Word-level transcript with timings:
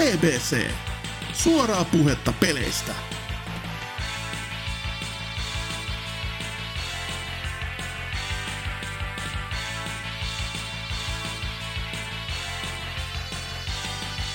BBC. 0.00 0.70
Suoraa 1.32 1.84
puhetta 1.84 2.32
peleistä. 2.40 2.92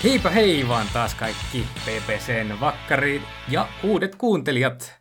Heipä 0.04 0.30
hei 0.30 0.68
vaan 0.68 0.88
taas 0.94 1.16
kaikki 1.16 1.68
BBCn 1.86 2.60
vakkari 2.60 3.22
ja 3.50 3.68
uudet 3.84 4.16
kuuntelijat. 4.16 5.00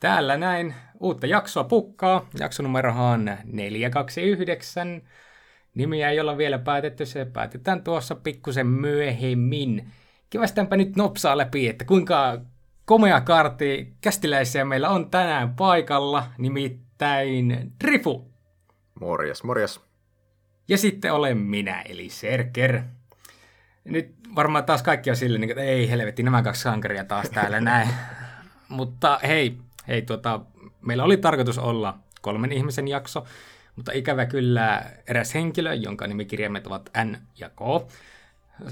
Täällä 0.00 0.36
näin 0.36 0.74
uutta 1.00 1.26
jaksoa 1.26 1.64
pukkaa. 1.64 2.28
Jaksonumerohan 2.38 3.38
429. 3.44 5.02
Nimiä 5.78 6.10
ei 6.10 6.20
olla 6.20 6.38
vielä 6.38 6.58
päätetty, 6.58 7.06
se 7.06 7.24
päätetään 7.24 7.84
tuossa 7.84 8.14
pikkusen 8.14 8.66
myöhemmin. 8.66 9.90
Kivastaanpa 10.30 10.76
nyt 10.76 10.96
nopsaa 10.96 11.38
läpi, 11.38 11.68
että 11.68 11.84
kuinka 11.84 12.40
komea 12.84 13.20
kartti 13.20 13.94
kästiläisiä 14.00 14.64
meillä 14.64 14.88
on 14.88 15.10
tänään 15.10 15.54
paikalla, 15.54 16.24
nimittäin 16.38 17.72
Drifu. 17.84 18.30
Morjes, 19.00 19.44
morjes. 19.44 19.80
Ja 20.68 20.78
sitten 20.78 21.12
olen 21.12 21.38
minä, 21.38 21.82
eli 21.82 22.08
Serker. 22.08 22.82
Nyt 23.84 24.14
varmaan 24.34 24.64
taas 24.64 24.82
kaikki 24.82 25.10
on 25.10 25.16
silleen, 25.16 25.40
niin 25.40 25.50
että 25.50 25.62
ei 25.62 25.90
helvetti, 25.90 26.22
nämä 26.22 26.42
kaksi 26.42 26.62
sankaria 26.62 27.04
taas 27.04 27.30
täällä 27.30 27.60
näin. 27.60 27.88
Mutta 28.68 29.20
hei, 29.22 29.58
hei 29.88 30.02
tuota, 30.02 30.40
meillä 30.82 31.04
oli 31.04 31.16
tarkoitus 31.16 31.58
olla 31.58 31.98
kolmen 32.20 32.52
ihmisen 32.52 32.88
jakso, 32.88 33.24
mutta 33.78 33.92
ikävä 33.92 34.26
kyllä 34.26 34.90
eräs 35.06 35.34
henkilö, 35.34 35.74
jonka 35.74 36.06
nimikirjaimet 36.06 36.66
ovat 36.66 36.90
N 37.04 37.16
ja 37.38 37.48
K, 37.48 37.60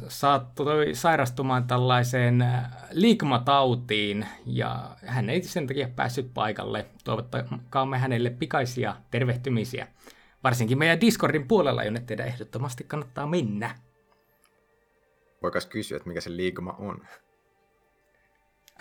saattoi 0.09 0.95
sairastumaan 0.95 1.67
tällaiseen 1.67 2.45
liikmatautiin 2.91 4.27
ja 4.47 4.97
hän 5.07 5.31
ei 5.31 5.43
sen 5.43 5.67
takia 5.67 5.89
päässyt 5.97 6.35
paikalle. 6.35 6.87
Toivottakaamme 7.05 7.99
hänelle 7.99 8.31
pikaisia 8.31 8.97
tervehtymisiä, 9.11 9.89
varsinkin 10.45 10.79
meidän 10.79 11.01
Discordin 11.01 11.49
puolella, 11.49 11.85
jonne 11.85 12.01
teidän 12.01 12.27
ehdottomasti 12.27 12.85
kannattaa 12.85 13.27
mennä. 13.27 13.79
Voikas 15.43 15.67
kysyä, 15.67 15.97
että 15.97 16.09
mikä 16.09 16.21
se 16.21 16.37
liikuma 16.37 16.77
on? 16.79 17.07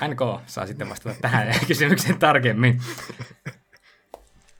NK 0.08 0.20
saa 0.46 0.68
sitten 0.68 0.90
vastata 0.90 1.16
tähän 1.22 1.54
kysymykseen 1.68 2.20
tarkemmin. 2.20 2.82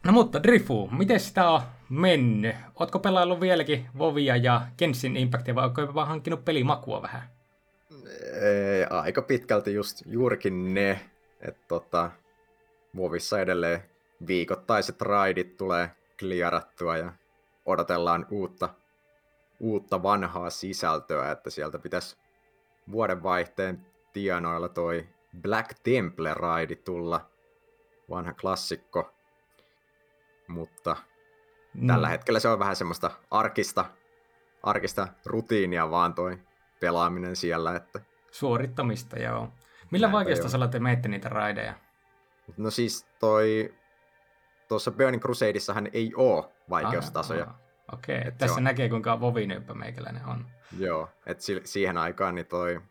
No 0.06 0.12
mutta 0.12 0.44
Drifu, 0.44 0.90
miten 0.98 1.20
sitä 1.20 1.50
on 1.50 1.62
mennyt? 1.90 2.56
Ootko 2.80 3.00
pelaillut 3.00 3.40
vieläkin 3.40 3.86
Vovia 3.98 4.36
ja 4.36 4.62
Genshin 4.78 5.18
Impactia 5.18 5.56
vai 5.56 5.66
onko 5.66 5.94
vaan 5.94 6.08
hankkinut 6.08 6.46
pelimakua 6.46 7.02
vähän? 7.02 7.22
Ei, 8.42 8.86
aika 8.90 9.22
pitkälti 9.22 9.74
just 9.74 10.02
juurikin 10.06 10.74
ne, 10.74 11.00
että 11.42 11.62
tota, 11.68 12.12
Vovissa 12.98 13.40
edelleen 13.40 13.84
viikoittaiset 14.28 15.02
raidit 15.02 15.58
tulee 15.58 15.90
kliarattua 16.20 16.98
ja 16.98 17.14
odotellaan 17.66 18.28
uutta, 18.30 18.70
uutta 19.60 20.04
vanhaa 20.04 20.50
sisältöä, 20.50 21.32
että 21.32 21.50
sieltä 21.50 21.80
pitäisi 21.80 22.18
vuodenvaihteen 22.92 23.86
tienoilla 24.14 24.70
toi 24.70 25.08
Black 25.42 25.72
Temple-raidi 25.84 26.76
tulla, 26.76 27.30
vanha 28.10 28.34
klassikko, 28.34 29.15
mutta 30.48 30.96
mm. 31.74 31.88
tällä 31.88 32.10
hetkellä 32.10 32.40
se 32.40 32.48
on 32.48 32.60
vähän 32.60 32.76
semmoista 32.76 33.12
arkista, 33.32 33.86
arkista 34.64 35.08
rutiinia 35.26 35.92
vaan 35.92 36.14
toi 36.14 36.38
pelaaminen 36.80 37.36
siellä. 37.36 37.76
Että... 37.76 38.00
Suorittamista, 38.32 39.20
joo. 39.20 39.54
Millä 39.92 40.12
vaikeustasolla 40.12 40.68
te 40.68 40.80
meitte 40.80 41.10
niitä 41.10 41.30
raideja? 41.30 41.74
No 42.58 42.72
siis 42.72 43.08
toi, 43.20 43.74
tuossa 44.68 44.92
Burning 44.92 45.22
Crusadeissahan 45.22 45.90
ei 45.94 46.12
oo 46.16 46.54
vaikeustasoja. 46.70 47.44
Aha, 47.44 47.52
aha. 47.52 47.66
Okei, 47.94 48.20
okay. 48.20 48.32
tässä 48.32 48.56
on... 48.56 48.64
näkee 48.64 48.90
kuinka 48.90 49.20
vovinyyppä 49.20 49.74
meikäläinen 49.74 50.26
on. 50.26 50.46
Joo, 50.80 51.10
että 51.26 51.44
siihen 51.64 51.98
aikaan 51.98 52.36
niin 52.36 52.46
toi 52.46 52.82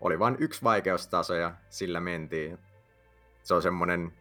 oli 0.00 0.18
vain 0.18 0.36
yksi 0.38 0.62
vaikeustaso 0.62 1.34
ja 1.34 1.54
sillä 1.68 2.00
mentiin. 2.00 2.58
Se 3.42 3.54
on 3.54 3.62
semmonen 3.62 4.12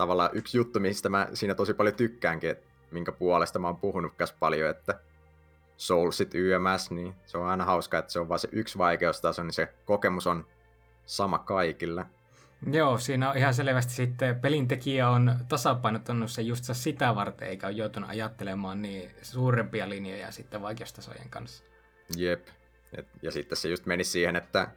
tavallaan 0.00 0.30
yksi 0.32 0.58
juttu, 0.58 0.80
mistä 0.80 1.08
mä 1.08 1.28
siinä 1.34 1.54
tosi 1.54 1.74
paljon 1.74 1.94
tykkäänkin, 1.94 2.50
että 2.50 2.66
minkä 2.90 3.12
puolesta 3.12 3.58
mä 3.58 3.66
oon 3.66 3.76
puhunut 3.76 4.12
paljon, 4.40 4.70
että 4.70 5.00
Soulsit 5.76 6.34
YMS, 6.34 6.90
niin 6.90 7.14
se 7.26 7.38
on 7.38 7.46
aina 7.46 7.64
hauska, 7.64 7.98
että 7.98 8.12
se 8.12 8.20
on 8.20 8.28
vain 8.28 8.38
se 8.38 8.48
yksi 8.52 8.78
vaikeustaso, 8.78 9.42
niin 9.42 9.52
se 9.52 9.68
kokemus 9.84 10.26
on 10.26 10.46
sama 11.06 11.38
kaikilla. 11.38 12.06
Joo, 12.72 12.98
siinä 12.98 13.30
on 13.30 13.36
ihan 13.36 13.54
selvästi 13.54 13.92
sitten 13.92 14.40
pelintekijä 14.40 15.08
on 15.08 15.34
tasapainottanut 15.48 16.30
se 16.30 16.42
just 16.42 16.64
sitä 16.72 17.14
varten, 17.14 17.48
eikä 17.48 17.66
ole 17.66 17.76
joutunut 17.76 18.10
ajattelemaan 18.10 18.82
niin 18.82 19.10
suurempia 19.22 19.88
linjoja 19.88 20.30
sitten 20.30 20.62
vaikeustasojen 20.62 21.30
kanssa. 21.30 21.64
Jep. 22.16 22.48
Et, 22.92 23.08
ja 23.22 23.30
sitten 23.30 23.58
se 23.58 23.68
just 23.68 23.86
meni 23.86 24.04
siihen, 24.04 24.36
että 24.36 24.68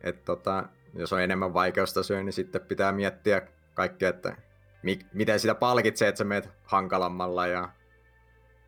et 0.00 0.24
tota, 0.24 0.68
jos 0.94 1.12
on 1.12 1.22
enemmän 1.22 1.54
vaikeustasoja, 1.54 2.22
niin 2.22 2.32
sitten 2.32 2.60
pitää 2.60 2.92
miettiä 2.92 3.42
kaikkea, 3.74 4.08
että 4.08 4.36
mi- 4.82 5.06
miten 5.12 5.40
sitä 5.40 5.54
palkitsee, 5.54 6.08
että 6.08 6.18
sä 6.18 6.24
meet 6.24 6.48
hankalammalla 6.64 7.46
ja 7.46 7.68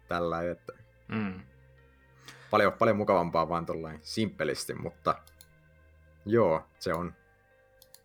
tällä. 0.08 0.50
Että 0.50 0.72
mm. 1.08 1.40
paljon, 2.50 2.72
paljon 2.72 2.96
mukavampaa 2.96 3.48
vaan 3.48 3.66
tuollain 3.66 3.98
simppelisti, 4.02 4.74
mutta 4.74 5.14
joo, 6.26 6.66
se 6.78 6.94
on, 6.94 7.14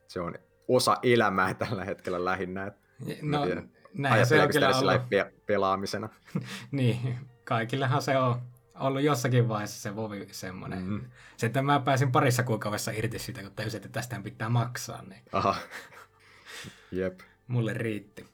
se 0.08 0.20
on 0.20 0.36
osa 0.68 0.98
elämää 1.04 1.54
tällä 1.54 1.86
hetkellä 1.86 2.26
lähinnä. 2.26 2.66
Että 2.66 2.80
no, 3.22 3.46
näin 3.94 4.26
se 4.26 4.42
on 4.42 4.50
kyllä 4.50 4.78
ollut. 4.78 5.10
Pe- 5.10 5.34
pelaamisena. 5.46 6.10
niin, 6.72 7.20
kaikillehan 7.44 8.02
se 8.02 8.18
on 8.18 8.42
ollut 8.80 9.02
jossakin 9.02 9.50
vaiheessa 9.50 9.82
se 9.82 9.96
vovi 9.96 10.28
semmoinen. 10.32 10.84
Mm. 10.84 11.02
Se, 11.38 11.46
että 11.46 11.62
mä 11.62 11.80
pääsin 11.80 12.12
parissa 12.12 12.44
kuukaudessa 12.44 12.92
irti 12.92 13.20
siitä, 13.20 13.42
kun 13.42 13.52
täysin, 13.52 13.78
että 13.78 13.90
tästä 13.90 14.22
pitää 14.24 14.50
maksaa. 14.50 15.02
Niin. 15.02 15.22
Aha. 15.32 15.56
Jep. 16.92 17.20
Mulle 17.50 17.74
riitti. 17.74 18.26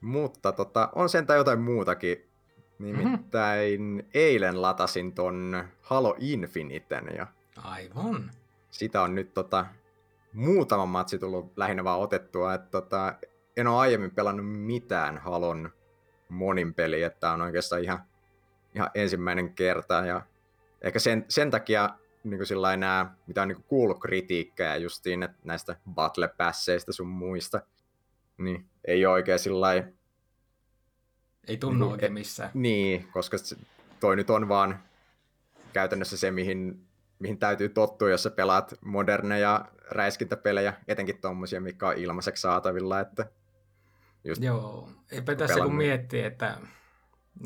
Mutta 0.00 0.52
tota, 0.52 0.88
on 0.94 1.08
sentään 1.08 1.36
jotain 1.36 1.60
muutakin. 1.60 2.28
Nimittäin 2.78 3.80
mm-hmm. 3.80 4.08
eilen 4.14 4.62
latasin 4.62 5.12
ton 5.12 5.64
Halo 5.80 6.16
Infiniten 6.18 7.04
ja 7.16 7.26
Aivan. 7.62 8.30
Sitä 8.70 9.02
on 9.02 9.14
nyt 9.14 9.34
tota, 9.34 9.66
muutama 10.32 10.86
matsi 10.86 11.18
tullut 11.18 11.52
lähinnä 11.56 11.84
vaan 11.84 12.00
otettua, 12.00 12.54
että 12.54 12.70
tota, 12.70 13.14
en 13.56 13.66
ole 13.66 13.80
aiemmin 13.80 14.10
pelannut 14.10 14.46
mitään 14.52 15.18
Halon 15.18 15.70
monin 16.28 16.74
peliä, 16.74 17.06
että 17.06 17.32
on 17.32 17.40
oikeastaan 17.40 17.82
ihan, 17.82 18.02
ihan 18.74 18.90
ensimmäinen 18.94 19.54
kerta 19.54 19.94
ja 19.94 20.22
ehkä 20.82 20.98
sen, 20.98 21.24
sen 21.28 21.50
takia 21.50 21.90
niin 22.24 22.38
kuin 22.38 22.80
nämä, 22.80 23.14
mitä 23.26 23.42
on 23.42 23.48
niin 23.48 23.56
kuin 23.56 23.66
kuullut 23.68 24.00
kritiikkejä 24.00 24.76
justiin 24.76 25.22
että 25.22 25.36
näistä 25.44 25.76
battle 25.90 26.28
passeista 26.28 26.92
sun 26.92 27.08
muista, 27.08 27.60
niin 28.38 28.68
ei 28.84 29.06
oikein 29.06 29.38
sillä 29.38 29.68
Ei 31.48 31.56
tunnu 31.56 31.84
niin, 31.84 31.92
oikein 31.92 32.12
missään. 32.12 32.50
Niin, 32.54 33.08
koska 33.12 33.36
toi 34.00 34.16
nyt 34.16 34.30
on 34.30 34.48
vaan 34.48 34.82
käytännössä 35.72 36.16
se, 36.16 36.30
mihin, 36.30 36.86
mihin 37.18 37.38
täytyy 37.38 37.68
tottua, 37.68 38.10
jos 38.10 38.22
sä 38.22 38.30
pelaat 38.30 38.74
moderneja 38.80 39.64
räiskintäpelejä, 39.90 40.74
etenkin 40.88 41.20
tommosia, 41.20 41.60
mikä 41.60 41.88
on 41.88 41.96
ilmaiseksi 41.96 42.40
saatavilla, 42.40 43.00
että 43.00 43.26
just 44.24 44.42
Joo, 44.42 44.90
eipä 45.10 45.34
tässä 45.34 45.60
kun 45.60 45.74
miettii, 45.74 46.22
että 46.22 46.58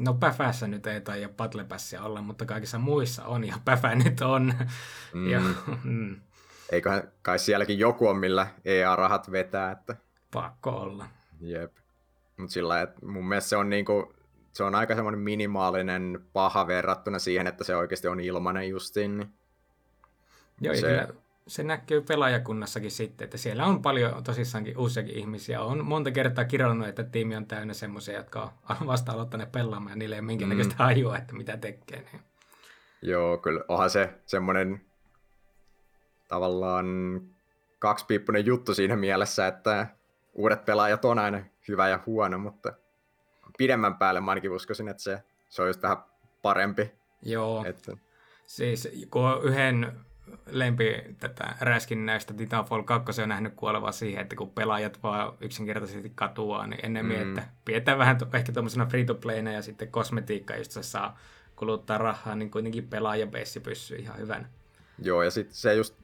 no 0.01 0.15
Päfässä 0.15 0.67
nyt 0.67 0.87
ei 0.87 1.01
taida 1.01 1.29
Battle 1.29 1.65
Passia 1.65 2.03
olla, 2.03 2.23
mutta 2.23 2.45
kaikissa 2.45 2.79
muissa 2.79 3.25
on, 3.25 3.45
ja 3.45 3.55
Päfä 3.65 3.95
nyt 3.95 4.21
on. 4.21 4.55
Mm. 5.15 5.29
ja, 5.33 5.41
mm. 5.85 6.21
Eiköhän 6.73 7.13
kai 7.23 7.39
sielläkin 7.39 7.79
joku 7.79 8.09
on, 8.09 8.17
millä 8.17 8.47
EA-rahat 8.65 9.31
vetää, 9.31 9.71
että 9.71 9.97
Pakko 10.33 10.71
olla. 10.71 11.07
Jep. 11.41 11.77
Mutta 12.37 12.53
sillä 12.53 12.83
että 12.83 13.07
mun 13.07 13.29
mielestä 13.29 13.49
se 13.49 13.57
on, 13.57 13.71
niinku, 13.71 14.15
se 14.53 14.65
on 14.65 14.75
aika 14.75 14.95
semmoinen 14.95 15.21
minimaalinen 15.21 16.21
paha 16.33 16.67
verrattuna 16.67 17.19
siihen, 17.19 17.47
että 17.47 17.65
se 17.65 17.77
oikeasti 17.77 18.09
on 18.09 18.21
ilmanen 18.21 18.69
justiin. 18.69 19.19
Niin 19.19 19.31
Joo, 20.61 20.75
se... 20.75 20.81
Kyllä 20.81 21.09
se 21.47 21.63
näkyy 21.63 22.01
pelaajakunnassakin 22.01 22.91
sitten, 22.91 23.25
että 23.25 23.39
siellä 23.39 23.67
on 23.67 23.83
paljon 23.83 24.25
tosissaankin 24.25 24.79
uusiakin 24.79 25.15
ihmisiä. 25.15 25.63
On 25.63 25.85
monta 25.85 26.11
kertaa 26.11 26.45
kirjoittanut, 26.45 26.89
että 26.89 27.05
tiimi 27.05 27.37
on 27.37 27.47
täynnä 27.47 27.75
semmoisia, 27.75 28.17
jotka 28.17 28.53
on 28.81 28.87
vasta 28.87 29.13
aloittaneet 29.13 29.53
pelaamaan 29.53 29.93
ja 29.93 29.97
niille 29.97 30.15
ei 30.15 30.21
ole 30.21 30.27
minkäännäköistä 30.27 30.75
mm. 30.75 30.79
hajua, 30.79 31.19
että 31.19 31.35
mitä 31.35 31.57
tekee. 31.57 32.03
Niin. 32.13 32.23
Joo, 33.03 33.39
kyllä 33.39 33.65
onhan 33.69 33.91
se 33.91 34.15
semmoinen 34.27 34.81
tavallaan 36.29 37.21
kaksipiippunen 37.79 38.47
juttu 38.47 38.75
siinä 38.75 38.97
mielessä, 38.97 39.47
että 39.47 39.87
uudet 40.37 40.65
pelaajat 40.65 41.05
on 41.05 41.19
aina 41.19 41.43
hyvä 41.69 41.89
ja 41.89 42.01
huono, 42.07 42.39
mutta 42.39 42.73
pidemmän 43.59 43.99
päälle 43.99 44.21
mä 44.21 44.31
ainakin 44.31 44.51
uskoisin, 44.51 44.89
että 44.89 45.03
se, 45.03 45.23
se 45.49 45.63
on 45.63 45.69
just 45.69 45.83
vähän 45.83 45.97
parempi. 46.43 46.93
Joo. 47.23 47.65
Että... 47.65 47.97
Siis 48.47 48.89
kun 49.11 49.23
on 49.23 49.45
yhden 49.45 49.93
lempi 50.47 51.17
tätä 51.19 51.55
räskinnäistä 51.61 52.35
Titanfall 52.35 52.83
2 52.83 53.23
on 53.23 53.29
nähnyt 53.29 53.55
kuolevaa 53.57 53.93
siihen, 53.93 54.23
että 54.23 54.37
kun 54.37 54.51
pelaajat 54.51 55.03
vaan 55.03 55.37
yksinkertaisesti 55.41 56.13
katuaa, 56.15 56.67
niin 56.67 56.81
ennemmin, 56.83 57.17
mm. 57.17 57.29
että 57.29 57.49
pidetään 57.65 57.99
vähän 57.99 58.19
to, 58.19 58.29
ehkä 58.35 58.53
tuommoisena 58.53 58.87
free 58.87 59.05
to 59.05 59.15
playna 59.15 59.53
ja 59.53 59.63
sitten 59.63 59.91
kosmetiikka, 59.91 60.57
josta 60.57 60.75
se 60.75 60.83
saa 60.83 61.19
kuluttaa 61.57 61.99
rahaa, 61.99 62.35
niin 62.35 62.51
kuitenkin 62.51 62.89
pelaajabeissi 62.89 63.61
pysyy 63.61 63.99
ihan 63.99 64.19
hyvän. 64.19 64.49
Joo, 64.99 65.23
ja 65.23 65.31
sitten 65.31 65.55
se 65.55 65.75
just 65.75 65.95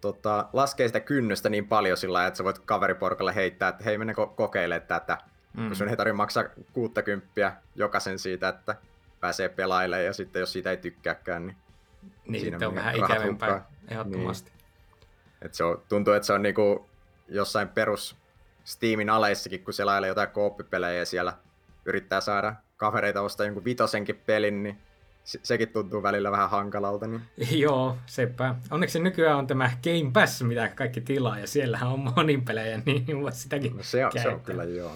tota, 0.00 0.48
laskee 0.52 0.86
sitä 0.86 1.00
kynnystä 1.00 1.48
niin 1.48 1.68
paljon 1.68 1.96
sillä 1.96 2.26
että 2.26 2.38
sä 2.38 2.44
voit 2.44 2.58
kaveriporkalle 2.58 3.34
heittää, 3.34 3.68
että 3.68 3.84
hei 3.84 3.98
mennä 3.98 4.12
ko- 4.12 4.34
kokeilemaan 4.34 4.88
tätä. 4.88 5.18
Mm. 5.56 5.66
Kun 5.66 5.76
sun 5.76 5.88
ei 5.88 5.96
tarvitse 5.96 6.16
maksaa 6.16 6.44
60 6.72 7.52
jokaisen 7.74 8.18
siitä, 8.18 8.48
että 8.48 8.76
pääsee 9.20 9.48
pelailemaan, 9.48 10.04
ja 10.04 10.12
sitten 10.12 10.40
jos 10.40 10.52
siitä 10.52 10.70
ei 10.70 10.76
tykkääkään, 10.76 11.46
niin 11.46 11.56
niin, 12.28 12.40
siinä 12.40 12.68
on 12.68 12.74
vähän 12.74 12.96
ikävämpää, 12.96 13.66
ehdottomasti. 13.88 14.50
Niin. 14.50 14.58
Et 15.42 15.54
se 15.54 15.64
on, 15.64 15.82
tuntuu, 15.88 16.12
että 16.14 16.26
se 16.26 16.32
on 16.32 16.42
niinku 16.42 16.88
jossain 17.28 17.68
perus 17.68 18.16
Steamin 18.64 19.10
aleissakin, 19.10 19.64
kun 19.64 19.74
selailee 19.74 20.08
jotain 20.08 20.30
kooppipelejä 20.30 20.98
ja 20.98 21.06
siellä 21.06 21.32
yrittää 21.84 22.20
saada 22.20 22.54
kavereita 22.76 23.20
ostaa 23.20 23.46
jonkun 23.46 23.64
vitosenkin 23.64 24.22
pelin, 24.26 24.62
niin 24.62 24.78
se, 25.28 25.40
sekin 25.42 25.68
tuntuu 25.68 26.02
välillä 26.02 26.30
vähän 26.30 26.50
hankalalta. 26.50 27.06
Niin... 27.06 27.22
Joo, 27.62 27.96
sepä. 28.06 28.54
Onneksi 28.70 29.00
nykyään 29.00 29.38
on 29.38 29.46
tämä 29.46 29.70
Game 29.84 30.10
Pass, 30.12 30.42
mitä 30.42 30.68
kaikki 30.68 31.00
tilaa, 31.00 31.38
ja 31.38 31.46
siellähän 31.46 31.88
on 31.88 32.00
monin 32.16 32.44
pelejä, 32.44 32.82
niin 32.86 33.22
voit 33.22 33.34
sitäkin 33.34 33.76
no 33.76 33.82
se, 33.82 34.06
on, 34.06 34.12
se 34.22 34.28
on 34.28 34.40
kyllä 34.40 34.64
joo. 34.64 34.92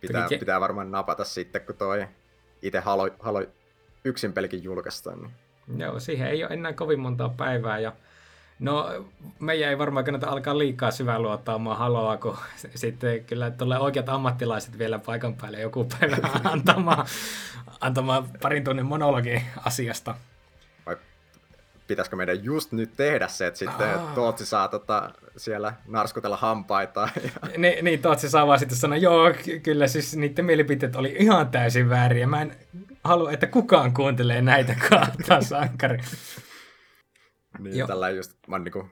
Pitää, 0.00 0.22
Toki... 0.22 0.38
pitää 0.38 0.60
varmaan 0.60 0.90
napata 0.90 1.24
sitten, 1.24 1.60
kun 1.60 1.74
toi 1.74 2.06
itse 2.62 2.80
Halo, 2.80 3.10
Halo 3.18 3.46
yksin 4.04 4.32
pelikin 4.32 4.64
julkaistaan. 4.64 5.30
Niin 5.66 5.80
Joo, 5.80 6.00
siihen 6.00 6.28
ei 6.28 6.44
ole 6.44 6.52
enää 6.52 6.72
kovin 6.72 7.00
montaa 7.00 7.28
päivää 7.28 7.78
ja 7.78 7.92
No, 8.60 9.04
meidän 9.38 9.70
ei 9.70 9.78
varmaan 9.78 10.04
kannata 10.04 10.26
alkaa 10.26 10.58
liikaa 10.58 10.90
syväluottaamaan 10.90 11.78
haloa, 11.78 12.16
kun 12.16 12.36
sitten 12.74 13.24
kyllä 13.24 13.50
tulee 13.50 13.78
oikeat 13.78 14.08
ammattilaiset 14.08 14.78
vielä 14.78 14.98
paikan 14.98 15.34
päälle 15.34 15.60
joku 15.60 15.84
päivä 15.84 16.16
antamaan, 16.52 17.06
antamaan 17.80 18.28
parin 18.42 18.64
tunnin 18.64 18.86
monologi 18.86 19.42
asiasta. 19.64 20.14
Vai 20.86 20.96
pitäisikö 21.86 22.16
meidän 22.16 22.44
just 22.44 22.72
nyt 22.72 22.90
tehdä 22.96 23.28
se, 23.28 23.46
että 23.46 23.58
sitten 23.58 23.98
Aa. 23.98 24.12
Tootsi 24.14 24.46
saa 24.46 24.68
tota, 24.68 25.10
siellä 25.36 25.74
narskutella 25.86 26.36
hampaita? 26.36 27.08
Ja... 27.24 27.58
Ni, 27.58 27.78
niin, 27.82 28.02
Tootsi 28.02 28.30
saa 28.30 28.46
vaan 28.46 28.58
sitten 28.58 28.78
sanoa, 28.78 28.96
joo, 28.96 29.34
kyllä 29.62 29.86
siis 29.86 30.16
niiden 30.16 30.44
mielipiteet 30.44 30.96
oli 30.96 31.16
ihan 31.18 31.48
täysin 31.48 31.88
vääriä. 31.88 32.26
Mä 32.26 32.42
en 32.42 32.56
halua, 33.04 33.32
että 33.32 33.46
kukaan 33.46 33.94
kuuntelee 33.94 34.42
näitä 34.42 34.76
kahta 34.90 35.40
sankari. 35.40 35.98
Niin, 37.58 37.86
tällä 37.86 38.10
just, 38.10 38.38
mä 38.46 38.54
oon 38.54 38.64
niinku 38.64 38.86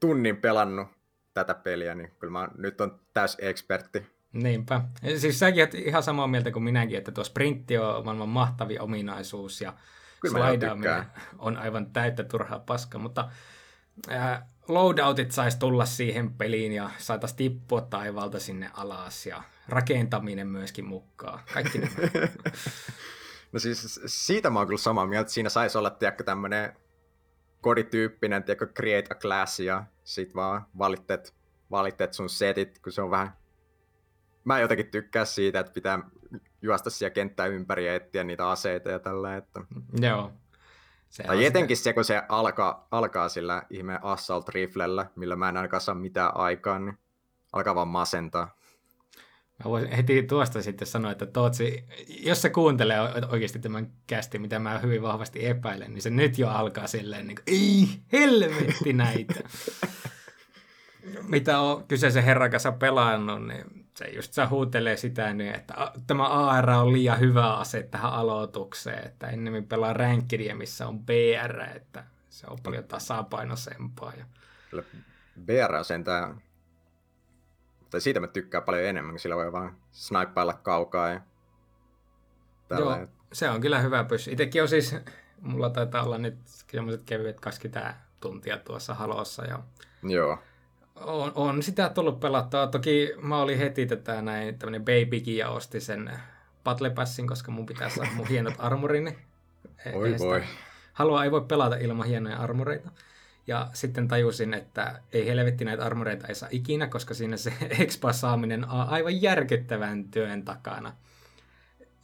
tunnin 0.00 0.36
pelannut 0.36 0.88
tätä 1.34 1.54
peliä, 1.54 1.94
niin 1.94 2.10
kyllä 2.18 2.32
mä 2.32 2.48
nyt 2.56 2.80
on 2.80 3.00
täys 3.14 3.36
ekspertti. 3.40 4.06
Niinpä. 4.32 4.80
Siis 5.16 5.38
säkin 5.38 5.62
oot 5.62 5.74
ihan 5.74 6.02
samaa 6.02 6.26
mieltä 6.26 6.50
kuin 6.50 6.62
minäkin, 6.62 6.98
että 6.98 7.12
tuo 7.12 7.24
sprintti 7.24 7.78
on 7.78 8.04
maailman 8.04 8.28
mahtavin 8.28 8.80
ominaisuus 8.80 9.60
ja 9.60 9.74
slidaaminen 10.28 11.04
on 11.38 11.56
aivan 11.56 11.92
täyttä 11.92 12.24
turhaa 12.24 12.58
paskaa, 12.58 13.00
mutta 13.00 13.30
äh, 14.10 14.42
loadoutit 14.68 15.32
saisi 15.32 15.58
tulla 15.58 15.84
siihen 15.86 16.34
peliin 16.34 16.72
ja 16.72 16.90
saataisiin 16.98 17.36
tippua 17.36 17.80
taivaalta 17.80 18.40
sinne 18.40 18.70
alas 18.74 19.26
ja 19.26 19.42
rakentaminen 19.68 20.46
myöskin 20.46 20.84
mukaan. 20.84 21.40
Kaikki 21.54 21.78
nämä. 21.78 21.94
No 23.52 23.58
siis 23.58 24.00
siitä 24.06 24.50
mä 24.50 24.58
oon 24.58 24.68
kyllä 24.68 24.78
samaa 24.78 25.06
mieltä, 25.06 25.20
että 25.20 25.32
siinä 25.32 25.48
saisi 25.48 25.78
olla 25.78 25.90
tiedätkö, 25.90 26.24
tämmönen 26.24 26.72
kodityyppinen, 27.60 28.44
tiedätkö, 28.44 28.66
create 28.66 29.06
a 29.10 29.14
class 29.14 29.60
ja 29.60 29.84
sit 30.04 30.34
vaan 30.34 30.66
valittet, 30.78 31.34
valittet 31.70 32.12
sun 32.12 32.28
setit, 32.28 32.78
kun 32.78 32.92
se 32.92 33.02
on 33.02 33.10
vähän... 33.10 33.32
Mä 34.44 34.60
jotenkin 34.60 34.90
tykkää 34.90 35.24
siitä, 35.24 35.60
että 35.60 35.72
pitää 35.72 35.98
juosta 36.62 36.90
siellä 36.90 37.14
kenttää 37.14 37.46
ympäri 37.46 37.86
ja 37.86 37.94
etsiä 37.94 38.24
niitä 38.24 38.50
aseita 38.50 38.90
ja 38.90 38.98
tällä, 38.98 39.36
että... 39.36 39.60
Joo. 40.00 40.32
Se 41.08 41.22
tai 41.22 41.44
etenkin 41.44 41.76
se, 41.76 41.92
kun 41.92 42.04
se 42.04 42.22
alkaa, 42.28 42.88
alkaa 42.90 43.28
sillä 43.28 43.62
ihme 43.70 43.98
assault 44.02 44.48
riflellä, 44.48 45.06
millä 45.16 45.36
mä 45.36 45.48
en 45.48 45.56
ainakaan 45.56 45.80
saa 45.80 45.94
mitään 45.94 46.36
aikaan, 46.36 46.84
niin 46.84 46.98
alkaa 47.52 47.74
vaan 47.74 47.88
masentaa. 47.88 48.57
Mä 49.64 49.70
voisin 49.70 49.92
heti 49.92 50.22
tuosta 50.22 50.62
sitten 50.62 50.88
sanoa, 50.88 51.12
että 51.12 51.26
Tootsi, 51.26 51.84
jos 52.08 52.42
se 52.42 52.50
kuuntelee 52.50 52.98
oikeasti 53.28 53.58
tämän 53.58 53.90
kästi, 54.06 54.38
mitä 54.38 54.58
mä 54.58 54.78
hyvin 54.78 55.02
vahvasti 55.02 55.46
epäilen, 55.46 55.94
niin 55.94 56.02
se 56.02 56.10
nyt 56.10 56.38
jo 56.38 56.48
alkaa 56.48 56.86
silleen, 56.86 57.26
niin 57.26 57.36
kuin, 57.36 57.44
ei 57.46 57.88
helvetti 58.12 58.92
näitä. 58.92 59.34
mitä 61.28 61.60
on 61.60 61.84
kyseisen 61.84 62.24
herran 62.24 62.50
kanssa 62.50 62.72
pelannut, 62.72 63.46
niin 63.46 63.86
se 63.96 64.08
just 64.08 64.32
se 64.32 64.44
huutelee 64.44 64.96
sitä, 64.96 65.34
niin, 65.34 65.54
että 65.54 65.92
tämä 66.06 66.24
AR 66.24 66.70
on 66.70 66.92
liian 66.92 67.20
hyvä 67.20 67.54
ase 67.54 67.82
tähän 67.82 68.12
aloitukseen, 68.12 69.06
että 69.06 69.26
ennemmin 69.26 69.66
pelaa 69.66 69.92
rankkidia, 69.92 70.56
missä 70.56 70.88
on 70.88 70.98
BR, 70.98 71.60
että 71.76 72.04
se 72.30 72.46
on 72.50 72.58
paljon 72.62 72.84
tasapainoisempaa. 72.84 74.12
Ja... 74.18 74.24
BR 75.44 75.74
on 75.74 75.84
sentään 75.84 76.42
tai 77.90 78.00
siitä 78.00 78.20
mä 78.20 78.26
tykkään 78.26 78.64
paljon 78.64 78.84
enemmän, 78.84 79.12
kun 79.12 79.20
sillä 79.20 79.36
voi 79.36 79.52
vaan 79.52 79.76
snaippailla 79.90 80.52
kaukaa 80.52 81.08
ja 81.08 81.20
Joo, 82.70 83.06
se 83.32 83.50
on 83.50 83.60
kyllä 83.60 83.78
hyvä 83.78 84.04
pys. 84.04 84.28
Itekin 84.28 84.62
on 84.62 84.68
siis, 84.68 84.96
mulla 85.40 85.70
taitaa 85.70 86.02
olla 86.02 86.18
nyt 86.18 86.36
semmoiset 86.44 87.02
kevyet 87.06 87.40
20 87.40 87.94
tuntia 88.20 88.58
tuossa 88.58 88.94
halossa 88.94 89.44
ja 89.44 89.58
Joo. 90.02 90.38
On, 90.96 91.32
on 91.34 91.62
sitä 91.62 91.88
tullut 91.88 92.20
pelattua. 92.20 92.66
Toki 92.66 93.12
mä 93.22 93.38
olin 93.38 93.58
heti 93.58 93.86
tätä 93.86 94.22
näin, 94.22 94.58
tämmönen 94.58 94.84
babykin 94.84 95.36
ja 95.36 95.48
osti 95.48 95.80
sen 95.80 96.10
Battle 96.64 96.90
Passin, 96.90 97.26
koska 97.26 97.50
mun 97.50 97.66
pitää 97.66 97.88
saada 97.88 98.10
mun 98.14 98.26
hienot 98.26 98.54
armorini. 98.58 99.18
Oi 99.94 100.14
voi. 100.18 100.42
Halua 100.92 101.24
ei 101.24 101.30
voi 101.30 101.40
pelata 101.40 101.76
ilman 101.76 102.06
hienoja 102.06 102.36
armoreita. 102.36 102.90
Ja 103.48 103.70
sitten 103.72 104.08
tajusin, 104.08 104.54
että 104.54 105.00
ei 105.12 105.26
helvetti 105.26 105.64
näitä 105.64 105.84
armoreita 105.84 106.26
ei 106.26 106.34
saa 106.34 106.48
ikinä, 106.52 106.86
koska 106.86 107.14
siinä 107.14 107.36
se 107.36 107.52
expa 107.82 108.12
saaminen 108.12 108.68
on 108.68 108.88
aivan 108.88 109.22
järkyttävän 109.22 110.04
työn 110.04 110.42
takana. 110.44 110.92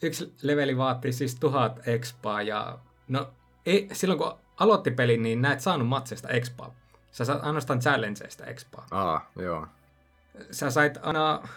Yksi 0.03 0.35
leveli 0.43 0.77
vaatii 0.77 1.13
siis 1.13 1.35
tuhat 1.35 1.89
expaa 1.89 2.43
ja 2.43 2.79
no 3.09 3.31
ei, 3.67 3.89
silloin 3.93 4.19
kun 4.19 4.39
aloitti 4.57 4.91
pelin, 4.91 5.23
niin 5.23 5.43
näet 5.43 5.61
saanut 5.61 5.89
matseista 5.89 6.29
expaa. 6.29 6.75
Sä 7.13 7.25
saat 7.25 7.45
ainoastaan 7.45 7.81
challengeista 7.81 8.45
expaa. 8.45 8.87
Aa, 8.91 9.31
joo. 9.37 9.67
Sä 10.51 10.71
sait 10.71 10.99
aina 11.03 11.49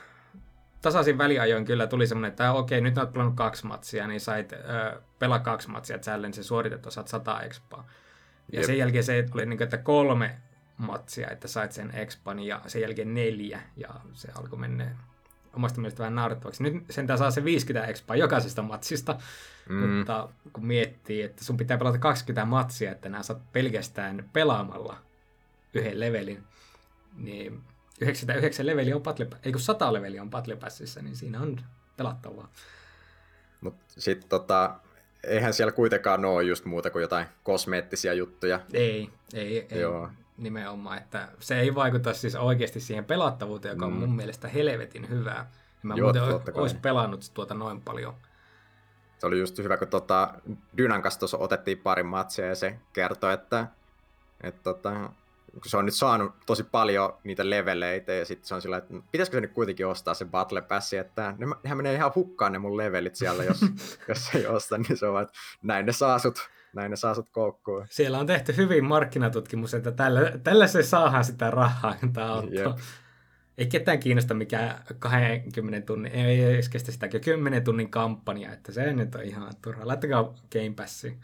tasaisin 0.82 1.18
väliajoin 1.18 1.66
kyllä 1.66 1.88
tuli 1.88 2.08
semmoinen, 2.08 2.30
että 2.30 2.54
okei, 2.54 2.82
nyt 2.82 2.98
olet 2.98 3.14
pelannut 3.14 3.36
kaksi 3.36 3.66
matsia, 3.66 4.08
niin 4.08 4.22
sait 4.22 4.54
ö, 4.54 5.02
pelaa 5.20 5.40
kaksi 5.40 5.70
matsia 5.70 6.00
challenge 6.00 6.44
suoritettu, 6.44 6.92
saat 6.92 7.08
sata 7.08 7.42
expaa. 7.42 7.88
Ja 8.52 8.60
Jep. 8.60 8.66
sen 8.66 8.78
jälkeen 8.78 9.04
se 9.04 9.26
oli 9.34 9.46
niin 9.46 9.58
kuin, 9.58 9.66
että 9.66 9.78
kolme 9.78 10.38
matsia, 10.78 11.30
että 11.30 11.48
sait 11.48 11.72
sen 11.72 11.92
expan 11.96 12.40
ja 12.40 12.62
sen 12.68 12.82
jälkeen 12.82 13.14
neljä 13.14 13.62
ja 13.78 13.90
se 14.14 14.32
alkoi 14.36 14.60
mennä 14.60 14.96
omasta 15.54 15.82
mielestä 15.82 16.00
vähän 16.00 16.16
naurettavaksi. 16.16 16.64
Nyt 16.64 16.86
sentään 16.90 17.20
saa 17.20 17.32
se 17.32 17.44
50 17.44 17.88
expaa 17.88 18.16
jokaisesta 18.16 18.62
matsista, 18.62 19.20
mm. 19.70 19.76
mutta 19.76 20.30
kun 20.54 20.66
miettii, 20.66 21.22
että 21.22 21.44
sun 21.44 21.58
pitää 21.58 21.78
pelata 21.78 21.98
20 21.98 22.46
matsia, 22.46 22.92
että 22.92 23.10
nämä 23.10 23.24
saat 23.24 23.52
pelkästään 23.52 24.30
pelaamalla 24.34 24.98
yhden 25.74 26.00
levelin, 26.00 26.44
niin 27.16 27.62
99 28.02 28.66
leveli 28.66 28.94
on 28.94 29.04
Battle 29.04 29.28
ei 29.44 29.52
kun 29.52 29.62
100 29.62 29.94
leveli 29.94 30.20
on 30.20 30.30
Battle 30.30 30.56
Passissa, 30.56 31.02
niin 31.02 31.16
siinä 31.16 31.42
on 31.42 31.62
pelattavaa. 31.98 32.52
Mutta 33.62 33.86
sitten 33.88 34.30
tota, 34.30 34.80
eihän 35.28 35.54
siellä 35.54 35.72
kuitenkaan 35.72 36.26
ole 36.26 36.44
just 36.44 36.66
muuta 36.66 36.90
kuin 36.90 37.02
jotain 37.02 37.28
kosmeettisia 37.44 38.14
juttuja. 38.14 38.60
Ei, 38.74 39.10
ei, 39.34 39.68
ei 39.72 39.82
Joo. 39.82 40.10
nimenomaan. 40.38 40.98
Että 40.98 41.28
se 41.40 41.60
ei 41.60 41.76
vaikuta 41.76 42.14
siis 42.14 42.36
oikeasti 42.36 42.80
siihen 42.80 43.06
pelattavuuteen, 43.06 43.74
joka 43.74 43.88
mm. 43.88 43.94
on 43.94 44.00
mun 44.00 44.16
mielestä 44.16 44.48
helvetin 44.48 45.10
hyvää. 45.10 45.52
Mä 45.84 45.94
Joo, 45.98 46.14
muuten 46.14 46.54
olisi 46.54 46.76
pelannut 46.76 47.32
tuota 47.34 47.54
noin 47.54 47.82
paljon. 47.82 48.14
Se 49.18 49.28
oli 49.28 49.40
just 49.40 49.58
hyvä, 49.58 49.78
kun 49.78 49.88
tota, 49.88 50.34
Dynan 50.78 51.02
kanssa 51.02 51.38
otettiin 51.38 51.78
pari 51.78 52.04
matsia 52.04 52.46
ja 52.46 52.56
se 52.56 52.80
kertoi, 52.94 53.34
että, 53.34 53.68
että 54.42 54.64
tota, 54.64 55.10
kun 55.62 55.70
se 55.70 55.78
on 55.78 55.86
nyt 55.86 55.94
saanut 55.94 56.32
tosi 56.46 56.64
paljon 56.64 57.14
niitä 57.24 57.50
leveleitä 57.50 58.14
ja 58.14 58.26
sitten 58.26 58.48
se 58.48 58.56
on 58.56 58.62
sillä, 58.62 58.78
että 58.78 58.94
pitäisikö 59.12 59.38
se 59.38 59.42
nyt 59.42 59.54
kuitenkin 59.54 59.88
ostaa 59.88 60.14
se 60.14 60.26
Battle 60.26 60.62
Pass, 60.62 60.94
että 60.94 61.36
ne, 61.38 61.46
nehän 61.64 61.78
menee 61.78 61.94
ihan 61.94 62.12
hukkaan 62.16 62.52
ne 62.52 62.60
mun 62.60 62.78
levelit 62.78 63.16
siellä, 63.16 63.44
jos, 63.44 63.62
jos 64.10 64.36
ei 64.36 64.48
osta, 64.48 64.78
niin 64.78 64.98
se 64.98 65.08
on 65.08 65.22
että 65.22 65.34
näin 65.64 65.86
ne 65.86 65.92
saasut, 65.92 66.50
näin 66.74 66.92
ne 66.92 66.96
saasut 66.96 67.30
koukkuun. 67.30 67.86
Siellä 67.90 68.20
on 68.20 68.28
tehty 68.28 68.58
hyvin 68.58 68.86
markkinatutkimus, 68.86 69.74
että 69.74 69.92
tällä, 69.92 70.32
tällä 70.44 70.68
se 70.68 70.84
saadaan 70.84 71.26
sitä 71.26 71.52
rahaa, 71.52 71.96
tämä. 72.14 72.44
Ei 73.58 73.68
ketään 73.68 74.00
kiinnosta 74.00 74.34
mikä 74.34 74.80
20 75.00 75.86
tunnin, 75.86 76.12
ei 76.12 76.44
edes 76.44 76.70
kestä 76.70 76.92
sitä 76.92 77.08
10 77.08 77.64
tunnin 77.64 77.90
kampanja, 77.90 78.54
että 78.54 78.72
se 78.72 78.94
nyt 78.94 79.16
on 79.16 79.24
ihan 79.24 79.54
turha. 79.62 79.88
Laittakaa 79.88 80.24
Game 80.24 80.74
Passiin. 80.76 81.20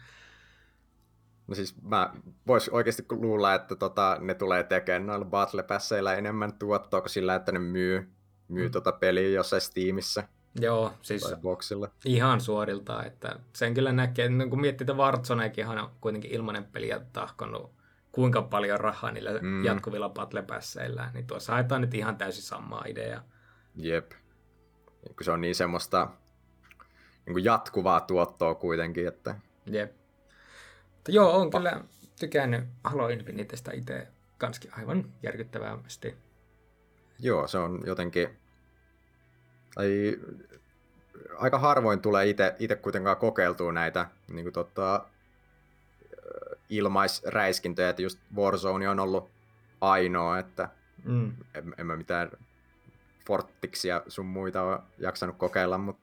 No 1.46 1.54
siis 1.54 1.82
mä 1.82 2.10
vois 2.46 2.68
oikeasti 2.68 3.04
luulla, 3.10 3.54
että 3.54 3.76
tota, 3.76 4.16
ne 4.20 4.34
tulee 4.34 4.62
tekemään 4.62 5.06
noilla 5.06 5.24
Battle 5.24 5.62
Passeilla 5.62 6.14
enemmän 6.14 6.52
tuottoa 6.52 7.00
kuin 7.00 7.10
sillä, 7.10 7.34
että 7.34 7.52
ne 7.52 7.58
myy, 7.58 8.08
myy 8.48 8.66
mm. 8.68 8.72
tota 8.72 8.92
peliä 8.92 9.28
jossain 9.28 9.62
Steamissa. 9.62 10.22
Joo, 10.60 10.92
siis 11.02 11.34
boxilla. 11.42 11.88
ihan 12.04 12.40
suorilta, 12.40 13.04
että 13.04 13.38
sen 13.52 13.74
kyllä 13.74 13.92
näkee, 13.92 14.24
että 14.24 14.46
kun 14.50 14.60
miettii, 14.60 14.84
että 14.84 14.94
Warzonekin 14.94 15.68
on 15.68 15.90
kuitenkin 16.00 16.30
ilmainen 16.30 16.64
peli 16.64 16.88
ja 16.88 17.00
tahkonut 17.12 17.70
kuinka 18.12 18.42
paljon 18.42 18.80
rahaa 18.80 19.10
niillä 19.10 19.30
mm. 19.42 19.64
jatkuvilla 19.64 20.08
Battle 20.08 20.42
Passeilla, 20.42 21.10
niin 21.14 21.26
tuossa 21.26 21.52
haetaan 21.52 21.80
nyt 21.80 21.94
ihan 21.94 22.16
täysin 22.16 22.42
samaa 22.42 22.84
ideaa. 22.86 23.22
Jep. 23.74 24.12
Kun 25.06 25.24
se 25.24 25.30
on 25.30 25.40
niin 25.40 25.54
semmoista 25.54 26.08
niin 27.26 27.34
kuin 27.34 27.44
jatkuvaa 27.44 28.00
tuottoa 28.00 28.54
kuitenkin, 28.54 29.08
että... 29.08 29.34
Jep. 29.66 30.03
Mutta 31.04 31.12
joo, 31.12 31.40
on 31.40 31.50
kyllä 31.50 31.80
tykännyt 32.20 32.64
Halo 32.84 33.08
Infinitestä 33.08 33.72
itse 33.72 34.08
kanskin 34.38 34.74
aivan 34.78 35.12
järkyttävästi. 35.22 36.16
Joo, 37.18 37.48
se 37.48 37.58
on 37.58 37.82
jotenkin... 37.86 38.28
Tai 39.74 40.18
aika 41.38 41.58
harvoin 41.58 42.00
tulee 42.00 42.26
itse 42.58 42.76
kuitenkaan 42.82 43.16
kokeiltua 43.16 43.72
näitä 43.72 44.06
niin 44.28 44.44
kuin 44.44 44.52
tota, 44.52 45.04
ilmaisräiskintöjä, 46.68 47.88
että 47.88 48.02
just 48.02 48.18
Warzone 48.36 48.88
on 48.88 49.00
ollut 49.00 49.30
ainoa, 49.80 50.38
että 50.38 50.68
mm. 51.04 51.32
en, 51.54 51.74
en 51.78 51.86
mä 51.86 51.96
mitään 51.96 52.30
Fortixia 53.26 54.02
sun 54.08 54.26
muita 54.26 54.62
ole 54.62 54.78
jaksanut 54.98 55.36
kokeilla, 55.36 55.78
mutta 55.78 56.02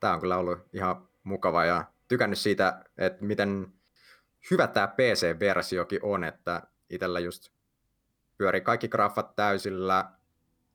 tämä 0.00 0.14
on 0.14 0.20
kyllä 0.20 0.36
ollut 0.36 0.58
ihan 0.72 1.08
mukava 1.24 1.64
ja 1.64 1.84
tykännyt 2.08 2.38
siitä, 2.38 2.84
että 2.98 3.24
miten 3.24 3.72
hyvä 4.50 4.66
tämä 4.66 4.86
PC-versiokin 4.88 6.00
on, 6.02 6.24
että 6.24 6.62
itsellä 6.90 7.20
just 7.20 7.48
pyörii 8.38 8.60
kaikki 8.60 8.88
graffat 8.88 9.36
täysillä 9.36 10.10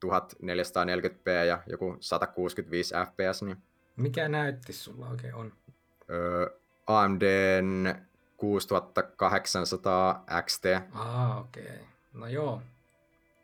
1440p 0.05 1.29
ja 1.47 1.63
joku 1.67 1.97
165 1.99 2.93
fps. 2.95 3.41
Niin... 3.41 3.57
Mikä 3.95 4.29
näytti 4.29 4.73
sulla 4.73 5.07
oikein 5.09 5.35
on? 5.35 5.53
Öö, 6.09 6.49
AMDn 6.87 7.95
6800 8.37 10.23
XT. 10.45 10.65
Ah, 10.91 11.37
okei. 11.37 11.63
Okay. 11.63 11.77
No 12.13 12.27
joo, 12.27 12.61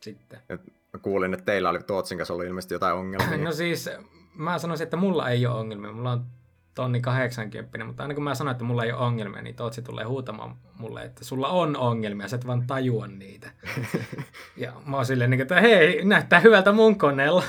sitten. 0.01 0.39
Et 0.49 0.61
mä 0.93 0.99
kuulin, 0.99 1.33
että 1.33 1.45
teillä 1.45 1.69
oli 1.69 1.79
Tootsin 1.83 2.17
kanssa 2.17 2.33
ollut 2.33 2.47
ilmeisesti 2.47 2.73
jotain 2.73 2.95
ongelmia. 2.95 3.37
no 3.45 3.51
siis, 3.51 3.89
mä 4.33 4.59
sanoisin, 4.59 4.83
että 4.83 4.97
mulla 4.97 5.29
ei 5.29 5.45
ole 5.45 5.59
ongelmia. 5.59 5.91
Mulla 5.91 6.11
on 6.11 6.25
tonni 6.75 7.01
80, 7.01 7.85
mutta 7.85 8.03
aina 8.03 8.15
kun 8.15 8.23
mä 8.23 8.35
sanon, 8.35 8.51
että 8.51 8.63
mulla 8.63 8.83
ei 8.83 8.91
ole 8.91 9.01
ongelmia, 9.01 9.41
niin 9.41 9.55
Tootsi 9.55 9.81
tulee 9.81 10.05
huutamaan 10.05 10.55
mulle, 10.77 11.03
että 11.03 11.23
sulla 11.23 11.47
on 11.47 11.77
ongelmia, 11.77 12.27
sä 12.27 12.35
et 12.35 12.47
vaan 12.47 12.67
tajua 12.67 13.07
niitä. 13.07 13.51
ja 14.57 14.73
mä 14.85 14.95
oon 14.95 15.05
silleen, 15.05 15.29
niin 15.29 15.41
että 15.41 15.61
hei, 15.61 16.05
näyttää 16.05 16.39
hyvältä 16.39 16.71
mun 16.71 16.97
koneella. 16.97 17.43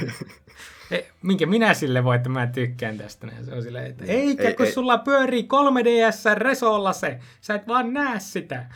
minkä 1.22 1.46
minä 1.46 1.74
sille 1.74 2.04
voi, 2.04 2.16
että 2.16 2.28
mä 2.28 2.46
tykkään 2.46 2.98
tästä. 2.98 3.26
Ja 3.26 3.44
se 3.44 3.54
on 3.54 3.62
silleen, 3.62 3.86
että 3.86 4.04
eikä 4.08 4.48
ei, 4.48 4.54
kun 4.54 4.66
ei, 4.66 4.72
sulla 4.72 4.98
pyörii 4.98 5.42
3DS 5.42 6.38
Resolla 6.38 6.92
se, 6.92 7.18
sä 7.40 7.54
et 7.54 7.68
vaan 7.68 7.92
näe 7.92 8.20
sitä. 8.20 8.66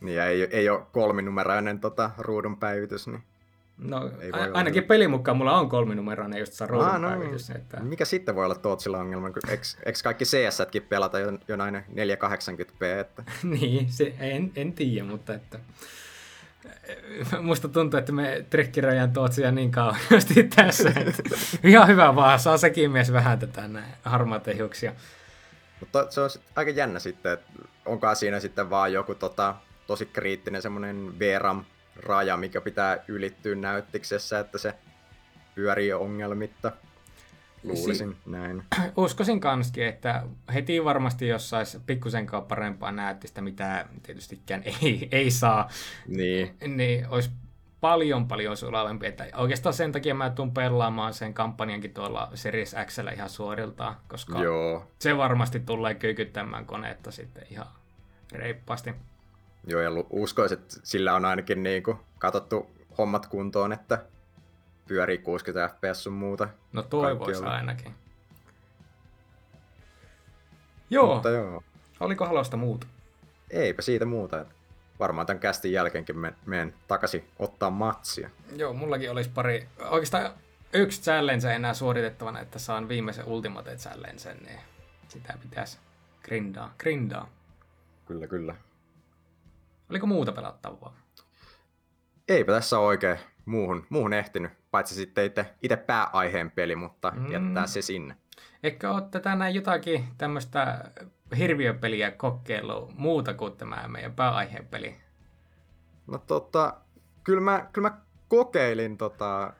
Niin, 0.00 0.22
ei, 0.22 0.42
ei 0.42 0.68
ole 0.68 0.86
kolminumeroinen 0.92 1.80
tota, 1.80 2.10
ruudun 2.18 2.56
päivitys, 2.56 3.06
niin 3.06 3.22
No, 3.78 4.10
ei 4.20 4.32
voi 4.32 4.50
ainakin 4.52 4.80
olla. 4.80 4.88
pelin 4.88 5.10
mukaan 5.10 5.36
mulla 5.36 5.58
on 5.58 5.68
kolminumeroinen 5.68 6.40
just 6.40 6.52
se 6.52 6.66
ruudun 6.66 7.02
no. 7.02 7.08
Että... 7.54 7.80
Mikä 7.80 8.04
sitten 8.04 8.34
voi 8.34 8.44
olla 8.44 8.54
Tootsilla 8.54 8.98
ongelma? 8.98 9.26
Eikö 9.48 9.98
kaikki 10.04 10.24
CS-kin 10.24 10.82
pelata 10.82 11.18
jo, 11.18 11.38
jo 11.48 11.56
näin 11.56 11.74
480p? 11.74 12.84
Että... 13.00 13.22
niin, 13.60 13.92
se, 13.92 14.14
en, 14.20 14.52
en 14.56 14.72
tiedä, 14.72 15.04
mutta 15.04 15.34
että 15.34 15.58
musta 17.40 17.68
tuntuu, 17.68 17.98
että 17.98 18.12
me 18.12 18.44
trekkirajan 18.50 19.12
Tootsia 19.12 19.50
niin 19.50 19.70
kauheasti 19.70 20.42
tässä. 20.56 20.88
Että 20.88 21.36
ihan 21.64 21.88
hyvä 21.88 22.14
vaan, 22.14 22.38
saa 22.38 22.58
sekin 22.58 22.90
mies 22.90 23.12
vähän 23.12 23.38
tätä 23.38 23.68
näin 23.68 23.92
harmaata 24.02 24.50
hiuksia. 24.50 24.92
Mutta 25.80 26.06
se 26.10 26.20
on 26.20 26.30
aika 26.56 26.70
jännä 26.70 26.98
sitten, 26.98 27.32
että 27.32 27.46
onkaan 27.86 28.16
siinä 28.16 28.40
sitten 28.40 28.70
vaan 28.70 28.92
joku 28.92 29.14
tota, 29.14 29.54
tosi 29.86 30.06
kriittinen 30.06 30.62
semmoinen 30.62 31.18
VRAM 31.18 31.64
raja, 32.02 32.36
mikä 32.36 32.60
pitää 32.60 32.98
ylittyä 33.08 33.54
näyttiksessä, 33.54 34.38
että 34.38 34.58
se 34.58 34.74
pyörii 35.54 35.92
ongelmitta. 35.92 36.72
Luulisin 37.62 38.10
si- 38.24 38.30
näin. 38.30 38.62
Uskoisin 38.96 39.40
kanskin, 39.40 39.86
että 39.86 40.22
heti 40.54 40.84
varmasti 40.84 41.28
jos 41.28 41.50
saisi 41.50 41.78
pikkusen 41.86 42.26
parempaa 42.48 42.92
näyttistä, 42.92 43.40
mitä 43.40 43.86
tietystikään 44.02 44.62
ei, 44.82 45.08
ei 45.12 45.30
saa, 45.30 45.68
niin. 46.06 46.56
niin 46.66 47.08
olisi 47.08 47.30
paljon 47.80 48.28
paljon 48.28 48.56
sulavempi. 48.56 49.06
Että 49.06 49.26
oikeastaan 49.34 49.72
sen 49.72 49.92
takia 49.92 50.14
mä 50.14 50.30
tuun 50.30 50.54
pelaamaan 50.54 51.14
sen 51.14 51.34
kampanjankin 51.34 51.94
tuolla 51.94 52.30
Series 52.34 52.76
X 52.86 52.98
ihan 53.14 53.30
suoriltaan, 53.30 53.96
koska 54.08 54.42
Joo. 54.42 54.90
se 54.98 55.16
varmasti 55.16 55.60
tulee 55.60 55.94
kyykyttämään 55.94 56.66
koneetta 56.66 57.10
sitten 57.10 57.46
ihan 57.50 57.66
reippaasti. 58.32 58.94
Joo, 59.66 59.80
ja 59.80 59.90
uskoisin, 60.10 60.58
että 60.58 60.76
sillä 60.82 61.14
on 61.14 61.24
ainakin 61.24 61.62
niin 61.62 61.82
kuin 61.82 61.98
katsottu 62.18 62.70
hommat 62.98 63.26
kuntoon, 63.26 63.72
että 63.72 64.04
pyörii 64.88 65.18
60 65.18 65.74
fps 65.74 66.04
sun 66.04 66.12
muuta. 66.12 66.48
No 66.72 66.82
toivois 66.82 67.42
ainakin. 67.42 67.94
Joo. 70.90 71.14
Mutta 71.14 71.30
joo. 71.30 71.62
Oliko 72.00 72.26
halosta 72.26 72.56
muuta? 72.56 72.86
Eipä 73.50 73.82
siitä 73.82 74.04
muuta. 74.04 74.44
Varmaan 74.98 75.26
tämän 75.26 75.40
kästin 75.40 75.72
jälkeenkin 75.72 76.16
menen 76.46 76.74
takaisin 76.88 77.28
ottaa 77.38 77.70
matsia. 77.70 78.30
Joo, 78.56 78.72
mullakin 78.72 79.10
olisi 79.10 79.30
pari, 79.30 79.68
oikeastaan 79.90 80.30
yksi 80.72 81.02
challenge 81.02 81.54
enää 81.54 81.74
suoritettavana, 81.74 82.40
että 82.40 82.58
saan 82.58 82.88
viimeisen 82.88 83.24
Ultimate 83.24 83.76
Challenge, 83.76 84.34
niin 84.34 84.60
sitä 85.08 85.34
pitäisi 85.42 85.78
grindaa. 86.22 86.74
grindaa. 86.78 87.28
Kyllä, 88.06 88.26
kyllä. 88.26 88.54
Oliko 89.90 90.06
muuta 90.06 90.32
pelattavaa? 90.32 90.96
Eipä 92.28 92.52
tässä 92.52 92.78
oikein 92.78 93.18
muuhun, 93.44 93.86
muuhun 93.88 94.12
ehtinyt, 94.12 94.52
paitsi 94.70 94.94
sitten 94.94 95.24
itse, 95.24 95.54
itse 95.62 95.76
pääaiheen 95.76 96.50
peli, 96.50 96.76
mutta 96.76 97.10
mm. 97.10 97.32
jättää 97.32 97.66
se 97.66 97.82
sinne. 97.82 98.16
Eikö 98.62 98.90
ole 98.90 99.02
tätä 99.10 99.34
näin 99.34 99.54
jotakin 99.54 100.04
tämmöistä 100.18 100.90
hirviöpeliä 101.38 102.10
kokeilu 102.10 102.92
muuta 102.94 103.34
kuin 103.34 103.56
tämä 103.56 103.88
meidän 103.88 104.14
pääaiheen 104.14 104.66
peli? 104.66 104.96
No 106.06 106.18
tota, 106.18 106.74
kyllä 107.24 107.40
mä, 107.40 107.66
kyllä 107.72 107.90
mä 107.90 107.98
kokeilin 108.28 108.98
tota 108.98 109.52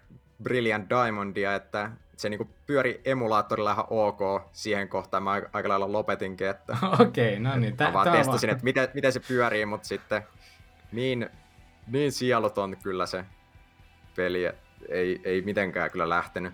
Brilliant 0.43 0.91
Diamondia, 0.91 1.55
että 1.55 1.91
se 2.17 2.29
niinku 2.29 2.51
pyöri 2.67 3.01
emulaattorilla 3.05 3.73
ihan 3.73 3.87
ok 3.91 4.21
siihen 4.53 4.89
kohtaan. 4.89 5.23
Mä 5.23 5.43
aika 5.53 5.69
lailla 5.69 5.93
lopetinkin, 5.93 6.49
että 6.49 6.77
Okei, 7.01 7.29
okay, 7.29 7.39
no 7.39 7.57
niin. 7.57 7.77
Tä, 7.77 7.85
mä 7.85 7.93
vaan 7.93 8.13
testasin, 8.13 8.51
että 8.51 8.65
miten, 8.65 8.89
miten, 8.95 9.13
se 9.13 9.21
pyörii, 9.21 9.67
mutta 9.67 9.89
sitten 9.89 10.23
niin, 10.93 11.31
niin 11.87 12.13
sieluton 12.13 12.77
kyllä 12.83 13.07
se 13.07 13.25
peli, 14.17 14.51
ei, 14.89 15.21
ei 15.25 15.43
mitenkään 15.43 15.91
kyllä 15.91 16.09
lähtenyt. 16.09 16.53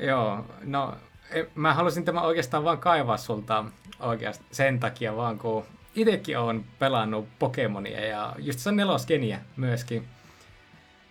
Joo, 0.00 0.46
no 0.64 0.94
e, 1.30 1.44
mä 1.54 1.74
halusin 1.74 2.04
tämä 2.04 2.22
oikeastaan 2.22 2.64
vaan 2.64 2.78
kaivaa 2.78 3.16
sulta 3.16 3.64
oikeastaan 4.00 4.48
sen 4.52 4.80
takia 4.80 5.16
vaan, 5.16 5.38
kun 5.38 5.64
itsekin 5.94 6.38
on 6.38 6.64
pelannut 6.78 7.28
Pokemonia 7.38 8.06
ja 8.06 8.34
just 8.38 8.58
se 8.58 8.72
neloskeniä 8.72 9.40
myöskin. 9.56 10.08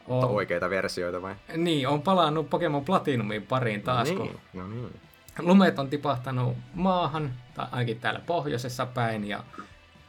On, 0.07 0.29
oikeita 0.29 0.69
versioita 0.69 1.21
vai? 1.21 1.35
Niin, 1.57 1.87
on 1.87 2.01
palannut 2.01 2.49
Pokemon 2.49 2.85
Platinumin 2.85 3.41
pariin 3.41 3.81
taas, 3.81 4.07
niin, 4.07 4.17
kun 4.17 4.39
no 4.53 4.67
niin. 4.67 4.99
lumet 5.39 5.79
on 5.79 5.89
tipahtanut 5.89 6.57
maahan, 6.73 7.33
tai 7.53 7.67
ainakin 7.71 7.99
täällä 7.99 8.19
pohjoisessa 8.25 8.85
päin, 8.85 9.27
ja 9.27 9.43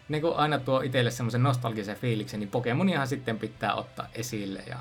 ne 0.09 0.21
kun 0.21 0.37
aina 0.37 0.59
tuo 0.59 0.81
itselle 0.81 1.11
semmoisen 1.11 1.43
nostalgisen 1.43 1.97
fiiliksen, 1.97 2.41
niin 2.41 2.51
Pokemoniahan 2.51 3.09
sitten 3.09 3.39
pitää 3.39 3.75
ottaa 3.75 4.09
esille, 4.15 4.63
ja 4.67 4.79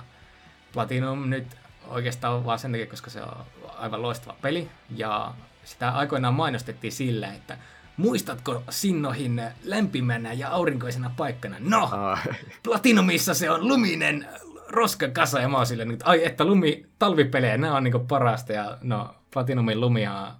Platinum 0.74 1.30
nyt 1.30 1.48
oikeastaan 1.88 2.46
vaan 2.46 2.60
sen 2.60 2.72
takia, 2.72 2.88
koska 2.88 3.10
se 3.10 3.22
on 3.22 3.46
aivan 3.78 4.02
loistava 4.02 4.36
peli, 4.42 4.70
ja 4.96 5.34
sitä 5.64 5.90
aikoinaan 5.90 6.34
mainostettiin 6.34 6.94
sillä, 6.94 7.34
että 7.34 7.58
muistatko 7.98 8.64
Sinnohin 8.70 9.44
lämpimänä 9.64 10.34
ja 10.34 10.50
aurinkoisena 10.50 11.12
paikkana? 11.18 11.56
No, 11.60 11.90
ah. 11.92 12.28
Platinumissa 12.64 13.34
se 13.34 13.50
on 13.50 13.68
luminen 13.68 14.28
roskakasa 14.74 15.40
ja 15.40 15.48
mä 15.48 15.58
oon 15.58 15.66
silleen, 15.66 15.92
että 15.92 16.06
ai 16.06 16.26
että 16.26 16.46
lumi, 16.46 16.86
talvipelejä, 17.00 17.58
nämä 17.58 17.78
on 17.78 17.84
niinku 17.84 18.00
parasta 18.00 18.54
ja 18.54 18.78
no 18.82 19.16
Platinumin 19.34 19.82
lumia 19.82 20.32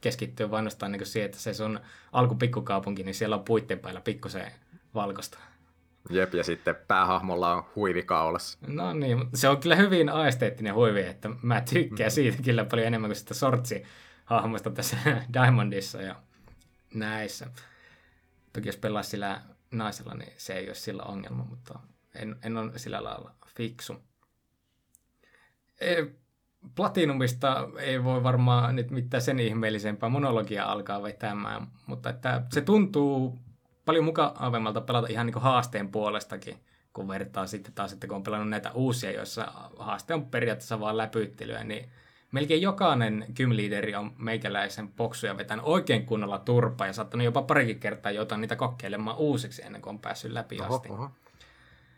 keskittyy 0.00 0.50
vain 0.50 0.68
niin 0.88 1.06
siihen, 1.06 1.26
että 1.26 1.38
se 1.38 1.54
sun 1.54 1.80
alkupikkukaupunki, 2.12 3.02
niin 3.02 3.14
siellä 3.14 3.36
on 3.36 3.44
puitten 3.44 3.78
päällä 3.78 4.00
pikkusen 4.00 4.52
valkoista. 4.94 5.38
Jep, 6.10 6.34
ja 6.34 6.44
sitten 6.44 6.76
päähahmolla 6.88 7.54
on 7.54 7.64
huivi 7.76 8.02
kaulassa. 8.02 8.58
No 8.66 8.92
niin, 8.92 9.28
se 9.34 9.48
on 9.48 9.60
kyllä 9.60 9.76
hyvin 9.76 10.08
aesteettinen 10.08 10.74
huivi, 10.74 11.02
että 11.02 11.30
mä 11.42 11.60
tykkään 11.60 12.10
siitä 12.10 12.42
kyllä 12.42 12.64
paljon 12.64 12.86
enemmän 12.86 13.08
kuin 13.08 13.16
sitä 13.16 13.34
sortsi 13.34 13.82
hahmosta 14.24 14.70
tässä 14.70 14.96
Diamondissa 15.32 16.02
ja 16.02 16.14
näissä. 16.94 17.46
Toki 18.52 18.68
jos 18.68 18.76
pelaa 18.76 19.02
sillä 19.02 19.40
naisella, 19.70 20.14
niin 20.14 20.32
se 20.36 20.52
ei 20.52 20.66
ole 20.66 20.74
sillä 20.74 21.02
ongelma, 21.02 21.44
mutta 21.44 21.78
en, 22.14 22.36
en 22.42 22.56
ole 22.56 22.78
sillä 22.78 23.04
lailla 23.04 23.34
fiksu. 23.60 23.96
E, 25.80 26.04
Platinumista 26.74 27.68
ei 27.78 28.04
voi 28.04 28.22
varmaan 28.22 28.76
nyt 28.76 28.90
mitään 28.90 29.22
sen 29.22 29.40
ihmeellisempää 29.40 30.08
monologia 30.08 30.64
alkaa 30.64 31.02
vetämään, 31.02 31.66
mutta 31.86 32.10
että 32.10 32.42
se 32.52 32.60
tuntuu 32.60 33.38
paljon 33.84 34.04
mukavemmalta 34.04 34.80
pelata 34.80 35.06
ihan 35.10 35.26
niin 35.26 35.40
haasteen 35.40 35.88
puolestakin, 35.88 36.56
kun 36.92 37.08
vertaa 37.08 37.46
sitten 37.46 37.72
taas, 37.72 37.92
että 37.92 38.06
kun 38.06 38.16
on 38.16 38.22
pelannut 38.22 38.48
näitä 38.48 38.72
uusia, 38.72 39.12
joissa 39.12 39.52
haaste 39.78 40.14
on 40.14 40.26
periaatteessa 40.26 40.80
vain 40.80 40.96
läpyttelyä, 40.96 41.64
niin 41.64 41.90
melkein 42.32 42.62
jokainen 42.62 43.26
gymliideri 43.36 43.94
on 43.94 44.12
meikäläisen 44.18 44.88
poksuja 44.88 45.36
vetänyt 45.36 45.64
oikein 45.64 46.06
kunnolla 46.06 46.38
turpaa 46.38 46.86
ja 46.86 46.92
saattanut 46.92 47.24
jopa 47.24 47.42
parikin 47.42 47.80
kertaa 47.80 48.12
joutua 48.12 48.38
niitä 48.38 48.56
kokeilemaan 48.56 49.16
uusiksi 49.16 49.62
ennen 49.62 49.82
kuin 49.82 49.94
on 49.94 49.98
päässyt 49.98 50.32
läpi 50.32 50.60
oho, 50.60 50.74
asti. 50.74 50.88
Oho. 50.88 51.10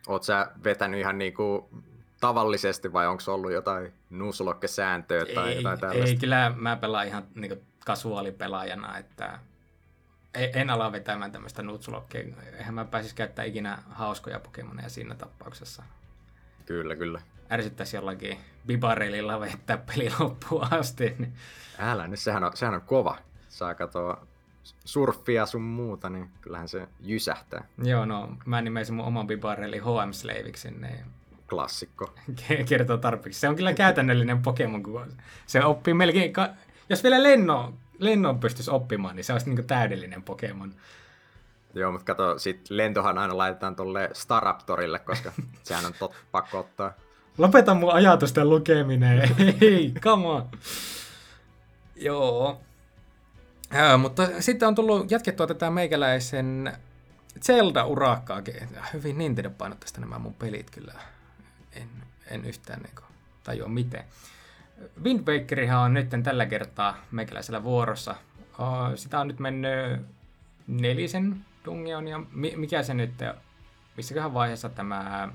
Oot 0.06 0.23
sä 0.23 0.50
vetänyt 0.64 1.00
ihan 1.00 1.18
niinku 1.18 1.71
tavallisesti 2.21 2.92
vai 2.92 3.06
onko 3.06 3.23
ollut 3.26 3.52
jotain 3.52 3.92
nuusulokke-sääntöä 4.11 5.26
tai 5.35 5.49
ei, 5.49 5.56
jotain 5.56 5.80
tällaista? 5.80 6.11
Ei, 6.11 6.16
kyllä 6.16 6.52
mä 6.56 6.76
pelaan 6.76 7.06
ihan 7.06 7.23
niinku 7.35 7.56
kasuaalipelaajana, 7.87 8.99
että 8.99 9.38
en 10.35 10.71
ala 10.71 10.92
vetämään 10.92 11.32
tämmöistä 11.32 11.62
nutsulokkea. 11.62 12.25
Eihän 12.59 12.75
mä 12.75 12.85
pääsisi 12.85 13.14
käyttämään 13.14 13.49
ikinä 13.49 13.78
hauskoja 13.90 14.40
Pokemoneja 14.40 14.88
siinä 14.88 15.14
tapauksessa. 15.14 15.82
Kyllä, 16.66 16.97
kyllä. 16.97 17.21
Ärsyttäisi 17.52 17.97
jollakin 17.97 18.38
bibarelilla 18.66 19.40
vettää 19.40 19.76
peli 19.76 20.12
loppuun 20.18 20.73
asti. 20.73 21.14
Niin... 21.18 21.35
Älä 21.78 22.09
nyt, 22.09 22.21
sehän 22.21 22.44
on, 22.44 22.56
sehän 22.56 22.75
on 22.75 22.80
kova. 22.80 23.18
Saa 23.49 23.75
katsoa 23.75 24.26
surffia 24.85 25.47
sun 25.47 25.62
muuta, 25.62 26.11
niin 26.11 26.31
kyllähän 26.40 26.69
se 26.69 26.88
jysähtää. 27.00 27.64
Joo, 27.85 28.04
no 28.04 28.28
mä 28.47 28.62
nimesin 28.62 28.95
mun 28.95 29.04
oman 29.04 29.26
bibareli 29.26 29.78
HM 29.78 30.12
Slaviksi, 30.12 30.71
niin 30.71 31.04
klassikko. 31.50 32.14
Kertoo 32.69 32.97
tarpeeksi. 32.97 33.40
Se 33.40 33.49
on 33.49 33.57
kyllä 33.57 33.73
käytännöllinen 33.73 34.42
Pokemon, 34.42 34.83
kun 34.83 35.12
se 35.47 35.64
oppii 35.64 35.95
melkein... 35.95 36.33
Ka- 36.33 36.49
jos 36.88 37.02
vielä 37.02 37.23
lennon, 37.23 37.75
lennon 37.99 38.40
pystyisi 38.40 38.71
oppimaan, 38.71 39.16
niin 39.16 39.25
se 39.25 39.33
olisi 39.33 39.50
niin 39.50 39.66
täydellinen 39.66 40.23
Pokemon. 40.23 40.75
Joo, 41.75 41.92
mutta 41.92 42.04
kato, 42.04 42.38
sit 42.38 42.71
lentohan 42.71 43.19
aina 43.19 43.37
laitetaan 43.37 43.76
tuolle 43.76 44.11
Staraptorille, 44.12 44.99
koska 44.99 45.33
sehän 45.62 45.87
on 45.87 45.92
tot, 45.99 46.14
pakko 46.31 46.59
ottaa. 46.59 46.92
Lopeta 47.38 47.75
mun 47.75 47.92
ajatusten 47.92 48.50
lukeminen. 48.50 49.31
Ei, 49.61 49.92
come 50.00 50.26
on. 50.26 50.49
Joo. 51.97 52.61
Ja, 53.73 53.97
mutta 53.99 54.29
sitten 54.41 54.69
on 54.69 54.75
tullut 54.75 55.11
jatkettua 55.11 55.47
tätä 55.47 55.71
meikäläisen 55.71 56.73
Zelda-urakkaakin. 57.41 58.69
Hyvin 58.93 59.19
Nintendo-painotteista 59.19 60.00
nämä 60.00 60.19
mun 60.19 60.35
pelit 60.35 60.71
kyllä 60.71 60.95
en, 61.73 61.88
en 62.31 62.45
yhtään 62.45 62.81
niin 62.81 62.95
kuin, 62.95 63.07
tajua 63.45 63.69
miten. 63.69 64.05
Wind 65.02 65.29
Wakerihan 65.29 65.81
on 65.81 65.95
nyt 65.95 66.09
tällä 66.23 66.47
kertaa 66.47 66.97
meikäläisellä 67.11 67.62
vuorossa. 67.62 68.14
Sitä 68.97 69.21
on 69.21 69.29
nyt 69.29 69.38
mennyt 69.38 70.00
nelisen 70.67 71.45
dungeon 71.64 72.09
ja 72.09 72.21
mikä 72.57 72.83
se 72.83 72.95
nyt, 72.95 73.14
missäköhän 73.97 74.35
vaiheessa 74.35 74.69
tämä 74.69 75.29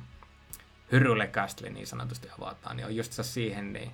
Hyrule 0.91 1.27
Castle 1.27 1.70
niin 1.70 1.88
sanotusti 1.88 2.29
avataan, 2.39 2.77
niin 2.77 2.86
on 2.86 2.96
just 2.96 3.13
siihen 3.22 3.74
niin 3.74 3.91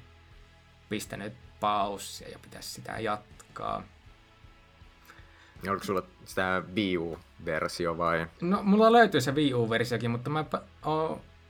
pistänyt 0.89 1.33
paussia 1.59 2.29
ja 2.29 2.39
pitäisi 2.39 2.69
sitä 2.69 2.99
jatkaa. 2.99 3.83
Oliko 5.69 5.83
sulla 5.83 6.03
sitä 6.25 6.63
Wii 6.75 6.97
U-versio 6.97 7.97
vai? 7.97 8.27
No, 8.41 8.63
mulla 8.63 8.91
löytyy 8.91 9.21
se 9.21 9.35
Wii 9.35 9.53
U-versiokin, 9.53 10.11
mutta 10.11 10.29
mä 10.29 10.45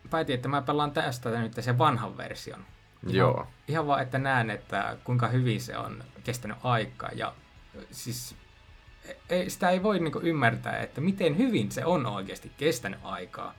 päätin, 0.09 0.35
että 0.35 0.47
mä 0.47 0.61
pelaan 0.61 0.91
tästä 0.91 1.41
nyt 1.41 1.53
sen 1.59 1.77
vanhan 1.77 2.17
version. 2.17 2.65
Ihan, 3.03 3.15
Joo. 3.15 3.47
Ihan 3.67 3.87
vaan, 3.87 4.01
että 4.01 4.17
näen, 4.17 4.49
että 4.49 4.97
kuinka 5.03 5.27
hyvin 5.27 5.61
se 5.61 5.77
on 5.77 6.03
kestänyt 6.23 6.57
aikaa. 6.63 7.09
Ja 7.15 7.33
siis 7.91 8.35
ei, 9.29 9.49
sitä 9.49 9.69
ei 9.69 9.83
voi 9.83 9.99
niinku 9.99 10.19
ymmärtää, 10.23 10.77
että 10.77 11.01
miten 11.01 11.37
hyvin 11.37 11.71
se 11.71 11.85
on 11.85 12.05
oikeasti 12.05 12.51
kestänyt 12.57 12.99
aikaa. 13.03 13.53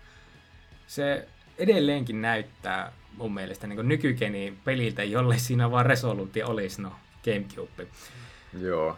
Se 0.86 1.28
edelleenkin 1.58 2.22
näyttää 2.22 2.92
mun 3.16 3.34
mielestä 3.34 3.66
niin 3.66 3.88
nykykeni 3.88 4.58
peliltä, 4.64 5.04
jolle 5.04 5.38
siinä 5.38 5.70
vaan 5.70 5.86
resoluutio 5.86 6.48
olisi, 6.48 6.82
no 6.82 6.92
Gamecube. 7.24 7.86
Joo. 8.60 8.96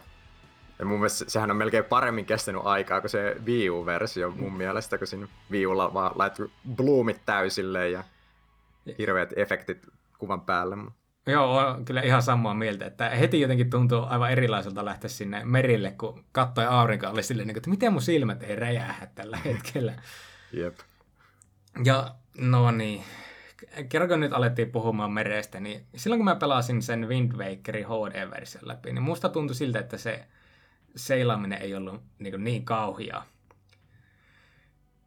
Ja 0.79 0.85
mun 0.85 0.99
mielestä 0.99 1.25
sehän 1.27 1.51
on 1.51 1.57
melkein 1.57 1.85
paremmin 1.85 2.25
kestänyt 2.25 2.61
aikaa 2.65 3.01
kuin 3.01 3.11
se 3.11 3.35
Wii 3.45 3.69
U-versio 3.69 4.31
mun 4.31 4.51
mm. 4.51 4.57
mielestä, 4.57 4.97
kun 4.97 5.07
siinä 5.07 5.27
Wii 5.51 5.67
Ulla 5.67 5.93
vaan 5.93 6.11
laitettu 6.15 6.51
bloomit 6.75 7.21
täysille 7.25 7.89
ja 7.89 8.03
hirveät 8.97 9.33
efektit 9.35 9.87
kuvan 10.17 10.41
päälle. 10.41 10.77
Joo, 11.27 11.77
kyllä 11.85 12.01
ihan 12.01 12.21
samaa 12.21 12.53
mieltä, 12.53 12.85
että 12.85 13.09
heti 13.09 13.41
jotenkin 13.41 13.69
tuntuu 13.69 14.03
aivan 14.09 14.31
erilaiselta 14.31 14.85
lähteä 14.85 15.09
sinne 15.09 15.45
merille, 15.45 15.91
kun 15.91 16.23
katsoi 16.31 16.65
aurinko 16.65 17.07
oli 17.07 17.23
silleen, 17.23 17.49
että 17.49 17.69
miten 17.69 17.91
mun 17.91 18.01
silmät 18.01 18.43
ei 18.43 18.55
räjähä 18.55 19.07
tällä 19.15 19.37
hetkellä. 19.45 19.93
Jep. 20.53 20.75
Ja 21.83 22.15
no 22.37 22.71
niin, 22.71 23.03
kerran 23.89 24.09
kun 24.09 24.19
nyt 24.19 24.33
alettiin 24.33 24.71
puhumaan 24.71 25.11
merestä, 25.11 25.59
niin 25.59 25.85
silloin 25.95 26.19
kun 26.19 26.25
mä 26.25 26.35
pelasin 26.35 26.81
sen 26.81 27.07
Wind 27.07 27.31
Wakerin 27.31 27.85
HD-version 27.85 28.67
läpi, 28.67 28.93
niin 28.93 29.03
musta 29.03 29.29
tuntui 29.29 29.55
siltä, 29.55 29.79
että 29.79 29.97
se 29.97 30.25
seilaaminen 30.97 31.61
ei 31.61 31.75
ollut 31.75 32.01
niin, 32.19 32.43
niin 32.43 32.65
kauhiaa. 32.65 33.25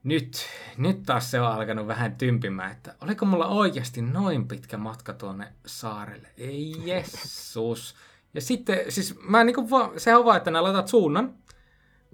Nyt, 0.05 0.47
nyt 0.77 1.03
taas 1.07 1.31
se 1.31 1.41
on 1.41 1.47
alkanut 1.47 1.87
vähän 1.87 2.17
tympimään, 2.17 2.73
että 2.73 2.95
oliko 3.01 3.27
mulla 3.27 3.47
oikeasti 3.47 4.03
noin 4.03 4.49
pitkä 4.49 4.77
matka 4.77 5.13
tuonne 5.13 5.53
saarelle? 5.67 6.29
Ei 6.39 6.75
jessus. 6.85 7.95
Ja 8.35 8.41
sitten, 8.41 8.79
siis 8.89 9.19
mä 9.23 9.45
niinku 9.45 9.71
vaan, 9.71 10.01
sehän 10.01 10.19
on 10.19 10.25
vaan, 10.25 10.37
että 10.37 10.51
nää 10.51 10.63
laitat 10.63 10.89
suunnan, 10.89 11.35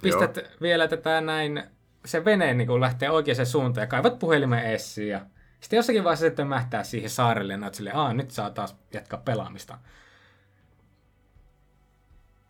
pistät 0.03 0.37
Joo. 0.37 0.47
vielä 0.63 0.89
tätä 0.89 1.21
näin, 1.21 1.63
se 2.05 2.25
vene 2.25 2.55
niin 2.55 2.81
lähtee 2.81 3.11
oikeaan 3.11 3.47
suuntaan 3.47 3.83
ja 3.83 3.87
kaivat 3.87 4.19
puhelimen 4.19 4.65
esiin 4.65 5.09
ja 5.09 5.27
sitten 5.61 5.77
jossakin 5.77 6.05
vaiheessa 6.05 6.27
sitten 6.27 6.47
mähtää 6.47 6.85
siihen 6.85 7.11
saarelle 7.11 7.53
ja 7.53 7.73
silleen, 7.73 7.97
Aa, 7.97 8.15
nyt 8.15 8.31
saa 8.31 8.51
taas 8.51 8.77
jatkaa 8.93 9.23
pelaamista 9.25 9.79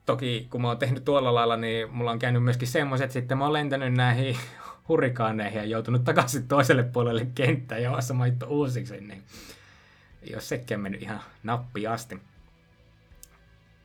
toki 0.07 0.47
kun 0.51 0.63
mä 0.63 0.69
oon 0.69 0.79
tehnyt 0.79 1.05
tuolla 1.05 1.35
lailla, 1.35 1.57
niin 1.57 1.91
mulla 1.91 2.11
on 2.11 2.19
käynyt 2.19 2.45
myöskin 2.45 2.69
semmoiset, 2.69 3.05
että 3.05 3.13
sitten 3.13 3.39
mä 3.39 3.45
oon 3.45 3.53
lentänyt 3.53 3.95
näihin 3.95 4.37
hurrikaaneihin 4.89 5.59
ja 5.59 5.65
joutunut 5.65 6.05
takaisin 6.05 6.49
toiselle 6.49 6.83
puolelle 6.83 7.27
kenttää 7.35 7.79
ja 7.79 7.91
vasta 7.91 8.15
maittu 8.15 8.47
uusiksi, 8.49 9.01
niin 9.01 9.23
jos 10.31 10.49
sekin 10.49 10.77
on 10.77 10.81
mennyt 10.81 11.03
ihan 11.03 11.21
nappi 11.43 11.87
asti. 11.87 12.21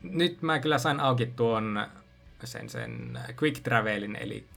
Nyt 0.04 0.42
mä 0.42 0.60
kyllä 0.60 0.78
sain 0.78 1.00
auki 1.00 1.26
tuon 1.26 1.88
sen, 2.44 2.70
sen 2.70 3.20
quick 3.42 3.64
travelin, 3.64 4.16
eli 4.16 4.48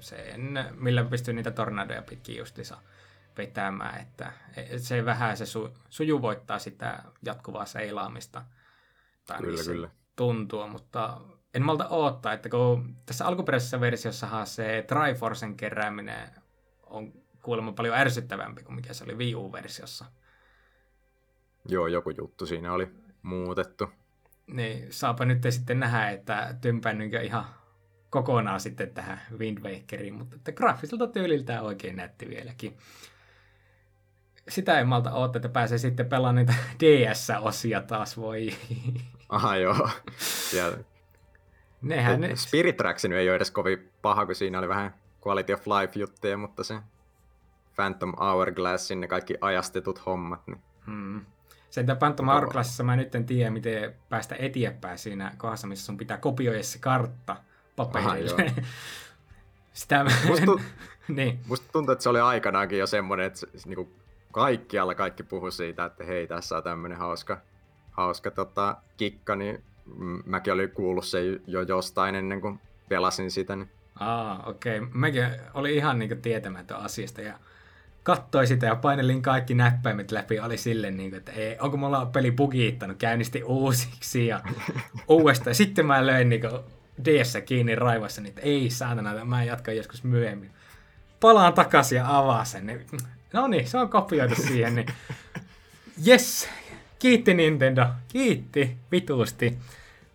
sen, 0.00 0.64
millä 0.74 1.04
pystyy 1.04 1.34
niitä 1.34 1.50
tornadoja 1.50 2.02
pitkin 2.02 2.36
justissa 2.36 2.76
vetämään, 3.38 4.00
että 4.00 4.32
se 4.76 5.04
vähän 5.04 5.36
se 5.36 5.46
su, 5.46 5.74
sujuvoittaa 5.90 6.58
sitä 6.58 7.02
jatkuvaa 7.24 7.66
seilaamista. 7.66 8.44
Tai 9.26 9.38
kyllä, 9.38 9.56
niin 9.56 9.66
kyllä 9.66 9.90
tuntua, 10.18 10.66
mutta 10.66 11.20
en 11.54 11.62
malta 11.62 11.88
odottaa, 11.88 12.32
että 12.32 12.48
kun 12.48 12.96
tässä 13.06 13.26
alkuperäisessäversiossahan 13.26 14.46
se 14.46 14.84
Triforcen 14.86 15.56
kerääminen 15.56 16.28
on 16.86 17.12
kuulemma 17.42 17.72
paljon 17.72 17.94
ärsyttävämpi 17.96 18.62
kuin 18.62 18.74
mikä 18.74 18.92
se 18.92 19.04
oli 19.04 19.14
Wii 19.14 19.34
U-versiossa. 19.34 20.04
Joo, 21.68 21.86
joku 21.86 22.10
juttu 22.10 22.46
siinä 22.46 22.72
oli 22.72 22.88
muutettu. 23.22 23.88
Niin, 24.46 24.92
saapa 24.92 25.24
nyt 25.24 25.42
sitten 25.50 25.80
nähdä, 25.80 26.10
että 26.10 26.54
tympäännynkö 26.60 27.20
ihan 27.20 27.44
kokonaan 28.10 28.60
sitten 28.60 28.94
tähän 28.94 29.20
Wind 29.38 29.58
Wakeriin, 29.58 30.14
mutta 30.14 30.36
että 30.36 30.52
graafiselta 30.52 31.06
tyyliltä 31.06 31.62
oikein 31.62 31.96
nätti 31.96 32.28
vieläkin. 32.28 32.76
Sitä 34.48 34.78
ei 34.78 34.84
malta 34.84 35.12
odottaa, 35.12 35.38
että 35.38 35.48
pääsee 35.48 35.78
sitten 35.78 36.08
pelaamaan 36.08 36.46
niitä 36.46 36.54
DS-osia 36.80 37.80
taas, 37.80 38.16
voi. 38.16 38.50
Aha, 39.28 39.56
joo. 39.56 39.88
Ja 40.56 40.72
Nehän 41.82 42.20
ne... 42.20 42.36
Spirit 42.36 42.76
Tracks 42.76 43.04
ei 43.04 43.28
ole 43.28 43.36
edes 43.36 43.50
kovin 43.50 43.90
paha, 44.02 44.26
kun 44.26 44.34
siinä 44.34 44.58
oli 44.58 44.68
vähän 44.68 44.94
quality 45.26 45.52
of 45.52 45.66
life 45.66 45.98
juttuja, 45.98 46.36
mutta 46.36 46.64
se 46.64 46.78
Phantom 47.76 48.14
Hourglassin 48.20 49.00
ne 49.00 49.08
kaikki 49.08 49.34
ajastetut 49.40 50.06
hommat. 50.06 50.46
Niin... 50.46 50.60
Hmm. 50.86 51.20
Sen 51.70 51.86
Phantom 51.98 52.26
Hourglassissa 52.26 52.84
mä 52.84 52.96
nyt 52.96 53.14
en 53.14 53.26
tiedä, 53.26 53.50
miten 53.50 53.94
päästä 54.08 54.36
eteenpäin 54.38 54.98
siinä 54.98 55.34
kohdassa, 55.36 55.66
missä 55.66 55.86
sun 55.86 55.96
pitää 55.96 56.18
kopioida 56.18 56.62
se 56.62 56.78
kartta 56.78 57.36
paperille. 57.76 58.42
Aha, 58.46 58.62
Sitä 59.72 60.04
mä... 60.04 60.10
musta, 60.26 60.46
tu- 60.46 60.60
niin. 61.08 61.40
musta 61.48 61.72
tuntuu, 61.72 61.92
että 61.92 62.02
se 62.02 62.08
oli 62.08 62.20
aikanaankin 62.20 62.78
jo 62.78 62.86
semmoinen, 62.86 63.26
että 63.26 63.46
niinku 63.66 63.92
kaikkialla 64.32 64.94
kaikki 64.94 65.22
puhu 65.22 65.50
siitä, 65.50 65.84
että 65.84 66.04
hei, 66.04 66.26
tässä 66.26 66.56
on 66.56 66.62
tämmöinen 66.62 66.98
hauska 66.98 67.40
hauska 67.98 68.30
tota, 68.30 68.76
kikka, 68.96 69.36
niin 69.36 69.62
mäkin 70.24 70.52
olin 70.52 70.70
kuullut 70.70 71.04
se 71.04 71.20
jo 71.46 71.62
jostain 71.62 72.14
ennen 72.14 72.40
kuin 72.40 72.60
pelasin 72.88 73.30
sitä. 73.30 73.56
Niin 73.56 73.70
Aa, 74.00 74.42
okei. 74.46 74.78
Okay. 74.78 74.90
Mäkin 74.94 75.26
oli 75.54 75.76
ihan 75.76 75.98
niinku 75.98 76.16
tietämätön 76.22 76.76
asiasta 76.76 77.20
ja 77.20 77.34
kattoi 78.02 78.46
sitä 78.46 78.66
ja 78.66 78.76
painelin 78.76 79.22
kaikki 79.22 79.54
näppäimet 79.54 80.10
läpi. 80.10 80.40
Oli 80.40 80.58
silleen, 80.58 80.96
niin 80.96 81.10
kuin, 81.10 81.18
että 81.18 81.32
ei, 81.32 81.56
onko 81.60 81.76
mulla 81.76 82.06
peli 82.06 82.32
bugiittanut, 82.32 82.96
käynnisti 82.96 83.42
uusiksi 83.42 84.26
ja 84.26 84.40
uudestaan. 85.08 85.54
Sitten 85.54 85.86
mä 85.86 86.06
löin 86.06 86.28
niin 86.28 86.42
ds 87.04 87.38
kiinni 87.46 87.74
raivassa, 87.74 88.20
niin 88.20 88.28
että 88.28 88.40
ei 88.40 88.70
saatana, 88.70 89.24
mä 89.24 89.44
jatkan 89.44 89.76
joskus 89.76 90.04
myöhemmin. 90.04 90.50
Palaan 91.20 91.52
takaisin 91.52 91.96
ja 91.96 92.18
avaan 92.18 92.46
sen. 92.46 92.66
Niin, 92.66 92.86
no 93.32 93.48
niin, 93.48 93.68
se 93.68 93.78
on 93.78 93.88
kopioitu 93.88 94.34
siihen. 94.34 94.74
Niin. 94.74 94.86
Yes, 96.06 96.48
kiitti 96.98 97.34
Nintendo, 97.34 97.86
kiitti 98.08 98.76
vituusti. 98.92 99.58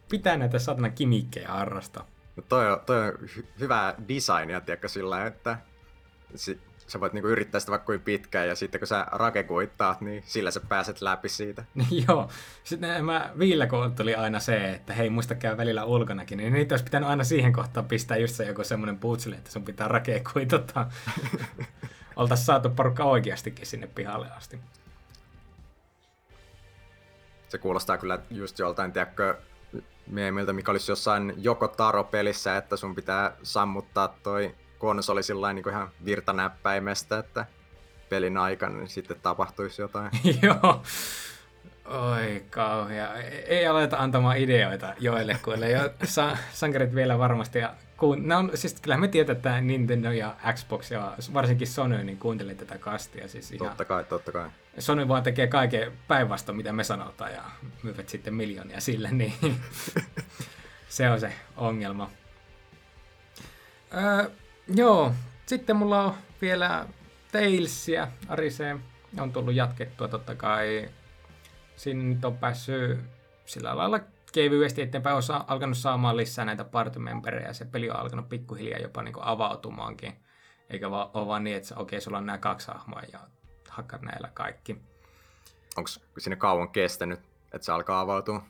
Pitää 0.10 0.38
näitä 0.38 0.60
satana 0.60 0.89
kimikkejä 0.89 1.48
harrastaa. 1.48 2.08
No 2.36 2.43
toi 2.50 2.72
on, 2.72 2.80
toi 2.86 3.08
on 3.08 3.13
hy- 3.13 3.46
hyvää 3.60 3.96
designia, 4.08 4.62
tiedätkö, 4.62 4.88
sillä 4.88 5.26
että 5.26 5.58
si- 6.36 6.60
sä 6.88 7.00
voit 7.00 7.13
niinku 7.13 7.28
yrittää 7.28 7.60
sitä 7.60 7.72
vaikka 7.72 7.86
kuin 7.86 8.02
pitkään, 8.02 8.48
ja 8.48 8.56
sitten 8.56 8.80
kun 8.80 8.88
sä 8.88 9.06
rakekuittaat, 9.12 10.02
niin 10.02 10.24
sillä 10.26 10.52
sä 10.52 10.60
pääset 10.69 11.02
läpi 11.02 11.30
siitä. 11.30 11.63
Joo. 12.08 12.30
Sitten 12.63 13.06
mä 13.06 13.32
viillä 13.39 13.67
tuli 13.96 14.15
aina 14.15 14.39
se, 14.39 14.69
että 14.69 14.93
hei, 14.93 15.10
muista 15.10 15.36
käy 15.36 15.58
välillä 15.58 15.86
ulkonakin, 15.86 16.38
niin 16.38 16.54
niitä 16.54 16.74
olisi 16.74 16.86
pitänyt 16.86 17.10
aina 17.10 17.24
siihen 17.24 17.54
kohtaan 17.54 17.86
pistää 17.86 18.17
just 18.17 18.36
se 18.36 18.46
joku 18.46 18.63
semmoinen 18.63 18.98
putseli, 18.98 19.36
että 19.36 19.52
sun 19.52 19.65
pitää 19.65 19.88
rakekuitata. 19.88 20.88
Oltaisiin 22.15 22.46
saatu 22.46 22.69
porukka 22.69 23.04
oikeastikin 23.04 23.65
sinne 23.65 23.88
pihalle 23.88 24.32
asti. 24.32 24.60
Se 27.54 27.58
kuulostaa 27.58 27.98
kyllä 27.98 28.20
just 28.32 28.60
joltain, 28.60 28.92
tiedätkö, 28.92 29.38
meemiltä, 30.08 30.54
mikä 30.54 30.72
olisi 30.72 30.92
jossain 30.92 31.34
joko 31.38 31.68
Taro-pelissä, 31.68 32.58
että 32.58 32.78
sun 32.78 32.96
pitää 32.96 33.32
sammuttaa 33.44 34.16
toi 34.24 34.56
konsoli 34.78 35.24
sillä 35.24 35.54
niin 35.54 35.70
ihan 35.70 35.89
virtanäppäimestä, 36.06 37.18
että 37.20 37.46
pelin 38.10 38.38
aikana 38.38 38.78
niin 38.78 38.89
sitten 38.89 39.18
tapahtuisi 39.22 39.82
jotain. 39.82 40.12
Joo. 40.42 40.82
Oi 41.86 42.46
kauhea. 42.50 43.13
Ei 43.48 43.68
aleta 43.68 43.98
antamaan 43.98 44.38
ideoita 44.38 44.94
joillekuille. 45.00 45.72
Jo, 45.72 45.89
sa- 46.04 46.38
sankarit 46.54 46.96
vielä 46.96 47.20
varmasti. 47.20 47.60
Ja 48.04 48.08
kuun- 48.08 48.28
ne 48.28 48.36
on, 48.36 48.52
siis 48.56 48.82
kyllä 48.82 48.98
me 48.98 49.08
tiedetään, 49.08 49.56
että 49.56 49.62
Nintendo 49.62 50.12
ja 50.12 50.36
Xbox 50.54 50.92
ja 50.92 51.13
varsinkin 51.34 51.68
Sony 51.68 52.04
niin 52.04 52.18
kuuntelee 52.18 52.56
tätä 52.56 52.78
kastia. 52.78 53.28
Siis 53.28 53.52
ihan... 53.52 53.68
Totta 53.68 53.86
kai, 53.86 54.04
totta 54.04 54.32
kai. 54.32 54.50
Sony 54.80 55.08
vaan 55.08 55.24
tekee 55.24 55.48
kaiken 55.48 55.92
päinvastoin, 56.08 56.56
mitä 56.56 56.74
me 56.74 56.84
sanotaan 56.84 57.32
ja 57.32 57.44
myyvät 57.84 58.10
sitten 58.10 58.34
miljoonia 58.34 58.82
sille, 58.82 59.12
niin 59.12 59.34
se 60.89 61.10
on 61.10 61.20
se 61.20 61.34
ongelma. 61.58 62.10
Öö, 63.94 64.30
joo, 64.76 65.13
sitten 65.46 65.76
mulla 65.76 66.04
on 66.04 66.13
vielä 66.42 66.86
Talesia, 67.32 68.08
Arise 68.28 68.76
on 69.20 69.34
tullut 69.34 69.54
jatkettua 69.56 70.08
totta 70.08 70.36
kai. 70.36 70.89
Siinä 71.76 72.04
nyt 72.04 72.26
on 72.26 72.38
päässyt 72.38 73.00
sillä 73.46 73.78
lailla 73.78 74.00
kevyesti 74.34 74.82
eteenpäin, 74.82 75.15
on 75.15 75.43
alkanut 75.48 75.78
saamaan 75.78 76.17
lisää 76.17 76.46
näitä 76.46 76.63
partymemberejä 76.63 77.48
ja 77.48 77.54
se 77.54 77.65
peli 77.65 77.89
on 77.89 77.96
alkanut 77.96 78.30
pikkuhiljaa 78.30 78.80
jopa 78.80 79.04
niin 79.04 79.13
kuin 79.13 79.26
avautumaankin. 79.26 80.13
Eikä 80.69 80.91
vaan 80.91 81.10
ole 81.13 81.28
vaan 81.28 81.43
niin, 81.43 81.58
että 81.58 81.76
okei, 81.76 82.02
sulla 82.02 82.17
on 82.17 82.26
nämä 82.26 82.38
kaksi 82.38 82.67
hahmoa 82.67 83.02
ja 83.13 83.19
hakkat 83.69 84.02
näillä 84.02 84.30
kaikki. 84.34 84.82
Onko 85.78 85.89
sinne 86.17 86.36
kauan 86.36 86.69
kestänyt, 86.69 87.19
että 87.54 87.65
se 87.65 87.72
alkaa 87.72 88.02
avautua? 88.02 88.43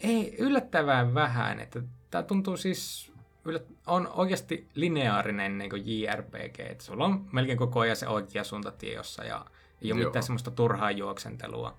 Ei, 0.00 0.36
yllättävän 0.38 1.14
vähän. 1.14 1.60
Että 1.60 1.82
tämä 2.10 2.22
tuntuu 2.22 2.56
siis, 2.56 3.12
yllät- 3.48 3.74
on 3.86 4.08
oikeasti 4.12 4.68
lineaarinen 4.74 5.58
niin 5.58 5.70
JRPG. 5.84 6.60
Että 6.60 6.84
sulla 6.84 7.04
on 7.04 7.28
melkein 7.32 7.58
koko 7.58 7.80
ajan 7.80 7.96
se 7.96 8.08
oikea 8.08 8.44
suuntatie 8.44 8.94
jossa 8.94 9.24
ja 9.24 9.44
ei 9.82 9.92
ole 9.92 10.00
Joo. 10.00 10.08
mitään 10.08 10.22
semmoista 10.22 10.50
turhaa 10.50 10.90
juoksentelua. 10.90 11.78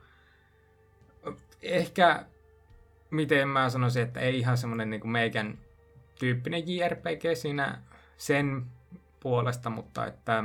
Ehkä, 1.62 2.26
miten 3.12 3.48
mä 3.48 3.69
sanoisin, 3.69 4.04
että 4.04 4.19
ei 4.19 4.39
ihan 4.39 4.58
semmoinen 4.58 4.89
niin 4.89 5.10
meikän 5.10 5.58
tyyppinen 6.19 6.63
JRPG 6.67 7.24
siinä 7.34 7.82
sen 8.17 8.65
puolesta, 9.19 9.69
mutta 9.69 10.06
että 10.06 10.43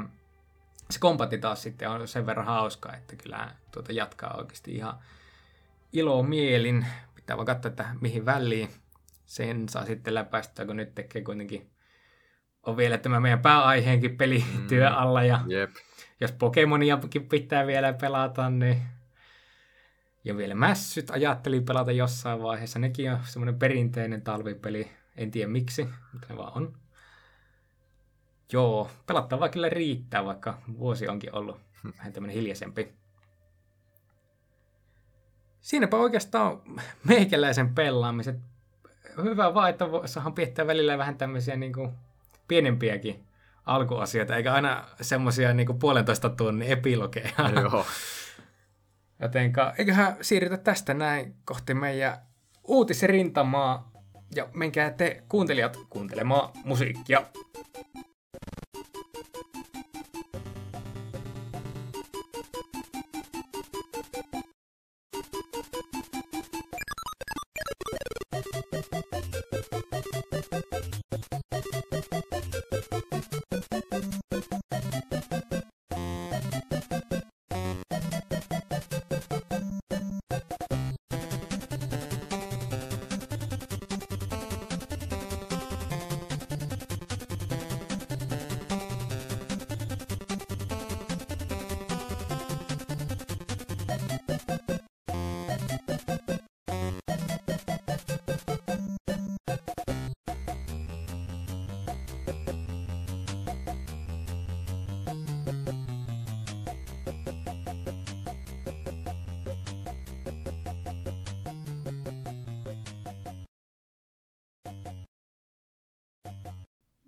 se 0.90 0.98
kompatti 0.98 1.38
taas 1.38 1.62
sitten 1.62 1.90
on 1.90 2.09
sen 2.09 2.27
verran 2.27 2.46
hauska, 2.46 2.92
että 2.96 3.16
kyllä 3.16 3.50
tuota 3.70 3.92
jatkaa 3.92 4.35
oikeasti 4.37 4.74
ihan 4.74 4.98
ilo 5.92 6.22
mielin. 6.22 6.87
Pitää 7.14 7.37
vaan 7.37 7.46
katsoa, 7.46 7.68
että 7.70 7.87
mihin 8.00 8.27
väliin 8.27 8.68
sen 9.27 9.68
saa 9.68 9.85
sitten 9.85 10.14
läpäistä, 10.14 10.66
kun 10.66 10.77
nyt 10.77 10.94
tekee 10.94 11.22
kuitenkin 11.22 11.70
on 12.66 12.77
vielä 12.77 12.98
tämä 12.98 13.20
meidän 13.20 13.42
pääaiheenkin 13.42 14.16
pelityö 14.16 14.90
Mm. 14.90 14.96
alla 14.96 15.22
ja 15.22 15.40
Jep. 15.46 15.70
jos 16.20 16.33
Pokemoniakin 16.33 17.29
pitää 17.29 17.66
vielä 17.66 17.92
pelata, 17.92 18.50
niin 18.50 18.83
ja 20.25 20.37
vielä 20.37 20.55
mässyt 20.55 21.11
ajattelin 21.11 21.65
pelata 21.65 21.93
jossain 21.93 22.43
vaiheessa. 22.43 22.79
Nekin 22.79 23.13
on 23.13 23.19
semmoinen 23.25 23.59
perinteinen 23.59 24.23
talvipeli. 24.23 24.91
En 25.17 25.31
tiedä 25.31 25.49
miksi, 25.49 25.89
mutta 26.13 26.27
ne 26.31 26.37
vaan 26.37 26.53
on. 26.57 26.77
Joo, 28.53 28.91
pelattavaa 29.07 29.49
kyllä 29.49 29.69
riittää, 29.69 30.25
vaikka 30.25 30.59
vuosi 30.79 31.09
onkin 31.09 31.35
ollut 31.35 31.61
vähän 31.99 32.13
tämmöinen 32.13 32.37
hiljaisempi. 32.37 32.93
Siinäpä 35.61 35.97
oikeastaan 35.97 36.63
meikäläisen 37.09 37.75
pelaamiset. 37.75 38.37
Hyvä 39.23 39.55
vaan, 39.55 39.71
että 39.71 39.85
saadaan 40.05 40.35
piettää 40.35 40.67
välillä 40.67 40.99
vähän 40.99 41.19
tämmöisiä 41.19 41.57
niin 41.57 41.73
kuin 41.73 41.91
pienempiäkin 42.49 43.25
alkuasioita, 43.67 44.37
eikä 44.37 44.53
aina 44.53 44.85
semmoisia 45.01 45.55
niin 45.55 45.79
puolentoista 45.79 46.29
tunnin 46.31 46.69
epilogeja. 46.69 47.31
Joo. 47.61 47.87
Jotenka 49.20 49.74
eiköhän 49.79 50.16
siirrytä 50.20 50.57
tästä 50.57 50.94
näin 50.94 51.35
kohti 51.44 51.74
meidän 51.74 52.18
uutisrintamaa. 52.64 53.90
Ja 54.35 54.48
menkää 54.55 54.90
te 54.90 55.22
kuuntelijat 55.29 55.77
kuuntelemaan 55.90 56.50
musiikkia. 56.64 57.22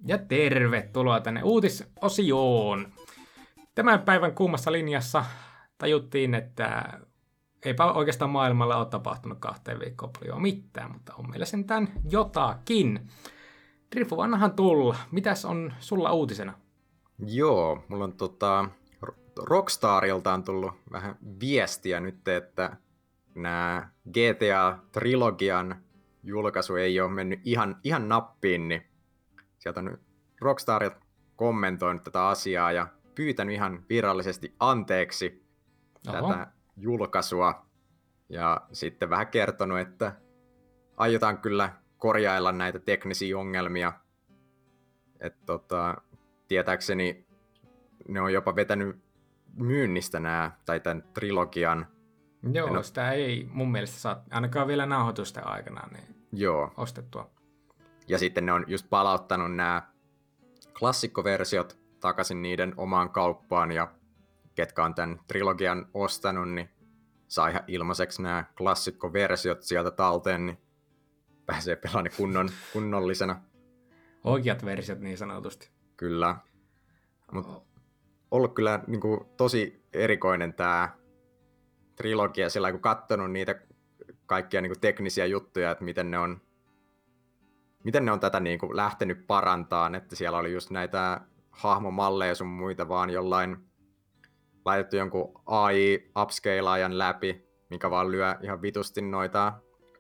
Ja 0.07 0.19
tervetuloa 0.19 1.21
tänne 1.21 1.43
uutisosioon. 1.43 2.93
Tämän 3.75 4.03
päivän 4.03 4.35
kuumassa 4.35 4.73
linjassa 4.73 5.25
tajuttiin, 5.79 6.35
että 6.35 7.01
eipä 7.65 7.93
oikeastaan 7.93 8.31
maailmalla 8.31 8.77
ole 8.77 8.87
tapahtunut 8.87 9.39
kahteen 9.39 9.81
viikkoon 9.81 10.13
paljon 10.21 10.43
mitään, 10.43 10.93
mutta 10.93 11.15
on 11.15 11.31
meillä 11.31 11.47
sentään 11.47 11.93
jotakin. 12.11 13.09
Drifu, 13.97 14.21
annahan 14.21 14.53
tulla. 14.53 14.97
Mitäs 15.11 15.45
on 15.45 15.73
sulla 15.81 16.13
uutisena? 16.13 16.53
Joo, 17.27 17.85
mulla 17.89 18.05
on 18.05 18.13
tota, 18.13 18.69
Rockstarilta 19.43 20.35
on 20.35 20.43
tullut 20.43 20.75
vähän 20.93 21.17
viestiä 21.41 22.01
nyt, 22.01 22.29
että 22.29 22.77
nämä 23.35 23.89
GTA-trilogian 24.09 25.77
julkaisu 26.23 26.75
ei 26.75 27.01
ole 27.01 27.11
mennyt 27.11 27.41
ihan, 27.45 27.77
ihan 27.85 28.09
nappiin, 28.09 28.69
niin 28.69 28.83
sieltä 29.59 29.81
on 29.81 29.99
Rockstar 30.41 30.91
kommentoinut 31.37 32.05
tätä 32.05 32.29
asiaa 32.29 32.73
ja 32.73 32.87
pyytänyt 33.15 33.55
ihan 33.55 33.85
virallisesti 33.89 34.55
anteeksi 34.61 35.47
Oho. 36.09 36.29
tätä 36.29 36.47
julkaisua. 36.77 37.67
Ja 38.29 38.61
sitten 38.73 39.11
vähän 39.11 39.27
kertonut, 39.27 39.79
että 39.79 40.13
aiotaan 40.97 41.39
kyllä 41.39 41.73
korjailla 41.99 42.53
näitä 42.53 42.79
teknisiä 42.79 43.39
ongelmia. 43.39 43.93
Et 45.21 45.37
tota, 45.47 46.03
tietääkseni 46.49 47.27
ne 48.09 48.21
on 48.21 48.33
jopa 48.33 48.57
vetänyt 48.57 48.97
myynnistä 49.55 50.21
nämä, 50.21 50.51
tai 50.65 50.81
tämän 50.81 51.05
trilogian. 51.15 51.87
Joo, 52.53 52.77
En 52.77 52.85
sitä 52.85 53.13
ei 53.13 53.49
mun 53.53 53.73
mielestä 53.73 53.99
saa, 53.99 54.23
ainakaan 54.31 54.69
vielä 54.69 54.87
nauhoitusten 54.87 55.47
aikana, 55.47 55.89
niin 55.93 56.27
Joo. 56.33 56.73
ostettua. 56.77 57.31
Ja 58.09 58.19
sitten 58.19 58.47
ne 58.47 58.53
on 58.53 58.65
just 58.67 58.87
palauttanut 58.91 59.57
nämä 59.57 59.83
klassikkoversiot 60.79 61.79
takaisin 62.01 62.43
niiden 62.43 62.75
omaan 62.77 63.11
kauppaan, 63.11 63.73
ja 63.73 63.93
ketkä 64.55 64.85
on 64.85 64.95
tämän 64.95 65.21
trilogian 65.29 65.87
ostanut, 65.95 66.51
niin 66.51 66.69
saa 67.29 67.49
ihan 67.49 67.65
ilmaiseksi 67.67 68.23
nämä 68.23 68.45
klassikkoversiot 68.57 69.63
sieltä 69.63 69.91
talteen, 69.91 70.47
niin 70.47 70.59
pääsee 71.47 71.77
pelaamaan 71.77 72.05
ne 72.05 72.11
kunnon, 72.17 72.49
kunnollisena. 72.73 73.41
Oikeat 74.25 74.65
versiot 74.65 75.01
niin 75.01 75.19
sanotusti. 75.19 75.71
Kyllä. 75.97 76.37
Mut 77.33 77.67
ollut 78.31 78.55
kyllä 78.55 78.81
niin 78.87 79.01
kuin, 79.01 79.21
tosi 79.37 79.85
erikoinen 79.93 80.55
tämä 80.55 80.89
trilogia, 81.97 82.51
sillä 82.51 82.73
kun 82.73 82.81
katsonut 82.81 83.33
niitä 83.33 83.61
kaikkia 84.27 84.61
niin 84.61 84.71
kuin, 84.71 84.81
teknisiä 84.81 85.27
juttuja, 85.27 85.71
että 85.71 85.85
miten 85.85 86.11
ne 86.11 86.19
on, 86.19 86.41
miten 87.87 88.05
ne 88.05 88.13
on 88.13 88.21
tätä 88.21 88.41
niin 88.41 88.59
kuin, 88.59 88.77
lähtenyt 88.77 89.27
parantaan, 89.27 89.95
että 89.95 90.17
siellä 90.17 90.39
oli 90.39 90.53
just 90.53 90.71
näitä 90.71 91.21
hahmomalleja 91.51 92.35
sun 92.35 92.47
muita 92.47 92.89
vaan 92.89 93.11
jollain 93.11 93.57
laitettu 94.65 94.97
jonkun 94.97 95.43
AI 95.47 96.11
upscalaajan 96.23 96.99
läpi, 96.99 97.47
mikä 97.71 97.91
vaan 97.91 98.13
lyö 98.13 98.35
ihan 98.43 98.63
vitusti 98.63 99.03
noita 99.03 99.53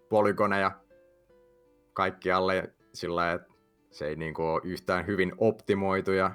polygoneja 0.09 0.71
kaikkialle 1.93 2.75
sillä 2.95 3.33
että 3.33 3.53
se 3.91 4.07
ei 4.07 4.17
niinku 4.17 4.43
ole 4.43 4.61
yhtään 4.65 5.07
hyvin 5.07 5.33
optimoitu 5.39 6.13
ja 6.13 6.31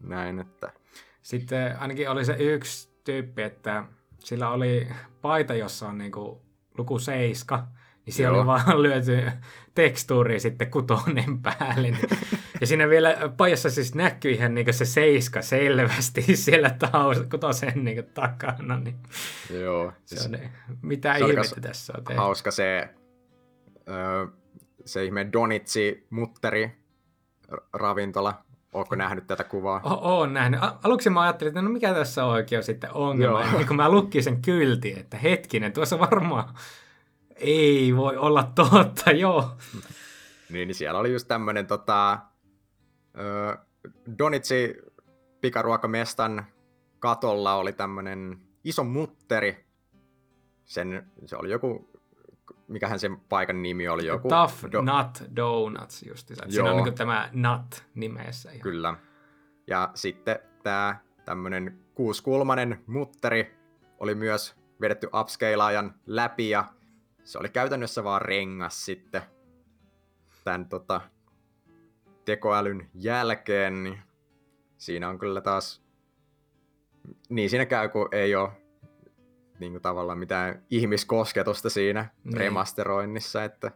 näin, 0.00 0.38
että 0.38 0.72
Sitten 1.22 1.78
ainakin 1.78 2.10
oli 2.10 2.24
se 2.24 2.36
yksi 2.38 2.90
tyyppi, 3.04 3.42
että 3.42 3.84
sillä 4.18 4.50
oli 4.50 4.88
paita, 5.22 5.54
jossa 5.54 5.88
on 5.88 5.98
niinku 5.98 6.42
luku 6.78 6.98
7, 6.98 7.66
niin 8.10 8.16
siellä 8.16 8.36
Joo. 8.36 8.40
oli 8.40 8.46
vaan 8.46 8.82
lyöty 8.82 9.22
tekstuuri 9.74 10.40
sitten 10.40 10.70
kutonen 10.70 11.42
päälle. 11.42 11.92
Ja 12.60 12.66
siinä 12.66 12.88
vielä 12.88 13.16
pajassa 13.36 13.70
siis 13.70 13.94
näkyy 13.94 14.30
ihan 14.32 14.54
niinku 14.54 14.72
se 14.72 14.84
seiska 14.84 15.42
selvästi 15.42 16.36
siellä 16.36 16.70
taus, 16.70 17.22
kutosen 17.30 17.84
niinku 17.84 18.10
takana. 18.14 18.78
Niin 18.78 18.96
joo, 19.60 19.92
se 20.04 20.16
siis 20.16 20.26
on, 20.26 20.38
mitä 20.82 21.18
se 21.18 21.24
ihmettä 21.24 21.60
tässä 21.60 21.92
on 21.98 22.04
tehty. 22.04 22.18
hauska 22.18 22.50
se, 22.50 22.88
öö, 23.88 24.26
se 24.84 25.04
ihme 25.04 25.28
Donitsi 25.32 26.06
mutteri 26.10 26.70
ravintola. 27.72 28.34
Ootko 28.72 28.96
nähnyt 28.96 29.26
tätä 29.26 29.44
kuvaa? 29.44 29.80
O- 29.84 30.16
oon 30.16 30.34
nähnyt. 30.34 30.60
Aluksi 30.82 31.10
mä 31.10 31.22
ajattelin, 31.22 31.50
että 31.50 31.62
no 31.62 31.70
mikä 31.70 31.94
tässä 31.94 32.24
on 32.24 32.30
oikein 32.30 32.62
sitten 32.62 32.90
ongelma. 32.94 33.40
Joo. 33.40 33.50
Ja 33.50 33.56
niin 33.56 33.66
kun 33.66 33.76
mä 33.76 33.90
lukkin 33.90 34.22
sen 34.22 34.42
kyltin, 34.42 34.98
että 34.98 35.16
hetkinen, 35.16 35.72
tuossa 35.72 35.98
varmaan 35.98 36.54
ei 37.40 37.96
voi 37.96 38.16
olla 38.16 38.52
totta, 38.54 39.10
joo. 39.24 39.56
Niin, 40.50 40.68
niin 40.68 40.74
siellä 40.74 41.00
oli 41.00 41.12
just 41.12 41.28
tämmönen 41.28 41.66
tota, 41.66 42.18
Donitsi 44.18 44.76
pikaruokamestan 45.40 46.46
katolla 46.98 47.54
oli 47.54 47.72
tämmönen 47.72 48.40
iso 48.64 48.84
mutteri. 48.84 49.64
Sen, 50.64 51.10
se 51.26 51.36
oli 51.36 51.50
joku, 51.50 51.90
mikähän 52.68 52.98
sen 52.98 53.20
paikan 53.20 53.62
nimi 53.62 53.88
oli, 53.88 54.06
joku... 54.06 54.28
Tough 54.28 54.64
Do- 54.64 54.82
Nut 54.82 55.36
Donuts 55.36 56.02
justiinsa. 56.02 56.44
Että 56.44 56.54
Siinä 56.54 56.72
on 56.72 56.84
niin 56.84 56.94
tämä 56.94 57.28
nut 57.32 57.84
nimessä. 57.94 58.50
Ihan. 58.50 58.62
Kyllä. 58.62 58.94
Ja 59.66 59.90
sitten 59.94 60.38
tämä 60.62 60.96
tämmönen 61.24 61.78
kuuskulmanen 61.94 62.84
mutteri 62.86 63.56
oli 63.98 64.14
myös 64.14 64.56
vedetty 64.80 65.08
upscalaajan 65.20 65.94
läpi 66.06 66.50
ja 66.50 66.64
se 67.30 67.38
oli 67.38 67.48
käytännössä 67.48 68.04
vaan 68.04 68.22
rengas 68.22 68.84
sitten 68.84 69.22
tämän 70.44 70.68
tota, 70.68 71.00
tekoälyn 72.24 72.90
jälkeen, 72.94 73.84
niin 73.84 73.98
siinä 74.78 75.08
on 75.08 75.18
kyllä 75.18 75.40
taas, 75.40 75.82
niin 77.28 77.50
siinä 77.50 77.66
käy, 77.66 77.88
kun 77.88 78.08
ei 78.12 78.34
ole 78.34 78.48
niin 79.58 79.72
kuin 79.72 79.82
tavallaan 79.82 80.18
mitään 80.18 80.62
ihmiskosketusta 80.70 81.70
siinä 81.70 82.08
Niin. 82.24 82.36
remasteroinnissa, 82.36 83.44
että 83.44 83.70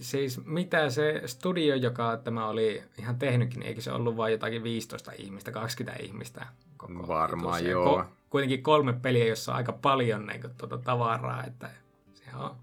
Siis 0.00 0.44
mitä 0.44 0.90
se 0.90 1.22
studio, 1.26 1.74
joka 1.74 2.16
tämä 2.16 2.48
oli 2.48 2.82
ihan 2.98 3.18
tehnytkin, 3.18 3.60
niin 3.60 3.68
eikö 3.68 3.80
se 3.80 3.92
ollut 3.92 4.16
vain 4.16 4.32
jotakin 4.32 4.62
15 4.62 5.12
ihmistä, 5.18 5.52
20 5.52 6.02
ihmistä? 6.02 6.46
Koko 6.76 7.08
Varmaan 7.08 7.66
joo. 7.66 8.04
kuitenkin 8.30 8.62
kolme 8.62 8.92
peliä, 8.92 9.24
jossa 9.26 9.52
on 9.52 9.56
aika 9.56 9.72
paljon 9.72 10.26
niin 10.26 10.40
kuin, 10.40 10.54
tuota 10.58 10.78
tavaraa, 10.78 11.44
että 11.44 11.70
se 12.14 12.36
on 12.36 12.56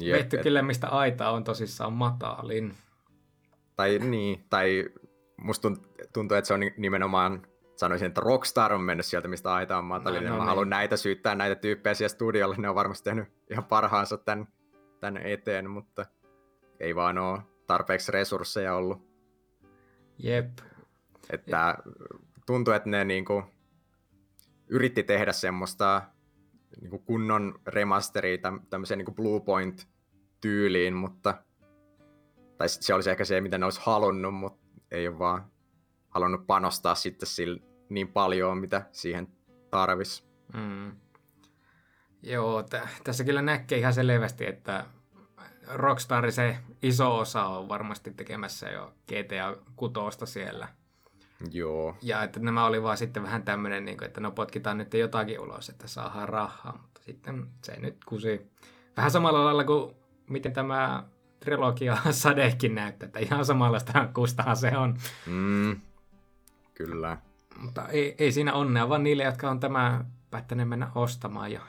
jep, 0.00 0.34
et- 0.34 0.42
kyllä, 0.42 0.62
mistä 0.62 0.88
aita 0.88 1.30
on 1.30 1.44
tosissaan 1.44 1.92
matalin. 1.92 2.74
Tai 3.76 3.98
niin, 3.98 4.44
tai 4.50 4.84
musta 5.36 5.68
tunt- 5.68 6.06
tuntuu, 6.12 6.36
että 6.36 6.48
se 6.48 6.54
on 6.54 6.60
ni- 6.60 6.74
nimenomaan, 6.76 7.46
sanoisin, 7.76 8.06
että 8.06 8.20
Rockstar 8.20 8.72
on 8.72 8.80
mennyt 8.80 9.06
sieltä, 9.06 9.28
mistä 9.28 9.54
aita 9.54 9.78
on 9.78 9.84
matalin. 9.84 10.24
No, 10.24 10.28
No, 10.30 10.34
Mä 10.36 10.38
niin. 10.40 10.48
haluan 10.48 10.70
näitä 10.70 10.96
syyttää 10.96 11.34
näitä 11.34 11.54
tyyppejä 11.54 11.94
siellä 11.94 12.08
studiolle, 12.14 12.56
ne 12.58 12.68
on 12.68 12.74
varmasti 12.74 13.04
tehnyt 13.04 13.28
ihan 13.50 13.64
parhaansa 13.64 14.16
tämän, 14.18 14.48
tämän 15.00 15.22
eteen, 15.26 15.70
mutta 15.70 16.06
ei 16.80 16.94
vaan 16.94 17.18
ole 17.18 17.38
tarpeeksi 17.66 18.12
resursseja 18.12 18.74
ollut. 18.74 19.08
Jep. 20.18 20.58
Että 21.30 21.78
tuntuu, 22.46 22.74
että 22.74 22.88
ne 22.88 23.04
niinku 23.04 23.44
yritti 24.68 25.02
tehdä 25.02 25.32
semmoista 25.32 26.02
niinku 26.80 26.98
kunnon 26.98 27.60
remasteria 27.66 28.36
täm- 28.36 28.66
tämmöiseen 28.70 28.98
niinku 28.98 29.12
Bluepoint-tyyliin, 29.12 30.94
mutta 30.94 31.34
tai 32.58 32.68
se 32.68 32.94
olisi 32.94 33.10
ehkä 33.10 33.24
se, 33.24 33.40
mitä 33.40 33.58
ne 33.58 33.64
olisi 33.64 33.80
halunnut, 33.84 34.34
mutta 34.34 34.80
ei 34.90 35.08
ole 35.08 35.18
vaan 35.18 35.50
halunnut 36.08 36.46
panostaa 36.46 36.94
sitten 36.94 37.26
sillä 37.26 37.60
niin 37.88 38.08
paljon, 38.08 38.58
mitä 38.58 38.86
siihen 38.92 39.28
tarvis. 39.70 40.28
Mm. 40.54 40.92
Joo, 42.22 42.62
t- 42.62 43.02
tässä 43.04 43.24
kyllä 43.24 43.42
näkee 43.42 43.78
ihan 43.78 43.94
selvästi, 43.94 44.46
että 44.46 44.84
Rockstar 45.66 46.32
se 46.32 46.58
iso 46.82 47.18
osa 47.18 47.44
on 47.44 47.68
varmasti 47.68 48.10
tekemässä 48.10 48.68
jo 48.68 48.94
GTA 49.06 49.56
6 49.76 49.98
siellä. 50.24 50.68
Joo, 51.52 51.96
Ja 52.02 52.22
että 52.22 52.40
nämä 52.40 52.64
oli 52.64 52.82
vaan 52.82 52.96
sitten 52.96 53.22
vähän 53.22 53.42
tämmöinen, 53.42 53.84
niin 53.84 53.98
kuin, 53.98 54.06
että 54.06 54.20
no 54.20 54.30
potkitaan 54.30 54.78
nyt 54.78 54.94
jotakin 54.94 55.40
ulos, 55.40 55.68
että 55.68 55.88
saadaan 55.88 56.28
rahaa. 56.28 56.78
Mutta 56.82 57.00
sitten 57.02 57.46
se 57.64 57.80
nyt 57.80 57.96
kusi. 58.04 58.50
Vähän 58.96 59.10
samalla 59.10 59.44
lailla 59.44 59.64
kuin 59.64 59.94
miten 60.28 60.52
tämä 60.52 61.04
trilogia 61.40 61.98
Sadekin 62.10 62.74
näyttää, 62.74 63.06
että 63.06 63.18
ihan 63.18 63.44
samanlaista 63.44 64.08
kustahan 64.14 64.56
se 64.56 64.76
on. 64.76 64.96
mm, 65.26 65.80
kyllä. 66.74 67.16
Mutta 67.58 67.88
ei, 67.88 68.14
ei 68.18 68.32
siinä 68.32 68.52
onnea, 68.52 68.88
vaan 68.88 69.02
niille, 69.02 69.22
jotka 69.24 69.50
on 69.50 69.60
tämä 69.60 70.04
päättäneet 70.30 70.68
mennä 70.68 70.90
ostamaan. 70.94 71.52
Ja 71.52 71.60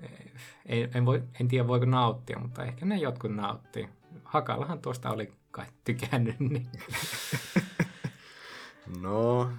ei, 0.00 0.32
ei, 0.66 0.88
en, 0.94 1.06
voi, 1.06 1.22
en 1.40 1.48
tiedä 1.48 1.68
voiko 1.68 1.86
nauttia, 1.86 2.38
mutta 2.38 2.64
ehkä 2.64 2.86
ne 2.86 2.96
jotkut 2.96 3.34
nauttii. 3.34 3.88
Hakallahan 4.24 4.78
tuosta 4.78 5.10
oli 5.10 5.32
kai 5.50 5.66
tykännyt, 5.84 6.40
niin 6.40 6.66
No, 9.00 9.50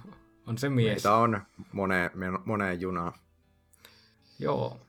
on 0.46 0.58
se 0.58 0.68
mies. 0.68 0.86
meitä 0.86 1.14
on 1.14 1.40
moneen, 1.72 2.10
moneen 2.44 2.80
junaan. 2.80 3.12
Joo. 4.38 4.80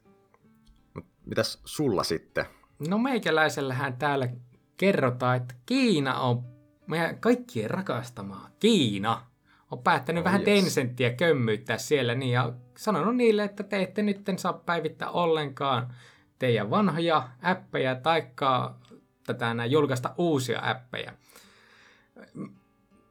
Mut 0.93 1.05
mitäs 1.25 1.61
sulla 1.65 2.03
sitten? 2.03 2.45
No 2.89 2.97
meikäläisellähän 2.97 3.97
täällä 3.97 4.29
kerrotaan, 4.77 5.37
että 5.37 5.55
Kiina 5.65 6.19
on 6.19 6.43
meidän 6.87 7.19
kaikkien 7.19 7.69
rakastamaa. 7.69 8.49
Kiina 8.59 9.25
on 9.71 9.79
päättänyt 9.79 10.21
Oh, 10.21 10.25
vähän 10.25 10.41
yes. 10.41 10.45
Tencenttiä 10.45 11.13
kömmyyttää 11.13 11.77
siellä 11.77 12.15
niin 12.15 12.31
ja 12.31 12.53
sanonut 12.77 13.15
niille, 13.15 13.43
että 13.43 13.63
te 13.63 13.81
ette 13.81 14.01
nyt 14.01 14.21
saa 14.37 14.53
päivittää 14.53 15.09
ollenkaan 15.09 15.93
teidän 16.39 16.69
vanhoja 16.69 17.29
appeja 17.41 17.95
taikka 17.95 18.75
tätä 19.23 19.53
näin 19.53 19.71
julkaista 19.71 20.13
uusia 20.17 20.59
appeja. 20.63 21.13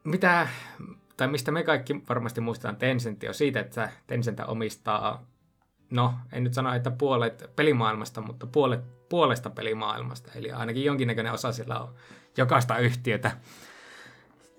Mitä, 0.04 0.48
tai 1.18 1.28
mistä 1.28 1.50
me 1.50 1.62
kaikki 1.62 2.02
varmasti 2.08 2.40
muistetaan 2.40 2.76
Tencent 2.76 3.24
on 3.28 3.34
siitä, 3.34 3.60
että 3.60 3.90
Tencent 4.06 4.40
omistaa 4.40 5.26
no, 5.90 6.14
en 6.32 6.44
nyt 6.44 6.54
sano, 6.54 6.74
että 6.74 6.90
puolet 6.90 7.50
pelimaailmasta, 7.56 8.20
mutta 8.20 8.46
puolet, 8.46 9.08
puolesta 9.08 9.50
pelimaailmasta. 9.50 10.30
Eli 10.34 10.52
ainakin 10.52 10.84
jonkinnäköinen 10.84 11.32
osa 11.32 11.52
sillä 11.52 11.80
on 11.80 11.94
jokaista 12.36 12.78
yhtiötä. 12.78 13.30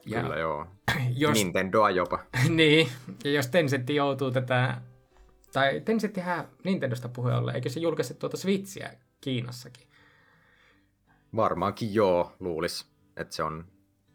Ja 0.06 0.22
Kyllä 0.22 0.36
joo. 0.36 0.68
jos, 1.16 1.34
Nintendoa 1.34 1.90
jopa. 1.90 2.20
niin, 2.50 2.90
ja 3.24 3.32
jos 3.32 3.48
Tencent 3.48 3.90
joutuu 3.90 4.32
tätä, 4.32 4.82
tai 5.54 5.82
Tencenthän 5.82 6.48
Nintendosta 6.64 7.10
puheen 7.10 7.38
ollen, 7.38 7.56
eikö 7.56 7.70
se 7.70 7.80
julkaise 7.80 8.14
tuota 8.14 8.38
Switchiä 8.38 8.94
Kiinassakin? 9.22 9.88
Varmaankin 11.36 11.94
joo, 11.94 12.36
luulis, 12.40 12.92
että 13.18 13.36
se 13.36 13.44
on 13.44 13.66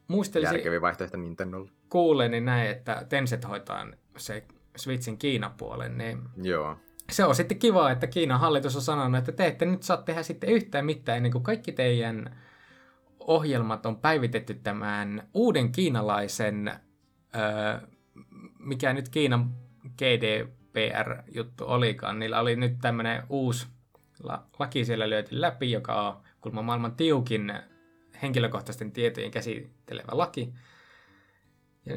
muistelisin 0.09 0.55
järkevin 0.55 0.81
vaihtoehto 0.81 1.17
Nintendolle. 1.17 1.71
Kuuleeni 1.95 2.41
näin, 2.41 2.71
että 2.71 3.07
Tencent 3.09 3.49
hoitaa 3.49 3.87
se 4.17 4.45
Switchin 4.77 5.19
Kiina-puolen, 5.19 5.99
niin 5.99 6.19
Joo. 6.43 6.77
se 7.13 7.25
on 7.25 7.35
sitten 7.35 7.59
kiva, 7.59 7.91
että 7.91 8.07
Kiinan 8.07 8.41
hallitus 8.41 8.77
on 8.77 8.83
sanonut, 8.83 9.19
että 9.19 9.33
te 9.33 9.47
ette 9.47 9.65
nyt 9.65 9.83
saa 9.83 9.97
tehdä 9.97 10.23
sitten 10.23 10.51
yhtään 10.51 10.87
mitään 10.87 11.17
ennen 11.17 11.33
kuin 11.33 11.45
kaikki 11.45 11.73
teidän 11.73 12.37
ohjelmat 13.21 13.87
on 13.87 13.97
päivitetty 13.97 14.55
tämän 14.55 15.29
uuden 15.35 15.73
kiinalaisen, 15.73 16.69
öö, 17.37 17.89
mikä 18.59 18.93
nyt 18.93 19.09
Kiinan 19.09 19.55
GDPR-juttu 19.99 21.65
olikaan. 21.67 22.19
Niillä 22.19 22.41
oli 22.41 22.57
nyt 22.57 22.79
tämmöinen 22.81 23.23
uusi 23.29 23.67
la- 24.23 24.47
laki 24.59 24.85
siellä 24.85 25.11
löyty 25.11 25.41
läpi, 25.41 25.71
joka 25.71 26.09
on 26.09 26.23
kuulemma 26.41 26.63
maailman 26.63 26.97
tiukin 26.97 27.53
henkilökohtaisten 28.23 28.93
tietojen 28.93 29.31
käsittelevä 29.31 30.11
laki. 30.13 30.55
Ja 31.87 31.97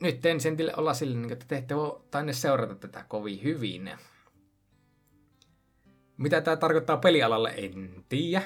nyt 0.00 0.20
Tencentille 0.20 0.72
olla 0.76 0.94
sille, 0.94 1.32
että 1.32 1.44
te 1.48 1.56
ette 1.56 1.76
voi 1.76 2.00
tainne 2.10 2.32
seurata 2.32 2.74
tätä 2.74 3.04
kovin 3.08 3.42
hyvin. 3.42 3.90
Mitä 6.16 6.40
tämä 6.40 6.56
tarkoittaa 6.56 6.96
pelialalle, 6.96 7.54
en 7.56 8.04
tiedä. 8.08 8.42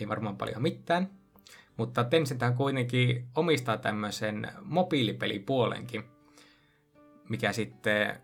Ei 0.00 0.08
varmaan 0.08 0.36
paljon 0.36 0.62
mitään. 0.62 1.10
Mutta 1.76 2.04
Tencent 2.04 2.42
kuitenkin 2.56 3.26
omistaa 3.34 3.76
tämmöisen 3.76 4.48
mobiilipelipuolenkin, 4.62 6.04
mikä 7.28 7.52
sitten 7.52 8.20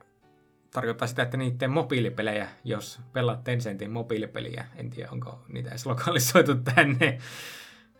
tarkoittaa 0.70 1.08
sitä, 1.08 1.22
että 1.22 1.36
niiden 1.36 1.70
mobiilipelejä, 1.70 2.48
jos 2.64 3.00
pelaat 3.12 3.44
Tencentin 3.44 3.90
mobiilipeliä, 3.90 4.66
en 4.76 4.90
tiedä 4.90 5.10
onko 5.10 5.42
niitä 5.48 5.70
edes 5.70 5.86
lokalisoitu 5.86 6.54
tänne 6.54 7.18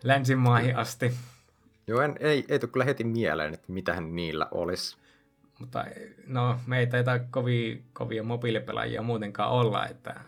länsimaihin 0.03 0.75
asti, 0.75 1.13
Joo, 1.87 2.01
en, 2.01 2.15
ei, 2.19 2.45
ei 2.49 2.59
tule 2.59 2.71
kyllä 2.71 2.85
heti 2.85 3.03
mieleen, 3.03 3.53
että 3.53 3.71
mitähän 3.71 4.15
niillä 4.15 4.47
olisi. 4.51 4.97
mutta 5.59 5.85
no 6.27 6.59
me 6.67 6.79
ei 6.79 6.87
taita 6.87 7.19
kovin, 7.19 7.85
kovia 7.93 8.23
mobiilipelaajia 8.23 9.01
muutenkaan 9.01 9.51
olla, 9.51 9.87
että 9.87 10.21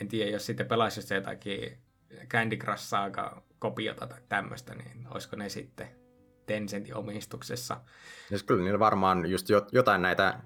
en 0.00 0.08
tiedä, 0.08 0.30
jos 0.30 0.46
sitten 0.46 0.66
pelaisi 0.66 1.14
jotakin 1.14 1.78
Candy 2.28 2.56
Crush 2.56 2.82
Saga 2.82 3.42
kopiota 3.58 4.06
tai 4.06 4.18
tämmöistä, 4.28 4.74
niin 4.74 5.06
olisiko 5.10 5.36
ne 5.36 5.48
sitten 5.48 5.88
Tencentin 6.46 6.94
omistuksessa. 6.94 7.80
Ja 8.30 8.38
kyllä 8.46 8.62
niillä 8.62 8.78
varmaan 8.78 9.26
just 9.30 9.48
jo, 9.48 9.66
jotain 9.72 10.02
näitä 10.02 10.40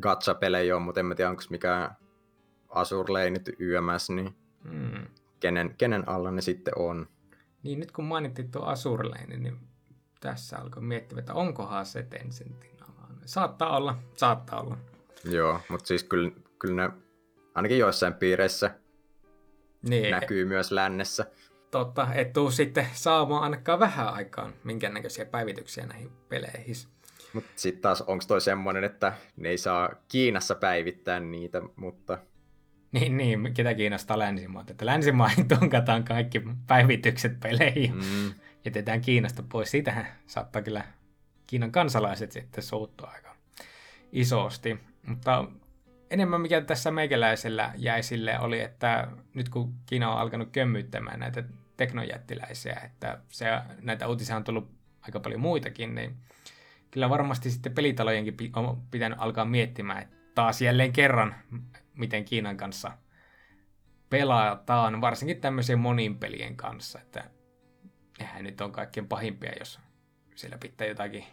gacha-pelejä 0.00 0.76
on, 0.76 0.82
mutta 0.82 1.00
en 1.00 1.06
mä 1.06 1.14
tiedä, 1.14 1.30
onko 1.30 1.42
mikä 1.50 1.90
Azure 2.68 3.12
Lane 3.12 3.40
YMS, 3.58 4.10
niin 4.10 4.36
Hmm. 4.70 5.06
kenen, 5.40 5.74
kenen 5.78 6.08
alla 6.08 6.30
ne 6.30 6.40
sitten 6.40 6.78
on. 6.78 7.08
Niin 7.66 7.80
nyt 7.80 7.92
kun 7.92 8.04
mainittiin 8.04 8.50
tuo 8.50 8.62
Azure 8.62 9.08
Lane, 9.08 9.36
niin 9.36 9.58
tässä 10.20 10.58
alkoi 10.58 10.82
miettiä, 10.82 11.18
että 11.18 11.34
onkohan 11.34 11.86
se 11.86 12.02
Tencentin 12.02 12.76
alainen. 12.82 13.28
Saattaa 13.28 13.76
olla, 13.76 13.98
saattaa 14.14 14.60
olla. 14.60 14.78
Joo, 15.24 15.60
mutta 15.68 15.86
siis 15.86 16.04
kyllä, 16.04 16.30
kyllä 16.58 16.88
ne 16.88 16.94
ainakin 17.54 17.78
joissain 17.78 18.14
piireissä 18.14 18.70
Niin, 19.82 20.10
näkyy 20.10 20.44
myös 20.44 20.72
lännessä. 20.72 21.26
totta, 21.70 22.14
et 22.14 22.32
tuu 22.32 22.50
sitten 22.50 22.86
saamaan 22.92 23.42
ainakaan 23.42 23.80
vähän 23.80 24.08
aikaan 24.14 24.54
minkäännäköisiä 24.64 25.24
päivityksiä 25.24 25.86
näihin 25.86 26.10
peleihin. 26.28 26.74
Mutta 27.32 27.50
sitten 27.56 27.82
taas 27.82 28.02
onko 28.02 28.24
toi 28.28 28.40
semmoinen, 28.40 28.84
että 28.84 29.12
ne 29.36 29.48
ei 29.48 29.58
saa 29.58 29.90
Kiinassa 30.08 30.54
päivittää 30.54 31.20
niitä, 31.20 31.62
mutta 31.76 32.18
Niin, 32.92 33.16
niin, 33.16 33.54
ketä 33.54 33.74
kiinnostaa 33.74 34.18
länsimaat. 34.18 34.70
Että 34.70 34.86
länsimaihin 34.86 35.48
tunkataan 35.58 36.04
kaikki 36.04 36.42
päivitykset 36.66 37.40
peleihin 37.40 37.90
ja 37.90 37.94
mm, 37.94 38.34
jätetään 38.64 39.00
Kiinasta 39.00 39.42
pois. 39.48 39.70
Siitähän 39.70 40.06
saattaa 40.26 40.62
kyllä 40.62 40.84
Kiinan 41.46 41.72
kansalaiset 41.72 42.32
sitten 42.32 42.64
suuttua 42.64 43.10
aika 43.14 43.36
isosti. 44.12 44.78
Mutta 45.06 45.44
enemmän 46.10 46.40
mikä 46.40 46.60
tässä 46.60 46.90
meikäläisellä 46.90 47.72
jäi 47.76 48.02
sille 48.02 48.38
oli, 48.38 48.60
että 48.60 49.08
nyt 49.34 49.48
kun 49.48 49.74
Kiina 49.86 50.12
on 50.12 50.18
alkanut 50.18 50.48
kömmyyttämään 50.52 51.20
näitä 51.20 51.44
teknojättiläisiä, 51.76 52.80
että 52.84 53.18
se, 53.28 53.46
näitä 53.82 54.08
uutisia 54.08 54.36
on 54.36 54.44
tullut 54.44 54.70
aika 55.00 55.20
paljon 55.20 55.40
muitakin, 55.40 55.94
niin 55.94 56.16
kyllä 56.90 57.10
varmasti 57.10 57.50
sitten 57.50 57.74
pelitalojenkin 57.74 58.36
on 58.56 58.82
pitänyt 58.90 59.18
alkaa 59.20 59.44
miettimään, 59.44 60.02
että 60.02 60.16
taas 60.34 60.62
jälleen 60.62 60.92
kerran, 60.92 61.34
miten 61.96 62.24
Kiinan 62.24 62.56
kanssa 62.56 62.92
pelataan, 64.10 65.00
varsinkin 65.00 65.40
tämmöisien 65.40 65.78
monin 65.78 66.18
pelien 66.18 66.56
kanssa, 66.56 67.00
että 67.00 67.30
nehän 68.18 68.44
nyt 68.44 68.60
on 68.60 68.72
kaikkein 68.72 69.08
pahimpia, 69.08 69.52
jos 69.58 69.80
siellä 70.34 70.58
pitää 70.58 70.86
jotakin 70.86 71.24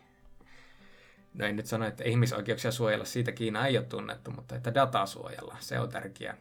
No 1.33 1.45
en 1.45 1.55
nyt 1.55 1.65
sano, 1.65 1.85
että 1.85 2.03
ihmisoikeuksia 2.03 2.71
suojella, 2.71 3.05
siitä 3.05 3.31
Kiina 3.31 3.67
ei 3.67 3.77
ole 3.77 3.85
tunnettu, 3.85 4.31
mutta 4.31 4.55
että 4.55 4.73
dataa 4.73 5.05
suojella, 5.05 5.57
se 5.59 5.79
on 5.79 5.89
tärkeää. 5.89 6.37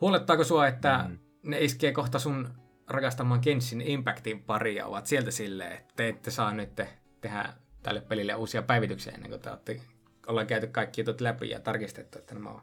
Huolettaako 0.00 0.44
sua, 0.44 0.66
että 0.66 1.04
mm. 1.08 1.18
ne 1.42 1.60
iskee 1.60 1.92
kohta 1.92 2.18
sun 2.18 2.48
rakastamaan 2.88 3.40
Genshin 3.42 3.80
Impactin 3.80 4.42
paria, 4.42 4.86
ovat 4.86 5.06
sieltä 5.06 5.30
silleen, 5.30 5.72
että 5.72 5.94
te 5.96 6.08
ette 6.08 6.30
saa 6.30 6.52
nyt 6.52 6.74
tehdä 7.20 7.52
tälle 7.82 8.00
pelille 8.00 8.34
uusia 8.34 8.62
päivityksiä 8.62 9.12
ennen 9.12 9.30
kuin 9.30 9.42
te 9.42 9.50
olette, 9.50 9.80
ollaan 10.26 10.46
käyty 10.46 10.66
kaikki 10.66 11.00
jutut 11.00 11.20
läpi 11.20 11.48
ja 11.50 11.60
tarkistettu, 11.60 12.18
että 12.18 12.34
nämä 12.34 12.50
on 12.50 12.60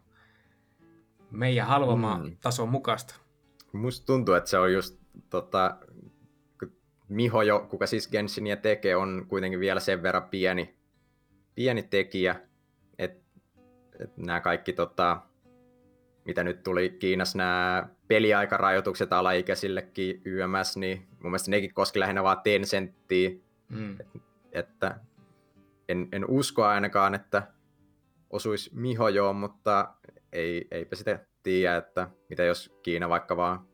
meidän 1.31 1.67
haluamaa 1.67 2.17
mm. 2.17 2.37
Tason 2.41 2.69
mukaista. 2.69 3.15
musta 3.71 4.05
tuntuu, 4.05 4.35
että 4.35 4.49
se 4.49 4.57
on 4.57 4.73
just 4.73 4.99
tota, 5.29 5.77
kun 6.59 6.71
Miho 7.09 7.41
jo, 7.41 7.65
kuka 7.69 7.87
siis 7.87 8.07
Genshinia 8.09 8.57
tekee, 8.57 8.95
on 8.95 9.25
kuitenkin 9.27 9.59
vielä 9.59 9.79
sen 9.79 10.03
verran 10.03 10.29
pieni, 10.29 10.75
pieni 11.55 11.83
tekijä, 11.83 12.35
että 12.97 13.23
et 13.99 14.17
nämä 14.17 14.39
kaikki, 14.39 14.73
tota, 14.73 15.21
mitä 16.25 16.43
nyt 16.43 16.63
tuli 16.63 16.89
Kiinassa, 16.89 17.37
nämä 17.37 17.89
peliaikarajoitukset 18.07 19.13
alaikäisillekin 19.13 20.21
YMS, 20.25 20.77
niin 20.77 20.97
mun 20.97 21.31
mielestä 21.31 21.51
nekin 21.51 21.73
koski 21.73 21.99
lähinnä 21.99 22.23
vaan 22.23 22.41
Tencenttiä, 22.43 23.29
Mm. 23.69 23.97
että 24.51 24.99
en, 25.89 26.07
en 26.11 26.25
usko 26.29 26.63
ainakaan, 26.63 27.15
että 27.15 27.47
osuisi 28.29 28.69
Miho 28.73 29.09
joo, 29.09 29.33
mutta 29.33 29.93
ei, 30.31 30.67
eipä 30.71 30.95
sitä 30.95 31.19
tiedä, 31.43 31.77
että 31.77 32.09
mitä 32.29 32.43
jos 32.43 32.79
Kiina 32.83 33.09
vaikka 33.09 33.37
vaan 33.37 33.67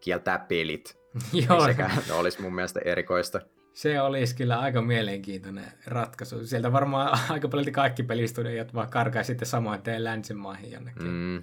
kieltää 0.00 0.38
pelit. 0.38 0.98
Joo, 1.48 1.60
Ei 1.60 1.72
sekään 1.72 2.02
olisi 2.12 2.42
mun 2.42 2.54
mielestä 2.54 2.80
erikoista. 2.84 3.40
Se 3.72 4.00
olisi 4.00 4.36
kyllä 4.36 4.58
aika 4.58 4.82
mielenkiintoinen 4.82 5.72
ratkaisu. 5.86 6.46
Sieltä 6.46 6.72
varmaan 6.72 7.18
aika 7.32 7.48
paljon 7.48 7.72
kaikki 7.72 8.02
pelistudiot 8.02 8.74
vaan 8.74 8.88
karkaa 8.88 9.22
sitten 9.22 9.48
samoin 9.48 9.82
teen 9.82 10.04
länsimaihin 10.04 10.72
jonnekin. 10.72 11.06
Mm. 11.06 11.42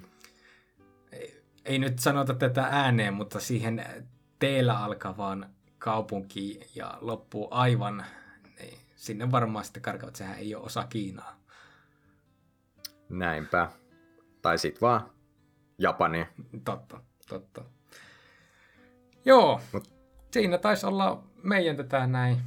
Ei, 1.12 1.42
ei 1.64 1.78
nyt 1.78 1.98
sanota 1.98 2.34
tätä 2.34 2.62
ääneen, 2.70 3.14
mutta 3.14 3.40
siihen 3.40 3.84
teellä 4.38 4.78
alkavaan 4.78 5.50
kaupunkiin 5.78 6.66
ja 6.74 6.98
loppuu 7.00 7.48
aivan, 7.50 7.96
niin 7.96 8.06
sinne 9.04 9.30
varmaan 9.30 9.64
sitten 9.64 9.82
karkaavat. 9.82 10.16
Sehän 10.16 10.38
ei 10.38 10.54
ole 10.54 10.64
osa 10.64 10.84
Kiinaa. 10.86 11.40
näinpä. 13.08 13.68
Tai 14.42 14.58
sit 14.58 14.80
vaan 14.80 15.10
Japani. 15.78 16.26
Totta, 16.64 17.00
totta. 17.28 17.64
Joo, 19.24 19.60
Mut- 19.72 19.90
siinä 20.30 20.58
taisi 20.58 20.86
olla 20.86 21.22
meidän 21.42 21.76
tätä 21.76 22.06
näin 22.06 22.42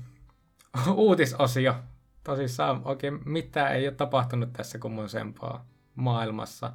uutisosio. 0.95 1.75
Tosissaan 2.23 2.81
oikein 2.85 3.19
mitään 3.29 3.75
ei 3.75 3.87
ole 3.87 3.95
tapahtunut 3.95 4.53
tässä 4.53 4.79
kummosempaa 4.79 5.65
maailmassa. 5.95 6.73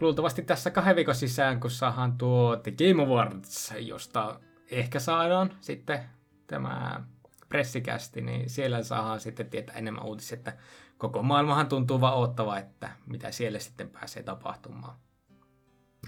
Luultavasti 0.00 0.42
tässä 0.42 0.70
kahden 0.70 0.96
viikon 0.96 1.14
sisään, 1.14 1.60
kun 1.60 1.70
saadaan 1.70 2.18
tuo 2.18 2.56
The 2.56 2.72
Game 2.72 3.02
Awards, 3.02 3.74
josta 3.78 4.40
ehkä 4.70 5.00
saadaan 5.00 5.50
sitten 5.60 6.02
tämä 6.46 7.04
pressikästi, 7.48 8.20
niin 8.20 8.50
siellä 8.50 8.82
saadaan 8.82 9.20
sitten 9.20 9.50
tietää 9.50 9.76
enemmän 9.76 10.04
uutisia, 10.04 10.36
että 10.38 10.56
koko 10.98 11.22
maailmahan 11.22 11.68
tuntuu 11.68 12.00
vaan 12.00 12.16
ottava, 12.16 12.58
että 12.58 12.90
mitä 13.06 13.32
siellä 13.32 13.58
sitten 13.58 13.90
pääsee 13.90 14.22
tapahtumaan. 14.22 14.96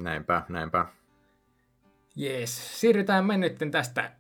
Näinpä, 0.01 0.43
näinpä. 0.49 0.86
Jees, 2.16 2.80
siirrytään 2.80 3.24
me 3.24 3.36
nyt 3.36 3.59
tästä 3.70 4.12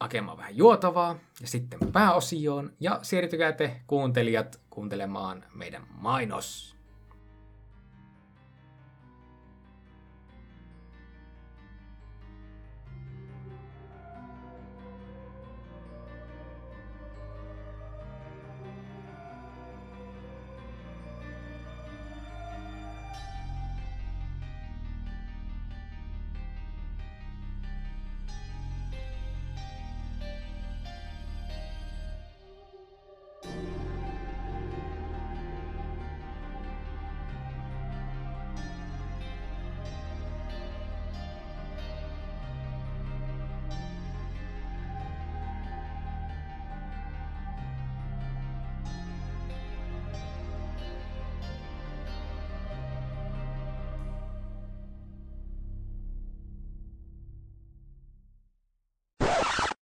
hakemaan 0.00 0.38
vähän 0.38 0.56
juotavaa 0.56 1.18
ja 1.40 1.46
sitten 1.46 1.78
pääosioon. 1.92 2.72
Ja 2.80 2.98
siirtykää 3.02 3.52
te 3.52 3.80
kuuntelijat 3.86 4.60
kuuntelemaan 4.70 5.44
meidän 5.54 5.86
mainos. 5.90 6.75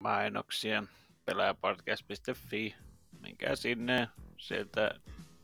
Mainoksia. 0.05 0.85
Pelaajapodcast.fi. 1.25 2.75
Menkää 3.21 3.57
sinne, 3.57 4.09
sieltä 4.39 4.91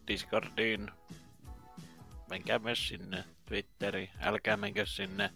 Discordiin. 0.09 0.91
Menkää 2.31 2.59
myös 2.59 2.89
sinne 2.89 3.25
Twitteri. 3.47 4.11
Älkää 4.21 4.57
menkö 4.57 4.87
sinne. 4.87 5.31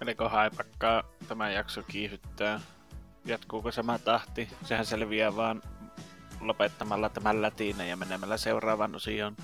Meliko 0.00 0.28
haipakkaa 0.28 1.02
tämä 1.28 1.50
jakso 1.50 1.82
kiihdyttää? 1.82 2.60
Jatkuuko 3.24 3.72
sama 3.72 3.98
tahti? 3.98 4.48
Sehän 4.64 4.86
selviää 4.86 5.36
vaan 5.36 5.62
lopettamalla 6.40 7.08
tämän 7.08 7.42
lätinä 7.42 7.84
ja 7.84 7.96
menemällä 7.96 8.36
seuraavaan 8.36 8.94
osioon. 8.94 9.36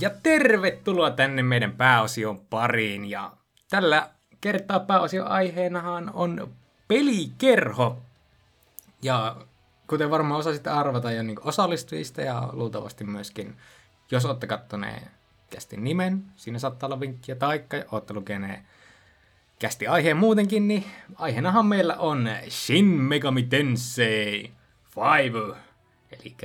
Ja 0.00 0.10
tervetuloa 0.22 1.10
tänne 1.10 1.42
meidän 1.42 1.72
pääosion 1.72 2.40
pariin. 2.40 3.04
Ja 3.04 3.32
tällä 3.70 4.10
kertaa 4.40 4.80
pääosion 4.80 5.26
aiheenahan 5.26 6.10
on 6.14 6.50
pelikerho. 6.88 7.98
Ja 9.02 9.36
kuten 9.86 10.10
varmaan 10.10 10.40
osasitte 10.40 10.70
arvata 10.70 11.12
jo 11.12 11.22
niin 11.22 11.38
osallistujista 11.44 12.22
ja 12.22 12.48
luultavasti 12.52 13.04
myöskin, 13.04 13.56
jos 14.10 14.24
olette 14.24 14.46
kattoneet 14.46 15.02
kästin 15.50 15.84
nimen, 15.84 16.24
siinä 16.36 16.58
saattaa 16.58 16.86
olla 16.86 17.00
vinkkiä, 17.00 17.34
taikka 17.34 17.76
olette 17.92 18.14
lukeneet 18.14 18.60
kästi 19.58 19.86
aiheen 19.86 20.16
muutenkin, 20.16 20.68
niin 20.68 20.84
aiheenahan 21.16 21.66
meillä 21.66 21.96
on 21.96 22.28
Shin 22.48 22.84
Megami 22.84 23.42
Tensei 23.42 24.52
5, 24.96 25.58
eli 26.12 26.36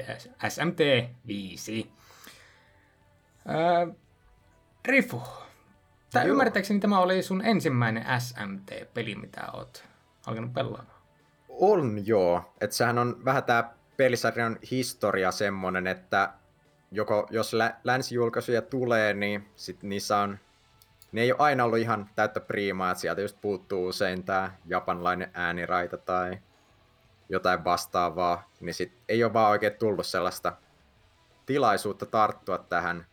SMT 0.50 0.80
5. 1.28 1.92
Öö, 3.50 3.94
Rifu, 4.86 5.22
Tää, 6.14 6.24
ymmärtääkseni 6.24 6.80
tämä 6.80 7.00
oli 7.00 7.24
sun 7.24 7.46
ensimmäinen 7.46 8.06
SMT-peli, 8.20 9.16
mitä 9.16 9.42
oot 9.54 9.84
alkanut 10.26 10.54
pelaamaan. 10.54 11.02
On 11.50 12.08
joo. 12.08 12.54
Että 12.62 12.76
sehän 12.76 12.98
on 12.98 13.26
vähän 13.26 13.44
tää 13.44 13.74
pelisarjan 13.98 14.60
historia 14.72 15.32
semmonen, 15.32 15.88
että 15.88 16.34
joko 16.92 17.28
jos 17.30 17.54
lä- 17.54 17.76
länsijulkaisuja 17.84 18.62
tulee, 18.62 19.14
niin 19.14 19.48
sit 19.56 19.84
niissä 19.84 20.18
on 20.18 20.40
ne 21.12 21.22
ei 21.22 21.32
ole 21.32 21.40
aina 21.40 21.64
ollut 21.64 21.80
ihan 21.80 22.10
täyttä 22.16 22.40
priimaa, 22.40 22.92
että 22.92 23.02
sieltä 23.02 23.22
just 23.22 23.38
puuttuu 23.42 23.88
usein 23.88 24.24
tämä 24.24 24.52
japanlainen 24.66 25.32
ääniraita 25.34 25.98
tai 25.98 26.38
jotain 27.30 27.64
vastaavaa, 27.64 28.50
niin 28.60 28.74
sit 28.74 28.94
ei 29.10 29.24
ole 29.24 29.34
vaan 29.34 29.52
oikein 29.52 29.74
tullut 29.74 30.06
sellaista 30.06 30.54
tilaisuutta 31.46 32.06
tarttua 32.06 32.58
tähän, 32.58 33.06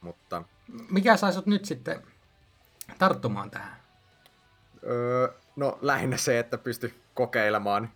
mutta... 0.00 0.42
Mikä 0.90 1.16
sai 1.16 1.32
sut 1.32 1.46
nyt 1.46 1.64
sitten 1.64 2.02
tarttumaan 2.98 3.50
tähän? 3.50 3.76
Öö, 4.86 5.28
no 5.56 5.78
lähinnä 5.80 6.16
se, 6.16 6.38
että 6.38 6.58
pysty 6.58 6.94
kokeilemaan 7.14 7.90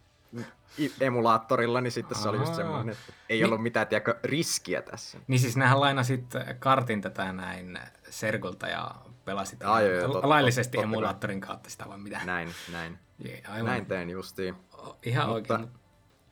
emulaattorilla, 1.01 1.81
niin 1.81 1.93
sitten 1.93 2.18
se 2.18 2.29
oli 2.29 2.37
just 2.37 2.55
semmoinen, 2.55 2.89
että 2.89 3.12
ei 3.29 3.37
niin, 3.37 3.47
ollut 3.47 3.62
mitään 3.62 3.87
tiedäkö, 3.87 4.18
riskiä 4.24 4.83
tässä. 4.83 5.18
Niin 5.27 5.41
siis 5.41 5.57
nähän 5.57 5.81
lainasit 5.81 6.24
kartin 6.59 7.01
tätä 7.01 7.33
näin 7.33 7.79
Sergulta 8.11 8.68
ja 8.68 8.95
pelasit 9.24 9.62
ah, 9.64 9.83
joo, 9.83 9.93
joo, 9.93 10.12
totta, 10.12 10.29
laillisesti 10.29 10.77
totta, 10.77 10.85
emulaattorin 10.85 11.41
kautta 11.41 11.70
sitä 11.70 11.85
vai 11.89 11.99
mitä? 11.99 12.20
Näin, 12.24 12.49
näin. 12.72 12.99
Yeah, 13.24 13.41
aivan. 13.55 13.66
Näin 13.66 13.87
tein 13.87 14.11
justiin. 14.11 14.57
Ihan 15.03 15.29
mutta, 15.29 15.55
oikein. 15.55 15.70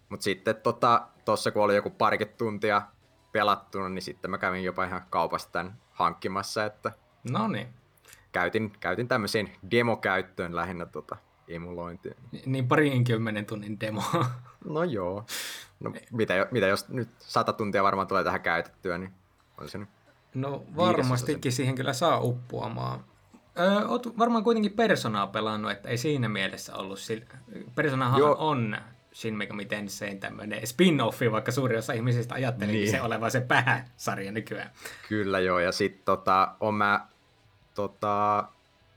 Mutta 0.09 0.25
sitten 0.25 0.57
tota, 0.57 1.09
tossa 1.25 1.51
kun 1.51 1.63
oli 1.63 1.75
joku 1.75 1.91
parikymmentä 1.91 2.39
tuntia 2.39 2.83
pelattuna, 3.33 3.89
niin 3.89 4.03
sitten 4.03 4.31
mä 4.31 4.39
kävin 4.39 4.65
jopa 4.65 4.85
ihan 4.85 5.03
kaupasta 5.11 5.53
tämän 5.53 5.77
hankkimassa, 5.95 6.65
että 6.65 6.93
no 7.31 7.49
niin. 7.49 7.69
käytin, 8.33 8.73
käytin 8.81 9.09
tämmöiseen 9.09 9.53
demokäyttöön 9.71 10.57
lähinnä 10.57 10.87
tota, 10.87 11.17
emulointia. 11.49 12.15
Niin 12.47 12.69
parinkymmenen 12.69 13.47
tunnin 13.47 13.81
demo. 13.81 14.03
No 14.65 14.85
joo. 14.85 15.27
No, 15.81 15.93
mitä, 16.13 16.47
mitä 16.51 16.67
jos 16.67 16.89
nyt 16.89 17.09
sata 17.19 17.53
tuntia 17.53 17.83
varmaan 17.83 18.09
tulee 18.09 18.25
tähän 18.25 18.41
käytettyä, 18.41 18.99
niin 18.99 19.13
on 19.59 19.69
se 19.69 19.79
nyt 19.79 19.89
No 20.35 20.65
varmastikin 20.77 21.53
siihen 21.53 21.75
kyllä 21.75 21.93
saa 21.93 22.21
uppuamaan. 22.21 23.05
Öö, 23.59 23.89
oot 23.89 24.19
varmaan 24.19 24.45
kuitenkin 24.45 24.73
Personaa 24.73 25.27
pelannut, 25.27 25.71
että 25.71 25.89
ei 25.89 25.99
siinä 25.99 26.29
mielessä 26.29 26.77
ollut. 26.77 26.99
Personahan 27.75 28.21
Joo. 28.21 28.37
on 28.39 28.77
Shin 29.15 29.35
Megami 29.35 29.65
Tensein 29.65 30.21
tämmöinen 30.21 30.61
spin-offi, 30.63 31.33
vaikka 31.33 31.53
suuri 31.53 31.77
osa 31.77 31.93
ihmisistä 31.93 32.35
ajatteli 32.35 32.73
niin. 32.73 32.91
se 32.91 33.03
olevan 33.03 33.31
se 33.31 33.41
pääsarja 33.41 34.33
nykyään. 34.33 34.71
Kyllä 35.09 35.41
joo, 35.41 35.59
ja 35.59 35.73
sitten 35.73 36.05
tota, 36.05 36.55
on 36.61 36.75
mä 36.75 37.07
tota, 37.75 38.45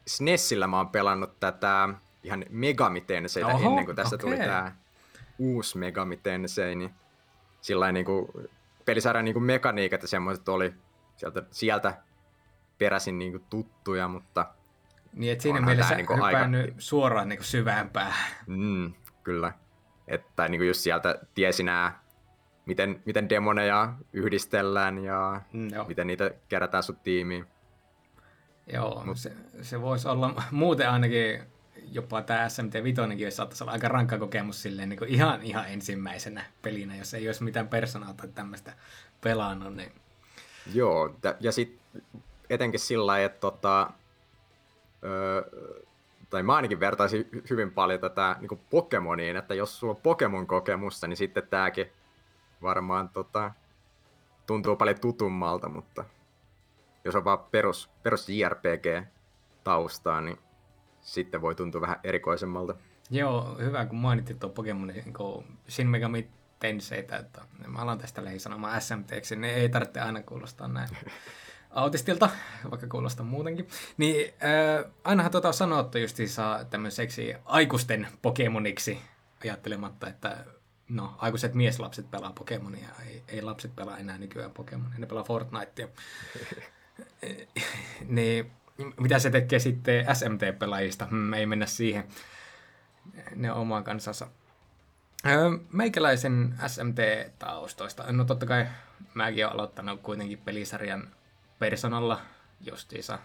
SNESillä 0.08 0.68
mä 0.68 0.78
oon 0.78 0.90
pelannut 0.90 1.40
tätä 1.40 1.90
ihan 2.24 2.46
Megami 2.50 3.02
Tenseitä 3.02 3.48
Oho, 3.48 3.70
ennen 3.70 3.86
kuin 3.86 3.96
tästä 3.96 4.16
okay. 4.16 4.30
tuli 4.30 4.38
tää 4.38 4.76
uusi 5.40 5.78
Megami 5.78 6.18
Tensei, 6.18 6.76
niin 6.76 6.92
sillä 7.62 7.92
niin 7.92 8.06
kuin, 8.06 8.28
pelisarjan 8.86 9.26
niin 9.26 9.34
kuin 9.34 9.44
mekaniikat 9.44 10.02
ja 10.02 10.08
semmoiset 10.08 10.50
oli 10.50 10.74
sieltä, 11.16 11.44
sieltä 11.52 11.98
peräsin 12.78 13.20
niin 13.20 13.32
kuin 13.32 13.44
tuttuja, 13.50 14.08
mutta... 14.08 14.46
Niin, 15.14 15.32
että 15.32 15.42
siinä 15.42 15.62
mielessä 15.62 15.96
niin 15.96 16.06
kuin 16.06 16.22
aika... 16.22 16.40
suoraan 16.78 17.30
niin 17.30 17.38
kuin 17.38 17.46
syvään 17.46 17.90
päähän. 17.90 18.36
Mm, 18.48 18.94
kyllä. 19.24 19.54
Että 20.08 20.48
niin 20.48 20.60
kuin 20.60 20.68
just 20.68 20.80
sieltä 20.80 21.20
tiesi 21.36 21.64
nämä, 21.64 22.00
miten, 22.66 23.02
miten 23.06 23.30
demoneja 23.30 23.94
yhdistellään 24.14 25.04
ja 25.04 25.42
mm, 25.54 25.70
miten 25.88 26.08
niitä 26.08 26.32
kerätään 26.50 26.84
sun 26.84 26.98
tiimiin. 27.04 27.46
Joo, 28.74 29.04
Mut... 29.06 29.18
se, 29.18 29.32
se 29.62 29.82
voisi 29.82 30.08
olla 30.08 30.44
muuten 30.52 30.90
ainakin 30.90 31.42
jopa 31.92 32.22
tämä 32.22 32.50
SMT 32.50 32.74
5 32.84 33.02
jos 33.18 33.36
saattaisi 33.36 33.64
olla 33.64 33.72
aika 33.72 33.88
rankka 33.88 34.18
kokemus 34.18 34.62
silleen 34.62 34.90
niin 34.90 35.00
kuin 35.00 35.10
ihan, 35.10 35.42
ihan 35.42 35.66
ensimmäisenä 35.70 36.46
pelinä, 36.62 36.96
jos 36.96 37.14
ei 37.14 37.28
olisi 37.28 37.44
mitään 37.44 37.68
persoonaa 37.68 38.14
tai 38.14 38.28
tämmöistä 38.28 38.74
pelannut, 39.22 39.76
niin 39.76 39.92
Joo, 40.74 41.16
ja 41.40 41.52
sitten 41.52 42.02
etenkin 42.50 42.80
sillä 42.80 43.06
lailla, 43.06 43.26
että 43.26 43.40
tota, 43.40 43.92
öö, 45.04 45.42
tai 46.30 46.44
mä 46.44 46.56
ainakin 46.56 46.80
vertaisin 46.80 47.30
hyvin 47.50 47.72
paljon 47.72 48.00
tätä 48.00 48.36
niin 48.40 48.62
Pokemoniin, 48.70 49.38
että 49.38 49.54
jos 49.54 49.80
sulla 49.80 49.94
on 49.94 50.02
Pokemon-kokemusta, 50.02 51.08
niin 51.08 51.18
sitten 51.18 51.48
tämäkin 51.48 51.92
varmaan 52.62 53.10
tota, 53.10 53.52
tuntuu 54.48 54.76
paljon 54.76 55.00
tutummalta, 55.00 55.70
mutta 55.70 56.06
jos 57.06 57.16
on 57.16 57.26
vaan 57.26 57.40
perus, 57.40 57.90
perus 58.04 58.30
JRPG-taustaa, 58.30 60.22
niin 60.22 60.38
sitten 61.02 61.42
voi 61.42 61.56
tuntua 61.56 61.82
vähän 61.82 62.00
erikoisemmalta. 62.04 62.76
Joo, 63.10 63.58
hyvä 63.60 63.86
kun 63.86 63.98
mainitsit 63.98 64.40
tuon 64.40 64.54
Pokemonin 64.54 64.96
niin 64.96 65.58
Shin 65.70 65.88
Megami 65.88 66.30
tenseitä, 66.60 67.18
että 67.18 67.42
mä 67.68 67.80
alan 67.80 67.98
tästä 67.98 68.24
lähi 68.24 68.40
sanomaan 68.40 68.82
SMTksi, 68.82 69.36
niin 69.36 69.54
ei 69.54 69.70
tarvitse 69.70 70.00
aina 70.00 70.24
kuulostaa 70.24 70.68
näin 70.68 70.90
autistilta, 71.78 72.30
vaikka 72.72 72.88
kuulostaa 72.88 73.26
muutenkin. 73.26 73.68
Niin 73.98 74.34
äh, 74.44 74.92
ainahan 75.04 75.32
tuota 75.32 75.48
on 75.48 75.54
sanottu 75.54 75.98
saa 76.26 76.66
tämmöiseksi 76.66 77.36
aikuisten 77.46 78.08
Pokemoniksi, 78.22 79.00
ajattelematta, 79.44 80.08
että 80.08 80.46
no, 80.90 81.16
aikuiset 81.18 81.54
mieslapset 81.54 82.12
pelaa 82.12 82.34
Pokemonia, 82.34 82.90
ei, 83.06 83.24
ei 83.28 83.42
lapset 83.42 83.76
pelaa 83.76 83.98
enää 83.98 84.18
nykyään 84.18 84.52
Pokemonia, 84.52 85.00
ne 85.00 85.06
pelaa 85.06 85.24
Fortnitea. 85.24 85.88
niin 88.08 88.52
mitä 89.00 89.20
se 89.20 89.30
tekee 89.30 89.60
sitten 89.60 90.06
SMT-pelaajista? 90.06 91.06
Hmm, 91.06 91.34
ei 91.34 91.46
mennä 91.46 91.66
siihen. 91.66 92.08
Ne 93.36 93.52
on 93.52 93.58
oman 93.58 93.84
kansansa. 93.84 94.28
Meikäläisen 95.72 96.56
SMT-taustoista. 96.68 98.12
No 98.12 98.26
totta 98.26 98.46
kai 98.46 98.68
mäkin 99.14 99.46
olen 99.46 99.54
aloittanut 99.54 100.02
kuitenkin 100.02 100.38
pelisarjan 100.38 101.08
personalla 101.60 102.22
justiinsa. 102.62 103.20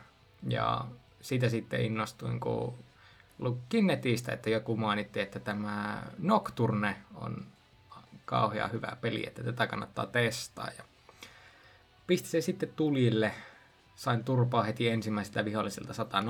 Ja 0.49 0.85
siitä 1.20 1.49
sitten 1.49 1.80
innostuin, 1.80 2.41
kun 2.41 2.78
lukin 3.39 3.87
netistä, 3.87 4.33
että 4.33 4.51
joku 4.51 4.76
mainitti, 4.76 5.20
että 5.20 5.41
tämä 5.41 6.03
Nocturne 6.18 6.97
on 7.14 7.47
kauhean 8.24 8.72
hyvä 8.72 8.97
peli, 9.01 9.26
että 9.26 9.43
tätä 9.45 9.66
kannattaa 9.66 10.07
testaa. 10.07 10.68
Ja 10.78 10.85
pisti 12.07 12.28
se 12.28 12.41
sitten 12.41 12.72
tulille. 12.76 13.35
Sain 13.95 14.24
turpaa 14.24 14.62
heti 14.62 14.89
ensimmäiseltä 14.89 15.45
viholliselta 15.45 15.95
100 15.95 16.22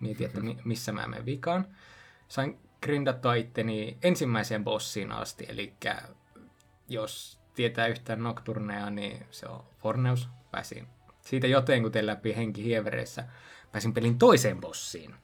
Mietin, 0.00 0.26
että 0.26 0.40
missä 0.64 0.92
mä 0.92 1.06
menen 1.06 1.26
vikaan. 1.26 1.66
Sain 2.28 2.58
grindattua 2.82 3.34
itteni 3.34 3.98
ensimmäiseen 4.02 4.64
bossiin 4.64 5.12
asti, 5.12 5.46
eli 5.48 5.72
jos 6.88 7.38
tietää 7.54 7.86
yhtään 7.86 8.22
Nocturnea, 8.22 8.90
niin 8.90 9.26
se 9.30 9.46
on 9.46 9.64
Forneus. 9.78 10.28
Pääsin 10.50 10.88
siitä 11.22 11.46
jotenkuten 11.46 12.06
läpi 12.06 12.36
henki 12.36 12.64
hievereissä. 12.64 13.24
Pääsin 13.72 13.94
pelin 13.94 14.18
toiseen 14.18 14.60
bossiin, 14.60 15.14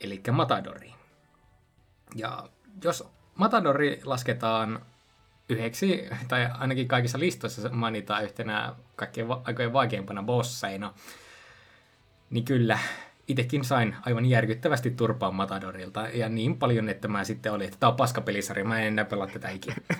eli 0.00 0.22
Matadoriin. 0.32 0.94
Ja 2.14 2.48
jos 2.84 3.08
Matadori 3.34 4.00
lasketaan 4.04 4.86
yhdeksi, 5.48 6.08
tai 6.28 6.48
ainakin 6.58 6.88
kaikissa 6.88 7.18
listoissa 7.18 7.68
mainitaan 7.68 8.24
yhtenä 8.24 8.74
kaikkein 8.96 9.28
va- 9.28 9.40
aikojen 9.44 9.72
vaikeimpana 9.72 10.22
bosseina, 10.22 10.94
niin 12.30 12.44
kyllä 12.44 12.78
itsekin 13.28 13.64
sain 13.64 13.96
aivan 14.06 14.26
järkyttävästi 14.26 14.90
turpaan 14.90 15.34
Matadorilta, 15.34 16.08
ja 16.08 16.28
niin 16.28 16.58
paljon, 16.58 16.88
että 16.88 17.08
mä 17.08 17.24
sitten 17.24 17.52
olin, 17.52 17.66
että 17.66 17.76
tämä 17.80 17.90
on 17.90 17.96
paskapelisarja, 17.96 18.64
mä 18.64 18.80
en 18.80 18.86
enää 18.86 19.04
pelaa 19.04 19.26
tätä 19.26 19.48
ikinä. 19.48 19.76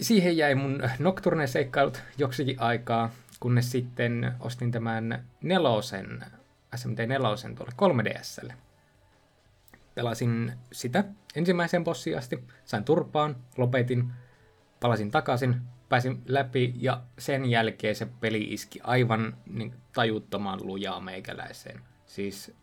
Siihen 0.00 0.36
jäi 0.36 0.54
mun 0.54 0.82
Nocturne-seikkailut 0.98 2.02
joksikin 2.18 2.60
aikaa, 2.60 3.10
kunnes 3.40 3.72
sitten 3.72 4.32
ostin 4.40 4.70
tämän 4.70 5.24
nelosen, 5.42 6.24
SMT 6.76 6.98
nelosen 7.06 7.54
tuolle 7.54 7.72
3DSlle. 7.82 8.52
Pelasin 9.94 10.52
sitä 10.72 11.04
ensimmäiseen 11.34 11.84
bossiin 11.84 12.18
asti, 12.18 12.44
sain 12.64 12.84
turpaan, 12.84 13.36
lopetin, 13.56 14.12
palasin 14.80 15.10
takaisin, 15.10 15.56
pääsin 15.88 16.22
läpi 16.26 16.74
ja 16.76 17.02
sen 17.18 17.46
jälkeen 17.46 17.96
se 17.96 18.06
peli 18.20 18.44
iski 18.44 18.80
aivan 18.82 19.36
niin, 19.46 19.74
tajuttoman 19.94 20.66
lujaa 20.66 21.00
meikäläiseen. 21.00 21.80
Siis 22.06 22.54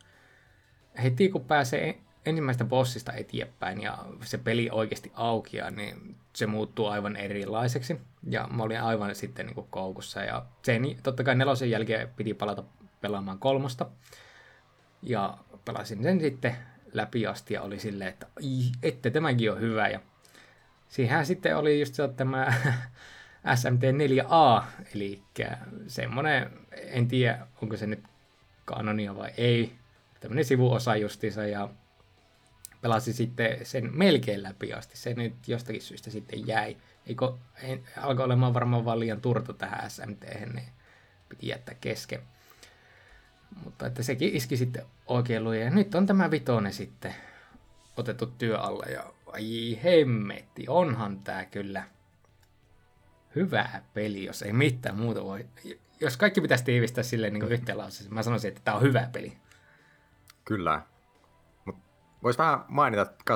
heti 1.03 1.29
kun 1.29 1.45
pääsee 1.45 1.99
ensimmäistä 2.25 2.65
bossista 2.65 3.13
eteenpäin 3.13 3.81
ja 3.81 3.97
se 4.23 4.37
peli 4.37 4.69
oikeasti 4.71 5.11
aukeaa, 5.15 5.71
niin 5.71 6.15
se 6.33 6.47
muuttuu 6.47 6.87
aivan 6.87 7.15
erilaiseksi. 7.15 8.01
Ja 8.29 8.47
mä 8.47 8.63
olin 8.63 8.81
aivan 8.81 9.15
sitten 9.15 9.45
niin 9.45 9.55
kuin 9.55 9.67
koukussa. 9.69 10.23
Ja 10.23 10.45
sen, 10.63 10.83
totta 11.03 11.23
kai 11.23 11.35
nelosen 11.35 11.69
jälkeen 11.69 12.09
piti 12.15 12.33
palata 12.33 12.63
pelaamaan 13.01 13.39
kolmosta. 13.39 13.89
Ja 15.01 15.37
pelasin 15.65 16.03
sen 16.03 16.19
sitten 16.19 16.55
läpi 16.93 17.27
asti 17.27 17.53
ja 17.53 17.61
oli 17.61 17.79
silleen, 17.79 18.09
että 18.09 18.27
että 18.83 19.09
tämäkin 19.09 19.51
on 19.51 19.59
hyvä. 19.59 19.87
Ja 19.87 19.99
siihen 20.87 21.25
sitten 21.25 21.57
oli 21.57 21.79
just 21.79 21.95
tämä 22.15 22.53
SMT4A, 23.55 24.63
eli 24.95 25.21
semmoinen, 25.87 26.49
en 26.71 27.07
tiedä 27.07 27.47
onko 27.61 27.77
se 27.77 27.87
nyt 27.87 28.03
kanonia 28.65 29.15
vai 29.15 29.31
ei, 29.37 29.75
tämmöinen 30.19 30.45
sivuosa 30.45 30.95
justiinsa 30.95 31.47
ja 31.47 31.69
pelasi 32.85 33.13
sitten 33.13 33.65
sen 33.65 33.89
melkein 33.93 34.43
läpi 34.43 34.73
asti. 34.73 34.97
Se 34.97 35.13
nyt 35.13 35.47
jostakin 35.47 35.81
syystä 35.81 36.11
sitten 36.11 36.47
jäi. 36.47 36.77
Eikö, 37.07 37.33
en, 37.63 37.83
alkoi 37.97 38.25
olemaan 38.25 38.53
varmaan 38.53 38.85
vaan 38.85 38.99
liian 38.99 39.21
turto 39.21 39.53
tähän 39.53 39.91
SMT, 39.91 40.23
niin 40.53 40.65
piti 41.29 41.47
jättää 41.47 41.75
kesken. 41.81 42.21
Mutta 43.63 43.87
että 43.87 44.03
sekin 44.03 44.35
iski 44.35 44.57
sitten 44.57 44.85
oikein 45.07 45.43
luja. 45.43 45.63
Ja 45.63 45.69
nyt 45.69 45.95
on 45.95 46.05
tämä 46.05 46.31
vitonen 46.31 46.73
sitten 46.73 47.15
otettu 47.97 48.25
työ 48.25 48.59
alle 48.59 48.85
ja 48.85 49.13
ai 49.25 49.79
hemmetti, 49.83 50.65
onhan 50.67 51.19
tää 51.19 51.45
kyllä 51.45 51.83
hyvä 53.35 53.81
peli, 53.93 54.25
jos 54.25 54.41
ei 54.41 54.53
mitään 54.53 54.97
muuta 54.97 55.23
voi. 55.23 55.45
Jos 55.99 56.17
kaikki 56.17 56.41
pitäisi 56.41 56.63
tiivistää 56.63 57.03
silleen 57.03 57.33
niin 57.33 57.51
yhteen 57.51 57.77
lauseeseen, 57.77 58.13
mä 58.13 58.23
sanoisin, 58.23 58.47
että 58.47 58.61
tämä 58.63 58.77
on 58.77 58.83
hyvä 58.83 59.09
peli. 59.11 59.37
Kyllä. 60.45 60.81
Voisi 62.25 62.39
vähän 62.39 62.65
mainita, 62.67 63.01
että 63.01 63.35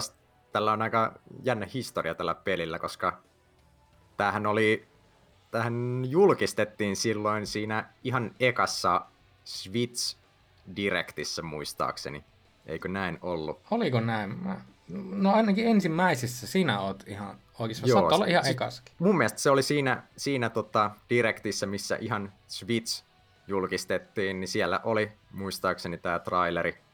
tällä 0.52 0.72
on 0.72 0.82
aika 0.82 1.20
jännä 1.44 1.68
historia 1.74 2.16
tällä 2.16 2.36
pelillä, 2.36 2.80
koska 2.80 3.22
tämähän 4.18 4.46
oli, 4.46 4.88
tähän 5.52 6.04
julkistettiin 6.08 6.96
silloin 6.96 7.48
siinä 7.48 7.90
ihan 8.04 8.36
ekassa 8.40 9.06
Switch 9.44 10.18
Directissä 10.76 11.42
muistaakseni. 11.42 12.24
Eikö 12.66 12.88
näin 12.88 13.18
ollut? 13.22 13.62
Oliko 13.72 14.00
näin? 14.00 14.44
Mä... 14.44 14.62
No 15.12 15.34
ainakin 15.34 15.68
ensimmäisessä 15.68 16.48
sinä 16.48 16.80
oot 16.80 17.04
ihan 17.08 17.38
oikeassa. 17.60 17.88
Joo, 17.88 18.00
Saattaa 18.00 18.16
olla 18.16 18.26
ihan 18.26 18.48
ekaskin. 18.48 18.96
Mun 19.00 19.18
mielestä 19.18 19.40
se 19.40 19.50
oli 19.50 19.64
siinä, 19.64 20.04
siinä 20.18 20.50
tota 20.50 20.92
Directissä, 21.10 21.66
missä 21.66 21.96
ihan 21.96 22.34
Switch 22.48 23.04
julkistettiin, 23.48 24.40
niin 24.40 24.48
siellä 24.48 24.80
oli 24.84 25.12
muistaakseni 25.32 25.98
tämä 25.98 26.20
traileri, 26.20 26.89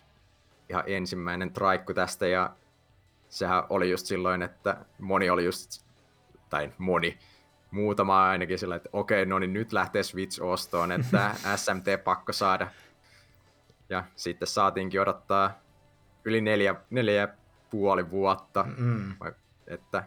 ihan 0.70 0.84
ensimmäinen 0.88 1.54
traikku 1.54 1.94
tästä, 1.94 2.28
ja 2.28 2.56
sehän 3.30 3.64
oli 3.70 3.92
just 3.92 4.06
silloin, 4.06 4.42
että 4.42 4.78
moni 5.00 5.30
oli 5.30 5.46
just, 5.46 5.86
tai 6.50 6.72
moni, 6.78 7.18
muutama 7.72 8.30
ainakin 8.30 8.60
sillä, 8.60 8.76
että 8.76 8.90
okei, 8.94 9.26
no 9.26 9.40
niin 9.40 9.54
nyt 9.54 9.74
lähtee 9.74 10.04
Switch 10.04 10.44
ostoon, 10.44 10.92
että 10.92 11.36
SMT 11.56 12.04
pakko 12.04 12.34
saada. 12.34 12.68
Ja 13.90 14.04
sitten 14.16 14.48
saatiinkin 14.48 15.02
odottaa 15.02 15.60
yli 16.26 16.42
neljä, 16.42 16.76
neljä 16.90 17.28
puoli 17.70 18.12
vuotta, 18.12 18.66
mm. 18.78 19.16
että 19.68 20.04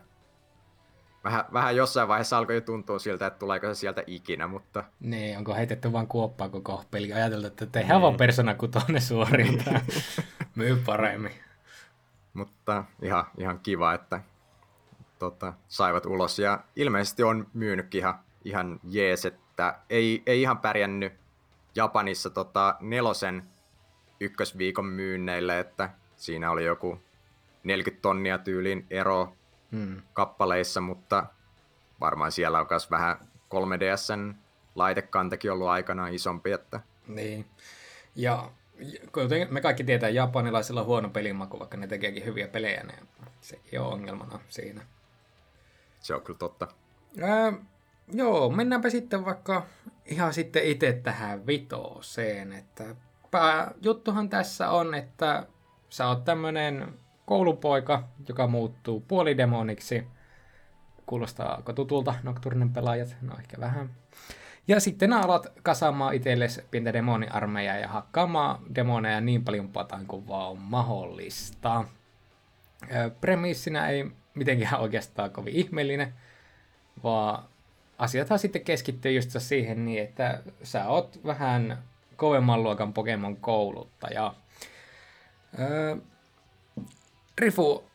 vähän, 1.24 1.44
vähän 1.52 1.76
jossain 1.76 2.08
vaiheessa 2.08 2.38
alkoi 2.38 2.54
jo 2.54 2.60
tuntua 2.60 2.98
siltä, 2.98 3.26
että 3.26 3.38
tuleeko 3.38 3.66
se 3.66 3.74
sieltä 3.74 4.02
ikinä, 4.06 4.46
mutta... 4.46 4.84
Niin, 5.00 5.38
onko 5.38 5.54
heitetty 5.54 5.92
vaan 5.92 6.06
kuoppaa 6.06 6.48
koko 6.48 6.84
peli, 6.90 7.12
ajateltu, 7.12 7.46
että 7.46 7.66
tehdään 7.66 8.02
vaan 8.02 8.16
Persona 8.16 8.54
tonne 8.54 9.00
suorintaan, 9.00 9.80
myy 10.58 10.76
paremmin. 10.86 11.32
mutta 12.34 12.84
ihan, 13.02 13.24
ihan 13.38 13.60
kiva, 13.60 13.94
että 13.94 14.20
tota, 15.18 15.52
saivat 15.68 16.06
ulos, 16.06 16.38
ja 16.38 16.64
ilmeisesti 16.76 17.22
on 17.22 17.46
myynytkin 17.54 17.98
ihan, 17.98 18.18
ihan 18.44 18.80
jees, 18.84 19.26
että 19.26 19.78
ei, 19.90 20.22
ei 20.26 20.42
ihan 20.42 20.58
pärjännyt 20.58 21.12
Japanissa 21.74 22.30
tota, 22.30 22.76
nelosen 22.80 23.42
ykkösviikon 24.20 24.86
myynneille, 24.86 25.60
että 25.60 25.90
siinä 26.16 26.50
oli 26.50 26.64
joku 26.64 27.00
40 27.64 28.02
tonnia 28.02 28.38
tyylin 28.38 28.86
ero 28.90 29.36
hmm. 29.72 30.02
kappaleissa, 30.12 30.80
mutta 30.80 31.26
varmaan 32.00 32.32
siellä 32.32 32.60
on 32.60 32.66
myös 32.70 32.90
vähän 32.90 33.16
3DSn 33.54 34.34
laitekantakin 34.74 35.52
ollut 35.52 35.68
aikanaan 35.68 36.14
isompi. 36.14 36.52
Että... 36.52 36.80
Niin. 37.08 37.46
Ja 38.14 38.50
kuten 39.12 39.48
me 39.50 39.60
kaikki 39.60 39.84
tietää, 39.84 40.08
japanilaisilla 40.08 40.80
on 40.80 40.86
huono 40.86 41.08
pelimaku, 41.08 41.58
vaikka 41.58 41.76
ne 41.76 41.86
tekeekin 41.86 42.24
hyviä 42.24 42.48
pelejä, 42.48 42.82
niin 42.82 43.08
sekin 43.40 43.80
on 43.80 43.92
ongelmana 43.92 44.40
siinä. 44.48 44.82
Se 46.00 46.14
on 46.14 46.22
kyllä 46.22 46.38
totta. 46.38 46.68
Ää, 47.22 47.52
joo, 48.12 48.50
mennäänpä 48.50 48.90
sitten 48.90 49.24
vaikka 49.24 49.66
ihan 50.06 50.34
sitten 50.34 50.64
itse 50.64 50.92
tähän 50.92 51.46
vitooseen, 51.46 52.52
että 52.52 52.84
pääjuttuhan 53.30 54.28
tässä 54.28 54.70
on, 54.70 54.94
että 54.94 55.46
sä 55.88 56.08
oot 56.08 56.24
tämmönen 56.24 56.94
koulupoika, 57.26 58.08
joka 58.28 58.46
muuttuu 58.46 59.00
puolidemoniksi. 59.00 60.06
Kuulostaako 61.06 61.72
tutulta 61.72 62.14
Nocturnen 62.22 62.72
pelaajat? 62.72 63.16
No 63.22 63.34
ehkä 63.38 63.56
vähän. 63.60 63.90
Ja 64.68 64.80
sitten 64.80 65.12
alat 65.12 65.46
kasaamaan 65.62 66.14
itsellesi 66.14 66.62
pientä 66.70 66.92
demoniarmeja 66.92 67.78
ja 67.78 67.88
hakkaamaan 67.88 68.58
demoneja 68.74 69.20
niin 69.20 69.44
paljon 69.44 69.68
pataan 69.68 70.06
kuin 70.06 70.28
vaan 70.28 70.50
on 70.50 70.58
mahdollista. 70.58 71.84
Premissinä 73.20 73.88
ei 73.88 74.10
mitenkään 74.34 74.80
oikeastaan 74.80 75.30
kovin 75.30 75.54
ihmeellinen, 75.54 76.14
vaan 77.04 77.44
asiathan 77.98 78.38
sitten 78.38 78.64
keskittyy 78.64 79.12
just 79.12 79.30
siihen 79.38 79.84
niin, 79.84 80.02
että 80.02 80.42
sä 80.62 80.88
oot 80.88 81.20
vähän 81.26 81.78
kovemman 82.16 82.62
luokan 82.62 82.92
Pokemon 82.92 83.36
kouluttaja. 83.36 84.34
Rifu, 87.38 87.90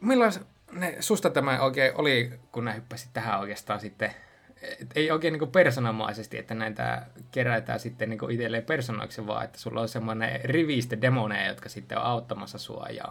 milloin 0.00 0.32
ne, 0.72 0.96
susta 1.00 1.30
tämä 1.30 1.60
oikein 1.60 1.92
oli, 1.94 2.40
kun 2.52 2.64
nää 2.64 2.74
hyppäsit 2.74 3.10
tähän 3.12 3.40
oikeastaan 3.40 3.80
sitten, 3.80 4.14
et 4.62 4.92
ei 4.94 5.10
oikein 5.10 5.38
niin 5.38 5.50
personamaisesti, 5.50 6.38
että 6.38 6.54
näitä 6.54 7.06
kerätään 7.30 7.80
sitten 7.80 8.10
niin 8.10 8.30
itselleen 8.30 8.64
personaiksi, 8.64 9.26
vaan 9.26 9.44
että 9.44 9.58
sulla 9.58 9.80
on 9.80 9.88
semmoinen 9.88 10.40
riviste 10.44 10.98
demoneja, 11.00 11.48
jotka 11.48 11.68
sitten 11.68 11.98
on 11.98 12.04
auttamassa 12.04 12.58
sua 12.58 12.86
ja 12.90 13.04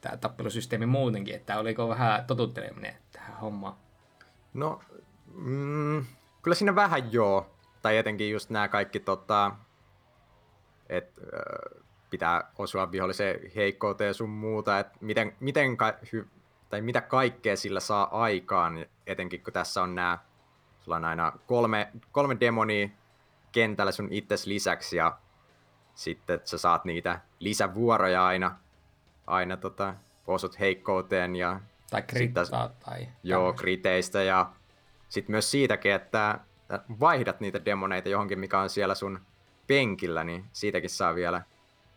tämä 0.00 0.16
tappelusysteemi 0.16 0.86
muutenkin, 0.86 1.34
että 1.34 1.58
oliko 1.58 1.88
vähän 1.88 2.24
totutteleminen 2.24 2.94
tähän 3.12 3.36
hommaan? 3.36 3.74
No, 4.54 4.80
mm, 5.34 6.04
kyllä 6.42 6.54
siinä 6.54 6.74
vähän 6.74 7.12
joo, 7.12 7.56
tai 7.82 7.96
etenkin 7.96 8.30
just 8.30 8.50
nämä 8.50 8.68
kaikki 8.68 9.00
tota, 9.00 9.52
että 10.88 11.20
pitää 12.10 12.50
osua 12.58 12.92
vihollisen 12.92 13.40
heikkouteen 13.56 14.14
sun 14.14 14.30
muuta, 14.30 14.78
että 14.78 14.98
miten, 15.00 15.36
miten 15.40 15.76
ka- 15.76 15.98
hy- 16.04 16.26
tai 16.70 16.80
mitä 16.80 17.00
kaikkea 17.00 17.56
sillä 17.56 17.80
saa 17.80 18.22
aikaan, 18.22 18.86
etenkin 19.06 19.42
kun 19.42 19.52
tässä 19.52 19.82
on 19.82 19.94
nämä, 19.94 20.18
sulla 20.82 20.96
on 20.96 21.04
aina 21.04 21.32
kolme, 21.46 21.92
kolme 22.12 22.36
demonia 22.40 22.88
kentällä 23.52 23.92
sun 23.92 24.08
itses 24.10 24.46
lisäksi, 24.46 24.96
ja 24.96 25.18
sitten 25.94 26.40
sä 26.44 26.58
saat 26.58 26.84
niitä 26.84 27.20
lisävuoroja 27.38 28.26
aina, 28.26 28.56
aina 29.26 29.56
tota, 29.56 29.94
osut 30.26 30.60
heikkouteen. 30.60 31.36
Ja 31.36 31.60
tai 31.90 32.02
krittaa 32.02 32.68
tai... 32.84 33.08
Joo, 33.22 33.52
kriteistä, 33.52 34.22
ja 34.22 34.52
sitten 35.08 35.32
myös 35.32 35.50
siitäkin, 35.50 35.92
että 35.92 36.38
vaihdat 37.00 37.40
niitä 37.40 37.64
demoneita 37.64 38.08
johonkin, 38.08 38.38
mikä 38.38 38.60
on 38.60 38.70
siellä 38.70 38.94
sun 38.94 39.20
penkillä, 39.66 40.24
niin 40.24 40.44
siitäkin 40.52 40.90
saa 40.90 41.14
vielä 41.14 41.42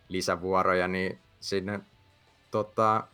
lisävuoroja, 0.08 0.88
niin 0.88 1.20
sinne 1.40 1.80
tota, 2.52 3.08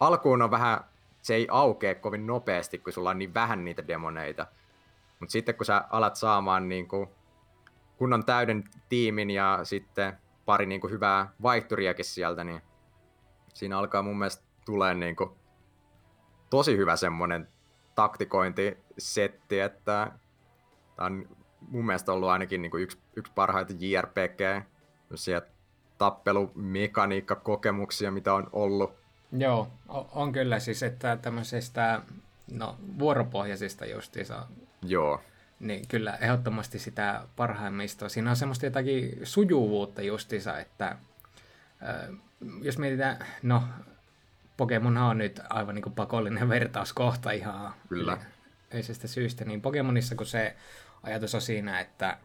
alkuun 0.00 0.42
on 0.42 0.50
vähän, 0.50 0.80
se 1.22 1.34
ei 1.34 1.46
aukee 1.50 1.94
kovin 1.94 2.26
nopeasti, 2.26 2.78
kun 2.78 2.92
sulla 2.92 3.10
on 3.10 3.18
niin 3.18 3.34
vähän 3.34 3.64
niitä 3.64 3.88
demoneita. 3.88 4.46
Mutta 5.24 5.32
sitten 5.32 5.54
kun 5.54 5.66
sä 5.66 5.84
alat 5.90 6.16
saamaan 6.16 6.68
niin 6.68 6.88
kuin 6.88 7.08
kunnon 7.96 8.24
täyden 8.24 8.64
tiimin 8.88 9.30
ja 9.30 9.60
sitten 9.62 10.18
pari 10.44 10.66
niin 10.66 10.80
kuin 10.80 10.92
hyvää 10.92 11.32
vaihturiakin 11.42 12.04
sieltä, 12.04 12.44
niin 12.44 12.62
siinä 13.54 13.78
alkaa 13.78 14.02
mun 14.02 14.18
mielestä 14.18 14.44
tulee 14.66 14.94
niin 14.94 15.16
kuin 15.16 15.30
tosi 16.50 16.76
hyvä 16.76 16.96
semmoinen 16.96 17.48
taktikointisetti, 17.94 19.60
että 19.60 20.12
tämä 20.96 21.06
on 21.06 21.28
mun 21.60 21.86
mielestä 21.86 22.12
ollut 22.12 22.28
ainakin 22.28 22.62
niin 22.62 22.70
kuin 22.70 22.82
yksi, 22.82 22.98
yksi 23.16 23.32
parhaita 23.34 23.72
JRPG, 23.78 24.40
tappelumekaniikka-kokemuksia, 25.98 28.10
mitä 28.10 28.34
on 28.34 28.48
ollut. 28.52 28.94
Joo, 29.32 29.68
on 30.12 30.32
kyllä 30.32 30.58
siis, 30.58 30.82
että 30.82 31.16
tämmöisestä 31.16 32.02
no, 32.52 32.76
vuoropohjaisista 32.98 33.86
justiinsa. 33.86 34.46
Joo. 34.86 35.22
Niin 35.60 35.88
kyllä 35.88 36.18
ehdottomasti 36.20 36.78
sitä 36.78 37.22
parhaimmista. 37.36 38.08
Siinä 38.08 38.30
on 38.30 38.36
semmoista 38.36 38.66
jotakin 38.66 39.20
sujuvuutta 39.22 40.02
justiinsa, 40.02 40.58
että 40.58 40.96
jos 42.62 42.78
mietitään, 42.78 43.26
no 43.42 43.62
Pokemon 44.56 44.96
on 44.96 45.18
nyt 45.18 45.40
aivan 45.50 45.74
niin 45.74 45.82
kuin 45.82 45.94
pakollinen 45.94 46.48
vertauskohta 46.48 47.30
ihan 47.30 47.74
Kyllä. 47.88 48.18
yleisestä 48.70 49.08
syystä, 49.08 49.44
niin 49.44 49.60
Pokemonissa 49.60 50.14
kun 50.14 50.26
se 50.26 50.56
ajatus 51.02 51.34
on 51.34 51.40
siinä, 51.40 51.80
että 51.80 52.18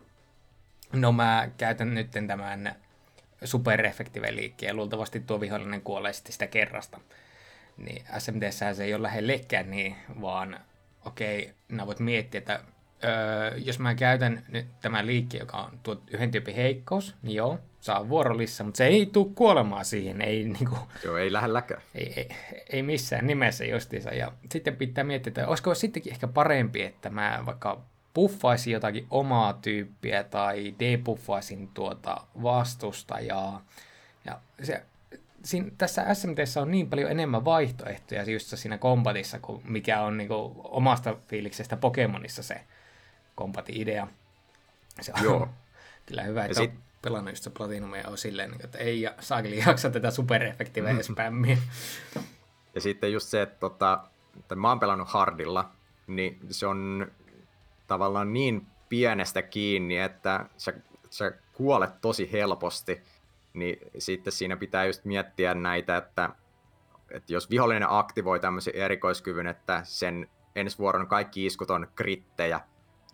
no 0.93 1.12
mä 1.12 1.49
käytän 1.57 1.93
nyt 1.93 2.12
tämän 2.28 2.76
superefektiivinen 3.43 4.36
liikkeen 4.36 4.68
ja 4.68 4.74
luultavasti 4.74 5.20
tuo 5.20 5.41
vihollinen 5.41 5.82
kuolee 5.82 6.14
sitten 6.14 6.34
sitä 6.34 6.47
kerrasta. 6.47 6.99
Niin 7.78 8.05
SMDssä 8.18 8.74
se 8.74 8.84
ei 8.84 8.93
ole 8.93 9.03
lähellekään 9.03 9.72
niin, 9.72 9.95
vaan 10.22 10.60
okei, 11.06 11.54
nää 11.70 11.88
voit 11.88 12.00
miettiä, 12.00 12.38
että 12.38 12.60
öö, 13.04 13.58
jos 13.58 13.80
mä 13.80 13.95
käytän 13.95 14.45
nyt 14.50 14.68
tämän 14.82 15.08
liikkeen, 15.08 15.41
joka 15.41 15.58
on 15.58 15.80
tuo 15.84 16.02
yhden 16.12 16.32
tyypin 16.32 16.56
heikkous, 16.56 17.16
niin 17.22 17.36
joo, 17.36 17.60
saa 17.82 18.10
vuorolissa, 18.10 18.64
mutta 18.64 18.78
se 18.78 18.86
ei 18.86 19.06
tule 19.06 19.32
kuolemaan 19.36 19.86
siihen. 19.86 20.22
Ei, 20.22 20.43
niin 20.43 20.70
kuin, 20.70 20.80
joo, 21.06 21.18
ei 21.18 21.34
lähelläkään. 21.34 21.82
Ei, 21.95 22.14
ei, 22.16 22.30
ei 22.70 22.84
missään 22.84 23.28
nimessä 23.28 23.66
justiinsa. 23.66 24.10
Ja 24.10 24.32
sitten 24.52 24.76
pitää 24.76 25.04
miettiä, 25.04 25.32
että 25.32 25.47
olisiko 25.47 25.76
sittenkin 25.76 26.14
ehkä 26.14 26.28
parempi, 26.28 26.82
että 26.82 27.10
mä 27.10 27.43
vaikka 27.45 27.82
buffaisin 28.14 28.74
jotakin 28.74 29.08
omaa 29.10 29.54
tyyppiä 29.54 30.24
tai 30.24 30.76
debuffaisin 30.80 31.68
tuota 31.74 32.22
vastustajaa. 32.43 33.66
Ja 34.26 34.39
se, 34.64 34.84
siinä, 35.43 35.71
tässä 35.77 36.13
SMTssä 36.13 36.61
on 36.61 36.71
niin 36.71 36.89
paljon 36.89 37.11
enemmän 37.11 37.45
vaihtoehtoja 37.45 38.31
just 38.31 38.57
siinä 38.57 38.77
kombatissa, 38.77 39.39
kuin 39.39 39.61
mikä 39.65 40.01
on 40.01 40.17
niin 40.17 40.27
kuin, 40.27 40.51
omasta 40.57 41.15
fiiliksestä 41.27 41.77
Pokemonissa 41.77 42.43
se 42.43 42.61
kombati-idea. 43.35 44.07
Se 45.01 45.11
on 45.17 45.23
Joo. 45.23 45.49
kyllä 46.05 46.23
hyvä, 46.23 46.45
että 46.45 46.57
sit... 46.57 46.71
on 46.71 46.77
pelannut 47.01 47.31
just 47.31 47.43
se 47.43 47.49
Platinumia 47.49 48.07
on 48.07 48.17
silleen, 48.17 48.51
niin 48.51 48.65
että 48.65 48.77
ei 48.77 49.09
saakeli 49.19 49.63
jaksa 49.67 49.89
tätä 49.89 50.11
superefektiivää 50.11 50.93
mm. 50.93 51.01
spämmiä. 51.01 51.57
Ja 52.75 52.81
sitten 52.81 53.13
just 53.13 53.27
se, 53.27 53.41
että, 53.41 53.59
tota, 53.59 54.03
että 54.39 54.55
mä 54.55 54.69
oon 54.69 54.79
pelannut 54.79 55.07
hardilla, 55.07 55.71
niin 56.07 56.39
se 56.49 56.67
on 56.67 57.11
tavallaan 57.87 58.33
niin 58.33 58.67
pienestä 58.89 59.41
kiinni, 59.41 59.97
että 59.97 60.45
sä, 60.57 60.73
sä 61.09 61.31
kuolet 61.53 62.01
tosi 62.01 62.31
helposti, 62.31 63.01
niin 63.60 63.78
sitten 63.97 64.34
siinä 64.34 64.57
pitää 64.57 64.86
just 64.86 65.05
miettiä 65.05 65.53
näitä, 65.53 65.97
että, 65.97 66.30
että 67.12 67.34
jos 67.34 67.49
vihollinen 67.49 67.89
aktivoi 67.91 68.39
tämmöisen 68.39 68.76
erikoiskyvyn, 68.76 69.47
että 69.47 69.82
sen 69.84 70.30
ensi 70.55 70.78
vuoron 70.78 71.07
kaikki 71.07 71.45
iskut 71.45 71.72
on 71.72 71.88
krittejä, 71.95 72.60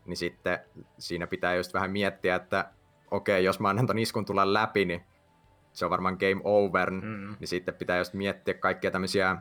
niin 0.06 0.18
sitten 0.18 0.60
siinä 0.98 1.28
pitää 1.28 1.56
just 1.56 1.74
vähän 1.74 1.92
miettiä, 1.92 2.36
että 2.36 2.72
okei, 3.12 3.44
jos 3.44 3.60
mä 3.60 3.70
annan 3.70 3.88
ton 3.88 4.00
iskun 4.00 4.26
tulla 4.26 4.54
läpi, 4.54 4.86
niin 4.86 5.02
se 5.74 5.86
on 5.86 5.92
varmaan 5.92 6.18
game 6.20 6.42
over, 6.44 6.92
mm. 6.92 7.36
niin 7.40 7.48
sitten 7.48 7.76
pitää 7.76 7.98
just 7.98 8.14
miettiä 8.14 8.54
kaikkia 8.54 8.92
tämmöisiä 8.92 9.38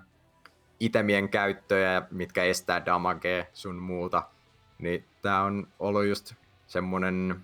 itemien 0.81 1.29
käyttöjä, 1.29 2.03
mitkä 2.11 2.45
estää 2.45 2.87
damagea 2.87 3.45
sun 3.53 3.77
muuta. 3.77 4.23
Niin 4.79 5.05
tää 5.23 5.43
on 5.43 5.69
ollut 5.79 6.07
just 6.07 6.35
semmonen 6.67 7.41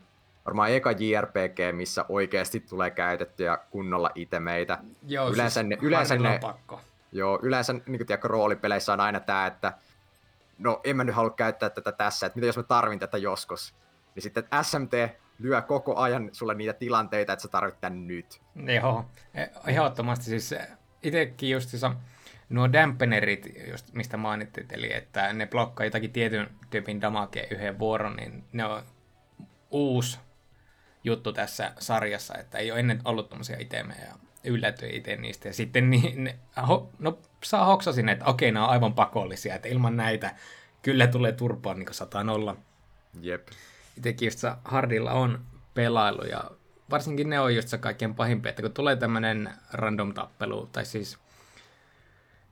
varmaan 0.47 0.71
eka 0.71 0.91
JRPG, 0.93 1.59
missä 1.73 2.05
oikeasti 2.09 2.61
tulee 2.61 2.91
käytettyä 2.91 3.59
kunnolla 3.71 4.11
itemeitä. 4.15 4.79
Joo, 5.07 5.31
yleensä 5.31 5.61
siis 5.61 5.69
ne, 5.69 5.79
yleensä 5.83 6.17
ne, 6.17 6.39
pakko. 6.41 6.81
Joo, 7.13 7.39
yleensä 7.43 7.73
niin 7.73 8.07
tiedä, 8.07 8.21
roolipeleissä 8.25 8.93
on 8.93 9.01
aina 9.01 9.21
tämä, 9.21 9.47
että 9.47 9.73
no 10.59 10.81
en 10.85 10.97
mä 10.97 11.05
nyt 11.05 11.15
halua 11.15 11.31
käyttää 11.31 11.71
tätä 11.71 11.93
tässä, 11.93 12.27
että 12.27 12.37
mitä 12.37 12.47
jos 12.47 12.57
mä 12.57 12.63
tarvin 12.63 12.99
tätä 12.99 13.19
joskus. 13.19 13.75
Niin 14.15 14.23
sitten 14.23 14.45
SMT 14.63 14.93
lyö 15.39 15.63
koko 15.63 15.97
ajan 15.97 16.29
sulle 16.33 16.55
niitä 16.55 16.73
tilanteita, 16.73 17.33
että 17.33 17.43
sä 17.43 17.49
tarvit 17.49 17.81
tän 17.81 18.07
nyt. 18.07 18.41
Joo, 18.81 19.05
ehdottomasti 19.67 20.25
siis 20.25 20.55
itsekin 21.03 21.51
justissa 21.51 21.95
nuo 22.49 22.73
dampenerit, 22.73 23.47
just 23.71 23.93
mistä 23.93 24.17
mainittit, 24.17 24.73
eli 24.73 24.93
että 24.93 25.33
ne 25.33 25.47
blokkaa 25.47 25.87
jotakin 25.87 26.13
tietyn 26.13 26.51
tyypin 26.71 27.01
damagea 27.01 27.47
yhden 27.51 27.79
vuoron, 27.79 28.17
niin 28.17 28.45
ne 28.53 28.65
on 28.65 28.83
uusi 29.71 30.19
juttu 31.05 31.33
tässä 31.33 31.73
sarjassa, 31.79 32.35
että 32.39 32.59
ei 32.59 32.71
ole 32.71 32.81
ennen 32.81 33.01
ollut 33.05 33.29
tämmöisiä 33.29 33.57
itemejä 33.59 34.05
ja 34.05 34.15
yllätyin 34.45 34.95
itse 34.95 35.17
niistä. 35.17 35.49
Ja 35.49 35.55
sitten 35.55 35.91
niin, 35.91 36.25
ne, 36.25 36.37
ho, 36.69 36.91
no, 36.99 37.19
saa 37.45 37.65
hoksasin, 37.65 38.09
että 38.09 38.25
okei, 38.25 38.53
nämä 38.53 38.65
on 38.65 38.71
aivan 38.71 38.95
pakollisia, 38.95 39.55
että 39.55 39.69
ilman 39.69 39.97
näitä 39.97 40.35
kyllä 40.83 41.07
tulee 41.07 41.33
turpaa 41.33 41.75
niin 41.75 41.87
kuin 41.87 42.29
olla. 42.29 42.57
Jep. 43.21 43.49
Itsekin 43.97 44.27
just 44.27 44.41
Hardilla 44.65 45.13
on 45.13 45.41
pelailu 45.75 46.25
ja 46.25 46.51
varsinkin 46.91 47.31
ne 47.31 47.41
on 47.41 47.55
just 47.55 47.69
se 47.69 47.79
kaikkein 47.79 48.15
pahimpi, 48.15 48.49
että 48.49 48.63
kun 48.63 48.73
tulee 48.73 48.97
tämmöinen 48.97 49.51
random 49.73 50.15
tappelu, 50.15 50.69
tai 50.73 50.85
siis 50.85 51.19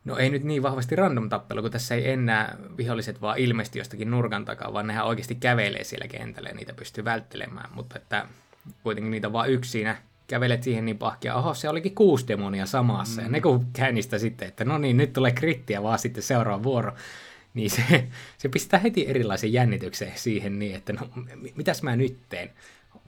No 0.09 0.17
ei 0.17 0.31
nyt 0.31 0.45
niin 0.45 0.63
vahvasti 0.63 0.97
random 0.97 1.29
tappelu, 1.29 1.63
kun 1.63 1.71
tässä 1.71 1.95
ei 1.95 2.11
enää 2.11 2.57
viholliset 2.77 3.21
vaan 3.21 3.39
ilmesti 3.39 3.79
jostakin 3.79 4.11
nurkan 4.11 4.45
takaa, 4.45 4.73
vaan 4.73 4.87
nehän 4.87 5.07
oikeasti 5.07 5.35
kävelee 5.35 5.85
siellä 5.85 6.09
kentällä 6.09 6.49
ja 6.49 6.55
niitä 6.55 6.75
pystyy 6.75 7.05
välttelemään. 7.05 7.71
Mutta 7.75 7.99
että 7.99 8.27
kuitenkin 8.83 9.11
niitä 9.11 9.33
vaan 9.33 9.51
yksi 9.51 9.71
siinä 9.71 9.97
kävelet 10.27 10.63
siihen 10.63 10.85
niin 10.85 10.99
pahkia, 10.99 11.35
oho, 11.35 11.55
se 11.55 11.69
olikin 11.69 11.95
kuusi 11.95 12.29
demonia 12.29 12.67
samassa. 12.67 13.21
Mm. 13.21 13.25
Ja 13.25 13.31
ne 13.31 13.41
kun 13.41 13.67
käynnistä 13.73 14.19
sitten, 14.19 14.49
että 14.49 14.65
no 14.65 14.79
niin, 14.79 14.97
nyt 14.97 15.13
tulee 15.13 15.33
krittiä 15.33 15.83
vaan 15.83 15.99
sitten 15.99 16.23
seuraava 16.23 16.63
vuoro. 16.63 16.93
Niin 17.55 17.71
se, 17.71 18.09
se 18.39 18.49
pistää 18.49 18.81
heti 18.81 19.09
erilaisen 19.09 19.53
jännityksen 19.53 20.13
siihen 20.15 20.59
niin, 20.59 20.77
että 20.77 20.93
no 20.93 21.01
mitäs 21.55 21.83
mä 21.83 21.97
nyt 21.97 22.19
teen? 22.29 22.51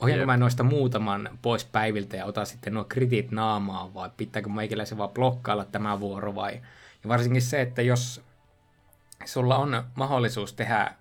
Ohjaanko 0.01 0.26
mä 0.26 0.36
noista 0.36 0.62
muutaman 0.62 1.38
pois 1.42 1.64
päiviltä 1.64 2.16
ja 2.16 2.24
otan 2.24 2.46
sitten 2.46 2.74
nuo 2.74 2.84
kritit 2.84 3.30
naamaan 3.30 3.94
vai 3.94 4.11
pitääkö 4.16 4.48
meikäläisen 4.48 4.98
vaan 4.98 5.11
blokkailla 5.11 5.64
tämä 5.64 6.01
vuoro 6.01 6.34
vai... 6.34 6.61
Ja 7.03 7.09
varsinkin 7.09 7.42
se, 7.42 7.61
että 7.61 7.82
jos 7.82 8.24
sulla 9.24 9.57
on 9.57 9.84
mahdollisuus 9.94 10.53
tehdä 10.53 10.94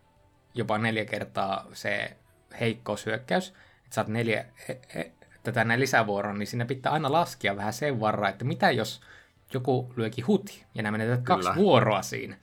jopa 0.54 0.78
neljä 0.78 1.06
kertaa 1.06 1.66
se 1.74 2.18
heikkoushyökkäys, 2.60 3.50
että 3.50 3.96
saat 3.96 4.08
neljä 4.08 4.46
e, 4.70 4.74
e, 5.00 5.12
tätä 5.44 5.64
näin 5.64 5.80
lisävuoron, 5.80 6.40
niin 6.40 6.48
siinä 6.48 6.66
pitää 6.66 6.92
aina 6.92 7.12
laskea 7.12 7.56
vähän 7.56 7.74
sen 7.74 8.00
varra, 8.00 8.30
että 8.30 8.46
mitä 8.46 8.72
jos 8.72 9.02
joku 9.54 9.94
lyökin 9.96 10.28
huti 10.28 10.66
ja 10.76 10.84
nämä 10.84 10.98
menetät 10.98 11.24
kaksi 11.24 11.50
vuoroa 11.56 12.02
siinä. 12.02 12.38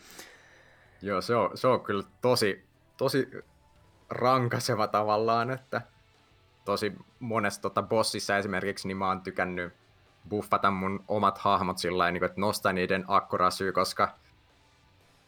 Joo, 1.02 1.20
se 1.20 1.34
on, 1.34 1.58
se 1.58 1.66
on 1.66 1.80
kyllä 1.80 2.04
tosi, 2.20 2.64
tosi 2.96 3.28
rankaseva 4.10 4.86
tavallaan, 4.86 5.50
että 5.50 5.82
tosi 6.64 6.92
monessa 7.20 7.62
tota 7.62 7.82
bossissa 7.82 8.36
esimerkiksi 8.36 8.88
niin 8.88 8.96
mä 8.96 9.08
oon 9.08 9.20
tykännyt 9.20 9.72
buffata 10.28 10.70
mun 10.70 11.04
omat 11.08 11.38
hahmot 11.38 11.78
sillä 11.78 12.10
niin 12.10 12.24
että 12.24 12.40
nostaa 12.40 12.72
niiden 12.72 13.04
akkurasyy, 13.08 13.72
koska 13.72 14.14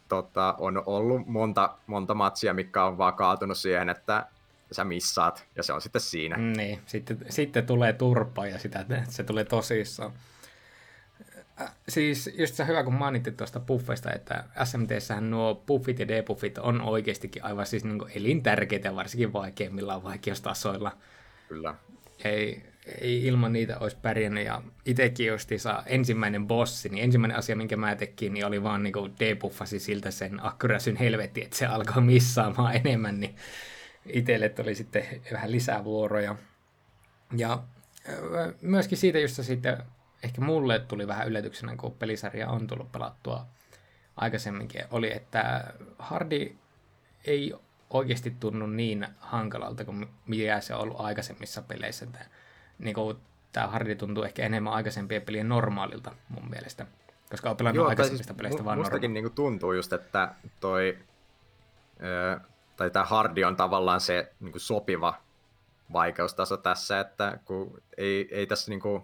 tota, 0.08 0.54
on 0.58 0.82
ollut 0.86 1.26
monta, 1.26 1.74
monta 1.86 2.14
matsia, 2.14 2.54
mikä 2.54 2.84
on 2.84 2.98
vaan 2.98 3.14
kaatunut 3.14 3.58
siihen, 3.58 3.88
että 3.88 4.26
sä 4.72 4.84
missaat, 4.84 5.46
ja 5.56 5.62
se 5.62 5.72
on 5.72 5.80
sitten 5.80 6.00
siinä. 6.00 6.36
Niin, 6.36 6.80
sitten, 6.86 7.18
sitten 7.28 7.66
tulee 7.66 7.92
turpa, 7.92 8.46
ja 8.46 8.58
sitä, 8.58 8.84
se 9.08 9.24
tulee 9.24 9.44
tosissaan. 9.44 10.12
Siis 11.88 12.30
just 12.38 12.54
se 12.54 12.66
hyvä, 12.66 12.84
kun 12.84 12.94
mainittiin 12.94 13.36
tuosta 13.36 13.60
buffeista, 13.60 14.12
että 14.12 14.44
SMTssähän 14.64 15.30
nuo 15.30 15.54
buffit 15.54 15.98
ja 15.98 16.08
debuffit 16.08 16.58
on 16.58 16.80
oikeastikin 16.80 17.44
aivan 17.44 17.66
siis 17.66 17.84
niin 17.84 18.02
elintärkeitä, 18.14 18.94
varsinkin 18.94 19.32
vaikeimmilla 19.32 20.02
vaikeustasoilla. 20.02 20.92
Kyllä. 21.48 21.74
Ei, 22.24 22.62
ei 23.00 23.26
ilman 23.26 23.52
niitä 23.52 23.78
olisi 23.78 23.96
pärjännyt. 24.02 24.46
Ja 24.46 24.62
itsekin 24.84 25.26
justiinsa 25.26 25.82
ensimmäinen 25.86 26.46
bossi, 26.46 26.88
niin 26.88 27.04
ensimmäinen 27.04 27.38
asia, 27.38 27.56
minkä 27.56 27.76
mä 27.76 27.96
tekin, 27.96 28.34
niin 28.34 28.46
oli 28.46 28.62
vaan 28.62 28.82
niin 28.82 28.94
debuffasi 29.20 29.78
siltä 29.78 30.10
sen 30.10 30.46
akkurasyn 30.46 30.96
helvetti, 30.96 31.42
että 31.42 31.56
se 31.56 31.66
alkoi 31.66 32.02
missaamaan 32.02 32.76
enemmän, 32.76 33.20
niin 33.20 33.36
itselle 34.06 34.48
tuli 34.48 34.74
sitten 34.74 35.04
vähän 35.32 35.52
lisää 35.52 35.84
vuoroja. 35.84 36.36
Ja 37.36 37.62
myöskin 38.60 38.98
siitä 38.98 39.18
just 39.18 39.44
sitten, 39.44 39.78
ehkä 40.22 40.40
mulle 40.40 40.78
tuli 40.78 41.06
vähän 41.06 41.28
yllätyksenä, 41.28 41.76
kun 41.76 41.92
pelisarja 41.92 42.48
on 42.48 42.66
tullut 42.66 42.92
pelattua 42.92 43.46
aikaisemminkin, 44.16 44.84
oli, 44.90 45.12
että 45.12 45.72
Hardi 45.98 46.56
ei 47.24 47.54
oikeasti 47.90 48.30
tunnu 48.40 48.66
niin 48.66 49.06
hankalalta 49.18 49.84
kuin 49.84 50.06
mitä 50.26 50.60
se 50.60 50.74
on 50.74 50.80
ollut 50.80 51.00
aikaisemmissa 51.00 51.62
peleissä. 51.62 52.06
Niin 52.78 52.94
kuin, 52.94 53.16
tämä 53.52 53.66
hardi 53.66 53.96
tuntuu 53.96 54.22
ehkä 54.22 54.42
enemmän 54.42 54.72
aikaisempien 54.72 55.22
pelien 55.22 55.48
normaalilta 55.48 56.14
mun 56.28 56.50
mielestä. 56.50 56.86
Koska 57.30 57.50
on 57.50 57.56
pelannut 57.56 57.82
Joo, 57.82 57.88
aikaisemmista 57.88 58.26
siis 58.32 58.36
peleistä 58.36 58.64
vaan 58.64 58.78
Mustakin 58.78 59.14
niin 59.14 59.32
tuntuu 59.32 59.72
just, 59.72 59.92
että 59.92 60.34
toi, 60.60 60.98
ö, 62.02 62.40
tai 62.76 62.90
tämä 62.90 63.04
hardi 63.04 63.44
on 63.44 63.56
tavallaan 63.56 64.00
se 64.00 64.32
niin 64.40 64.52
kuin 64.52 64.60
sopiva 64.60 65.14
vaikeustaso 65.92 66.56
tässä, 66.56 67.00
että 67.00 67.38
kun 67.44 67.82
ei, 67.96 68.28
ei 68.30 68.46
tässä 68.46 68.70
niin 68.70 68.80
kuin, 68.80 69.02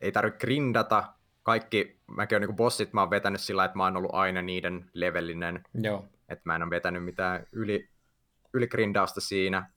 ei 0.00 0.12
tarvitse 0.12 0.38
grindata, 0.38 1.04
kaikki, 1.42 1.98
mäkin 2.06 2.36
olen 2.36 2.48
niin 2.48 2.56
bossit, 2.56 2.92
mä 2.92 3.00
oon 3.00 3.10
vetänyt 3.10 3.40
sillä 3.40 3.64
että 3.64 3.76
mä 3.76 3.84
oon 3.84 3.96
ollut 3.96 4.14
aina 4.14 4.42
niiden 4.42 4.90
levelinen. 4.94 5.64
Joo. 5.74 6.04
Että 6.28 6.42
mä 6.44 6.56
en 6.56 6.62
ole 6.62 6.70
vetänyt 6.70 7.04
mitään 7.04 7.46
yli, 7.52 7.88
yli 8.52 8.66
grindausta 8.66 9.20
siinä. 9.20 9.70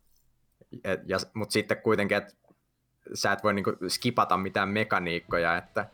Et, 0.83 0.99
ja, 1.05 1.17
mutta 1.33 1.53
sitten 1.53 1.81
kuitenkin, 1.81 2.17
että 2.17 2.33
sä 3.13 3.31
et 3.31 3.43
voi 3.43 3.53
niinku 3.53 3.73
skipata 3.87 4.37
mitään 4.37 4.69
mekaniikkoja, 4.69 5.57
että 5.57 5.85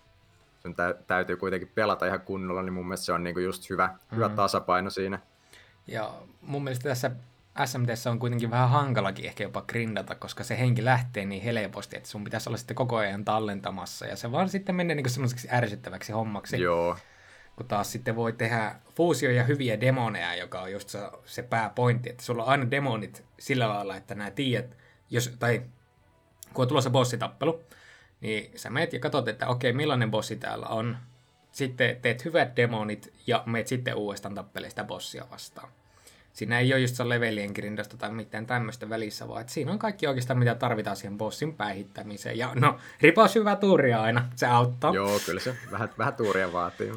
sun 0.59 0.75
tä, 0.75 0.95
täytyy 1.07 1.37
kuitenkin 1.37 1.71
pelata 1.75 2.05
ihan 2.05 2.21
kunnolla, 2.21 2.63
niin 2.63 2.73
mun 2.73 2.87
mielestä 2.87 3.05
se 3.05 3.13
on 3.13 3.23
niinku 3.23 3.39
just 3.39 3.69
hyvä, 3.69 3.87
mm. 3.87 4.15
hyvä 4.15 4.29
tasapaino 4.29 4.89
siinä. 4.89 5.19
Ja 5.87 6.13
mun 6.41 6.63
mielestä 6.63 6.89
tässä 6.89 7.11
SMT 7.65 7.89
on 8.09 8.19
kuitenkin 8.19 8.51
vähän 8.51 8.69
hankalakin 8.69 9.25
ehkä 9.25 9.43
jopa 9.43 9.61
grindata, 9.61 10.15
koska 10.15 10.43
se 10.43 10.59
henki 10.59 10.85
lähtee 10.85 11.25
niin 11.25 11.43
helposti, 11.43 11.97
että 11.97 12.09
sun 12.09 12.23
pitäisi 12.23 12.49
olla 12.49 12.57
sitten 12.57 12.75
koko 12.75 12.97
ajan 12.97 13.25
tallentamassa, 13.25 14.05
ja 14.05 14.15
se 14.15 14.31
vaan 14.31 14.49
sitten 14.49 14.75
menee 14.75 14.95
niin 14.95 15.09
semmoiseksi 15.09 15.47
ärsyttäväksi 15.51 16.11
hommaksi. 16.11 16.61
Joo. 16.61 16.97
Kun 17.55 17.65
taas 17.65 17.91
sitten 17.91 18.15
voi 18.15 18.33
tehdä 18.33 18.75
fuusio 18.95 19.31
ja 19.31 19.43
hyviä 19.43 19.81
demoneja, 19.81 20.35
joka 20.35 20.61
on 20.61 20.71
just 20.71 20.89
se, 20.89 20.99
se 21.25 21.43
pääpointti, 21.43 22.09
että 22.09 22.23
sulla 22.23 22.43
on 22.43 22.49
aina 22.49 22.71
demonit 22.71 23.23
sillä 23.39 23.69
lailla, 23.69 23.95
että 23.95 24.15
nämä 24.15 24.31
tiedät, 24.31 24.77
jos, 25.09 25.35
tai 25.39 25.61
kun 26.57 26.63
on 26.63 26.67
tulossa 26.67 26.89
bossitappelu, 26.89 27.63
niin 28.21 28.51
sä 28.55 28.69
meet 28.69 28.93
ja 28.93 28.99
katsot, 28.99 29.27
että 29.27 29.47
okei, 29.47 29.73
millainen 29.73 30.11
bossi 30.11 30.35
täällä 30.35 30.65
on. 30.65 30.97
Sitten 31.51 31.97
teet 32.01 32.25
hyvät 32.25 32.55
demonit 32.55 33.13
ja 33.27 33.43
meet 33.45 33.67
sitten 33.67 33.95
uudestaan 33.95 34.35
tappelemaan 34.35 34.71
sitä 34.71 34.83
bossia 34.83 35.25
vastaan. 35.31 35.69
Siinä 36.33 36.59
ei 36.59 36.73
ole 36.73 36.81
just 36.81 36.95
se 36.95 37.09
levelien 37.09 37.51
grindasta 37.51 37.97
tai 37.97 38.11
mitään 38.11 38.45
tämmöistä 38.45 38.89
välissä, 38.89 39.27
vaan 39.27 39.41
että 39.41 39.53
siinä 39.53 39.71
on 39.71 39.79
kaikki 39.79 40.07
oikeastaan 40.07 40.39
mitä 40.39 40.55
tarvitaan 40.55 40.95
siihen 40.95 41.17
bossin 41.17 41.53
päihittämiseen. 41.53 42.37
Ja 42.37 42.51
no, 42.55 42.77
ripaus 43.01 43.35
hyvä 43.35 43.55
tuuria 43.55 44.01
aina, 44.01 44.29
se 44.35 44.47
auttaa. 44.47 44.93
Joo, 44.93 45.19
kyllä 45.25 45.39
se 45.39 45.55
vähän, 45.71 45.89
vähän 45.97 46.13
tuuria 46.13 46.53
vaatii. 46.53 46.91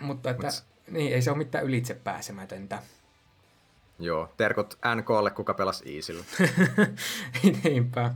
Mutta 0.00 0.30
että, 0.30 0.46
Mut... 0.46 0.64
niin, 0.90 1.14
ei 1.14 1.22
se 1.22 1.30
ole 1.30 1.38
mitään 1.38 1.64
ylitse 1.64 1.94
pääsemätöntä. 1.94 2.82
Joo, 3.98 4.32
terkut 4.36 4.78
NKlle, 4.94 5.30
kuka 5.30 5.54
pelasi 5.54 5.96
Easillä. 5.96 6.24
Niinpä. 7.64 8.14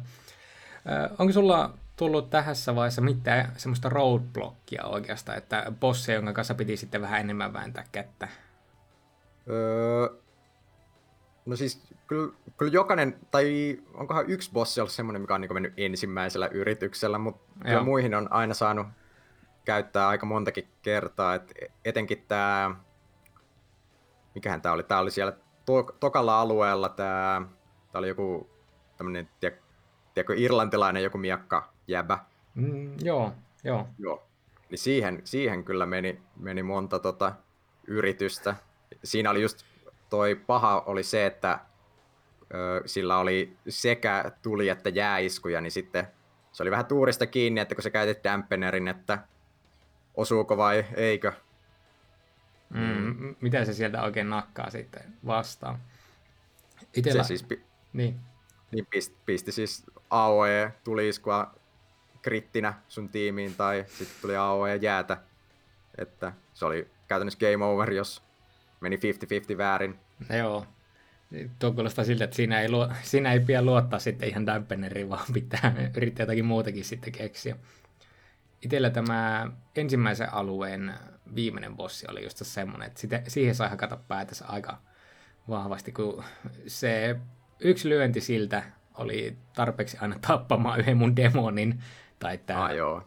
Onko 1.19 1.33
sulla 1.33 1.75
tullut 1.97 2.31
tähän 2.31 2.55
vaiheessa 2.75 3.01
mitään 3.03 3.53
semmoista 3.57 3.89
roadblockia 3.89 4.85
oikeastaan, 4.85 5.39
että 5.39 5.73
bosseja, 5.81 6.17
jonka 6.17 6.33
kanssa 6.33 6.55
piti 6.55 6.77
sitten 6.77 7.03
vähän 7.03 7.21
enemmän 7.21 7.53
vääntää 7.53 7.85
kättä? 7.93 8.29
Öö, 9.49 10.09
no 11.47 11.57
siis 11.57 11.83
kyllä, 12.07 12.33
kyllä 12.57 12.73
jokainen, 12.73 13.19
tai 13.31 13.79
onkohan 13.95 14.31
yksi 14.31 14.51
bossi 14.53 14.81
ollut 14.81 14.93
semmoinen, 14.93 15.23
mikä 15.23 15.35
on 15.35 15.41
niin 15.41 15.55
mennyt 15.55 15.75
ensimmäisellä 15.77 16.47
yrityksellä, 16.47 17.19
mutta 17.19 17.55
kyllä 17.65 17.83
muihin 17.83 18.15
on 18.15 18.33
aina 18.33 18.55
saanut 18.55 18.87
käyttää 19.65 20.09
aika 20.09 20.27
montakin 20.27 20.69
kertaa, 20.83 21.35
et 21.35 21.53
etenkin 21.85 22.25
tämä, 22.29 22.75
mikähän 24.35 24.63
tämä 24.63 24.73
oli, 24.73 24.83
tämä 24.83 25.01
oli 25.01 25.11
siellä 25.11 25.33
to- 25.67 25.97
tokalla 26.01 26.41
alueella, 26.41 26.89
tämä, 26.89 27.43
tämä 27.93 27.99
oli 27.99 28.09
joku 28.09 28.51
tämmöinen, 28.97 29.29
tiedätkö, 30.15 30.35
irlantilainen 30.37 31.03
joku 31.03 31.19
miakka 31.19 31.73
jäbä. 31.89 32.19
Mm, 32.55 32.95
joo, 33.03 33.33
joo. 33.65 33.89
Joo. 33.99 34.27
Niin 34.71 34.79
siihen, 34.79 35.21
siihen 35.25 35.65
kyllä 35.65 35.87
meni, 35.87 36.21
meni 36.37 36.63
monta 36.63 36.99
tota, 36.99 37.33
yritystä 37.87 38.57
siinä 39.05 39.31
oli 39.31 39.43
just 39.43 39.65
toi 40.11 40.35
paha 40.35 40.81
oli 40.87 41.03
se, 41.03 41.27
että 41.27 41.61
ö, 42.55 42.83
sillä 42.87 43.19
oli 43.19 43.57
sekä 43.69 44.33
tuli 44.43 44.69
että 44.69 44.89
jääiskuja, 44.89 45.61
niin 45.61 45.71
sitten 45.71 46.09
se 46.53 46.63
oli 46.63 46.71
vähän 46.71 46.87
tuurista 46.87 47.27
kiinni, 47.27 47.61
että 47.61 47.75
kun 47.75 47.83
sä 47.83 47.91
käytit 47.91 48.25
dampenerin, 48.25 48.89
että 48.89 49.19
osuuko 50.15 50.57
vai 50.57 50.85
eikö. 50.95 51.33
Mm, 52.71 53.17
mm. 53.19 53.37
Miten 53.41 53.67
se 53.67 53.73
sieltä 53.75 54.03
oikein 54.03 54.31
nakkaa 54.31 54.71
sitten 54.71 55.03
vastaan? 55.27 55.79
Itellä... 56.95 57.23
Se 57.23 57.27
siis 57.27 57.43
pi- 57.43 57.65
niin. 57.93 58.21
Niin 58.71 58.87
pisti, 58.91 59.17
pisti 59.27 59.53
siis 59.53 59.87
AOE 60.11 60.73
tuli 60.85 61.09
iskua 61.09 61.55
krittinä 62.23 62.75
sun 62.89 63.09
tiimiin 63.09 63.55
tai 63.55 63.85
sitten 63.89 64.21
tuli 64.23 64.37
AOE 64.37 64.77
jäätä. 64.77 65.17
Että 65.99 66.33
se 66.55 66.65
oli 66.65 66.91
käytännössä 67.09 67.39
game 67.41 67.65
over, 67.65 67.93
jos 67.93 68.23
meni 68.81 68.97
50-50 69.55 69.59
väärin. 69.59 69.99
Joo. 70.39 70.67
Tuo 71.59 71.73
kuulostaa 71.73 72.05
siltä, 72.05 72.25
että 72.25 72.37
siinä 72.37 72.61
ei, 72.61 72.71
luo, 72.71 72.89
siinä 73.03 73.33
ei 73.33 73.41
pidä 73.41 73.63
luottaa 73.63 73.99
sitten 73.99 74.29
ihan 74.29 74.47
dampeneriin, 74.47 75.09
vaan 75.09 75.27
pitää 75.33 75.75
yrittää 75.97 76.23
jotakin 76.23 76.45
muutakin 76.45 76.85
sitten 76.85 77.13
keksiä. 77.13 77.57
Itellä 78.63 78.91
tämä 78.91 79.51
ensimmäisen 79.77 80.35
alueen 80.35 80.95
viimeinen 81.35 81.77
bossi 81.77 82.07
oli 82.09 82.25
just 82.25 82.39
semmoinen, 82.43 82.87
että 82.87 83.01
sitä, 83.01 83.23
siihen 83.29 83.55
sai 83.55 83.71
hakata 83.71 83.97
päätänsä 84.09 84.45
aika 84.47 84.79
vahvasti, 85.49 85.93
kun 85.93 86.25
se 86.67 87.17
yksi 87.61 87.89
lyönti 87.89 88.21
siltä 88.21 88.63
oli 89.01 89.37
tarpeeksi 89.55 89.97
aina 90.01 90.17
tappamaan 90.27 90.81
yhden 90.81 90.97
mun 90.97 91.17
demonin, 91.17 91.83
tai 92.19 92.39
tämä 92.39 92.65
ah, 92.65 92.75
joo. 92.75 93.03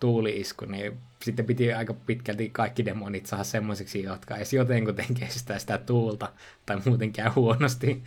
tuuli-isku, 0.00 0.64
niin 0.64 0.98
sitten 1.22 1.46
piti 1.46 1.72
aika 1.72 1.94
pitkälti 1.94 2.50
kaikki 2.50 2.84
demonit 2.84 3.26
saada 3.26 3.44
semmoiseksi, 3.44 4.02
jotka 4.02 4.36
edes 4.36 4.52
jotenkuten 4.52 5.14
kestää 5.20 5.58
sitä 5.58 5.78
tuulta 5.78 6.32
tai 6.66 6.80
muuten 6.84 7.12
käy 7.12 7.28
huonosti. 7.28 8.02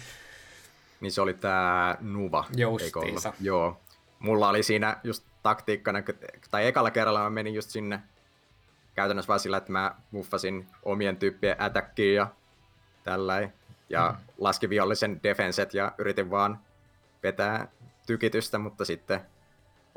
Niin 1.02 1.12
se 1.12 1.22
oli 1.22 1.34
tämä 1.34 1.98
Nuva. 2.02 2.46
Justiinsa. 2.58 3.34
Joo. 3.42 3.82
Mulla 4.20 4.50
oli 4.50 4.64
siinä 4.64 4.98
just 5.04 5.26
taktiikkana, 5.44 6.00
tai 6.52 6.68
ekalla 6.68 6.92
kerralla 6.92 7.24
mä 7.24 7.30
menin 7.30 7.54
just 7.54 7.70
sinne 7.70 8.00
käytännössä 8.96 9.28
vaan 9.28 9.40
sillä, 9.40 9.58
että 9.58 9.72
mä 9.72 9.96
muffasin 10.12 10.68
omien 10.84 11.18
tyyppien 11.18 11.62
attackiin 11.62 12.16
ja 12.16 12.28
tällä 13.04 13.50
ja 13.90 14.16
mm. 14.18 14.26
laski 14.38 14.70
vihollisen 14.70 15.20
defenset 15.24 15.74
ja 15.74 15.92
yritin 15.98 16.32
vaan 16.32 16.60
vetää 17.26 17.68
tykitystä, 18.08 18.58
mutta 18.58 18.86
sitten 18.86 19.22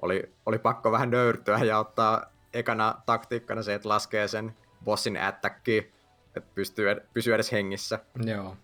oli, 0.02 0.32
oli 0.46 0.58
pakko 0.58 0.92
vähän 0.92 1.10
nöyrtyä 1.10 1.58
ja 1.58 1.78
ottaa 1.78 2.26
ekana 2.54 2.94
taktiikkana 3.06 3.62
se, 3.62 3.74
että 3.74 3.88
laskee 3.88 4.28
sen 4.28 4.56
bossin 4.84 5.20
attacki, 5.22 5.92
että 6.36 6.50
pystyy, 6.54 6.86
pysyy 7.14 7.34
edes 7.34 7.52
hengissä. 7.52 7.98
Joo. 8.24 8.56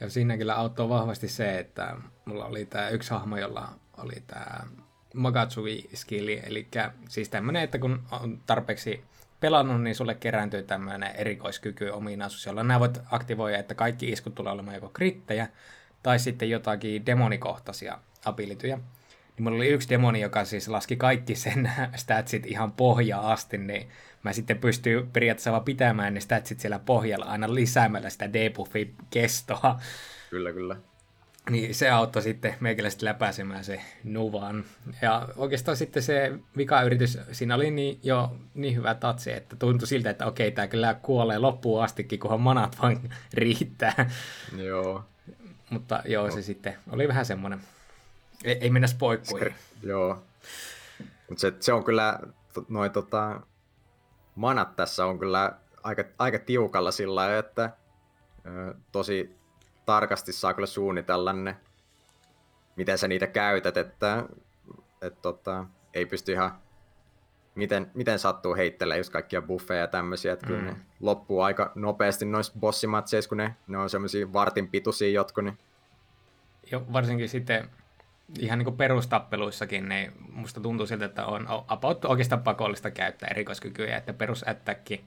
Ja 0.00 0.10
siinä 0.10 0.36
kyllä 0.36 0.54
auttoi 0.54 0.88
vahvasti 0.88 1.28
se, 1.28 1.58
että 1.58 1.96
mulla 2.24 2.44
oli 2.44 2.66
tämä 2.66 2.88
yksi 2.88 3.10
hahmo, 3.10 3.36
jolla 3.36 3.68
oli 3.98 4.22
tämä 4.26 4.60
Magatsui-skilli, 5.14 6.42
eli 6.46 6.68
siis 7.08 7.28
tämmöinen, 7.28 7.62
että 7.62 7.78
kun 7.78 8.02
on 8.10 8.40
tarpeeksi 8.46 9.04
pelannut, 9.40 9.82
niin 9.82 9.94
sulle 9.94 10.14
kerääntyy 10.14 10.62
tämmöinen 10.62 11.16
erikoiskyky 11.16 11.88
ominaisuus, 11.88 12.46
jolla 12.46 12.62
nämä 12.62 12.80
voit 12.80 12.98
aktivoida, 13.10 13.58
että 13.58 13.74
kaikki 13.74 14.08
iskut 14.08 14.34
tulee 14.34 14.52
olemaan 14.52 14.74
joko 14.74 14.88
krittejä 14.88 15.48
tai 16.06 16.18
sitten 16.18 16.50
jotakin 16.50 17.06
demonikohtaisia 17.06 17.98
abilityjä 18.24 18.76
niin 18.76 19.44
mulla 19.44 19.56
oli 19.56 19.68
yksi 19.68 19.88
demoni, 19.88 20.20
joka 20.20 20.44
siis 20.44 20.68
laski 20.68 20.96
kaikki 20.96 21.34
sen 21.34 21.72
statsit 21.94 22.46
ihan 22.46 22.72
pohjaa 22.72 23.32
asti, 23.32 23.58
niin 23.58 23.88
mä 24.22 24.32
sitten 24.32 24.58
pystyin 24.58 25.10
periaatteessa 25.10 25.52
vaan 25.52 25.64
pitämään 25.64 26.14
ne 26.14 26.20
statsit 26.20 26.60
siellä 26.60 26.78
pohjalla 26.78 27.24
aina 27.24 27.54
lisäämällä 27.54 28.10
sitä 28.10 28.32
debuffin 28.32 28.94
kestoa. 29.10 29.80
Kyllä, 30.30 30.52
kyllä. 30.52 30.76
Niin 31.50 31.74
se 31.74 31.90
auttoi 31.90 32.22
sitten 32.22 32.54
meikäläisesti 32.60 33.04
läpäisemään 33.04 33.64
se 33.64 33.80
nuvan. 34.04 34.64
Ja 35.02 35.28
oikeastaan 35.36 35.76
sitten 35.76 36.02
se 36.02 36.32
vika-yritys, 36.56 37.18
siinä 37.32 37.54
oli 37.54 37.70
niin, 37.70 38.00
jo 38.02 38.36
niin 38.54 38.76
hyvä 38.76 38.94
tatsi, 38.94 39.32
että 39.32 39.56
tuntui 39.56 39.88
siltä, 39.88 40.10
että 40.10 40.26
okei, 40.26 40.50
tämä 40.50 40.68
kyllä 40.68 40.94
kuolee 40.94 41.38
loppuun 41.38 41.84
astikin, 41.84 42.18
kunhan 42.18 42.40
manat 42.40 42.76
vaan 42.82 43.00
riittää. 43.34 44.10
Joo. 44.56 45.04
Mutta 45.70 46.02
joo, 46.04 46.26
no. 46.26 46.32
se 46.32 46.42
sitten 46.42 46.76
oli 46.90 47.08
vähän 47.08 47.26
semmoinen 47.26 47.60
ei, 48.44 48.58
ei 48.60 48.70
mennä 48.70 48.88
spoikkuihin. 48.88 49.54
Joo. 49.82 50.22
Mutta 51.28 51.40
se, 51.40 51.52
se 51.60 51.72
on 51.72 51.84
kyllä, 51.84 52.20
noin 52.68 52.92
tota, 52.92 53.40
manat 54.34 54.76
tässä 54.76 55.06
on 55.06 55.18
kyllä 55.18 55.52
aika, 55.82 56.04
aika 56.18 56.38
tiukalla 56.38 56.90
sillä 56.90 57.14
lailla, 57.14 57.38
että 57.38 57.70
ö, 58.46 58.74
tosi 58.92 59.36
tarkasti 59.86 60.32
saa 60.32 60.54
kyllä 60.54 60.66
suunnitella 60.66 61.32
ne, 61.32 61.56
miten 62.76 62.98
sä 62.98 63.08
niitä 63.08 63.26
käytät, 63.26 63.76
että 63.76 64.24
et, 65.02 65.22
tota, 65.22 65.66
ei 65.94 66.06
pysty 66.06 66.32
ihan 66.32 66.58
miten, 67.56 67.90
miten 67.94 68.18
sattuu 68.18 68.54
heittelee 68.54 68.98
just 68.98 69.12
kaikkia 69.12 69.42
buffeja 69.42 69.80
ja 69.80 69.86
tämmöisiä, 69.86 70.32
että 70.32 70.46
mm. 70.46 70.52
kyllä 70.52 70.70
ne 70.70 70.76
loppuu 71.00 71.40
aika 71.40 71.72
nopeasti 71.74 72.24
noissa 72.24 72.52
bossimatseissa, 72.60 73.28
kun 73.28 73.38
ne, 73.38 73.54
ne 73.66 73.78
on 73.78 73.90
semmoisia 73.90 74.32
vartin 74.32 74.68
pituisia 74.68 75.10
jotkut, 75.10 75.44
niin 75.44 75.58
jo, 76.70 76.86
varsinkin 76.92 77.28
sitten 77.28 77.70
ihan 78.38 78.58
niin 78.58 78.64
kuin 78.64 78.76
perustappeluissakin, 78.76 79.88
niin 79.88 80.12
musta 80.32 80.60
tuntuu 80.60 80.86
siltä, 80.86 81.04
että 81.04 81.26
on 81.26 81.46
about 81.68 82.04
oikeastaan 82.04 82.42
pakollista 82.42 82.90
käyttää 82.90 83.28
erikoiskykyjä, 83.30 83.96
että 83.96 84.12
perusättäkki 84.12 85.04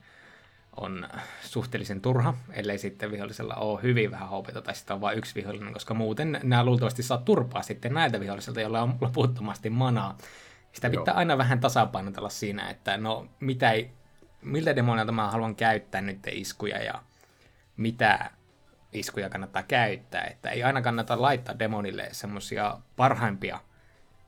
on 0.76 1.08
suhteellisen 1.42 2.00
turha, 2.00 2.34
ellei 2.52 2.78
sitten 2.78 3.10
vihollisella 3.10 3.54
ole 3.54 3.82
hyvin 3.82 4.10
vähän 4.10 4.28
hopeita 4.28 4.62
tai 4.62 4.74
sitten 4.74 4.94
on 4.94 5.00
vain 5.00 5.18
yksi 5.18 5.34
vihollinen, 5.34 5.72
koska 5.72 5.94
muuten 5.94 6.40
nämä 6.42 6.64
luultavasti 6.64 7.02
saa 7.02 7.18
turpaa 7.18 7.62
sitten 7.62 7.94
näiltä 7.94 8.20
vihollisilta, 8.20 8.60
joilla 8.60 8.82
on 8.82 8.94
loputtomasti 9.00 9.70
manaa. 9.70 10.18
Sitä 10.72 10.90
pitää 10.90 11.04
Joo. 11.06 11.16
aina 11.16 11.38
vähän 11.38 11.60
tasapainotella 11.60 12.28
siinä, 12.28 12.70
että 12.70 12.96
no 12.96 13.26
mitä 13.40 13.70
ei, 13.70 13.90
miltä 14.42 14.76
demonilta 14.76 15.12
mä 15.12 15.30
haluan 15.30 15.56
käyttää 15.56 16.00
nyt 16.00 16.18
iskuja 16.32 16.82
ja 16.82 17.02
mitä 17.76 18.30
iskuja 18.92 19.30
kannattaa 19.30 19.62
käyttää, 19.62 20.24
että 20.24 20.50
ei 20.50 20.62
aina 20.62 20.82
kannata 20.82 21.22
laittaa 21.22 21.58
demonille 21.58 22.08
semmoisia 22.12 22.78
parhaimpia, 22.96 23.60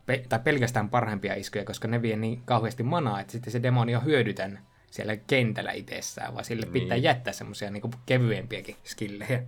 pe- 0.07 0.25
tai 0.29 0.39
pelkästään 0.39 0.89
parhaimpia 0.89 1.35
iskuja, 1.35 1.65
koska 1.65 1.89
ne 1.89 2.03
vie 2.03 2.17
niin 2.17 2.43
kauheasti 2.45 2.83
manaa, 2.83 3.21
että 3.21 3.33
sitten 3.33 3.53
se 3.53 3.63
demoni 3.63 3.97
on 3.97 4.05
hyödytön 4.05 4.59
siellä 4.91 5.17
kentällä 5.17 5.73
itsessään, 5.73 6.35
vaan 6.35 6.45
sille 6.45 6.67
niin. 6.67 6.73
pitää 6.73 6.97
jättää 6.97 7.33
semmoisia 7.33 7.71
niin 7.71 7.91
kevyempiäkin 8.07 8.77
skillejä. 8.85 9.43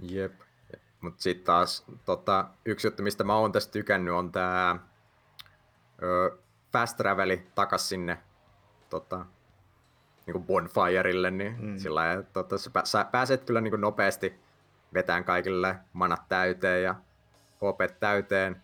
Jep. 0.00 0.32
Mutta 1.00 1.22
sitten 1.22 1.44
taas 1.44 1.84
tota, 2.04 2.48
yksi 2.64 2.86
juttu, 2.86 3.02
mistä 3.02 3.24
mä 3.24 3.36
oon 3.36 3.52
tästä 3.52 3.72
tykännyt, 3.72 4.14
on 4.14 4.32
tämä 4.32 4.78
fast 6.72 6.96
traveli 6.96 7.46
takas 7.54 7.88
sinne 7.88 8.18
tota, 8.90 9.26
niin 10.26 10.44
bonfirelle, 10.44 11.30
niin 11.30 11.56
mm. 11.60 11.78
sillä 11.78 12.00
lailla, 12.00 12.20
että 12.20 12.32
tota, 12.32 12.56
sä 12.84 13.04
pääset 13.04 13.44
kyllä 13.44 13.60
niin 13.60 13.80
nopeasti 13.80 14.34
vetään 14.94 15.24
kaikille 15.24 15.76
manat 15.92 16.28
täyteen 16.28 16.82
ja 16.82 16.94
HP 17.56 17.98
täyteen, 18.00 18.62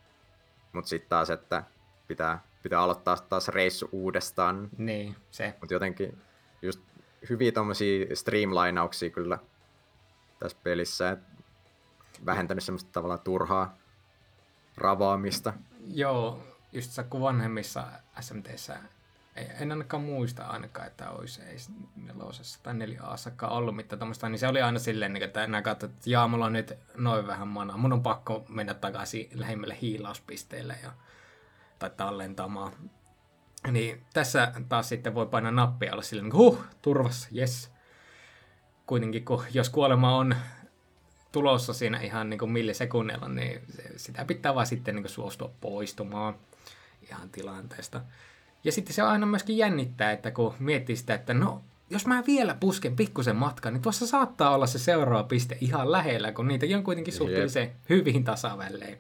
mutta 0.73 0.89
sitten 0.89 1.09
taas, 1.09 1.31
että 1.31 1.65
pitää, 2.09 2.45
pitää 2.63 2.81
aloittaa 2.81 3.17
taas 3.17 3.49
reissu 3.49 3.89
uudestaan. 3.93 4.69
Niin, 4.79 5.17
se. 5.31 5.55
Mutta 5.61 5.75
jotenkin 5.75 6.19
just 6.63 6.81
hyviä 7.29 7.53
tommosia 7.53 8.17
streamlinauksia 8.17 9.11
kyllä 9.11 9.39
tässä 10.39 10.59
pelissä, 10.63 11.11
että 11.11 11.33
vähentänyt 12.27 12.65
semmoista 12.65 12.91
tavallaan 12.93 13.21
turhaa 13.21 13.77
ravaamista. 14.77 15.53
Joo, 15.95 16.52
just 16.73 16.99
kun 17.11 17.21
vanhemmissa 17.21 17.87
SMTissä 18.21 18.79
en 19.37 19.73
ainakaan 19.73 20.03
muista 20.03 20.47
ainakaan, 20.47 20.87
että 20.87 21.11
olisi 21.11 21.43
ei 21.43 21.57
nelosessa 21.97 22.61
tai 22.63 22.75
neljä 22.75 23.03
asakkaan 23.03 23.53
ollut 23.53 23.77
mitään 23.77 23.99
tuommoista, 23.99 24.29
niin 24.29 24.39
se 24.39 24.49
oli 24.49 24.63
aina 24.63 24.79
silleen, 24.79 25.13
niin 25.13 25.23
että 25.23 25.45
enää 25.45 25.63
katsoin, 25.63 25.93
että 25.93 26.11
jaa, 26.11 26.29
mulla 26.29 26.47
on 26.47 26.53
nyt 26.53 26.73
noin 26.95 27.27
vähän 27.27 27.49
manaa, 27.49 27.77
mun 27.77 27.93
on 27.93 28.03
pakko 28.03 28.45
mennä 28.49 28.75
takaisin 28.75 29.29
lähimmälle 29.35 29.77
hiilauspisteelle 29.83 30.77
ja, 30.83 30.93
tai 31.79 31.91
tallentamaan. 31.97 32.73
Niin 33.71 34.05
tässä 34.13 34.53
taas 34.69 34.89
sitten 34.89 35.15
voi 35.15 35.27
painaa 35.27 35.51
nappia 35.51 35.93
olla 35.93 36.03
silleen, 36.03 36.25
niin 36.25 36.37
huh, 36.37 36.65
turvassa, 36.83 37.29
yes. 37.37 37.73
Kuitenkin, 38.87 39.25
kun 39.25 39.45
jos 39.53 39.71
kuolema 39.71 40.17
on 40.17 40.37
tulossa 41.33 41.73
siinä 41.73 42.01
ihan 42.01 42.31
niin 42.31 42.39
kuin 42.39 42.53
niin 42.55 43.63
sitä 43.97 44.25
pitää 44.25 44.55
vaan 44.55 44.67
sitten 44.67 44.95
niin 44.95 45.03
kuin 45.03 45.11
suostua 45.11 45.51
poistumaan 45.61 46.35
ihan 47.03 47.31
tilanteesta. 47.31 48.01
Ja 48.65 48.73
sitten 48.73 48.95
se 48.95 49.03
aina 49.03 49.27
myöskin 49.27 49.57
jännittää, 49.57 50.13
että 50.13 50.31
kun 50.31 50.55
miettii 50.59 50.97
sitä, 50.97 51.15
että 51.15 51.35
no, 51.35 51.63
jos 51.91 52.07
mä 52.07 52.23
vielä 52.27 52.57
pusken 52.61 52.97
pikkusen 52.97 53.37
matkan, 53.37 53.73
niin 53.73 53.83
tuossa 53.83 54.07
saattaa 54.07 54.55
olla 54.55 54.67
se 54.67 54.79
seuraava 54.79 55.29
piste 55.29 55.59
ihan 55.61 55.93
lähellä, 55.93 56.33
kun 56.33 56.49
niitä 56.49 56.67
on 56.77 56.85
kuitenkin 56.85 57.15
suhteellisen 57.15 57.63
yep. 57.63 57.75
hyvin 57.89 58.25
tasavälleen. 58.25 58.99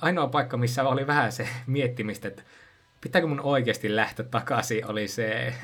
Ainoa 0.00 0.28
paikka, 0.28 0.56
missä 0.56 0.88
oli 0.88 1.06
vähän 1.06 1.32
se 1.32 1.48
miettimistä, 1.66 2.28
että 2.28 2.42
pitääkö 3.00 3.26
mun 3.26 3.40
oikeasti 3.40 3.96
lähteä 3.96 4.26
takaisin, 4.26 4.90
oli 4.90 5.08
se 5.08 5.54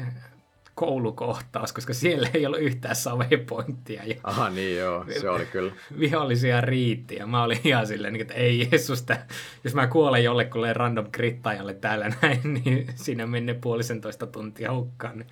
koulukohtaus, 0.75 1.73
koska 1.73 1.95
siellä 1.95 2.29
ei 2.35 2.47
ollut 2.47 2.61
yhtään 2.61 2.97
savepointtia. 2.97 4.05
Ja 4.05 4.17
Aha, 4.23 4.51
niin 4.51 4.79
joo, 4.79 5.05
se 5.21 5.31
oli 5.31 5.47
kyllä. 5.47 5.73
Vihollisia 5.99 6.61
riitti 6.61 7.17
ja 7.17 7.27
mä 7.27 7.43
olin 7.43 7.61
ihan 7.65 7.87
silleen, 7.87 8.21
että 8.21 8.35
ei 8.35 8.69
Jeesusta, 8.71 9.17
jos 9.65 9.75
mä 9.75 9.87
kuolen 9.87 10.25
jollekulle 10.25 10.73
random 10.73 11.11
krittajalle 11.11 11.75
täällä 11.75 12.13
näin, 12.23 12.41
niin 12.65 12.87
siinä 12.95 13.27
menee 13.27 13.55
puolisentoista 13.55 14.27
tuntia 14.27 14.73
hukkaan. 14.73 15.19
Niin. 15.19 15.29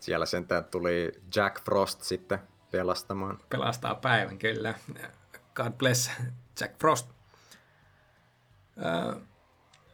Siellä 0.00 0.26
sentään 0.26 0.64
tuli 0.64 1.12
Jack 1.36 1.64
Frost 1.64 2.02
sitten 2.02 2.38
pelastamaan. 2.70 3.38
Pelastaa 3.48 3.94
päivän, 3.94 4.38
kyllä. 4.38 4.74
God 5.54 5.72
bless 5.72 6.10
Jack 6.60 6.78
Frost. 6.78 7.10
Uh, 8.76 9.16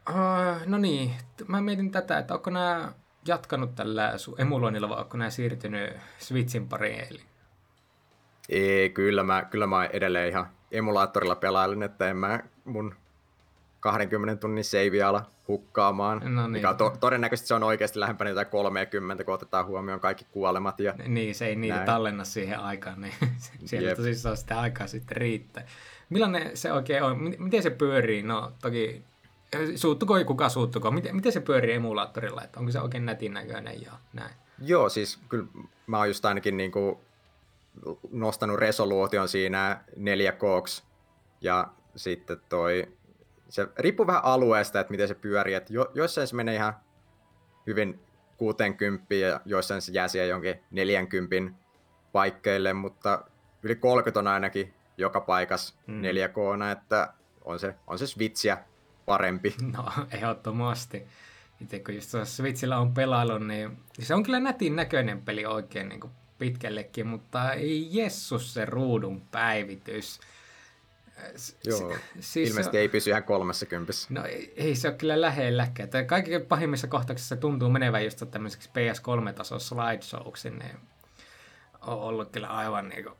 uh, 0.09 0.67
no 0.67 0.79
niin, 0.79 1.15
mä 1.49 1.61
mietin 1.61 1.91
tätä, 1.91 2.19
että 2.19 2.35
onko 2.35 2.51
nämä 2.51 2.93
jatkanut 3.27 3.75
tällä 3.75 4.19
sun 4.19 4.41
emuloinnilla 4.41 4.89
vai 4.89 4.99
onko 4.99 5.17
nämä 5.17 5.31
siirtynyt 5.31 5.97
Switchin 6.19 6.69
pariin? 6.69 7.01
Eli? 7.11 7.21
Ei, 8.49 8.91
kyllä 8.91 9.23
mä, 9.23 9.45
kyllä 9.45 9.67
mä 9.67 9.85
edelleen 9.85 10.29
ihan 10.29 10.47
emulaattorilla 10.73 11.35
pelailen, 11.35 11.83
että 11.83 12.09
en 12.11 12.17
mä 12.17 12.41
mun 12.65 12.95
20 13.81 14.41
tunnin 14.41 14.65
save 14.65 15.03
ala 15.03 15.31
hukkaamaan. 15.49 16.35
No 16.35 16.43
niin. 16.43 16.51
Mikä 16.51 16.75
to, 16.75 16.97
todennäköisesti 17.01 17.49
se 17.49 17.55
on 17.55 17.63
oikeasti 17.63 18.01
lähempänä 18.01 18.31
jotain 18.31 18.47
30, 18.47 19.25
kun 19.25 19.35
otetaan 19.35 19.67
huomioon 19.67 20.01
kaikki 20.01 20.27
kuolemat. 20.31 20.81
Ja 20.81 20.95
niin, 21.07 21.35
se 21.35 21.47
ei 21.47 21.57
niitä 21.57 21.75
näin. 21.75 21.87
tallenna 21.87 22.25
siihen 22.25 22.61
aikaan, 22.61 23.01
niin 23.01 23.15
sieltä 23.65 23.97
tosissaan 23.97 24.37
sitä 24.37 24.61
aikaa 24.61 24.87
sitten 24.87 25.17
riittää. 25.17 25.67
Millainen 26.09 26.57
se 26.57 26.73
oikein 26.73 27.03
on? 27.03 27.35
Miten 27.39 27.63
se 27.63 27.71
pyörii? 27.71 28.23
No 28.23 28.53
toki 28.63 29.05
Suuttuko 29.77 30.17
ei 30.17 30.25
kuka 30.25 30.49
suuttuko? 30.49 30.91
Miten, 30.91 31.17
miten 31.17 31.33
se 31.33 31.41
pyörii 31.41 31.75
emulaattorilla? 31.75 32.45
Että 32.45 32.61
onko 32.61 32.73
se 32.73 32.81
oikein 32.81 33.07
nätin 33.07 33.35
näköinen 33.35 33.83
ja 33.83 33.93
näin? 34.13 34.35
Joo, 34.59 34.89
siis 34.89 35.19
kyllä 35.29 35.47
mä 35.87 35.99
oon 35.99 36.09
just 36.09 36.25
ainakin 36.25 36.57
niin 36.57 36.73
kuin 36.73 36.97
nostanut 38.11 38.59
resoluution 38.59 39.29
siinä 39.29 39.81
4 39.97 40.33
k 40.33 40.43
ja 41.41 41.69
sitten 41.97 42.41
toi, 42.49 42.89
se 43.49 43.69
riippuu 43.79 44.07
vähän 44.07 44.25
alueesta, 44.25 44.81
että 44.81 44.91
miten 44.91 45.09
se 45.09 45.15
pyörii, 45.15 45.55
että 45.55 45.73
jo, 45.73 45.91
joissain 45.95 46.27
se 46.27 46.37
menee 46.37 46.55
ihan 46.55 46.75
hyvin 47.67 48.01
60 48.37 49.15
ja 49.15 49.41
joissain 49.45 49.83
se 49.83 49.93
jää 49.93 50.09
siihen 50.09 50.29
jonkin 50.29 50.55
40 50.71 51.61
paikkeille, 52.13 52.73
mutta 52.73 53.25
yli 53.63 53.77
30 53.77 54.21
on 54.21 54.27
ainakin 54.27 54.75
joka 54.97 55.21
paikassa 55.21 55.75
mm. 55.87 56.03
4K, 56.03 56.73
että 56.73 57.13
on 57.45 57.59
se, 57.59 57.75
on 57.87 57.99
se 57.99 58.07
Switchiä 58.07 58.59
parempi. 59.11 59.55
No, 59.73 59.85
ehdottomasti. 60.17 61.07
Itse 61.61 61.79
kun 61.79 61.95
just 61.95 62.15
Switchillä 62.25 62.79
on 62.79 62.95
pelailu, 62.95 63.39
niin 63.39 63.79
se 63.99 64.15
on 64.15 64.23
kyllä 64.23 64.41
nätin 64.41 64.77
näköinen 64.77 65.23
peli 65.23 65.47
oikein 65.47 65.89
niin 65.89 66.01
kuin 66.01 66.13
pitkällekin, 66.39 67.07
mutta 67.07 67.53
ei 67.53 67.89
jessus 67.91 68.55
se 68.55 68.65
ruudun 68.65 69.21
päivitys. 69.21 70.21
Joo, 71.65 71.97
siis 72.21 72.51
ilmeisesti 72.51 72.77
on, 72.77 72.81
ei 72.81 72.89
pysy 72.89 73.11
ihan 73.11 73.25
kolmessa 73.25 73.67
kympissä. 73.67 74.09
No 74.11 74.25
ei, 74.25 74.55
ei 74.57 74.77
se 74.77 74.89
ole 74.89 74.97
kyllä 74.97 75.21
lähelläkään. 75.21 75.89
Kaikki 76.07 76.39
pahimmissa 76.39 76.87
kohtauksissa 76.87 77.37
tuntuu 77.37 77.71
menevän 77.71 78.05
just 78.05 78.23
tämmöiseksi 78.31 78.69
PS3-tason 78.69 79.61
slideshowksi, 79.61 80.51
niin 80.51 80.77
on 81.81 81.99
ollut 82.01 82.31
kyllä 82.31 82.49
aivan 82.49 82.89
niin 82.89 83.05
kuin 83.05 83.15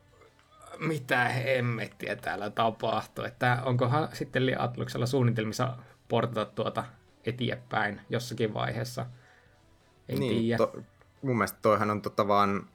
mitä 0.81 1.29
hemmettiä 1.29 2.15
täällä 2.15 2.49
tapahtuu. 2.49 3.23
Että 3.23 3.57
onkohan 3.65 4.09
sitten 4.13 4.61
Atluksella 4.61 5.05
suunnitelmissa 5.05 5.77
portata 6.07 6.45
tuota 6.45 6.83
eteenpäin 7.25 8.01
jossakin 8.09 8.53
vaiheessa? 8.53 9.05
Ei 10.09 10.19
niin, 10.19 10.37
tiedä. 10.37 10.57
To, 10.57 10.83
mun 11.21 11.37
mielestä 11.37 11.59
toihan 11.61 11.89
on 11.89 12.01
tota 12.01 12.27
vaan, 12.27 12.67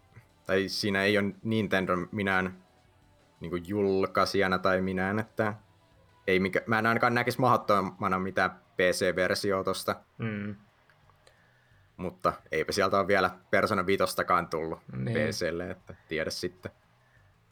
tai 0.47 0.69
siinä 0.69 1.03
ei 1.03 1.19
ole 1.19 1.35
Nintendo 1.43 1.97
minään 2.13 2.63
niin 3.41 3.69
julkaisijana 3.69 4.59
tai 4.59 4.81
minään, 4.81 5.19
että 5.19 5.55
ei 6.27 6.41
mikä, 6.41 6.63
mä 6.67 6.79
en 6.79 6.87
ainakaan 6.87 7.15
näkisi 7.15 7.41
mahdottomana 7.41 8.19
mitään 8.19 8.51
PC-versiota 8.51 9.65
tosta. 9.65 9.97
Mm. 10.19 10.57
Mutta 11.97 12.33
eipä 12.53 12.73
sieltä 12.73 12.99
ole 12.99 13.07
vielä 13.07 13.31
Persona 13.51 13.87
5 13.87 14.05
tullut 14.51 14.81
niin. 14.97 15.17
PClle, 15.17 15.71
että 15.71 15.95
tiedä 16.09 16.31
sitten. 16.31 16.73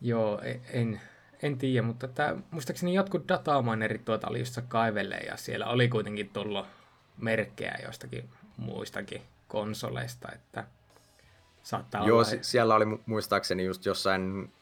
Joo, 0.05 0.41
e- 0.43 0.61
en, 0.73 1.01
en 1.43 1.59
tiedä, 1.59 1.87
mutta 1.87 2.09
tämä, 2.09 2.37
muistaakseni 2.51 2.95
jotkut 2.95 3.29
datamanerit 3.29 4.05
tuota 4.05 4.29
oli 4.29 4.39
just 4.39 4.59
kaivelle 4.69 5.17
ja 5.17 5.37
siellä 5.37 5.67
oli 5.67 5.89
kuitenkin 5.89 6.29
tullut 6.29 6.67
merkkejä 7.19 7.79
jostakin 7.87 8.31
muistakin 8.57 9.23
konsoleista, 9.49 10.29
että 10.33 10.65
saattaa 11.63 12.07
Joo, 12.07 12.19
olla... 12.19 12.29
siellä 12.43 12.75
oli 12.75 12.85
muistaakseni 13.07 13.65
just 13.65 13.87
jossain 13.87 14.53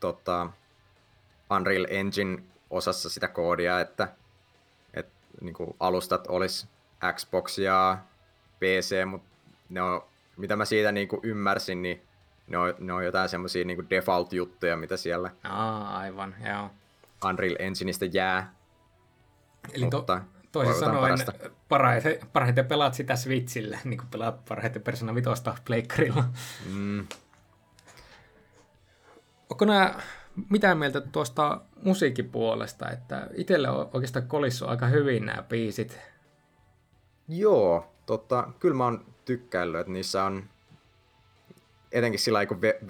tota, 0.00 0.50
Unreal 1.56 1.86
Engine 1.88 2.42
osassa 2.70 3.10
sitä 3.10 3.28
koodia, 3.28 3.80
että, 3.80 4.08
että 4.94 5.12
niin 5.40 5.54
kuin 5.54 5.76
alustat 5.80 6.26
olisi 6.26 6.68
Xbox 7.14 7.58
ja 7.58 7.98
PC, 8.60 9.04
mutta 9.06 9.28
ne 9.68 9.82
on, 9.82 10.04
mitä 10.36 10.56
mä 10.56 10.64
siitä 10.64 10.92
niin 10.92 11.08
kuin 11.08 11.20
ymmärsin, 11.22 11.82
niin 11.82 12.02
ne 12.46 12.58
on, 12.58 12.74
ne 12.78 12.92
on 12.92 13.04
jotain 13.04 13.28
semmoisia 13.28 13.64
niin 13.64 13.90
default-juttuja, 13.90 14.76
mitä 14.76 14.96
siellä 14.96 15.30
Aa, 15.44 15.98
aivan, 15.98 16.34
joo. 16.48 16.70
Unreal 17.28 17.56
Engineistä 17.58 18.06
jää. 18.12 18.54
Eli 19.72 19.86
to, 19.90 19.96
Mutta 19.96 20.22
toisin 20.52 20.74
toivotaan 20.74 21.16
sanoen 21.18 21.48
parhaiten, 21.68 22.18
parhaiten 22.32 22.66
pelaat 22.66 22.94
sitä 22.94 23.16
Switchillä, 23.16 23.78
niin 23.84 23.98
kuin 23.98 24.08
pelaat 24.08 24.44
parhaiten 24.44 24.82
Persona 24.82 25.14
5 25.14 25.30
pleikkarilla. 25.64 26.24
Mm, 26.72 27.06
Onko 29.50 29.64
nämä 29.64 29.94
mitä 30.50 30.74
mieltä 30.74 31.00
tuosta 31.00 31.60
musiikkipuolesta, 31.82 32.90
että 32.90 33.28
itselle 33.34 33.68
on 33.68 33.90
oikeastaan 33.92 34.28
kolissu 34.28 34.66
aika 34.66 34.86
hyvin 34.86 35.26
nämä 35.26 35.42
biisit. 35.42 35.98
joo, 37.28 37.94
totta, 38.06 38.52
kyllä 38.60 38.74
mä 38.74 38.84
oon 38.84 39.04
tykkäillyt, 39.24 39.80
että 39.80 39.92
niissä 39.92 40.24
on 40.24 40.44
etenkin 41.92 42.20
sillä 42.20 42.36
lailla, 42.36 42.48
kun 42.48 42.62
ve, 42.62 42.80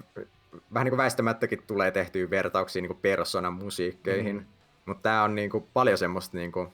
vähän 0.73 0.85
niin 0.85 0.91
kuin 0.91 0.97
väistämättäkin 0.97 1.63
tulee 1.67 1.91
tehtyä 1.91 2.29
vertauksia 2.29 2.81
niin 2.81 2.89
kuin 2.89 3.01
Personan 3.01 3.53
musiikkeihin, 3.53 4.35
mm. 4.35 4.45
mutta 4.85 5.01
tää 5.01 5.23
on 5.23 5.35
niin 5.35 5.49
kuin 5.49 5.67
paljon 5.73 5.97
semmoista 5.97 6.37
niin 6.37 6.51
kuin, 6.51 6.67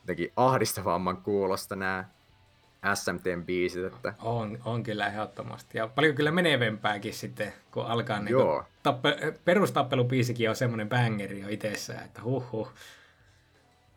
jotenkin 0.00 0.32
ahdistavamman 0.36 1.16
kuulosta 1.16 1.76
nämä 1.76 2.04
SMTn 2.94 3.42
biisit, 3.46 3.84
että 3.84 4.14
On, 4.22 4.58
on 4.64 4.82
kyllä 4.82 5.06
ehdottomasti. 5.06 5.78
Ja 5.78 5.86
paljon 5.86 6.14
kyllä 6.14 6.30
menevempääkin 6.30 7.14
sitten, 7.14 7.52
kun 7.70 7.86
alkaa 7.86 8.18
niin 8.20 8.32
Joo. 8.32 8.64
tappe, 8.82 9.34
perustappelubiisikin 9.44 10.48
on 10.48 10.56
semmoinen 10.56 10.88
bangeri 10.88 11.40
jo 11.40 11.48
itsessään, 11.48 12.04
että 12.04 12.22
huh. 12.22 12.72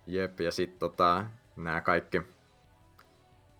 Jep, 0.07 0.39
ja 0.39 0.51
sitten 0.51 0.79
tota, 0.79 1.25
nämä 1.55 1.81
kaikki 1.81 2.21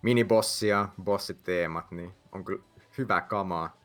minibossi 0.02 0.68
ja 0.68 0.88
bossiteemat, 1.02 1.90
niin 1.90 2.14
on 2.32 2.44
kyllä 2.44 2.62
hyvä 2.98 3.20
kamaa. 3.20 3.76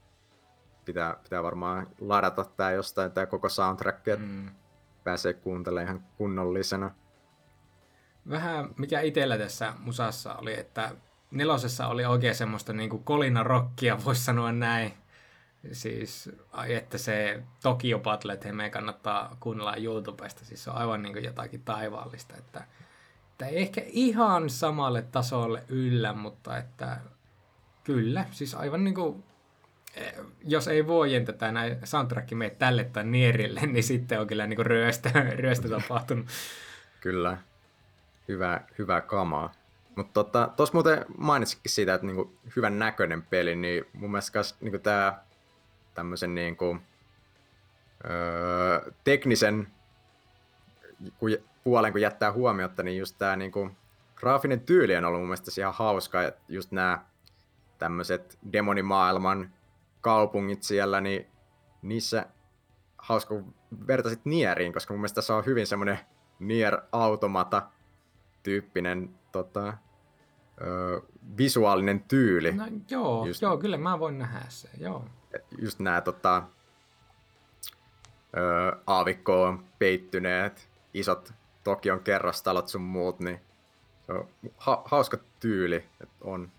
Pitää, 0.86 1.16
pitää 1.24 1.44
varmaan 1.44 1.88
ladata 2.00 2.46
tää 2.46 2.72
jostain, 2.72 3.12
tää 3.12 3.26
koko 3.26 3.50
soundtrack, 3.50 4.08
että 4.08 4.26
Mm. 4.26 4.50
pääsee 5.04 5.34
kuuntelemaan 5.34 5.88
ihan 5.88 6.08
kunnollisena. 6.18 6.92
Vähän 8.30 8.70
mikä 8.78 9.02
itsellä 9.02 9.38
tässä 9.38 9.74
musassa 9.80 10.36
oli, 10.36 10.60
että 10.60 10.96
nelosessa 11.32 11.88
oli 11.88 12.06
oikein 12.06 12.36
semmoista 12.36 12.74
niin 12.74 12.90
kuin 12.90 13.04
kolina 13.04 13.44
rockia, 13.44 14.06
voisi 14.06 14.24
sanoa 14.24 14.52
näin. 14.52 14.94
Siis, 15.72 16.30
että 16.68 16.98
se 16.98 17.44
Tokyo 17.64 18.00
Battle 18.00 18.40
meidän 18.52 18.72
kannattaa 18.72 19.38
kuunnella 19.40 19.76
YouTubesta, 19.76 20.46
siis 20.46 20.64
se 20.64 20.70
on 20.70 20.78
aivan 20.78 21.02
niin 21.02 21.14
kuin 21.14 21.26
jotakin 21.26 21.62
taivaallista, 21.62 22.38
että, 22.38 22.64
että 23.32 23.46
ei 23.46 23.62
ehkä 23.62 23.82
ihan 23.86 24.50
samalle 24.50 25.02
tasolle 25.02 25.64
yllä, 25.68 26.14
mutta 26.14 26.58
että 26.58 26.98
kyllä, 27.84 28.26
siis 28.32 28.56
aivan 28.56 28.84
niin 28.84 28.96
kuin, 28.96 29.24
eh, 29.96 30.14
jos 30.44 30.68
ei 30.68 30.88
voi 30.88 31.12
tätä 31.26 31.52
näin 31.52 31.78
soundtrack 31.84 32.32
mene 32.32 32.50
tälle 32.50 32.84
tai 32.84 33.04
nierille, 33.04 33.62
niin 33.66 33.84
sitten 33.84 34.20
on 34.20 34.28
kyllä 34.28 34.48
niin 34.48 34.56
kuin 34.58 34.66
ryöstö, 34.66 35.10
ryöstö 35.36 35.70
tapahtunut. 35.70 36.26
Kyllä, 37.02 37.38
hyvä, 38.28 38.62
hyvä 38.78 39.02
kamaa. 39.02 39.54
Mutta 39.96 40.14
tota, 40.14 40.50
tuossa 40.58 40.74
muuten 40.74 41.06
mainitsikin 41.18 41.72
siitä, 41.72 41.94
että 41.94 42.08
niinku 42.08 42.38
hyvän 42.56 42.80
näköinen 42.80 43.22
peli, 43.22 43.56
niin 43.56 43.86
mun 43.94 44.12
mielestä 44.12 44.34
kas, 44.34 44.56
niinku 44.62 44.80
tää 44.80 45.24
tämmöisen 45.94 46.36
niinku, 46.36 46.78
öö, 48.06 48.92
teknisen 49.04 49.68
kun, 51.18 51.38
puolen 51.64 51.92
kun 51.92 52.02
jättää 52.02 52.32
huomiota, 52.32 52.84
niin 52.84 52.98
just 52.98 53.16
tää 53.18 53.36
niinku, 53.36 53.72
graafinen 54.16 54.60
tyyli 54.60 54.96
on 54.96 55.06
ollut 55.06 55.20
mun 55.20 55.28
mielestä 55.28 55.62
ihan 55.62 55.74
hauska, 55.74 56.24
että 56.24 56.42
just 56.50 56.72
nämä 56.72 57.06
tämmöiset 57.82 58.40
demonimaailman 58.54 59.50
kaupungit 60.02 60.64
siellä, 60.64 61.02
niin 61.02 61.28
niissä 61.82 62.26
hauska, 62.98 63.36
kun 63.36 63.54
vertaisit 63.88 64.26
Nieriin, 64.26 64.74
koska 64.74 64.94
mun 64.94 65.00
mielestä 65.02 65.16
tässä 65.16 65.36
on 65.36 65.46
hyvin 65.46 65.68
semmoinen 65.68 66.00
Nier 66.40 66.78
Automata 66.92 67.62
tyyppinen 68.44 69.10
tota, 69.32 69.74
ö, 70.62 71.02
visuaalinen 71.38 72.04
tyyli. 72.04 72.52
No 72.52 72.66
joo, 72.90 73.20
Just- 73.20 73.28
Just... 73.28 73.42
joo, 73.42 73.58
kyllä 73.58 73.78
mä 73.78 74.00
voin 74.00 74.20
nähdä 74.20 74.46
se, 74.50 74.70
joo. 74.78 75.06
Just 75.62 75.80
nämä 75.80 76.02
tota, 76.02 76.44
ö, 78.38 78.78
aavikkoon 78.88 79.64
peittyneet 79.80 80.70
isot 80.94 81.34
Tokion 81.64 82.00
kerrostalot 82.00 82.68
sun 82.68 82.82
muut, 82.82 83.20
niin 83.20 83.40
se 84.06 84.12
on 84.14 84.28
ha- 84.58 84.82
hauska 84.86 85.18
tyyli, 85.40 85.76
että 85.76 86.16
on 86.22 86.52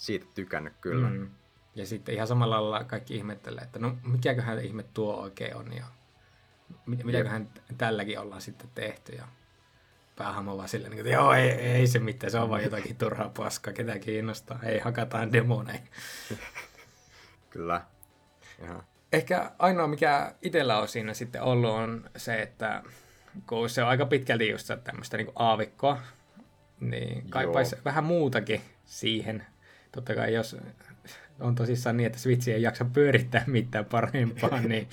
siitä 0.00 0.26
tykännyt 0.34 0.72
kyllä. 0.80 1.10
Mm. 1.10 1.30
Ja 1.74 1.86
sitten 1.86 2.14
ihan 2.14 2.26
samalla 2.26 2.62
lailla 2.70 2.84
kaikki 2.84 3.16
ihmettelee, 3.16 3.64
että 3.64 3.78
no 3.78 3.96
mikäköhän 4.12 4.64
ihme 4.64 4.82
tuo 4.82 5.14
oikein 5.14 5.56
on 5.56 5.72
ja 5.76 5.84
mit, 6.86 7.04
mitäköhän 7.04 7.48
tälläkin 7.78 8.18
ollaan 8.18 8.40
sitten 8.40 8.70
tehty 8.74 9.12
ja 9.12 9.24
päähahmo 10.16 10.56
vaan 10.56 10.68
silleen, 10.68 10.92
että 10.92 11.08
joo, 11.08 11.32
ei, 11.32 11.50
ei 11.50 11.86
se 11.86 11.98
mitään, 11.98 12.30
se 12.30 12.38
on 12.38 12.50
vaan 12.50 12.62
jotakin 12.62 12.96
turhaa 12.96 13.28
paskaa, 13.36 13.72
ketä 13.72 13.98
kiinnostaa, 13.98 14.58
ei 14.62 14.78
hakataan 14.78 15.32
demoneja. 15.32 15.80
Kyllä. 17.50 17.80
Ihan. 18.62 18.82
Ehkä 19.12 19.50
ainoa, 19.58 19.86
mikä 19.86 20.34
itsellä 20.42 20.78
on 20.78 20.88
siinä 20.88 21.14
sitten 21.14 21.42
ollut, 21.42 21.70
on 21.70 22.10
se, 22.16 22.42
että 22.42 22.82
kun 23.46 23.70
se 23.70 23.82
on 23.82 23.88
aika 23.88 24.06
pitkälti 24.06 24.50
just 24.50 24.70
tämmöistä 24.84 25.16
niin 25.16 25.32
aavikkoa, 25.36 25.98
niin 26.80 27.30
kaipaisi 27.30 27.76
vähän 27.84 28.04
muutakin 28.04 28.60
siihen. 28.84 29.46
Totta 29.92 30.14
kai 30.14 30.34
jos 30.34 30.56
on 31.40 31.54
tosissaan 31.54 31.96
niin, 31.96 32.06
että 32.06 32.18
Switch 32.18 32.48
ei 32.48 32.62
jaksa 32.62 32.84
pyörittää 32.84 33.44
mitään 33.46 33.84
parempaa, 33.84 34.60
niin 34.68 34.88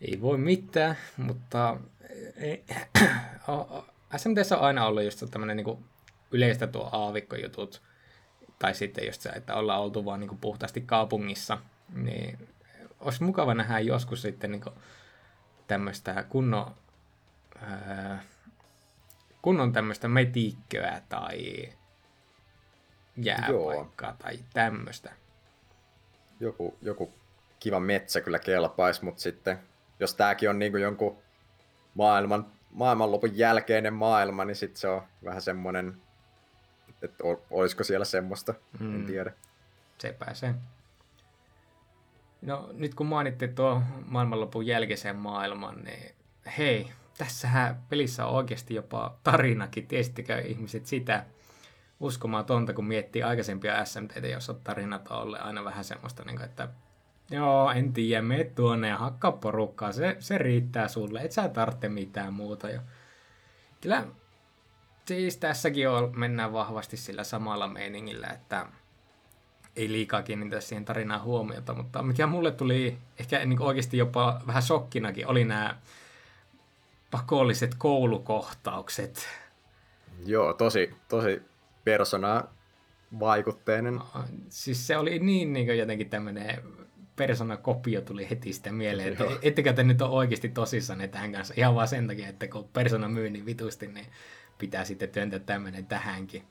ei 0.00 0.20
voi 0.20 0.38
mitään, 0.38 0.96
mutta 1.16 1.76
ei, 2.36 2.64
SMTssä 4.16 4.58
on 4.58 4.64
aina 4.64 4.86
ollut 4.86 5.04
just 5.04 5.24
tämmöinen 5.30 5.56
niin 5.56 5.84
yleistä 6.30 6.66
tuo 6.66 6.88
aavikkojutut, 6.92 7.82
tai 8.58 8.74
sitten 8.74 9.06
just 9.06 9.20
se, 9.20 9.28
että 9.28 9.54
ollaan 9.54 9.80
oltu 9.80 10.04
vaan 10.04 10.20
niin 10.20 10.38
puhtaasti 10.40 10.80
kaupungissa, 10.80 11.58
niin 11.94 12.48
olisi 13.00 13.22
mukava 13.22 13.54
nähdä 13.54 13.78
joskus 13.78 14.22
sitten 14.22 14.50
niin 14.50 14.62
tämmöistä 15.66 16.24
kunnon, 16.28 16.74
ää, 17.62 18.22
kunnon 19.42 19.72
tämmöistä 19.72 20.08
metiikköä 20.08 21.02
tai 21.08 21.68
jääpaikkaa 23.24 24.16
tai 24.22 24.38
tämmöistä. 24.52 25.12
Joku, 26.40 26.78
joku 26.82 27.12
kiva 27.60 27.80
metsä 27.80 28.20
kyllä 28.20 28.38
kelpaisi, 28.38 29.04
mutta 29.04 29.20
sitten 29.22 29.58
jos 30.00 30.14
tääkin 30.14 30.50
on 30.50 30.58
niinku 30.58 30.78
jonkun 30.78 31.18
maailman, 31.94 32.46
maailmanlopun 32.70 33.38
jälkeinen 33.38 33.94
maailma, 33.94 34.44
niin 34.44 34.56
sitten 34.56 34.80
se 34.80 34.88
on 34.88 35.02
vähän 35.24 35.42
semmoinen, 35.42 36.02
että 37.02 37.24
ol- 37.24 37.36
olisiko 37.50 37.84
siellä 37.84 38.04
semmoista, 38.04 38.54
mm. 38.80 38.94
en 38.94 39.00
Mm. 39.00 39.06
tiedä. 39.06 39.32
Se 39.98 40.12
pääsee. 40.18 40.54
No 42.42 42.70
nyt 42.72 42.94
kun 42.94 43.06
mainittiin 43.06 43.54
tuo 43.54 43.82
maailmanlopun 44.06 44.66
jälkeisen 44.66 45.16
maailman, 45.16 45.84
niin 45.84 46.14
hei, 46.58 46.92
tässähän 47.18 47.82
pelissä 47.88 48.26
on 48.26 48.34
oikeasti 48.34 48.74
jopa 48.74 49.14
tarinakin. 49.24 49.86
Tiesittekö 49.86 50.38
ihmiset 50.38 50.86
sitä 50.86 51.24
uskomatonta, 52.00 52.72
kun 52.72 52.86
miettii 52.86 53.22
aikaisempia 53.22 53.84
SMTtä, 53.84 54.26
jossa 54.26 54.54
tarinat 54.54 55.08
on 55.08 55.18
ollut 55.18 55.40
aina 55.40 55.64
vähän 55.64 55.84
semmoista, 55.84 56.24
niin 56.24 56.36
kuin, 56.36 56.44
että 56.44 56.68
joo, 57.30 57.70
en 57.70 57.92
tiedä, 57.92 58.22
mene 58.22 58.44
tuonne 58.44 58.88
ja 58.88 58.98
hakkaa 58.98 59.32
porukkaa, 59.32 59.92
se, 59.92 60.16
se 60.18 60.38
riittää 60.38 60.88
sulle, 60.88 61.20
et 61.20 61.32
sä 61.32 61.48
tarvitse 61.48 61.88
mitään 61.88 62.34
muuta. 62.34 62.68
Ja 62.70 62.80
kyllä 63.80 64.04
siis 65.06 65.36
tässäkin 65.36 65.88
on, 65.88 66.12
mennään 66.18 66.52
vahvasti 66.52 66.96
sillä 66.96 67.24
samalla 67.24 67.68
meiningillä, 67.68 68.26
että 68.26 68.66
ei 69.76 69.92
liikaa 69.92 70.22
kiinnitä 70.22 70.60
siihen 70.60 70.84
tarinaan 70.84 71.22
huomiota, 71.22 71.74
mutta 71.74 72.02
mikä 72.02 72.26
mulle 72.26 72.50
tuli 72.50 72.98
ehkä 73.18 73.44
niin 73.44 73.62
oikeasti 73.62 73.96
jopa 73.96 74.40
vähän 74.46 74.62
shokkinakin, 74.62 75.26
oli 75.26 75.44
nämä 75.44 75.76
pakolliset 77.10 77.74
koulukohtaukset. 77.78 79.28
Joo, 80.26 80.52
tosi, 80.52 80.94
tosi 81.08 81.49
persona 81.84 82.44
vaikutteinen. 83.20 84.00
Siis 84.48 84.86
se 84.86 84.96
oli 84.96 85.18
niin, 85.18 85.52
niin 85.52 85.78
jotenkin 85.78 86.10
tämmöinen 86.10 86.62
persona-kopio 87.16 88.00
tuli 88.00 88.30
heti 88.30 88.52
sitä 88.52 88.72
mieleen, 88.72 89.12
että 89.12 89.24
ettekö 89.42 89.72
te 89.72 89.82
nyt 89.82 90.02
ole 90.02 90.10
oikeasti 90.10 90.48
tosissanne 90.48 91.08
tämän 91.08 91.32
kanssa, 91.32 91.54
ihan 91.56 91.74
vaan 91.74 91.88
sen 91.88 92.06
takia, 92.06 92.28
että 92.28 92.48
kun 92.48 92.68
persona 92.72 93.08
myy 93.08 93.30
niin 93.30 93.46
vitusti, 93.46 93.86
niin 93.86 94.06
pitää 94.58 94.84
sitten 94.84 95.08
työntää 95.08 95.38
tämmöinen 95.38 95.86
tähänkin. 95.86 96.42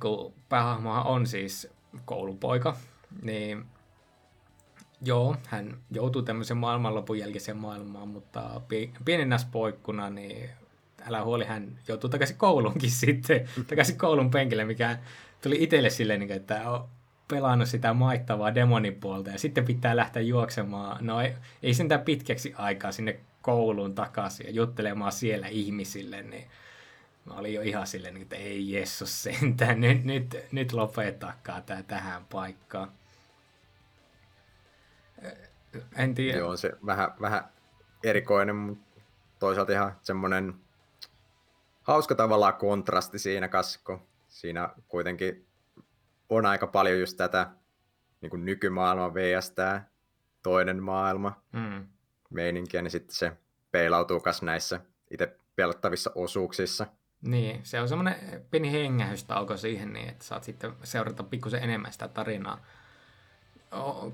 Kun 0.00 0.32
päähahmohan 0.48 1.06
on 1.06 1.26
siis 1.26 1.68
koulupoika, 2.04 2.76
niin 3.22 3.64
joo, 5.02 5.36
hän 5.46 5.78
joutuu 5.90 6.22
tämmöisen 6.22 6.56
maailmanlopun 6.56 7.18
jälkeiseen 7.18 7.56
maailmaan, 7.56 8.08
mutta 8.08 8.60
pie- 8.68 8.98
pienenä 9.04 9.38
spoikkuna, 9.38 10.10
niin 10.10 10.50
älä 11.06 11.24
huoli, 11.24 11.44
hän 11.44 11.78
joutuu 11.88 12.10
takaisin 12.10 12.36
kouluunkin 12.36 12.90
sitten, 13.06 13.48
takaisin 13.66 13.98
koulun 13.98 14.30
penkille, 14.30 14.64
mikä 14.64 14.98
tuli 15.42 15.62
itselle 15.62 15.90
silleen, 15.90 16.20
niin 16.20 16.32
että 16.32 16.70
on 16.70 16.88
pelannut 17.28 17.68
sitä 17.68 17.92
maittavaa 17.92 18.54
demonipuolta 18.54 19.30
ja 19.30 19.38
sitten 19.38 19.64
pitää 19.64 19.96
lähteä 19.96 20.22
juoksemaan, 20.22 21.06
no 21.06 21.20
ei, 21.20 21.34
ei 21.62 21.74
sentään 21.74 22.00
pitkäksi 22.00 22.54
aikaa 22.56 22.92
sinne 22.92 23.20
kouluun 23.42 23.94
takaisin 23.94 24.46
ja 24.46 24.52
juttelemaan 24.52 25.12
siellä 25.12 25.46
ihmisille, 25.46 26.22
niin 26.22 26.44
mä 27.24 27.34
olin 27.34 27.54
jo 27.54 27.62
ihan 27.62 27.86
silleen, 27.86 28.14
niin 28.14 28.22
että 28.22 28.36
ei 28.36 28.72
Jessus 28.72 29.22
sentään, 29.22 29.80
nyt, 29.80 30.04
nyt, 30.04 30.36
nyt 30.52 30.72
lopetakaa 30.72 31.60
tämä 31.60 31.82
tähän 31.82 32.24
paikkaan. 32.24 32.92
En 35.96 36.14
tiedä. 36.14 36.38
Joo, 36.38 36.50
on 36.50 36.58
se 36.58 36.72
vähän, 36.86 37.08
vähän 37.20 37.44
erikoinen, 38.04 38.56
mutta 38.56 39.00
toisaalta 39.38 39.72
ihan 39.72 39.92
semmoinen 40.02 40.54
hauska 41.86 42.14
tavallaan 42.14 42.54
kontrasti 42.54 43.18
siinä 43.18 43.48
kasko. 43.48 44.02
Siinä 44.28 44.68
kuitenkin 44.88 45.46
on 46.28 46.46
aika 46.46 46.66
paljon 46.66 47.00
just 47.00 47.16
tätä 47.16 47.50
niin 48.20 48.30
kuin 48.30 48.44
nykymaailman 48.44 49.14
vs. 49.14 49.50
tämä 49.50 49.82
toinen 50.42 50.82
maailma 50.82 51.42
mm. 51.52 51.86
meininkiä, 52.30 52.82
niin 52.82 52.90
sitten 52.90 53.16
se 53.16 53.32
peilautuu 53.72 54.22
myös 54.24 54.42
näissä 54.42 54.80
itse 55.10 55.36
pelattavissa 55.56 56.10
osuuksissa. 56.14 56.86
Niin, 57.22 57.60
se 57.62 57.80
on 57.80 57.88
semmoinen 57.88 58.46
pieni 58.50 58.72
hengähystauko 58.72 59.56
siihen, 59.56 59.92
niin 59.92 60.08
että 60.08 60.24
saat 60.24 60.44
sitten 60.44 60.72
seurata 60.82 61.22
pikkusen 61.22 61.62
enemmän 61.62 61.92
sitä 61.92 62.08
tarinaa. 62.08 62.66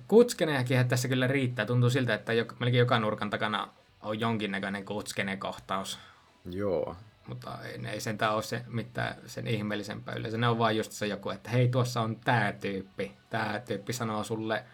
Kutskenejakin 0.08 0.88
tässä 0.88 1.08
kyllä 1.08 1.26
riittää. 1.26 1.66
Tuntuu 1.66 1.90
siltä, 1.90 2.14
että 2.14 2.32
melkein 2.58 2.78
joka 2.78 2.98
nurkan 2.98 3.30
takana 3.30 3.68
on 4.02 4.20
jonkinnäköinen 4.20 4.84
kutskene-kohtaus. 4.84 5.98
Joo. 6.44 6.96
Mutta 7.26 7.58
ei, 7.64 7.86
ei 7.86 8.00
sentään 8.00 8.34
ole 8.34 8.42
se, 8.42 8.64
mitään 8.66 9.16
sen 9.26 9.46
ihmeellisempää 9.46 10.14
yleensä. 10.14 10.38
Ne 10.38 10.48
on 10.48 10.58
vain 10.58 10.76
just 10.76 10.92
se 10.92 11.06
joku, 11.06 11.30
että 11.30 11.50
hei, 11.50 11.68
tuossa 11.68 12.00
on 12.00 12.16
tämä 12.16 12.52
tyyppi. 12.52 13.16
Tämä 13.30 13.60
tyyppi 13.66 13.92
sanoo 13.92 14.24
sulle 14.24 14.64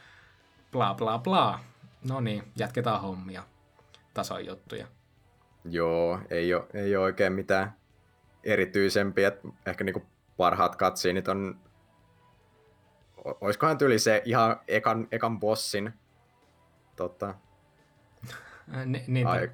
bla 0.72 0.94
bla 0.94 1.18
bla. 1.18 1.60
No 2.08 2.20
niin, 2.20 2.52
jatketaan 2.56 3.00
hommia. 3.00 3.42
Tason 4.14 4.46
juttuja. 4.46 4.86
Joo, 5.64 6.20
ei 6.30 6.54
ole, 6.54 6.66
ei 6.74 6.96
ole 6.96 7.04
oikein 7.04 7.32
mitään 7.32 7.74
erityisempiä. 8.44 9.32
Ehkä 9.66 9.84
niinku 9.84 10.02
parhaat 10.36 10.76
katsiinit 10.76 11.28
on... 11.28 11.60
Olisikohan 13.24 13.78
tyyli 13.78 13.98
se 13.98 14.22
ihan 14.24 14.60
ekan, 14.68 15.08
ekan 15.10 15.40
bossin 15.40 15.92
tota, 16.96 17.34
Ni, 18.84 19.04
niin, 19.06 19.26
ai, 19.26 19.50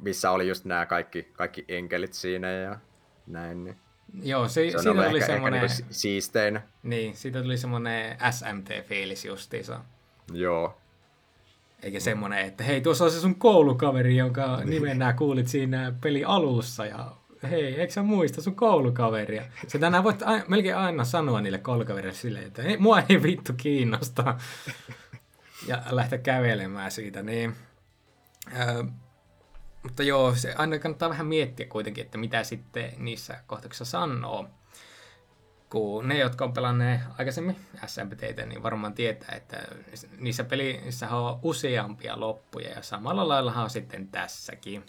missä 0.00 0.30
oli 0.30 0.48
just 0.48 0.64
nämä 0.64 0.86
kaikki, 0.86 1.22
kaikki 1.32 1.64
enkelit 1.68 2.12
siinä 2.12 2.50
ja 2.50 2.78
näin. 3.26 3.64
Niin. 3.64 3.76
Joo, 4.22 4.48
se, 4.48 4.70
se 4.70 4.78
siitä 4.78 5.08
tuli 5.08 5.20
semmoinen... 5.20 5.60
Niinku 5.60 5.84
siistein. 5.90 6.60
Niin, 6.82 7.16
siitä 7.16 7.42
tuli 7.42 7.56
semmoinen 7.56 8.16
SMT-fiilis 8.30 9.26
justiinsa. 9.26 9.80
Joo. 10.32 10.78
Eikä 11.82 12.00
semmoinen, 12.00 12.38
että 12.38 12.64
hei, 12.64 12.80
tuossa 12.80 13.04
on 13.04 13.10
se 13.10 13.20
sun 13.20 13.34
koulukaveri, 13.34 14.16
jonka 14.16 14.60
nimen 14.64 14.98
nää 14.98 15.12
kuulit 15.12 15.48
siinä 15.48 15.92
peli 16.00 16.24
alussa 16.24 16.86
ja 16.86 17.12
hei, 17.50 17.80
eikö 17.80 17.92
sä 17.92 18.02
muista 18.02 18.42
sun 18.42 18.54
koulukaveria? 18.54 19.42
Se 19.66 19.78
tänään 19.78 20.04
voit 20.04 20.22
a- 20.22 20.44
melkein 20.48 20.76
aina 20.76 21.04
sanoa 21.04 21.40
niille 21.40 21.58
koulukaverille 21.58 22.14
silleen, 22.14 22.46
että 22.46 22.62
hei, 22.62 22.76
mua 22.76 23.02
ei 23.08 23.22
vittu 23.22 23.52
kiinnosta. 23.56 24.34
ja 25.68 25.82
lähteä 25.90 26.18
kävelemään 26.18 26.90
siitä, 26.90 27.22
niin... 27.22 27.54
Öö, 28.58 28.84
mutta 29.84 30.02
joo, 30.02 30.34
se 30.34 30.54
aina 30.58 30.78
kannattaa 30.78 31.08
vähän 31.10 31.26
miettiä 31.26 31.66
kuitenkin, 31.66 32.04
että 32.04 32.18
mitä 32.18 32.44
sitten 32.44 32.92
niissä 32.98 33.40
kohtauksissa 33.46 33.84
sanoo. 33.84 34.46
Kun 35.70 36.08
ne, 36.08 36.18
jotka 36.18 36.44
on 36.44 36.52
pelanneet 36.52 37.00
aikaisemmin 37.18 37.56
SMPTtä, 37.86 38.46
niin 38.46 38.62
varmaan 38.62 38.94
tietää, 38.94 39.34
että 39.36 39.56
niissä 40.18 40.44
pelissä 40.44 41.08
on 41.10 41.38
useampia 41.42 42.20
loppuja 42.20 42.70
ja 42.70 42.82
samalla 42.82 43.28
lailla 43.28 43.52
on 43.52 43.70
sitten 43.70 44.08
tässäkin. 44.08 44.86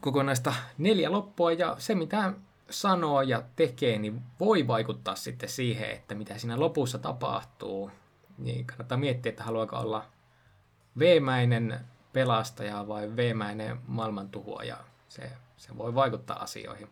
Kokonaista 0.00 0.54
neljä 0.78 1.12
loppua 1.12 1.52
ja 1.52 1.76
se 1.78 1.94
mitä 1.94 2.32
sanoo 2.70 3.22
ja 3.22 3.42
tekee, 3.56 3.98
niin 3.98 4.22
voi 4.40 4.66
vaikuttaa 4.66 5.16
sitten 5.16 5.48
siihen, 5.48 5.90
että 5.90 6.14
mitä 6.14 6.38
siinä 6.38 6.60
lopussa 6.60 6.98
tapahtuu. 6.98 7.90
Niin 8.38 8.66
kannattaa 8.66 8.98
miettiä, 8.98 9.30
että 9.30 9.44
haluaako 9.44 9.76
olla 9.76 10.04
veemäinen 10.98 11.80
pelastaja 12.16 12.88
vai 12.88 13.16
veemäinen 13.16 13.80
maailmantuhoaja. 13.86 14.76
Se, 15.08 15.30
se 15.56 15.78
voi 15.78 15.94
vaikuttaa 15.94 16.42
asioihin. 16.42 16.88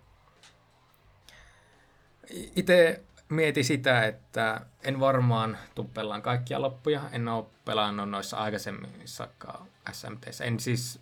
Itse 2.57 3.03
mieti 3.29 3.65
sitä, 3.65 4.05
että 4.05 4.61
en 4.83 5.01
varmaan 5.01 5.59
tuu 5.75 5.91
pelaan 5.95 6.23
kaikkia 6.23 6.61
loppuja. 6.61 7.01
En 7.13 7.29
ole 7.29 7.45
pelannut 7.65 8.11
noissa 8.11 8.37
aikaisemmissakaan 8.37 9.67
SMT. 9.93 10.27
En 10.41 10.61
siis 10.61 11.01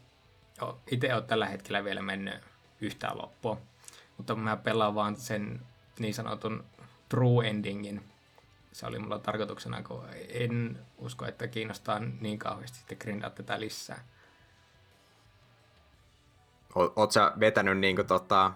itse 0.90 1.14
ole 1.14 1.22
tällä 1.22 1.46
hetkellä 1.46 1.84
vielä 1.84 2.02
mennyt 2.02 2.34
yhtään 2.80 3.18
loppua. 3.18 3.58
Mutta 4.16 4.34
mä 4.34 4.56
pelaan 4.56 4.94
vaan 4.94 5.16
sen 5.16 5.60
niin 5.98 6.14
sanotun 6.14 6.64
true 7.08 7.48
endingin. 7.48 8.11
Se 8.72 8.86
oli 8.86 8.98
mulla 8.98 9.18
tarkoituksena, 9.18 9.82
kun 9.82 10.04
en 10.28 10.78
usko, 10.98 11.26
että 11.26 11.48
kiinnostaa 11.48 11.98
niin 11.98 12.38
kauheasti 12.38 12.78
sitten 12.78 12.98
grindaa 13.00 13.30
tätä 13.30 13.60
lisää. 13.60 14.04
Oot 16.74 17.12
sä 17.12 17.32
vetänyt 17.40 17.78
niin 17.78 18.06
tota, 18.06 18.52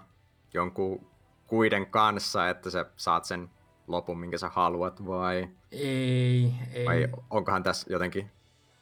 jonkun 0.54 1.06
kuiden 1.46 1.86
kanssa, 1.86 2.48
että 2.48 2.70
sä 2.70 2.86
saat 2.96 3.24
sen 3.24 3.50
lopun, 3.86 4.18
minkä 4.18 4.38
sä 4.38 4.48
haluat, 4.48 5.06
vai? 5.06 5.48
Ei, 5.72 6.54
ei. 6.72 6.86
Vai 6.86 7.08
onkohan 7.30 7.62
tässä 7.62 7.86
jotenkin 7.90 8.30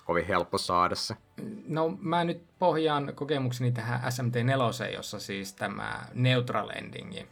kovin 0.05 0.27
helppo 0.27 0.59
saada 0.59 0.94
se? 0.94 1.16
No 1.66 1.98
mä 2.01 2.24
nyt 2.24 2.43
pohjaan 2.59 3.12
kokemukseni 3.15 3.73
tähän 3.73 4.01
SMT4, 4.01 4.94
jossa 4.94 5.20
siis 5.20 5.52
tämä 5.52 6.06
neutral 6.15 6.70
endingi, 6.70 7.28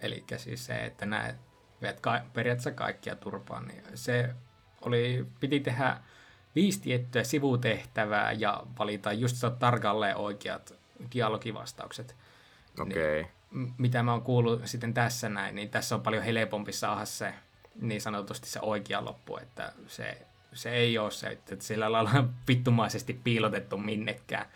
eli 0.00 0.24
siis 0.36 0.66
se, 0.66 0.84
että 0.84 1.06
näet 1.06 1.36
veet 1.84 2.00
ka- 2.00 2.20
periaatteessa 2.32 2.70
kaikkia 2.70 3.16
turpaan, 3.16 3.68
niin 3.68 3.82
se 3.94 4.34
oli, 4.82 5.26
piti 5.40 5.60
tehdä 5.60 5.96
viisi 6.54 6.80
tiettyä 6.80 7.24
sivutehtävää 7.24 8.32
ja 8.32 8.62
valita 8.78 9.12
just 9.12 9.36
tarkalleen 9.58 10.16
oikeat 10.16 10.74
dialogivastaukset. 11.14 12.16
Okei. 12.80 13.20
Okay. 13.20 13.32
Niin, 13.50 13.74
mitä 13.78 14.02
mä 14.02 14.12
oon 14.12 14.22
kuullut 14.22 14.60
sitten 14.64 14.94
tässä 14.94 15.28
näin, 15.28 15.54
niin 15.54 15.70
tässä 15.70 15.94
on 15.94 16.02
paljon 16.02 16.22
helpompi 16.22 16.72
saada 16.72 17.04
se 17.04 17.34
niin 17.80 18.00
sanotusti 18.00 18.48
se 18.48 18.60
oikea 18.62 19.04
loppu, 19.04 19.36
että 19.36 19.72
se, 19.86 20.26
se 20.52 20.70
ei 20.70 20.98
ole 20.98 21.10
se, 21.10 21.26
että 21.26 21.56
sillä 21.60 21.92
lailla 21.92 22.24
vittumaisesti 22.48 23.20
piilotettu 23.24 23.78
minnekään, 23.78 24.46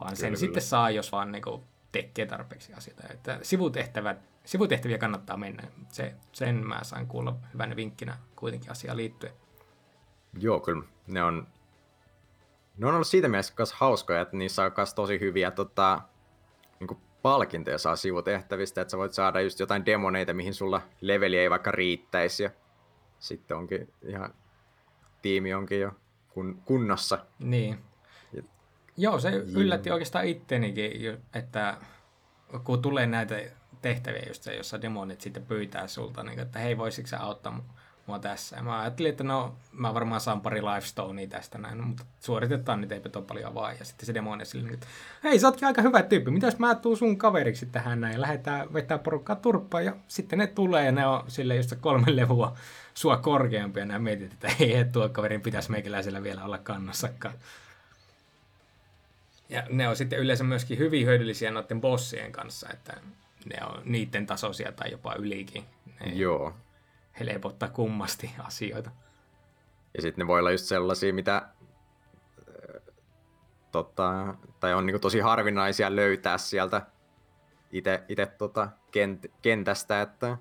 vaan 0.00 0.08
kyllä, 0.08 0.20
sen 0.20 0.28
kyllä. 0.28 0.40
sitten 0.40 0.62
saa, 0.62 0.90
jos 0.90 1.12
vaan 1.12 1.32
niin 1.32 1.42
kuin, 1.42 1.62
tekee 1.92 2.26
tarpeeksi 2.26 2.72
asioita. 2.72 3.02
Että 3.10 3.38
sivutehtävät, 3.42 4.18
sivutehtäviä 4.46 4.98
kannattaa 4.98 5.36
mennä. 5.36 5.62
Se, 5.92 6.14
sen 6.32 6.66
mä 6.66 6.80
sain 6.82 7.06
kuulla 7.06 7.36
hyvänä 7.52 7.76
vinkkinä 7.76 8.18
kuitenkin 8.36 8.70
asiaan 8.70 8.96
liittyen. 8.96 9.32
Joo, 10.38 10.60
kyllä. 10.60 10.84
Ne 11.06 11.22
on 11.22 11.46
ne 12.76 12.86
on 12.86 12.94
ollut 12.94 13.06
siitä 13.06 13.28
mielessä 13.28 13.54
myös 13.58 13.72
hauskoja, 13.72 14.20
että 14.20 14.36
niissä 14.36 14.64
on 14.64 14.72
myös 14.76 14.94
tosi 14.94 15.20
hyviä 15.20 15.50
tota, 15.50 16.00
niin 16.80 16.98
palkintoja 17.22 17.78
saa 17.78 17.96
sivutehtävistä, 17.96 18.80
että 18.80 18.90
sä 18.90 18.98
voit 18.98 19.12
saada 19.12 19.40
just 19.40 19.60
jotain 19.60 19.86
demoneita, 19.86 20.34
mihin 20.34 20.54
sulla 20.54 20.82
leveli 21.00 21.38
ei 21.38 21.50
vaikka 21.50 21.70
riittäisi 21.70 22.42
ja 22.42 22.50
sitten 23.18 23.56
onkin 23.56 23.92
ihan 24.02 24.34
tiimi 25.22 25.54
onkin 25.54 25.80
jo 25.80 25.92
kun, 26.28 26.62
kunnossa. 26.64 27.18
Niin. 27.38 27.78
Ja, 28.32 28.42
Joo, 28.96 29.18
se 29.20 29.30
yllätti 29.30 29.90
oikeastaan 29.90 30.24
ittenikin, 30.26 31.18
että 31.34 31.76
kun 32.64 32.82
tulee 32.82 33.06
näitä 33.06 33.36
tehtäviä 33.86 34.24
just 34.28 34.42
se, 34.42 34.56
jossa 34.56 34.82
demonit 34.82 35.20
sitten 35.20 35.46
pyytää 35.46 35.86
sulta, 35.86 36.22
niin, 36.22 36.40
että 36.40 36.58
hei, 36.58 36.78
voisitko 36.78 37.08
sä 37.08 37.20
auttaa 37.20 37.62
mua 38.06 38.18
tässä. 38.18 38.56
Ja 38.56 38.62
mä 38.62 38.80
ajattelin, 38.80 39.10
että 39.10 39.24
no, 39.24 39.54
mä 39.72 39.94
varmaan 39.94 40.20
saan 40.20 40.40
pari 40.40 40.62
lifestonea 40.62 41.26
tästä 41.26 41.58
näin, 41.58 41.86
mutta 41.86 42.04
suoritetaan 42.20 42.80
nyt 42.80 42.92
eipä 42.92 43.08
paljon 43.26 43.54
vaan. 43.54 43.76
Ja 43.78 43.84
sitten 43.84 44.06
se 44.06 44.14
demoni 44.14 44.44
sille, 44.44 44.70
että 44.70 44.86
hei, 45.24 45.38
sä 45.38 45.46
ootkin 45.46 45.66
aika 45.66 45.82
hyvä 45.82 46.02
tyyppi, 46.02 46.30
mitäs 46.30 46.58
mä 46.58 46.74
tuun 46.74 46.96
sun 46.96 47.18
kaveriksi 47.18 47.66
tähän 47.66 48.00
näin, 48.00 48.14
ja 48.14 48.20
lähdetään 48.20 48.72
vetää 48.72 48.98
porukkaa 48.98 49.36
turppaan, 49.36 49.84
ja 49.84 49.96
sitten 50.08 50.38
ne 50.38 50.46
tulee, 50.46 50.84
ja 50.84 50.92
ne 50.92 51.06
on 51.06 51.24
sille 51.28 51.56
just 51.56 51.74
kolme 51.80 52.16
levua 52.16 52.56
sua 52.94 53.16
korkeampia, 53.16 53.84
ja 53.84 53.98
mietit, 53.98 54.32
että 54.32 54.48
ei, 54.60 54.84
tuo 54.84 55.08
kaverin 55.08 55.40
pitäisi 55.40 55.70
meikäläisellä 55.70 56.22
vielä 56.22 56.44
olla 56.44 56.58
kannassakaan. 56.58 57.34
Ja 59.48 59.62
ne 59.70 59.88
on 59.88 59.96
sitten 59.96 60.18
yleensä 60.18 60.44
myöskin 60.44 60.78
hyvin 60.78 61.06
hyödyllisiä 61.06 61.50
noiden 61.50 61.80
bossien 61.80 62.32
kanssa, 62.32 62.68
että 62.72 62.96
ne 63.46 63.64
on 63.66 63.82
niiden 63.84 64.26
tasoisia 64.26 64.72
tai 64.72 64.90
jopa 64.90 65.14
ylikin. 65.14 65.64
Ne 66.00 66.12
Joo 66.12 66.54
helpottaa 67.20 67.68
kummasti 67.68 68.30
asioita. 68.38 68.90
Ja 69.94 70.02
sitten 70.02 70.22
ne 70.22 70.26
voi 70.26 70.38
olla 70.40 70.50
just 70.50 70.64
sellaisia, 70.64 71.14
mitä 71.14 71.48
tota, 73.72 74.34
tai 74.60 74.74
on 74.74 74.86
niinku 74.86 74.98
tosi 74.98 75.18
harvinaisia 75.20 75.96
löytää 75.96 76.38
sieltä 76.38 76.82
itse, 77.72 78.26
tota, 78.38 78.68
kent, 78.90 79.26
kentästä, 79.42 80.02
että 80.02 80.36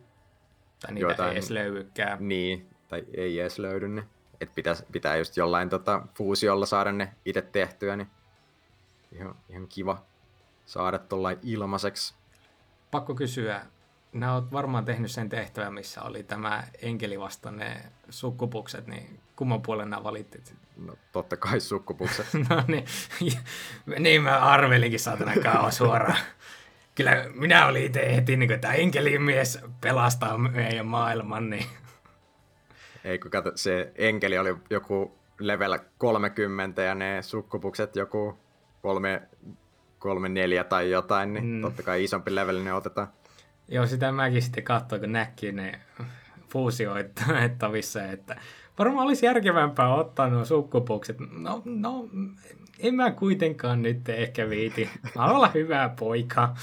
Tai 0.79 0.93
niitä 0.93 1.07
Joitain- 1.07 1.29
ei 1.29 1.35
edes 1.35 1.49
löydykään. 1.49 2.17
niin, 2.27 2.69
tai 2.87 3.05
ei 3.13 3.39
edes 3.39 3.59
löydy 3.59 3.87
ne. 3.87 4.03
Et 4.41 4.55
pitää, 4.55 4.75
pitää 4.91 5.15
just 5.15 5.37
jollain 5.37 5.69
tota, 5.69 6.01
fuusiolla 6.15 6.65
saada 6.65 6.91
ne 6.91 7.15
itse 7.25 7.41
tehtyä, 7.41 7.95
niin 7.95 8.07
ihan, 9.11 9.35
ihan 9.49 9.67
kiva 9.67 10.03
saada 10.65 10.99
tuollain 10.99 11.39
ilmaiseksi. 11.43 12.15
Pakko 12.91 13.15
kysyä, 13.15 13.65
Nää 14.15 14.33
oot 14.33 14.51
varmaan 14.51 14.85
tehnyt 14.85 15.11
sen 15.11 15.29
tehtävän, 15.29 15.73
missä 15.73 16.01
oli 16.01 16.23
tämä 16.23 16.63
enkeli 16.81 17.19
vastanne 17.19 17.81
sukkupukset, 18.09 18.87
niin 18.87 19.19
kumman 19.35 19.61
puolen 19.61 19.89
nämä 19.89 20.03
valittit? 20.03 20.55
No 20.77 20.93
totta 21.11 21.37
kai 21.37 21.59
sukkupukset. 21.59 22.27
No 22.49 22.63
niin, 22.67 22.85
niin 23.99 24.21
mä 24.21 24.39
arvelinkin 24.39 24.99
saatana 24.99 25.33
kauan 25.43 25.71
suoraan. 25.71 26.19
Kyllä 26.95 27.25
minä 27.33 27.65
olin 27.65 27.85
itse 27.85 28.15
heti, 28.15 28.37
niin 28.37 28.49
kuin, 28.49 28.55
että 28.55 28.73
enkelimies 28.73 29.59
pelastaa 29.81 30.37
meidän 30.37 30.85
maailman, 30.85 31.49
niin 31.49 31.65
Ei 33.03 33.19
kun 33.19 33.31
kato, 33.31 33.51
se 33.55 33.91
enkeli 33.95 34.37
oli 34.37 34.55
joku 34.69 35.17
level 35.39 35.79
30 35.97 36.81
ja 36.81 36.95
ne 36.95 37.21
sukkupukset 37.21 37.95
joku 37.95 38.39
3, 38.81 39.21
3 40.05 40.29
4 40.29 40.63
tai 40.63 40.91
jotain, 40.91 41.33
niin 41.33 41.45
Mm. 41.45 41.61
totta 41.61 41.83
kai 41.83 42.03
isompi 42.03 42.35
leveli 42.35 42.63
ne 42.63 42.73
otetaan. 42.73 43.07
Joo, 43.67 43.87
sitä 43.87 44.11
mäkin 44.11 44.41
sitten 44.41 44.63
katsoin, 44.63 45.01
kun 45.01 45.11
näki 45.11 45.51
ne 45.51 45.79
fuusioittavissa, 46.49 48.03
että 48.13 48.35
varmaan 48.79 49.05
olisi 49.05 49.25
järkevämpää 49.25 49.93
ottaa 49.95 50.29
nuo 50.29 50.45
sukkupukset. 50.45 51.17
No, 51.31 51.61
no, 51.65 52.09
en 52.79 52.95
mä 52.95 53.11
kuitenkaan 53.11 53.81
nyt 53.81 54.09
ehkä 54.09 54.49
viiti. 54.49 54.89
Mä 55.15 55.25
olla 55.25 55.51
hyvä 55.53 55.89
poika. 55.99 56.55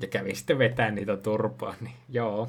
Ja 0.00 0.08
kävi 0.08 0.34
sitten 0.34 0.58
vetää 0.58 0.90
niitä 0.90 1.16
turpaa, 1.16 1.74
niin 1.80 1.94
joo. 2.08 2.48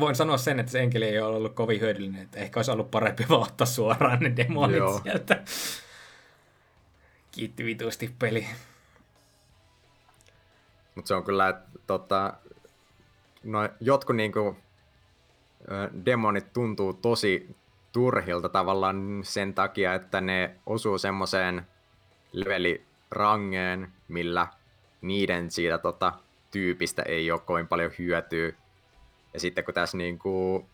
Voin 0.00 0.14
sanoa 0.14 0.36
sen, 0.36 0.60
että 0.60 0.72
se 0.72 0.80
enkeli 0.80 1.04
ei 1.04 1.18
ole 1.20 1.36
ollut 1.36 1.54
kovin 1.54 1.80
hyödyllinen, 1.80 2.22
että 2.22 2.38
ehkä 2.38 2.58
olisi 2.58 2.70
ollut 2.70 2.90
parempi 2.90 3.26
vaan 3.28 3.42
ottaa 3.42 3.66
suoraan 3.66 4.18
ne 4.20 4.32
demonit 4.36 4.76
Joo. 4.76 5.00
sieltä. 5.02 5.42
Kiitti 7.32 7.64
vitusti 7.64 8.14
peli. 8.18 8.46
Mutta 10.94 11.08
se 11.08 11.14
on 11.14 11.24
kyllä, 11.24 11.48
että 11.48 11.78
tota, 11.86 12.34
no, 13.44 13.68
jotkut 13.80 14.16
niinku, 14.16 14.56
demonit 16.06 16.52
tuntuu 16.52 16.92
tosi 16.92 17.56
turhilta 17.92 18.48
tavallaan 18.48 19.20
sen 19.22 19.54
takia, 19.54 19.94
että 19.94 20.20
ne 20.20 20.56
osuu 20.66 20.98
semmoiseen 20.98 21.66
levelirangeen, 22.32 23.92
millä 24.08 24.46
niiden 25.00 25.50
siitä 25.50 25.78
tota, 25.78 26.12
tyypistä 26.50 27.02
ei 27.02 27.30
ole 27.30 27.40
kovin 27.40 27.68
paljon 27.68 27.92
hyötyä. 27.98 28.52
Ja 29.34 29.40
sitten 29.40 29.64
kun 29.64 29.74
tässä 29.74 29.96
niinku, 29.96 30.66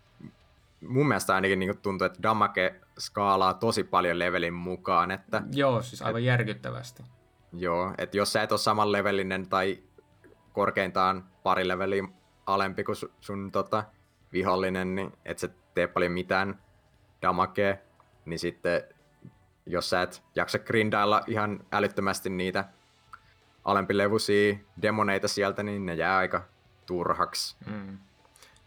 mun 0.81 1.09
mielestä 1.09 1.35
ainakin 1.35 1.59
niinku 1.59 1.79
tuntuu, 1.83 2.05
että 2.05 2.23
damage 2.23 2.81
skaalaa 2.99 3.55
tosi 3.55 3.85
paljon 3.85 4.19
levelin 4.19 4.55
mukaan, 4.55 5.11
että 5.11 5.43
Joo, 5.53 5.83
siis 5.83 6.03
aivan 6.03 6.25
järkyttävästi. 6.25 7.03
Joo, 7.53 7.95
että 7.99 8.17
jos 8.17 8.33
sä 8.33 8.43
et 8.43 8.53
ole 8.53 8.59
saman 8.59 8.93
levelinen 8.93 9.49
tai 9.49 9.83
korkeintaan 10.53 11.25
pari 11.43 11.69
leveliä 11.69 12.05
alempi 12.47 12.85
kuin 12.85 12.97
sun, 12.97 13.11
sun 13.21 13.53
tota, 13.53 13.85
vihollinen, 14.33 14.95
niin 14.95 15.13
et 15.25 15.39
sä 15.39 15.49
tee 15.75 15.87
paljon 15.87 16.13
mitään 16.13 16.59
damakea, 17.23 17.77
niin 18.25 18.39
sitten 18.39 18.83
jos 19.67 19.91
sä 19.91 20.03
et 20.03 20.23
jaksa 20.35 20.59
grindailla 20.59 21.23
ihan 21.27 21.61
älyttömästi 21.73 22.31
niitä 22.31 22.65
alempilevuisia 23.65 24.57
demoneita 24.83 25.29
sieltä, 25.29 25.63
niin 25.63 25.87
ne 25.87 25.95
jää 25.95 26.17
aika 26.17 26.45
turhaksi. 26.87 27.57
Mm. 27.67 27.99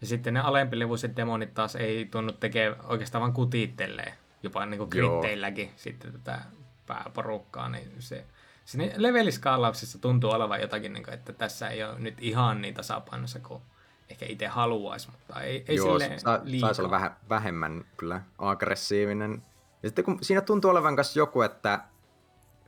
Ja 0.02 0.06
sitten 0.08 0.34
ne 0.34 0.40
alempilevuiset 0.40 1.16
demonit 1.16 1.54
taas 1.54 1.76
ei 1.76 2.04
tunnu 2.04 2.32
tekee 2.32 2.76
oikeastaan 2.84 3.20
vaan 3.20 3.32
kutittelee, 3.32 4.14
jopa 4.42 4.66
niin 4.66 4.78
kuin 4.78 4.90
Joo. 4.94 5.10
kritteilläkin 5.10 5.70
sitten 5.76 6.12
tätä 6.12 6.38
pääporukkaa, 6.86 7.68
niin 7.68 7.92
se 7.98 8.24
sinne 8.64 8.92
leveliskaalauksessa 8.96 9.98
tuntuu 9.98 10.30
olevan 10.30 10.60
jotakin, 10.60 10.92
niin 10.92 11.04
kuin, 11.04 11.14
että 11.14 11.32
tässä 11.32 11.68
ei 11.68 11.84
ole 11.84 11.98
nyt 11.98 12.14
ihan 12.20 12.62
niin 12.62 12.74
tasapainossa 12.74 13.38
kuin 13.40 13.62
ehkä 14.10 14.26
itse 14.28 14.46
haluaisi, 14.46 15.10
mutta 15.10 15.40
ei, 15.40 15.64
ei 15.68 15.76
Joo, 15.76 15.98
sille 15.98 16.18
sa- 16.18 16.40
liikaa. 16.44 16.68
saisi 16.68 16.82
olla 16.82 16.90
vähän, 16.90 17.16
vähemmän 17.28 17.84
kyllä 17.96 18.20
aggressiivinen. 18.38 19.42
Ja 19.82 19.88
sitten 19.88 20.04
kun 20.04 20.18
siinä 20.22 20.40
tuntuu 20.40 20.70
olevan 20.70 20.94
myös 20.94 21.16
joku, 21.16 21.42
että 21.42 21.80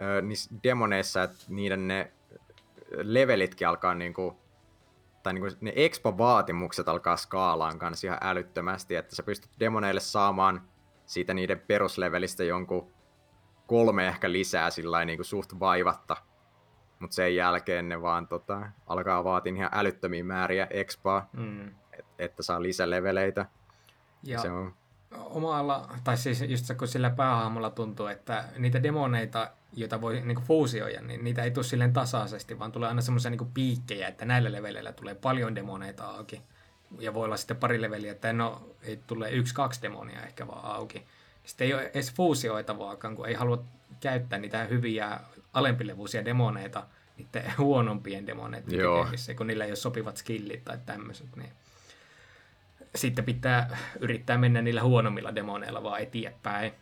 ö, 0.00 0.22
niissä 0.22 0.50
demoneissa, 0.62 1.22
että 1.22 1.44
niiden 1.48 1.88
ne 1.88 2.12
levelitkin 3.02 3.68
alkaa 3.68 3.94
niinku, 3.94 4.38
tai 5.24 5.32
niinku 5.34 5.48
ne 5.60 5.72
expo-vaatimukset 5.76 6.88
alkaa 6.88 7.16
skaalaan 7.16 7.78
kanssa 7.78 8.06
ihan 8.06 8.18
älyttömästi, 8.22 8.96
että 8.96 9.16
sä 9.16 9.22
pystyt 9.22 9.50
demoneille 9.60 10.00
saamaan 10.00 10.62
siitä 11.06 11.34
niiden 11.34 11.60
peruslevelistä 11.60 12.44
jonkun 12.44 12.92
kolme 13.66 14.08
ehkä 14.08 14.32
lisää 14.32 14.70
sillä 14.70 15.04
niinku 15.04 15.24
suht 15.24 15.52
vaivatta. 15.60 16.16
Mutta 17.00 17.14
sen 17.14 17.36
jälkeen 17.36 17.88
ne 17.88 18.02
vaan 18.02 18.28
tota, 18.28 18.62
alkaa 18.86 19.24
vaatia 19.24 19.54
ihan 19.54 19.70
älyttömiä 19.72 20.24
määriä 20.24 20.66
expoa, 20.70 21.26
Mm. 21.32 21.68
et, 21.92 22.06
että 22.18 22.42
saa 22.42 22.62
lisäleveleitä. 22.62 23.46
Ja 24.22 24.38
Se 24.38 24.50
on, 24.50 24.74
omalla, 25.14 25.88
tai 26.04 26.16
siis 26.16 26.40
just 26.48 26.64
se, 26.64 26.74
kun 26.74 26.88
sillä 26.88 27.10
päähahmolla 27.10 27.70
tuntuu, 27.70 28.06
että 28.06 28.44
niitä 28.58 28.82
demoneita, 28.82 29.50
joita 29.76 30.00
voi 30.00 30.20
niinku 30.20 30.42
fuusioida, 30.42 31.00
niin 31.00 31.24
niitä 31.24 31.42
ei 31.42 31.50
tule 31.50 31.64
silleen 31.64 31.92
tasaisesti, 31.92 32.58
vaan 32.58 32.72
tulee 32.72 32.88
aina 32.88 33.00
semmoisia 33.00 33.30
niinku 33.30 33.50
piikkejä, 33.54 34.08
että 34.08 34.24
näillä 34.24 34.52
leveleillä 34.52 34.92
tulee 34.92 35.14
paljon 35.14 35.54
demoneita 35.54 36.04
auki. 36.04 36.42
Ja 36.98 37.14
voi 37.14 37.24
olla 37.24 37.36
sitten 37.36 37.56
pari 37.56 37.80
leveliä, 37.80 38.12
että 38.12 38.32
no, 38.32 38.70
ei 38.82 39.00
tule 39.06 39.30
yksi, 39.30 39.54
kaksi 39.54 39.82
demonia 39.82 40.22
ehkä 40.22 40.46
vaan 40.46 40.64
auki. 40.64 41.02
Sitten 41.44 41.66
ei 41.66 41.74
ole 41.74 41.90
edes 41.94 42.12
fuusioitavaakaan, 42.12 43.16
kun 43.16 43.28
ei 43.28 43.34
halua 43.34 43.64
käyttää 44.00 44.38
niitä 44.38 44.64
hyviä 44.64 45.20
alempilevuisia 45.52 46.24
demoneita 46.24 46.86
niiden 47.16 47.52
huonompien 47.58 48.26
demoneiden 48.26 48.78
Joo. 48.78 48.98
tekemiseen, 48.98 49.36
kun 49.36 49.46
niillä 49.46 49.64
ei 49.64 49.70
ole 49.70 49.76
sopivat 49.76 50.16
skillit 50.16 50.64
tai 50.64 50.78
tämmöiset. 50.86 51.36
Niin 51.36 51.52
sitten 52.94 53.24
pitää 53.24 53.76
yrittää 54.00 54.38
mennä 54.38 54.62
niillä 54.62 54.82
huonommilla 54.82 55.34
demoneilla 55.34 55.82
vaan 55.82 56.00
eteenpäin. 56.00 56.72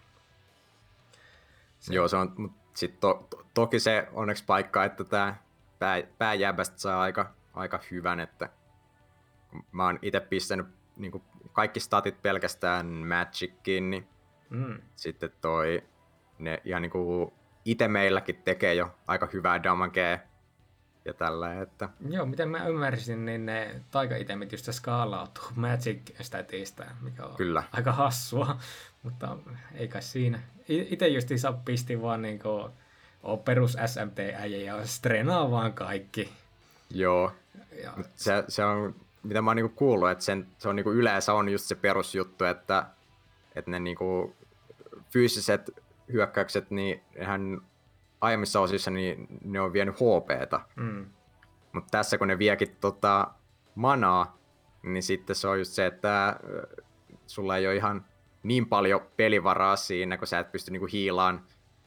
Joo, 1.91 2.09
se 2.09 2.17
on, 2.17 2.55
sitten 2.75 3.01
to, 3.01 3.27
to, 3.31 3.47
toki 3.55 3.81
se 3.81 4.09
onneksi 4.13 4.45
paikka, 4.45 4.85
että 4.85 5.05
tämä 5.05 5.35
pää, 5.79 6.03
pääjäbästä 6.19 6.79
saa 6.79 7.01
aika, 7.03 7.35
aika 7.55 7.81
hyvän, 7.91 8.21
että 8.21 8.49
mä 9.73 9.85
oon 9.85 9.99
itse 10.03 10.21
pistänyt 10.21 10.67
niin 10.97 11.23
kaikki 11.53 11.81
statit 11.81 12.23
pelkästään 12.23 12.87
Magickiin, 12.87 13.91
niin 13.91 14.09
Mm. 14.51 14.81
sitten 14.97 15.31
toi, 15.41 15.83
ne 16.39 16.63
ihan 16.65 16.83
niin 16.83 16.93
itse 17.65 17.89
meilläkin 17.89 18.43
tekee 18.45 18.75
jo 18.75 18.95
aika 19.07 19.29
hyvää 19.33 19.63
damagea 19.63 20.19
ja 21.05 21.15
tällä, 21.15 21.61
että 21.63 21.89
Joo, 22.09 22.27
miten 22.27 22.49
mä 22.49 22.67
ymmärsin, 22.67 23.25
niin 23.25 23.47
ne 23.47 23.81
taikaitemit 23.91 24.53
just 24.53 24.73
skaalautuu 24.73 25.45
Magic-statista, 25.57 26.85
mikä 27.01 27.25
on 27.27 27.37
Kyllä. 27.37 27.63
aika 27.73 27.93
hassua, 27.93 28.57
mutta 29.03 29.37
ei 29.75 29.89
kai 29.89 30.03
siinä. 30.03 30.41
Itse 30.69 31.09
just 31.09 31.29
saa 31.37 31.53
pisti 31.53 32.03
vaan 32.03 32.23
niinku, 32.23 32.71
on 33.23 33.39
perus 33.39 33.77
SMT-äijä 33.87 34.75
ja 34.75 34.87
strenaa 34.87 35.51
vaan 35.51 35.73
kaikki. 35.73 36.33
joo, 36.91 37.33
Ja, 37.83 37.93
se, 38.15 38.45
se 38.49 38.65
on, 38.65 38.95
mitä 39.23 39.43
mä 39.43 39.51
oon 39.51 39.57
niinku 39.57 39.77
kuullut, 39.77 40.11
että 40.11 40.25
sen, 40.25 40.47
se 40.59 40.69
on 40.69 40.77
niinku 40.77 40.93
yleensä 40.93 41.33
on 41.35 41.49
just 41.49 41.65
se 41.65 41.75
perusjuttu, 41.75 42.45
että, 42.45 42.87
että 43.55 43.71
ne 43.71 43.81
niinku 43.81 44.37
fyysiset 45.13 45.71
hyökkäykset, 46.13 46.71
niin 46.71 47.03
nehän 47.19 47.61
aiemmissa 48.21 48.61
osissa 48.61 48.91
niin 48.91 49.27
ne 49.45 49.61
on 49.61 49.73
vienyt 49.73 49.95
HPtä. 49.95 50.61
mm, 50.77 51.07
Mutta 51.73 51.91
tässä 51.91 52.19
kun 52.19 52.29
ne 52.29 52.39
viekin 52.39 52.77
tota 52.81 53.29
manaa, 53.75 54.39
niin 54.83 55.03
sitten 55.03 55.37
se 55.37 55.49
on 55.49 55.59
just 55.59 55.73
se, 55.73 55.87
että 55.87 56.41
sulla 57.27 57.57
ei 57.57 57.67
ole 57.67 57.77
ihan 57.77 58.05
niin 58.43 58.69
paljon 58.69 59.01
pelivaraa 59.17 59.77
siinä, 59.77 60.19
kun 60.19 60.27
sä 60.27 60.39
et 60.39 60.53
pysty 60.53 60.71
niinku 60.71 60.89
hiilaan 60.93 61.45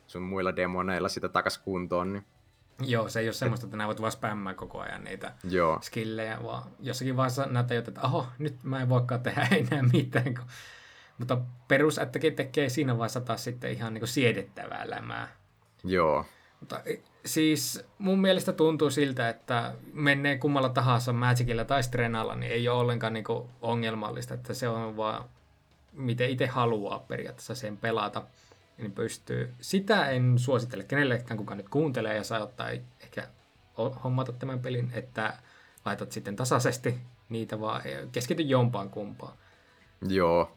sun 0.08 0.22
muilla 0.22 0.56
demoneilla 0.56 1.10
sitä 1.10 1.30
takas 1.30 1.58
kuntoon. 1.58 2.14
Niin 2.14 2.26
joo, 2.80 3.10
se 3.10 3.20
ei 3.20 3.28
ole 3.28 3.34
semmoista, 3.34 3.66
että 3.66 3.78
nää 3.78 3.88
voit 3.88 4.02
vaan 4.02 4.12
spämmää 4.12 4.54
koko 4.54 4.80
ajan 4.80 5.04
niitä 5.04 5.34
joo, 5.44 5.80
skillejä, 5.82 6.38
vaan 6.44 6.64
jossakin 6.80 7.18
vaiheessa 7.18 7.46
näyttää, 7.46 7.78
että 7.78 8.02
oho, 8.02 8.28
nyt 8.40 8.64
mä 8.64 8.82
en 8.82 8.90
voikaan 8.90 9.22
tehdä 9.22 9.48
enää 9.72 9.84
mitään. 9.94 10.36
Kun... 10.36 10.46
Mutta 11.18 11.38
perusättäkin 11.68 12.36
tekee 12.36 12.70
siinä 12.70 12.98
vaiheessa 12.98 13.22
taas 13.22 13.44
sitten 13.44 13.72
ihan 13.72 13.94
niin 13.94 14.08
siedettävää 14.08 14.90
lämää. 14.90 15.28
joo, 15.84 16.26
Mutta 16.60 16.82
e, 16.86 16.96
siis 17.26 17.86
mun 17.98 18.22
mielestä 18.22 18.54
tuntuu 18.54 18.90
siltä, 18.90 19.30
että 19.30 19.74
menee 19.94 20.38
kummalla 20.38 20.70
tahansa 20.70 21.14
Magicilla 21.14 21.66
tai 21.66 21.84
Strenalla, 21.84 22.36
niin 22.36 22.52
ei 22.52 22.70
ole 22.70 22.80
ollenkaan 22.80 23.14
niinku 23.14 23.50
ongelmallista, 23.62 24.34
että 24.34 24.54
se 24.54 24.68
on 24.68 24.98
vaan 24.98 25.24
miten 25.96 26.30
itse 26.30 26.48
haluaa 26.48 27.00
periaatteessa 27.00 27.56
sen 27.56 27.78
pelata. 27.78 28.24
niin 28.78 28.92
pystyy. 28.92 29.54
Sitä 29.62 30.10
en 30.10 30.40
suosittele 30.40 30.84
kenellekään, 30.84 31.38
kuka 31.38 31.56
nyt 31.56 31.70
kuuntelee 31.70 32.16
ja 32.16 32.24
saa 32.24 32.44
ottaa 32.44 32.70
ehkä 33.00 33.28
hommata 34.04 34.32
tämän 34.32 34.60
pelin, 34.60 34.92
että 34.94 35.38
laitat 35.86 36.12
sitten 36.12 36.36
tasaisesti 36.36 36.98
niitä, 37.30 37.60
vaan 37.60 37.82
keskity 38.12 38.44
jompaan 38.44 38.90
kumpaan. 38.90 39.34
Joo. 40.08 40.52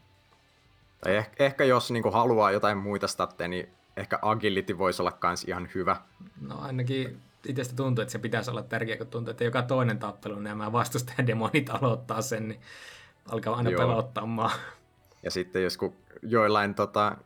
Tai 1.01 1.17
ehkä, 1.17 1.45
ehkä 1.45 1.65
jos 1.65 1.91
niinku 1.91 2.11
haluaa 2.11 2.51
jotain 2.51 2.79
muita 2.79 3.09
statteja, 3.09 3.49
niin 3.49 3.69
ehkä 3.97 4.19
agility 4.23 4.79
voisi 4.79 5.03
olla 5.03 5.13
kans 5.13 5.45
ihan 5.45 5.69
hyvä. 5.75 5.97
No 6.41 6.61
ainakin 6.61 7.21
itsestä 7.47 7.77
tuntuu, 7.77 8.03
että 8.03 8.13
se 8.13 8.19
pitäisi 8.19 8.51
olla 8.51 8.63
tärkeä, 8.63 8.97
kun 8.97 9.07
tuntuu, 9.07 9.31
että 9.31 9.45
joka 9.45 9.63
toinen 9.63 9.99
tappelu 9.99 10.41
nämä 10.41 10.73
vastustajan 10.73 11.27
demonit 11.27 11.71
aloittaa 11.71 12.23
sen, 12.23 12.49
niin 12.49 12.61
alkaa 13.31 13.57
aina 13.57 13.71
Joo. 13.71 13.79
pelottamaan. 13.81 14.59
Ja 15.29 15.33
sitten 15.33 15.63
jos 15.63 15.77
kun 15.77 15.97
joillain 16.23 16.75
tota, 16.75 17.17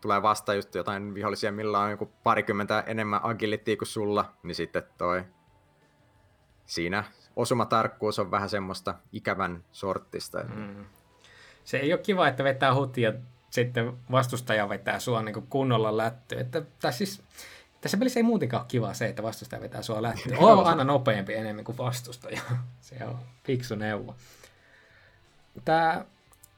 tulee 0.00 0.22
vasta 0.22 0.54
just 0.54 0.74
jotain 0.74 1.14
vihollisia, 1.14 1.52
millä 1.52 1.78
on 1.78 1.90
joku 1.90 2.12
parikymmentä 2.22 2.84
enemmän 2.86 3.20
agilittia 3.22 3.76
kuin 3.76 3.88
sulla, 3.88 4.32
niin 4.42 4.54
sitten 4.54 4.82
toi 4.98 5.24
siinä 6.66 7.04
osumatarkkuus 7.36 8.18
on 8.18 8.30
vähän 8.30 8.48
semmoista 8.48 8.94
ikävän 9.12 9.64
sorttista. 9.72 10.38
Mm. 10.38 10.84
Se 11.64 11.76
ei 11.76 11.92
ole 11.92 12.00
kiva, 12.00 12.28
että 12.28 12.44
vetää 12.44 12.74
hutia 12.74 13.12
sitten 13.50 13.92
vastustaja 14.10 14.68
vetää 14.68 14.98
sua 14.98 15.22
niin 15.22 15.46
kunnolla 15.50 15.96
lätty. 15.96 16.38
Että, 16.38 16.62
tai 16.80 16.92
siis, 16.92 17.22
tässä 17.80 17.96
pelissä 17.96 18.20
ei 18.20 18.24
muutenkaan 18.24 18.60
ole 18.60 18.68
kiva 18.68 18.94
se, 18.94 19.06
että 19.06 19.22
vastustaja 19.22 19.62
vetää 19.62 19.82
sua 19.82 20.02
lätty. 20.02 20.34
On 20.38 20.66
aina 20.66 20.84
nopeampi 20.84 21.34
enemmän 21.34 21.64
kuin 21.64 21.78
vastustaja. 21.78 22.40
Se 22.80 23.04
on 23.04 23.18
fiksu 23.44 23.74
neuvo. 23.74 24.14
Tämä 25.64 26.04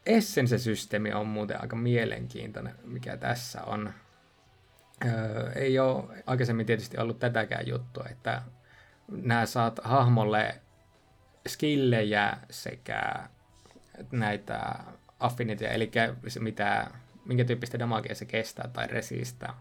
Essence-systeemi 0.08 1.12
on 1.12 1.26
muuten 1.26 1.60
aika 1.60 1.76
mielenkiintoinen, 1.76 2.74
mikä 2.84 3.16
tässä 3.16 3.62
on. 3.62 3.92
Öö, 5.06 5.52
ei 5.52 5.78
ole 5.78 6.04
aikaisemmin 6.26 6.66
tietysti 6.66 6.98
ollut 6.98 7.18
tätäkään 7.18 7.66
juttua, 7.66 8.06
että 8.10 8.42
nämä 9.08 9.46
saat 9.46 9.80
hahmolle 9.84 10.60
skillejä 11.48 12.36
sekä 12.50 13.28
näitä 14.12 14.74
affinityjä, 15.20 15.70
eli 15.70 15.90
mitä, 16.38 16.90
minkä 17.24 17.44
tyyppistä 17.44 17.78
damagea 17.78 18.14
se 18.14 18.24
kestää 18.24 18.68
tai 18.68 18.86
resistää 18.86 19.54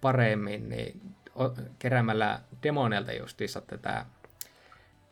paremmin, 0.00 0.68
niin 0.68 1.14
keräämällä 1.78 2.40
demoneilta 2.62 3.12
justiinsa 3.12 3.60
tätä 3.60 4.06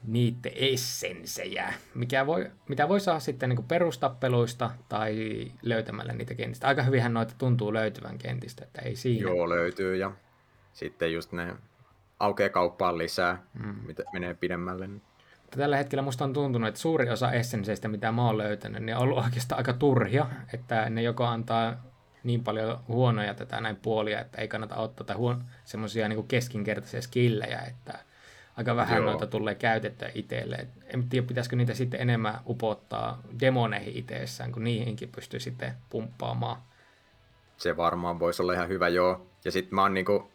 niiden 0.07 0.53
essensejä, 0.55 1.75
mikä 1.95 2.27
voi, 2.27 2.51
mitä 2.69 2.89
voi 2.89 3.01
saada 3.01 3.21
sitten 3.21 3.49
niin 3.49 3.65
perustappeluista 3.65 4.71
tai 4.89 5.45
löytämällä 5.63 6.13
niitä 6.13 6.35
kentistä. 6.35 6.67
Aika 6.69 6.83
hyvinhän 6.83 7.15
noita 7.15 7.35
tuntuu 7.39 7.73
löytyvän 7.73 8.19
kentistä, 8.19 8.65
että 8.65 8.83
ei 8.83 8.97
siinä. 8.97 9.31
Joo, 9.31 9.49
löytyy 9.49 9.97
ja 9.97 10.13
sitten 10.73 11.13
just 11.13 11.33
ne 11.33 11.55
aukeaa 12.21 12.49
kauppaan 12.49 12.99
lisää, 12.99 13.43
mm. 13.65 13.75
mitä 13.87 14.03
menee 14.13 14.35
pidemmälle. 14.35 14.89
Tällä 15.57 15.77
hetkellä 15.77 16.03
musta 16.03 16.25
on 16.25 16.33
tuntunut, 16.33 16.69
että 16.69 16.81
suuri 16.81 17.11
osa 17.11 17.33
essenseistä, 17.33 17.89
mitä 17.89 18.13
mä 18.13 18.27
oon 18.27 18.39
löytänyt, 18.39 18.83
niin 18.83 18.97
on 18.97 19.03
ollut 19.03 19.25
oikeastaan 19.25 19.59
aika 19.59 19.73
turhia, 19.73 20.27
että 20.55 20.91
ne 20.91 21.03
joko 21.03 21.25
antaa 21.25 21.91
niin 22.25 22.45
paljon 22.45 22.79
huonoja 22.89 23.35
tätä 23.35 23.61
näin 23.61 23.77
puolia, 23.77 24.21
että 24.21 24.41
ei 24.41 24.49
kannata 24.49 24.77
ottaa 24.77 25.07
tai 25.07 25.17
huon, 25.17 25.45
semmoisia 25.65 26.09
niin 26.09 26.29
keskinkertaisia 26.29 27.03
skillejä, 27.03 27.61
että 27.61 27.99
aika 28.61 28.77
vähän 28.77 28.97
Joo. 28.97 29.07
noita 29.07 29.27
tulee 29.27 29.55
käytettyä 29.55 30.11
itselle. 30.15 30.69
En 30.95 31.09
tiedä, 31.09 31.27
pitäisikö 31.27 31.57
niitä 31.57 31.75
sitten 31.75 32.01
enemmän 32.01 32.41
upottaa 32.47 33.23
demoneihin 33.41 33.97
itsessään, 33.97 34.53
kun 34.53 34.65
niihinkin 34.65 35.09
pystyy 35.09 35.41
sitten 35.41 35.75
pumppaamaan. 35.91 36.63
Se 37.57 37.77
varmaan 37.77 38.19
voisi 38.19 38.43
olla 38.43 38.53
ihan 38.53 38.69
hyvä, 38.69 38.89
joo. 38.89 39.27
Ja 39.45 39.53
sitten 39.53 39.75
mä 39.75 39.83
oon 39.83 39.95
niinku, 39.95 40.33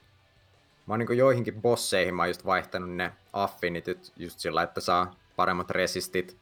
mä 0.88 0.94
oon 0.94 1.00
niinku 1.00 1.14
joihinkin 1.14 1.62
bosseihin 1.62 2.16
mä 2.16 2.22
oon 2.22 2.30
just 2.30 2.46
vaihtanut 2.46 2.96
ne 2.96 3.12
affinityt 3.34 4.14
just 4.18 4.40
sillä, 4.40 4.64
että 4.64 4.82
saa 4.82 5.16
paremmat 5.36 5.72
resistit 5.72 6.38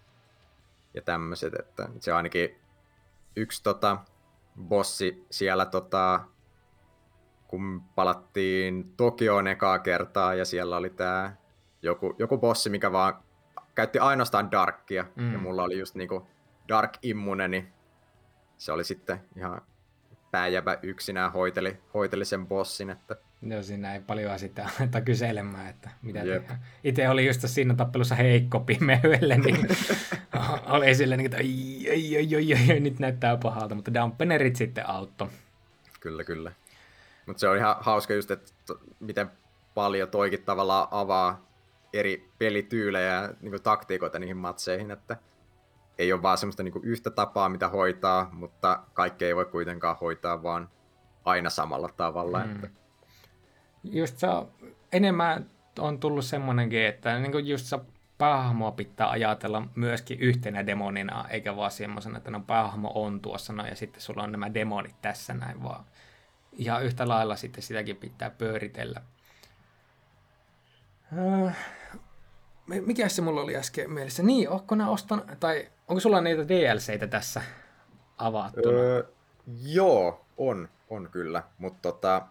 ja 0.94 1.02
tämmöiset, 1.02 1.54
että 1.60 1.90
se 2.00 2.12
on 2.12 2.18
ainakin 2.18 2.56
yksi 3.36 3.64
tota, 3.64 3.98
bossi 4.62 5.26
siellä 5.30 5.66
tota, 5.66 6.20
kun 7.48 7.82
palattiin 7.96 8.94
Tokioon 8.98 9.48
ekaa 9.48 9.80
kertaa 9.80 10.34
ja 10.34 10.46
siellä 10.46 10.78
oli 10.78 10.90
tää 10.90 11.43
joku, 11.84 12.16
joku 12.20 12.38
bossi, 12.38 12.70
mikä 12.70 12.92
vaan 12.92 13.14
käytti 13.76 14.00
ainoastaan 14.00 14.52
Darkia, 14.52 15.06
mm. 15.16 15.34
ja 15.34 15.40
mulla 15.40 15.64
oli 15.64 15.80
just 15.80 15.96
niinku 15.96 16.28
Dark 16.68 16.98
Immune, 17.02 17.48
niin 17.48 17.74
se 18.58 18.72
oli 18.72 18.84
sitten 18.84 19.22
ihan 19.38 19.62
pääjävä 20.32 20.78
yksinään 20.82 21.32
hoiteli, 21.32 21.78
hoiteli 21.94 22.26
sen 22.26 22.48
bossin, 22.48 22.90
että 22.90 23.16
Joo, 23.42 23.64
siinä 23.64 23.94
ei 23.94 24.02
paljon 24.02 24.40
sitä 24.40 24.70
aleta 24.80 25.02
kyselemään, 25.02 25.70
että 25.70 25.90
mitä 26.02 26.20
Itse 26.84 27.10
oli 27.10 27.28
just 27.28 27.42
siinä 27.46 27.76
tappelussa 27.76 28.16
heikko 28.16 28.60
pimeydelle, 28.60 29.38
niin 29.38 29.68
oli 30.76 30.96
silleen, 30.96 31.18
niin, 31.18 31.26
että 31.26 31.38
ai, 31.38 31.90
ai, 31.90 32.36
ai, 32.36 32.54
ai, 32.54 32.72
ai, 32.72 32.80
nyt 32.80 33.00
näyttää 33.00 33.38
pahalta, 33.38 33.76
mutta 33.76 33.94
dampenerit 33.94 34.56
sitten 34.56 34.90
auttoi. 34.90 35.28
Kyllä, 36.00 36.24
kyllä. 36.24 36.52
Mutta 37.26 37.40
se 37.40 37.48
on 37.48 37.58
ihan 37.58 37.76
hauska 37.80 38.14
just, 38.14 38.32
että 38.32 38.52
miten 39.00 39.32
paljon 39.74 40.10
toikin 40.10 40.44
tavallaan 40.44 40.88
avaa 40.92 41.53
eri 41.94 42.32
pelityylejä 42.38 43.14
ja 43.14 43.34
niin 43.41 43.64
taktiikoita 43.64 44.20
niihin 44.20 44.38
matseihin, 44.38 44.91
että 44.91 45.18
ei 45.98 46.14
ole 46.14 46.22
vaan 46.22 46.38
semmoista 46.38 46.64
niin 46.64 46.74
yhtä 46.84 47.10
tapaa, 47.10 47.49
mitä 47.49 47.70
hoitaa, 47.70 48.30
mutta 48.32 48.84
kaikkea 48.94 49.28
ei 49.28 49.36
voi 49.36 49.45
kuitenkaan 49.45 49.98
hoitaa 50.02 50.44
vaan 50.44 50.70
aina 51.26 51.49
samalla 51.49 51.90
tavalla. 51.98 52.45
Mm. 52.45 52.56
Että... 52.56 52.70
Just 53.84 54.18
se 54.18 54.28
enemmän 54.91 55.49
on 55.80 55.99
tullut 55.99 56.26
semmoinenkin, 56.26 56.86
että 56.86 57.20
niin 57.20 57.48
just 57.48 57.65
se 57.65 57.80
päähahmoa 58.18 58.72
pitää 58.72 59.10
ajatella 59.10 59.68
myöskin 59.76 60.20
yhtenä 60.20 60.65
demonina, 60.65 61.26
eikä 61.30 61.56
vaan 61.56 61.72
semmoisena, 61.72 62.18
että 62.18 62.32
no 62.32 62.40
päähahmo 62.40 62.91
on 62.95 63.20
tuossa 63.20 63.53
no, 63.53 63.65
ja 63.65 63.76
sitten 63.76 64.02
sulla 64.02 64.24
on 64.24 64.32
nämä 64.32 64.53
demonit 64.53 64.95
tässä 65.02 65.34
näin 65.34 65.64
vaan. 65.64 65.86
Ja 66.57 66.80
yhtä 66.80 67.07
lailla 67.07 67.36
sitten 67.36 67.64
sitäkin 67.64 67.95
pitää 67.95 68.30
pyöritellä. 68.30 69.02
Äh, 71.48 71.57
mikä 72.65 73.10
se 73.10 73.22
mulla 73.22 73.41
oli 73.41 73.56
äsken 73.56 73.91
mielessä? 73.91 74.23
Niin, 74.23 74.49
onko 74.49 74.76
nämä 74.76 74.90
ostan, 74.90 75.23
tai 75.40 75.72
onko 75.88 75.99
sulla 75.99 76.22
niitä 76.22 76.48
DLCitä 76.48 77.07
tässä 77.07 77.41
avattuna? 78.18 78.77
Öö, 78.77 79.03
joo, 79.61 80.26
on, 80.38 80.69
on 80.90 81.10
kyllä, 81.11 81.44
mutta 81.57 81.80
tota, 81.81 82.27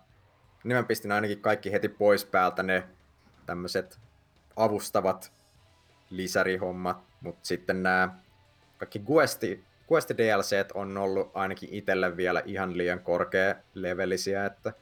niin 0.65 0.77
mä 0.77 0.83
pistin 0.83 1.13
ainakin 1.13 1.41
kaikki 1.41 1.73
heti 1.73 1.89
pois 1.89 2.25
päältä 2.25 2.63
ne 2.63 2.85
tämmöiset 3.47 3.99
avustavat 4.57 5.33
lisärihommat, 6.11 6.99
mutta 7.21 7.47
sitten 7.47 7.83
nämä 7.83 8.09
kaikki 8.79 9.03
Questi, 9.11 9.65
Questi 9.93 10.17
DLCt 10.17 10.73
on 10.75 10.99
ollut 10.99 11.31
ainakin 11.35 11.69
itselle 11.73 12.17
vielä 12.17 12.43
ihan 12.45 12.79
liian 12.79 13.01
korkea 13.01 13.55
levelisiä, 13.75 14.47
että 14.47 14.73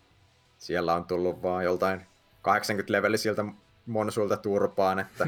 siellä 0.58 0.94
on 0.94 1.04
tullut 1.04 1.42
vaan 1.42 1.64
joltain 1.64 2.06
80 2.42 2.92
levelisiltä 2.92 3.44
monsuilta 3.86 4.36
turpaan, 4.36 4.98
että 4.98 5.26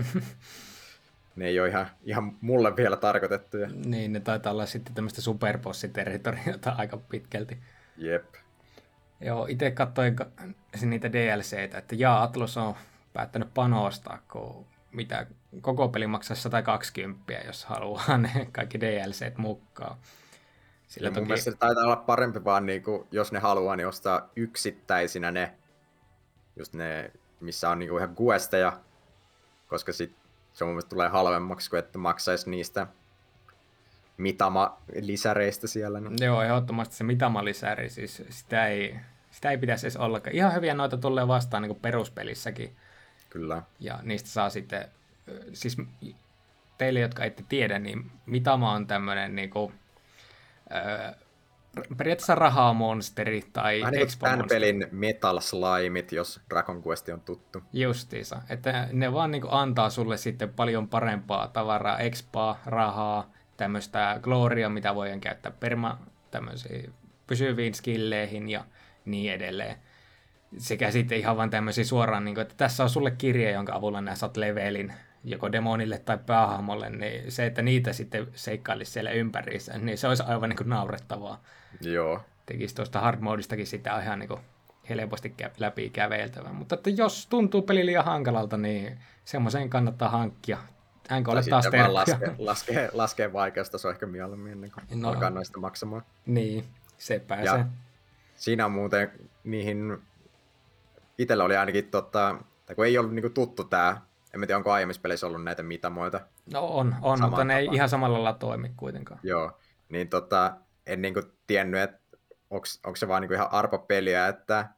ne 1.36 1.46
ei 1.46 1.60
ole 1.60 1.68
ihan, 1.68 1.86
ihan 2.04 2.36
mulle 2.40 2.76
vielä 2.76 2.96
tarkoitettuja. 2.96 3.68
Niin, 3.84 4.12
ne 4.12 4.20
taitaa 4.20 4.52
olla 4.52 4.66
sitten 4.66 4.94
tämmöistä 4.94 5.20
superbossiterritoriota 5.20 6.74
aika 6.78 6.96
pitkälti. 6.96 7.58
Jep. 7.96 8.34
Joo, 9.20 9.46
itse 9.46 9.70
katsoin 9.70 10.16
niitä 10.82 11.12
DLCitä, 11.12 11.78
että 11.78 11.94
jaa, 11.94 12.22
Atlus 12.22 12.56
on 12.56 12.74
päättänyt 13.12 13.54
panostaa, 13.54 14.18
kun 14.32 14.66
mitä 14.92 15.26
koko 15.60 15.88
peli 15.88 16.06
maksaa 16.06 16.36
120, 16.36 17.32
jos 17.46 17.64
haluaa 17.64 18.18
ne 18.18 18.30
kaikki 18.52 18.80
DLCt 18.80 19.38
mukaan. 19.38 19.96
Sillä 20.88 21.08
toki... 21.08 21.20
mun 21.20 21.28
mielestä 21.28 21.50
se 21.50 21.56
taitaa 21.56 21.84
olla 21.84 21.96
parempi 21.96 22.44
vaan, 22.44 22.66
niin 22.66 22.82
kuin, 22.82 23.06
jos 23.10 23.32
ne 23.32 23.38
haluaa, 23.38 23.76
niin 23.76 23.86
ostaa 23.86 24.30
yksittäisinä 24.36 25.30
ne, 25.30 25.54
just 26.56 26.74
ne 26.74 27.10
missä 27.44 27.70
on 27.70 27.78
niinku 27.78 27.96
ihan 27.96 28.16
questeja, 28.20 28.80
koska 29.68 29.92
sit 29.92 30.16
se 30.52 30.64
mun 30.64 30.72
mielestä 30.72 30.88
tulee 30.88 31.08
halvemmaksi 31.08 31.70
kuin 31.70 31.78
että 31.78 31.98
maksaisi 31.98 32.50
niistä 32.50 32.86
mitama-lisäreistä 34.16 35.66
siellä. 35.66 36.00
Niin. 36.00 36.16
Joo, 36.20 36.42
ehdottomasti 36.42 36.94
se 36.94 37.04
mitama-lisäri, 37.04 37.88
siis 37.90 38.22
sitä 38.28 38.66
ei, 38.66 38.96
sitä 39.30 39.50
ei 39.50 39.58
pitäisi 39.58 39.86
edes 39.86 39.96
olla. 39.96 40.20
Ihan 40.30 40.54
hyviä 40.54 40.74
noita 40.74 40.96
tulee 40.96 41.28
vastaan 41.28 41.62
niin 41.62 41.68
kuin 41.68 41.80
peruspelissäkin. 41.80 42.76
Kyllä. 43.30 43.62
Ja 43.80 43.98
niistä 44.02 44.28
saa 44.28 44.50
sitten, 44.50 44.88
siis 45.52 45.76
teille, 46.78 47.00
jotka 47.00 47.24
ette 47.24 47.44
tiedä, 47.48 47.78
niin 47.78 48.10
Mitama 48.26 48.72
on 48.72 48.86
tämmöinen 48.86 49.36
niin 49.36 49.50
kuin, 49.50 49.74
periaatteessa 51.96 52.34
rahamonsteri 52.34 53.44
tai 53.52 53.80
Vähän 53.80 53.92
niin 53.92 54.08
tämän 54.18 54.44
pelin 54.48 54.86
Metal 54.90 55.40
Slimeit, 55.40 56.12
jos 56.12 56.40
Dragon 56.50 56.82
Quest 56.86 57.08
on 57.08 57.20
tuttu. 57.20 57.62
Justiisa, 57.72 58.42
että 58.48 58.88
ne 58.92 59.12
vaan 59.12 59.30
niin 59.30 59.42
antaa 59.48 59.90
sulle 59.90 60.16
sitten 60.16 60.52
paljon 60.52 60.88
parempaa 60.88 61.48
tavaraa, 61.48 61.98
expaa, 61.98 62.60
rahaa, 62.66 63.30
tämmöistä 63.56 64.18
gloria, 64.22 64.68
mitä 64.68 64.94
voidaan 64.94 65.20
käyttää 65.20 65.52
perma 65.60 65.98
tämmöisiin 66.30 66.92
pysyviin 67.26 67.74
skilleihin 67.74 68.48
ja 68.48 68.64
niin 69.04 69.32
edelleen. 69.32 69.76
Sekä 70.58 70.90
sitten 70.90 71.18
ihan 71.18 71.36
vaan 71.36 71.50
tämmöisiä 71.50 71.84
suoraan, 71.84 72.24
niin 72.24 72.34
kuin, 72.34 72.42
että 72.42 72.54
tässä 72.56 72.82
on 72.82 72.90
sulle 72.90 73.10
kirje, 73.10 73.52
jonka 73.52 73.74
avulla 73.74 74.00
nää 74.00 74.14
saat 74.14 74.36
levelin 74.36 74.92
joko 75.24 75.52
demonille 75.52 75.98
tai 75.98 76.18
päähahmolle, 76.26 76.90
niin 76.90 77.32
se, 77.32 77.46
että 77.46 77.62
niitä 77.62 77.92
sitten 77.92 78.26
seikkailisi 78.34 78.92
siellä 78.92 79.10
ympärissä, 79.10 79.78
niin 79.78 79.98
se 79.98 80.08
olisi 80.08 80.22
aivan 80.22 80.48
niin 80.48 80.56
kuin 80.56 80.68
naurettavaa. 80.68 81.42
Joo. 81.80 82.20
Tekisi 82.46 82.74
tuosta 82.74 83.00
hard 83.00 83.20
sitä 83.64 84.00
ihan 84.00 84.18
niin 84.18 84.28
kuin 84.28 84.40
helposti 84.88 85.34
läpi 85.58 85.90
käveltävä. 85.90 86.52
Mutta 86.52 86.74
että 86.74 86.90
jos 86.90 87.26
tuntuu 87.26 87.62
peli 87.62 87.86
liian 87.86 88.04
hankalalta, 88.04 88.56
niin 88.56 88.98
semmoisen 89.24 89.70
kannattaa 89.70 90.08
hankkia. 90.08 90.58
Enkä 91.10 91.30
ole 91.30 91.42
taas 91.50 91.64
terkkuja. 91.64 91.94
laskee, 91.94 92.34
laskee, 92.38 92.90
laskee 92.92 93.32
vaikeustaso 93.32 93.90
ehkä 93.90 94.06
mieluummin 94.06 94.52
ennen 94.52 94.70
kuin 94.70 95.00
No. 95.00 95.08
alkaa 95.08 95.30
noista 95.30 95.60
maksamaan. 95.60 96.02
Niin, 96.26 96.64
se 96.98 97.18
pääsee. 97.18 97.58
Ja 97.58 97.66
siinä 98.34 98.64
on 98.66 98.72
muuten 98.72 99.12
niihin, 99.44 99.98
itsellä 101.18 101.44
oli 101.44 101.56
ainakin 101.56 101.84
tota, 101.84 102.36
tai 102.66 102.76
kun 102.76 102.86
ei 102.86 102.98
ollut 102.98 103.14
niinku 103.14 103.30
tuttu 103.30 103.64
tää, 103.64 104.00
en 104.34 104.40
mä 104.40 104.46
tiedä 104.46 104.56
onko 104.58 104.72
aiemmissa 104.72 105.02
peleissä 105.02 105.26
ollut 105.26 105.44
näitä 105.44 105.62
mitamoita, 105.62 106.20
No 106.52 106.66
on, 106.66 106.94
on 107.02 107.20
mutta 107.20 107.44
ne 107.44 107.56
ei 107.58 107.64
tapaan. 107.64 107.74
ihan 107.74 107.88
samalla 107.88 108.14
lailla 108.22 108.38
toimi 108.38 108.72
kuitenkaan. 108.76 109.20
joo, 109.22 109.58
niin 109.88 110.08
tota, 110.08 110.52
en 110.86 111.02
niinku 111.02 111.22
tiennyt, 111.46 111.80
että 111.80 111.98
onko 112.50 112.96
se 112.96 113.08
vaan 113.08 113.20
niinku 113.22 113.34
ihan 113.34 113.52
arpapeliä, 113.52 114.28
että 114.28 114.68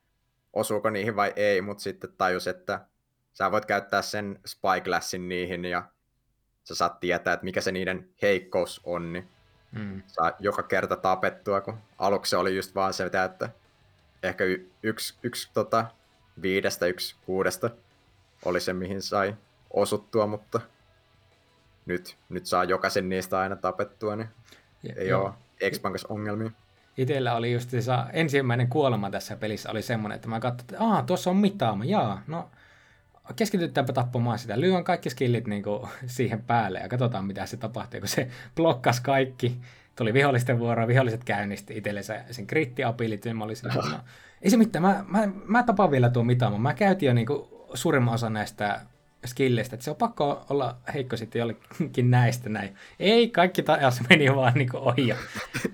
osuuko 0.52 0.90
niihin 0.90 1.16
vai 1.16 1.32
ei, 1.36 1.60
mutta 1.62 1.82
sitten 1.82 2.12
tajus, 2.18 2.46
että 2.46 2.80
sä 3.32 3.50
voit 3.50 3.64
käyttää 3.64 4.02
sen 4.02 4.40
spyglassin 4.46 5.28
niihin 5.28 5.64
ja 5.64 5.82
sä 6.64 6.74
saat 6.74 7.00
tietää, 7.00 7.34
että 7.34 7.44
mikä 7.44 7.60
se 7.60 7.72
niiden 7.72 8.08
heikkous 8.22 8.80
on, 8.84 9.12
niin 9.12 9.28
Mm. 9.72 10.02
saa 10.06 10.32
joka 10.38 10.62
kerta 10.62 10.96
tapettua, 10.96 11.60
kun 11.60 11.78
aluksi 11.98 12.30
se 12.30 12.36
oli 12.36 12.56
just 12.56 12.74
vaan 12.74 12.92
se, 12.94 13.04
että 13.24 13.48
ehkä 14.22 14.44
y- 14.44 14.70
yksi, 14.82 15.14
yksi 15.22 15.50
tota, 15.54 15.86
viidestä, 16.42 16.86
yksi 16.86 17.16
kuudesta 17.26 17.70
oli 18.44 18.60
se, 18.60 18.72
mihin 18.72 19.02
sai 19.02 19.34
osuttua, 19.70 20.26
mutta 20.26 20.60
nyt, 21.86 22.16
nyt 22.28 22.46
saa 22.46 22.64
jokaisen 22.64 23.08
niistä 23.08 23.38
aina 23.38 23.56
tapettua, 23.56 24.16
niin 24.16 24.28
Ja- 24.82 24.94
ei 24.96 25.08
joo. 25.08 25.24
ole 25.24 25.34
Expankas 25.60 26.04
ongelmia. 26.04 26.50
Itellä 26.96 27.34
oli 27.34 27.52
just 27.52 27.70
se 27.70 27.78
ensimmäinen 28.12 28.68
kuolema 28.68 29.10
tässä 29.10 29.36
pelissä 29.36 29.70
oli 29.70 29.82
semmoinen, 29.82 30.16
että 30.16 30.28
mä 30.28 30.40
katsoin, 30.40 30.60
että 30.74 30.84
Aa, 30.84 31.02
tuossa 31.02 31.30
on 31.30 31.36
mitaama, 31.36 31.84
jaa, 31.84 32.22
no 32.26 32.50
keskitytäänpä 33.36 33.92
tappamaan 33.92 34.38
sitä. 34.38 34.60
Lyön 34.60 34.84
kaikki 34.84 35.10
skillit 35.10 35.46
niin 35.46 35.62
kuin, 35.62 35.88
siihen 36.06 36.42
päälle 36.42 36.78
ja 36.78 36.88
katsotaan 36.88 37.24
mitä 37.24 37.46
se 37.46 37.56
tapahtuu, 37.56 38.00
kun 38.00 38.08
se 38.08 38.28
blokkasi 38.56 39.02
kaikki. 39.02 39.60
Tuli 39.96 40.14
vihollisten 40.14 40.58
vuoroa, 40.58 40.86
viholliset 40.86 41.24
käynnisti 41.24 41.76
itselle 41.76 42.02
se, 42.02 42.24
sen 42.30 42.46
kriittiability, 42.46 43.32
mä 43.32 43.44
olin 43.44 43.56
sillä, 43.56 43.74
no, 43.92 43.98
ei 44.42 44.50
se 44.50 44.56
mitään, 44.56 44.82
mä, 44.82 45.04
mä, 45.08 45.28
mä 45.46 45.62
tapaan 45.62 45.90
vielä 45.90 46.10
tuon 46.10 46.26
mitaaman. 46.26 46.60
Mä 46.60 46.74
käytin 46.74 47.06
jo 47.06 47.12
niin 47.12 47.26
kuin, 47.26 47.48
suurimman 47.74 48.14
osan 48.14 48.32
näistä 48.32 48.80
skilleistä, 49.26 49.76
että 49.76 49.84
se 49.84 49.90
on 49.90 49.96
pakko 49.96 50.46
olla 50.50 50.76
heikko 50.94 51.16
sitten 51.16 51.40
jollekin 51.40 52.10
näistä 52.10 52.48
näin. 52.48 52.76
Ei, 53.00 53.28
kaikki 53.28 53.62
taas 53.62 54.00
meni 54.08 54.34
vaan 54.34 54.54
niin 54.54 54.76
ohi 54.76 55.08
ja 55.08 55.16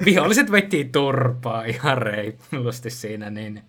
viholliset 0.05 0.53
veti 0.53 0.85
turpaa 0.85 1.65
ihan 1.65 1.99
reilusti 1.99 2.91
siinä, 2.91 3.31
niin 3.31 3.63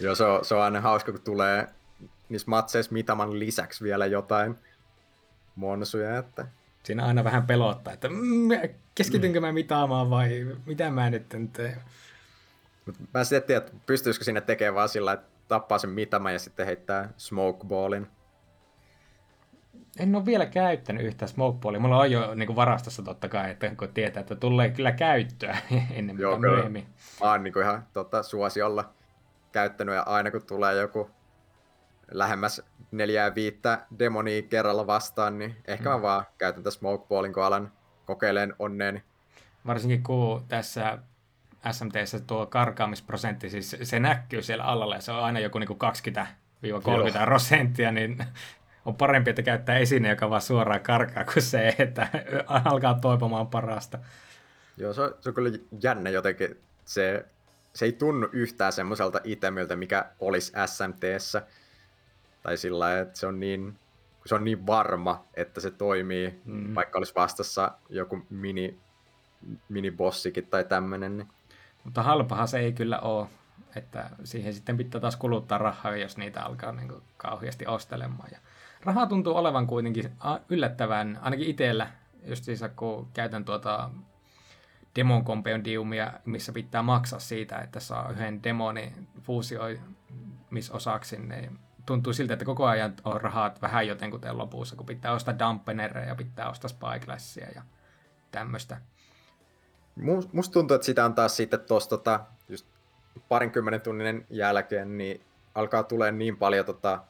Joo, 0.00 0.14
se 0.14 0.24
on, 0.24 0.44
se 0.44 0.54
on 0.54 0.62
aina 0.62 0.80
hauska, 0.80 1.12
kun 1.12 1.20
tulee 1.20 1.68
niissä 2.28 2.50
matseissa 2.50 2.92
mitaman 2.92 3.38
lisäksi 3.38 3.84
vielä 3.84 4.06
jotain 4.06 4.58
monsuja, 5.56 6.18
että 6.18 6.46
siinä 6.82 7.04
aina 7.04 7.24
vähän 7.24 7.46
pelottaa, 7.46 7.92
että 7.92 8.08
mm, 8.08 8.48
keskitynkö 8.94 9.40
mä 9.40 9.52
mitaamaan 9.52 10.10
vai 10.10 10.46
mitä 10.66 10.90
mä 10.90 11.10
nyt 11.10 11.28
teen. 11.28 11.80
Mä 13.14 13.20
en 13.20 13.26
sitten 13.26 13.42
tiedä, 13.42 13.58
että 13.58 13.72
pystyisikö 13.86 14.24
sinne 14.24 14.40
tekemään 14.40 14.74
vaan 14.74 14.88
sillä, 14.88 15.12
että 15.12 15.35
tappaa 15.48 15.78
sen 15.78 15.90
mitaman 15.90 16.32
ja 16.32 16.38
sitten 16.38 16.66
heittää 16.66 17.12
smokeballin. 17.16 18.06
En 19.98 20.14
ole 20.14 20.26
vielä 20.26 20.46
käyttänyt 20.46 21.06
yhtään 21.06 21.28
smokeballia. 21.28 21.80
Mulla 21.80 21.98
on 21.98 22.10
jo 22.10 22.34
niin 22.34 22.46
kuin 22.46 22.56
varastossa 22.56 23.02
totta 23.02 23.28
kai, 23.28 23.50
että 23.50 23.74
kun 23.78 23.88
tietää, 23.88 24.20
että 24.20 24.36
tulee 24.36 24.70
kyllä 24.70 24.92
käyttöä 24.92 25.58
ennen 25.94 26.18
Joo, 26.18 26.36
kyllä. 26.36 26.54
myöhemmin. 26.54 26.86
Mä 27.20 27.30
oon 27.30 27.44
niin 27.44 27.58
ihan 27.62 27.86
tota, 27.92 28.22
suosiolla 28.22 28.94
käyttänyt 29.52 29.94
ja 29.94 30.02
aina 30.02 30.30
kun 30.30 30.46
tulee 30.46 30.74
joku 30.74 31.10
lähemmäs 32.10 32.62
neljää 32.90 33.34
viittä 33.34 33.86
demonia 33.98 34.42
kerralla 34.42 34.86
vastaan, 34.86 35.38
niin 35.38 35.56
ehkä 35.66 35.88
mä 35.88 36.02
vaan 36.02 36.24
käytän 36.38 36.62
tätä 36.62 36.70
smokeballin, 36.70 37.32
kun 37.32 37.44
alan 37.44 37.72
kokeileen 38.06 38.54
onneeni. 38.58 39.02
Varsinkin 39.66 40.02
kun 40.02 40.44
tässä 40.48 40.98
SMTssä 41.72 42.20
tuo 42.20 42.46
karkaamisprosentti, 42.46 43.50
siis 43.50 43.76
se 43.82 44.00
näkyy 44.00 44.42
siellä 44.42 44.64
alalla 44.64 44.94
ja 44.94 45.00
se 45.00 45.12
on 45.12 45.24
aina 45.24 45.40
joku 45.40 45.58
niin 45.58 45.68
20-30 47.20 47.24
prosenttia, 47.24 47.92
niin 47.92 48.18
on 48.84 48.94
parempi, 48.94 49.30
että 49.30 49.42
käyttää 49.42 49.78
esine, 49.78 50.08
joka 50.08 50.30
vaan 50.30 50.40
suoraan 50.42 50.80
karkaa, 50.80 51.24
kuin 51.24 51.42
se, 51.42 51.74
että 51.78 52.08
alkaa 52.64 52.94
toipumaan 52.94 53.46
parasta. 53.46 53.98
Joo, 54.76 54.92
se 54.92 55.00
on, 55.00 55.14
se 55.20 55.28
on 55.28 55.34
kyllä 55.34 55.58
jännä 55.82 56.10
jotenkin. 56.10 56.60
Se, 56.84 57.26
se 57.74 57.84
ei 57.84 57.92
tunnu 57.92 58.28
yhtään 58.32 58.72
semmoiselta 58.72 59.20
itemiltä, 59.24 59.76
mikä 59.76 60.04
olisi 60.20 60.52
SMTssä. 60.66 61.42
Tai 62.42 62.56
sillä 62.56 63.00
että 63.00 63.18
se 63.18 63.26
on 63.26 63.40
niin, 63.40 63.78
se 64.26 64.34
on 64.34 64.44
niin 64.44 64.66
varma, 64.66 65.24
että 65.34 65.60
se 65.60 65.70
toimii, 65.70 66.40
Mm. 66.44 66.68
mm. 66.68 66.74
vaikka 66.74 66.98
olisi 66.98 67.14
vastassa 67.14 67.72
joku 67.88 68.26
mini, 68.30 68.78
minibossikin 69.68 70.46
tai 70.46 70.64
tämmöinen. 70.64 71.16
Niin. 71.16 71.28
Mutta 71.86 72.02
halpahan 72.02 72.48
se 72.48 72.58
ei 72.58 72.72
kyllä 72.72 72.98
ole, 72.98 73.26
että 73.76 74.10
siihen 74.24 74.54
sitten 74.54 74.76
pitää 74.76 75.00
taas 75.00 75.16
kuluttaa 75.16 75.58
rahaa, 75.58 75.96
jos 75.96 76.16
niitä 76.16 76.42
alkaa 76.42 76.72
niin 76.72 76.88
kuin 76.88 77.02
kauheasti 77.16 77.66
ostelemaan. 77.66 78.28
Ja 78.32 78.38
rahaa 78.84 79.06
tuntuu 79.06 79.36
olevan 79.36 79.66
kuitenkin 79.66 80.12
yllättävän, 80.48 81.18
ainakin 81.22 81.46
itsellä, 81.46 81.90
just 82.24 82.44
siis 82.44 82.60
kun 82.76 83.08
käytän 83.14 83.44
tuota 83.44 83.90
demon 84.96 85.24
compendiumia, 85.24 86.12
missä 86.24 86.52
pitää 86.52 86.82
maksaa 86.82 87.18
siitä, 87.18 87.58
että 87.58 87.80
saa 87.80 88.10
yhden 88.10 88.42
demonin 88.42 89.08
fuusioimisosaksi, 89.20 91.18
niin 91.18 91.58
tuntuu 91.86 92.12
siltä, 92.12 92.32
että 92.32 92.44
koko 92.44 92.66
ajan 92.66 92.94
on 93.04 93.20
rahat 93.20 93.62
vähän 93.62 93.86
jotenkuten 93.86 94.38
lopussa, 94.38 94.76
kun 94.76 94.86
pitää 94.86 95.12
ostaa 95.12 95.38
dampenereja 95.38 96.08
ja 96.08 96.14
pitää 96.14 96.50
ostaa 96.50 96.68
spyglassia 96.68 97.46
ja 97.54 97.62
tämmöistä. 98.30 98.80
Mu- 100.00 100.28
Musta 100.32 100.52
tuntuu, 100.52 100.74
että 100.74 100.84
sitä 100.84 101.04
on 101.04 101.14
taas 101.14 101.36
sitten 101.36 101.60
tuossa 101.60 101.90
tota, 101.90 102.20
parinkymmenen 103.28 103.80
tunnin 103.80 104.26
jälkeen, 104.30 104.98
niin 104.98 105.20
alkaa 105.54 105.82
tulee 105.82 106.12
niin 106.12 106.36
paljon, 106.36 106.66
tota, 106.66 107.00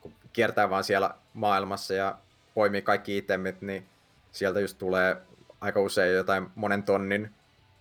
kun 0.00 0.14
kiertää 0.32 0.70
vaan 0.70 0.84
siellä 0.84 1.14
maailmassa 1.34 1.94
ja 1.94 2.18
poimii 2.54 2.82
kaikki 2.82 3.18
itemit, 3.18 3.60
niin 3.62 3.86
sieltä 4.32 4.60
just 4.60 4.78
tulee 4.78 5.16
aika 5.60 5.80
usein 5.80 6.14
jotain 6.14 6.46
monen 6.54 6.82
tonnin 6.82 7.34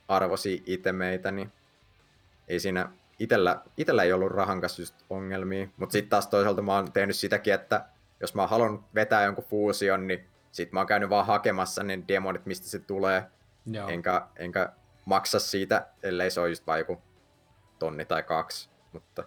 arvoisia 0.07 0.61
itemeitä, 0.65 1.31
niin 1.31 1.51
ei 2.47 2.59
siinä 2.59 2.89
itellä, 3.19 3.61
itellä 3.77 4.03
ei 4.03 4.13
ollut 4.13 4.31
rahan 4.31 4.61
kanssa 4.61 4.81
just 4.81 4.95
ongelmia, 5.09 5.67
mutta 5.77 5.93
sitten 5.93 6.09
taas 6.09 6.27
toisaalta 6.27 6.61
mä 6.61 6.75
oon 6.75 6.91
tehnyt 6.91 7.15
sitäkin, 7.15 7.53
että 7.53 7.85
jos 8.19 8.35
mä 8.35 8.47
halunnut 8.47 8.81
vetää 8.95 9.25
jonkun 9.25 9.43
fuusion, 9.43 10.07
niin 10.07 10.25
sit 10.51 10.71
mä 10.71 10.79
oon 10.79 10.87
käynyt 10.87 11.09
vaan 11.09 11.25
hakemassa 11.25 11.83
ne 11.83 11.99
demonit, 12.07 12.45
mistä 12.45 12.67
se 12.67 12.79
tulee, 12.79 13.23
Joo. 13.65 13.89
enkä, 13.89 14.27
enkä 14.35 14.69
maksa 15.05 15.39
siitä, 15.39 15.87
ellei 16.03 16.31
se 16.31 16.39
ole 16.39 16.49
just 16.49 16.67
vain 16.67 16.79
joku 16.79 17.01
tonni 17.79 18.05
tai 18.05 18.23
kaksi, 18.23 18.69
mutta 18.93 19.23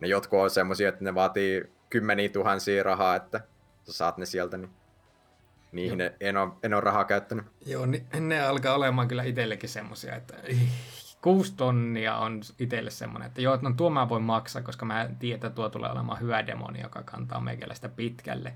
ne 0.00 0.08
jotkut 0.08 0.40
on 0.40 0.50
semmosia, 0.50 0.88
että 0.88 1.04
ne 1.04 1.14
vaatii 1.14 1.72
kymmeniä 1.90 2.28
tuhansia 2.28 2.82
rahaa, 2.82 3.16
että 3.16 3.40
sä 3.84 3.92
saat 3.92 4.18
ne 4.18 4.26
sieltä, 4.26 4.56
niin 4.56 4.70
niihin 5.72 6.00
Joo. 6.00 6.10
en 6.20 6.36
ole, 6.36 6.52
en 6.62 6.74
ole 6.74 6.80
rahaa 6.80 7.04
käyttänyt. 7.04 7.44
Joo, 7.66 7.86
niin 7.86 8.06
ne 8.20 8.40
alkaa 8.40 8.74
olemaan 8.74 9.08
kyllä 9.08 9.22
itsellekin 9.22 9.68
semmosia, 9.68 10.16
että 10.16 10.34
kuusi 11.22 11.54
tonnia 11.56 12.16
on 12.16 12.40
itselle 12.58 12.90
semmoinen, 12.90 13.26
että 13.26 13.40
joo, 13.40 13.58
no 13.62 13.72
tuo 13.76 13.90
mä 13.90 14.08
voin 14.08 14.22
maksaa, 14.22 14.62
koska 14.62 14.84
mä 14.84 15.08
tiedän, 15.18 15.36
että 15.36 15.50
tuo 15.50 15.68
tulee 15.68 15.90
olemaan 15.90 16.20
hyvä 16.20 16.46
demoni, 16.46 16.80
joka 16.80 17.02
kantaa 17.02 17.40
meikäläistä 17.40 17.88
pitkälle. 17.88 18.52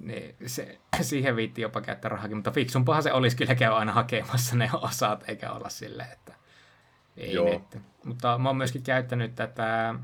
Niin 0.00 0.36
se, 0.46 0.78
siihen 1.00 1.36
viitti 1.36 1.62
jopa 1.62 1.80
käyttää 1.80 2.08
rahakin, 2.08 2.36
mutta 2.36 2.50
fiksumpahan 2.50 3.02
se 3.02 3.12
olisi 3.12 3.36
kyllä 3.36 3.54
käy 3.54 3.72
aina 3.72 3.92
hakemassa 3.92 4.56
ne 4.56 4.70
osat, 4.72 5.24
eikä 5.28 5.52
olla 5.52 5.68
silleen, 5.68 6.12
että 6.12 6.34
ei 7.16 7.32
Joo. 7.32 7.50
nyt. 7.50 7.82
Mutta 8.04 8.38
mä 8.38 8.48
oon 8.48 8.56
myöskin 8.56 8.82
käyttänyt 8.82 9.34
tätä 9.34 9.94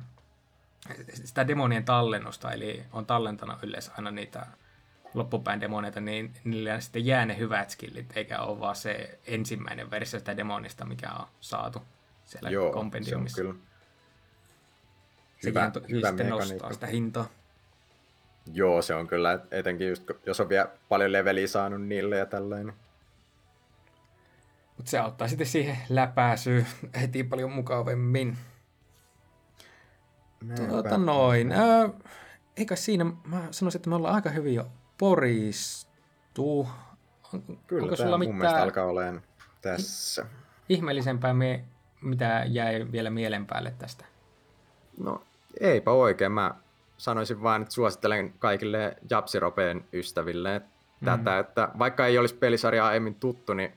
sitä 1.14 1.48
demonien 1.48 1.84
tallennusta, 1.84 2.52
eli 2.52 2.84
on 2.92 3.06
tallentanut 3.06 3.62
yleensä 3.62 3.92
aina 3.96 4.10
niitä 4.10 4.46
loppupäin 5.14 5.60
demoneita, 5.60 6.00
niin 6.00 6.34
niillä 6.44 6.80
sitten 6.80 7.06
jää 7.06 7.26
ne 7.26 7.38
hyvät 7.38 7.70
skillit, 7.70 8.16
eikä 8.16 8.38
ole 8.38 8.60
vaan 8.60 8.76
se 8.76 9.18
ensimmäinen 9.26 9.90
versio 9.90 10.18
sitä 10.18 10.36
demonista, 10.36 10.84
mikä 10.84 11.10
on 11.10 11.26
saatu 11.40 11.82
siellä 12.24 12.50
Joo, 12.50 12.64
se 12.64 12.66
on 12.68 12.74
kompendiumissa. 12.74 13.42
kyllä 13.42 13.54
hyvä, 15.44 15.70
hyvä 15.88 16.08
sitten 16.08 16.28
nostaa 16.28 16.54
mekaniikka. 16.54 16.72
sitä 16.72 16.86
hintaa. 16.86 17.28
Joo, 18.52 18.82
se 18.82 18.94
on 18.94 19.06
kyllä, 19.06 19.38
etenkin 19.50 19.88
just, 19.88 20.10
jos 20.26 20.40
on 20.40 20.48
vielä 20.48 20.68
paljon 20.88 21.12
leveliä 21.12 21.46
saanut 21.46 21.82
niille 21.82 22.18
ja 22.18 22.26
tällainen. 22.26 22.74
Mutta 24.76 24.90
se 24.90 24.98
auttaa 24.98 25.28
sitten 25.28 25.46
siihen 25.46 25.78
läpääsyyn 25.88 26.66
heti 27.00 27.24
paljon 27.24 27.52
mukavemmin. 27.52 28.38
Tuota 30.68 30.98
noin. 30.98 31.52
Äh, 31.52 31.90
eikä 32.56 32.76
siinä, 32.76 33.04
mä 33.04 33.48
sanoisin, 33.50 33.78
että 33.78 33.88
me 33.90 33.96
ollaan 33.96 34.14
aika 34.14 34.30
hyvin 34.30 34.54
jo 34.54 34.66
poristu. 34.98 36.68
On, 37.32 37.58
Kyllä, 37.66 37.82
onko 37.82 37.96
sulla 37.96 38.18
mun 38.18 38.36
mitään 38.36 38.62
alkaa 38.62 38.84
olemaan 38.84 39.22
tässä. 39.62 40.26
ihmeellisempää, 40.68 41.34
me, 41.34 41.64
mitä 42.00 42.44
jäi 42.46 42.92
vielä 42.92 43.10
mielen 43.10 43.46
päälle 43.46 43.74
tästä? 43.78 44.04
No, 44.98 45.22
eipä 45.60 45.90
oikein. 45.90 46.32
Mä 46.32 46.54
sanoisin 46.96 47.42
vain, 47.42 47.62
että 47.62 47.74
suosittelen 47.74 48.32
kaikille 48.38 48.96
Japsiropeen 49.10 49.84
ystäville 49.92 50.62
tätä, 51.04 51.30
mm. 51.30 51.40
että 51.40 51.68
vaikka 51.78 52.06
ei 52.06 52.18
olisi 52.18 52.34
pelisarja 52.34 52.86
aiemmin 52.86 53.14
tuttu, 53.14 53.54
niin 53.54 53.72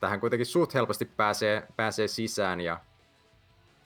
tähän 0.00 0.20
kuitenkin 0.20 0.46
suht 0.46 0.74
helposti 0.74 1.04
pääsee, 1.04 1.66
pääsee 1.76 2.08
sisään 2.08 2.60
ja 2.60 2.80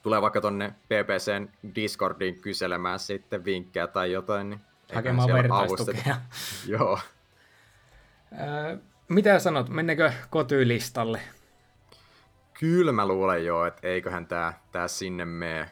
tulee 0.01 0.21
vaikka 0.21 0.41
tonne 0.41 0.69
PPCn 0.69 1.49
Discordiin 1.75 2.41
kyselemään 2.41 2.99
sitten 2.99 3.45
vinkkejä 3.45 3.87
tai 3.87 4.11
jotain, 4.11 4.49
niin 4.49 4.61
Hakemaan 4.93 5.33
vertaistukea. 5.33 6.15
Joo. 6.67 6.99
Äh, 8.33 8.79
mitä 9.07 9.39
sanot, 9.39 9.69
mennäänkö 9.69 10.11
kotylistalle? 10.29 11.21
Kyllä 12.59 12.91
mä 12.91 13.07
luulen 13.07 13.45
jo, 13.45 13.65
että 13.65 13.87
eiköhän 13.87 14.27
tää, 14.27 14.59
tää 14.71 14.87
sinne 14.87 15.25
mene. 15.25 15.71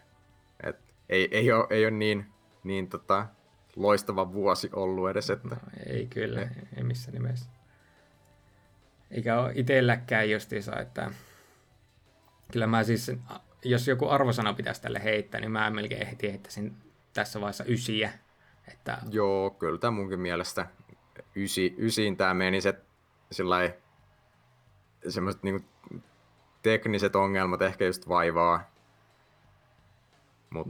Et 0.64 0.80
ei, 1.10 1.28
ei, 1.32 1.52
ole, 1.52 1.68
ei 1.70 1.86
ole 1.86 1.92
niin, 1.92 2.33
niin 2.64 2.90
tota, 2.90 3.26
loistava 3.76 4.34
vuosi 4.34 4.70
ollut 4.74 5.10
edes, 5.10 5.30
että 5.30 5.58
Ei 5.86 6.08
kyllä, 6.08 6.42
ei 6.78 6.84
missään 6.84 7.14
nimessä. 7.14 7.50
Eikä 9.12 9.40
ole 9.40 9.52
itselläkään 9.56 10.30
justiinsa, 10.30 10.80
että 10.80 11.12
kyllä 12.52 12.68
mä 12.68 12.84
siis, 12.84 13.12
jos 13.64 13.88
joku 13.88 14.10
arvosana 14.10 14.54
pitäisi 14.54 14.82
tälle 14.82 15.04
heittää, 15.04 15.42
niin 15.42 15.52
mä 15.52 15.70
melkein 15.70 16.08
heti 16.08 16.32
heittäisin 16.32 16.76
tässä 17.14 17.42
vaiheessa 17.42 17.64
ysiä. 17.68 18.14
Että 18.68 18.98
joo, 19.10 19.50
kyllä 19.50 19.78
tämä 19.78 19.92
munkin 19.92 20.20
mielestä 20.20 20.68
ysi, 21.36 21.76
ysiin 21.78 22.18
tämä 22.18 22.34
meni 22.34 22.62
se 22.62 22.74
sillai, 23.32 23.74
semmoiset 25.10 25.44
niinku 25.44 25.68
tekniset 26.64 27.16
ongelmat 27.16 27.62
ehkä 27.62 27.86
just 27.86 28.08
vaivaa. 28.08 28.72
Mut, 30.50 30.68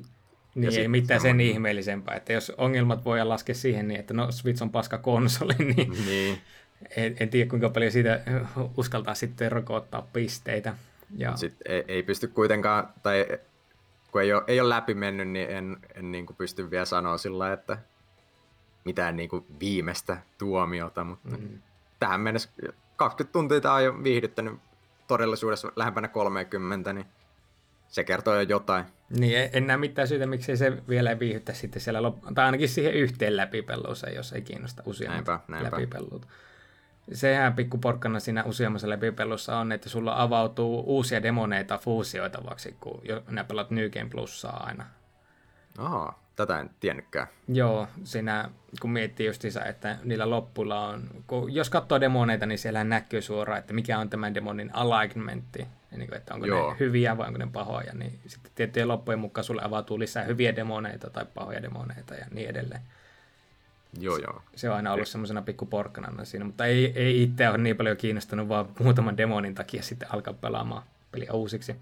Niin, 0.55 0.71
sit 0.71 0.81
ei 0.81 0.87
mitään 0.87 1.21
sen 1.21 1.29
semmoinen- 1.29 1.53
ihmeellisempää, 1.53 2.15
että 2.15 2.33
jos 2.33 2.49
ongelmat 2.57 3.05
voi 3.05 3.25
laskea 3.25 3.55
siihen 3.55 3.87
niin, 3.87 3.99
että 3.99 4.13
no 4.13 4.31
Switch 4.31 4.63
on 4.63 4.69
paska 4.69 4.97
konsoli, 4.97 5.53
niin 5.75 5.91
niin, 6.05 6.41
en, 6.95 7.15
en 7.19 7.29
tiedä 7.29 7.49
kuinka 7.49 7.69
paljon 7.69 7.91
siitä 7.91 8.21
uskaltaa 8.77 9.13
sitten 9.15 9.51
rokottaa 9.51 10.07
pisteitä. 10.13 10.75
Ja, 11.17 11.37
sit 11.37 11.53
ei, 11.65 11.83
ei, 11.87 12.03
pysty 12.03 12.27
kuitenkaan, 12.27 12.87
tai 13.03 13.27
kun 14.11 14.21
ei 14.21 14.33
ole, 14.33 14.43
ei 14.47 14.61
ole 14.61 14.69
läpi 14.69 14.93
mennyt, 14.93 15.27
niin 15.27 15.49
en, 15.49 15.77
en 15.95 16.11
niinku 16.11 16.33
pysty 16.33 16.71
vielä 16.71 16.85
sanoa 16.85 17.17
sillä 17.17 17.53
että 17.53 17.77
mitään 18.85 19.15
niinku 19.15 19.45
viimeistä 19.59 20.17
tuomiota, 20.37 21.03
mutta 21.03 21.37
mm. 21.37 21.59
tähän 21.99 22.21
mennessä 22.21 22.49
20 22.95 23.33
tuntia 23.33 23.61
tämä 23.61 23.75
on 23.75 23.83
jo 23.83 24.03
viihdyttänyt 24.03 24.53
todellisuudessa 25.07 25.71
lähempänä 25.75 26.07
30, 26.07 26.93
niin 26.93 27.05
se 27.87 28.03
kertoo 28.03 28.35
jo 28.35 28.41
jotain. 28.41 28.85
Niin 29.19 29.49
en- 29.53 29.67
näe 29.67 29.77
mitään 29.77 30.07
syytä, 30.07 30.25
miksei 30.25 30.57
se 30.57 30.73
vielä 30.89 31.19
viihyttä 31.19 31.53
sitten 31.53 31.81
siellä, 31.81 31.99
lop- 32.09 32.33
tai 32.33 32.45
ainakin 32.45 32.69
siihen 32.69 32.93
yhteen 32.93 33.37
läpipelluuseen, 33.37 34.15
jos 34.15 34.33
ei 34.33 34.41
kiinnosta 34.41 34.83
useammat 34.85 35.41
läpipellut. 35.61 36.27
Sehän 37.13 37.53
pikku 37.53 37.77
porkkana 37.77 38.19
siinä 38.19 38.43
useammassa 38.43 38.89
läpipellussa 38.89 39.57
on, 39.57 39.71
että 39.71 39.89
sulla 39.89 40.21
avautuu 40.21 40.83
uusia 40.87 41.23
demoneita 41.23 41.77
fuusioitavaksi, 41.77 42.75
kun 42.79 43.01
jo, 43.03 43.23
nää 43.29 43.43
pelat 43.43 43.71
New 43.71 43.89
Game 43.89 44.09
Plussaa 44.09 44.63
aina. 44.65 44.85
Aa, 45.77 46.23
tätä 46.35 46.59
en 46.59 46.69
tiennytkään. 46.79 47.27
Joo, 47.47 47.87
siinä 48.03 48.49
kun 48.81 48.91
miettii 48.91 49.27
justiinsa, 49.27 49.65
että 49.65 49.97
niillä 50.03 50.29
loppuilla 50.29 50.87
on, 50.87 51.03
kun 51.27 51.53
jos 51.53 51.69
katsoo 51.69 52.01
demoneita, 52.01 52.45
niin 52.45 52.59
siellä 52.59 52.83
näkyy 52.83 53.21
suoraan, 53.21 53.59
että 53.59 53.73
mikä 53.73 53.99
on 53.99 54.09
tämän 54.09 54.33
demonin 54.33 54.75
alignmentti, 54.75 55.67
niin 55.97 56.07
kuin, 56.07 56.17
että 56.17 56.33
onko 56.33 56.45
Joo. 56.45 56.71
ne 56.71 56.79
hyviä 56.79 57.17
vai 57.17 57.27
onko 57.27 57.39
ne 57.39 57.47
pahoja, 57.53 57.93
niin 57.93 58.19
sitten 58.27 58.51
tiettyjen 58.55 58.87
loppujen 58.87 59.19
mukaan 59.19 59.45
sulle 59.45 59.61
avautuu 59.65 59.99
lisää 59.99 60.23
hyviä 60.23 60.55
demoneita 60.55 61.09
tai 61.09 61.25
pahoja 61.33 61.61
demoneita 61.61 62.15
ja 62.15 62.25
niin 62.31 62.49
edelleen. 62.49 62.81
Joo, 63.99 64.17
joo. 64.17 64.41
Se 64.55 64.69
on 64.69 64.75
aina 64.75 64.93
ollut 64.93 65.07
semmoisena 65.07 65.41
pikku 65.41 65.69
siinä, 66.23 66.45
mutta 66.45 66.65
ei, 66.65 66.93
ei 66.95 67.23
itse 67.23 67.49
ole 67.49 67.57
niin 67.57 67.77
paljon 67.77 67.97
kiinnostunut, 67.97 68.49
vaan 68.49 68.65
muutaman 68.79 69.17
demonin 69.17 69.55
takia 69.55 69.83
sitten 69.83 70.13
alkaa 70.13 70.33
pelaamaan 70.33 70.83
peliä 71.11 71.33
uusiksi. 71.33 71.75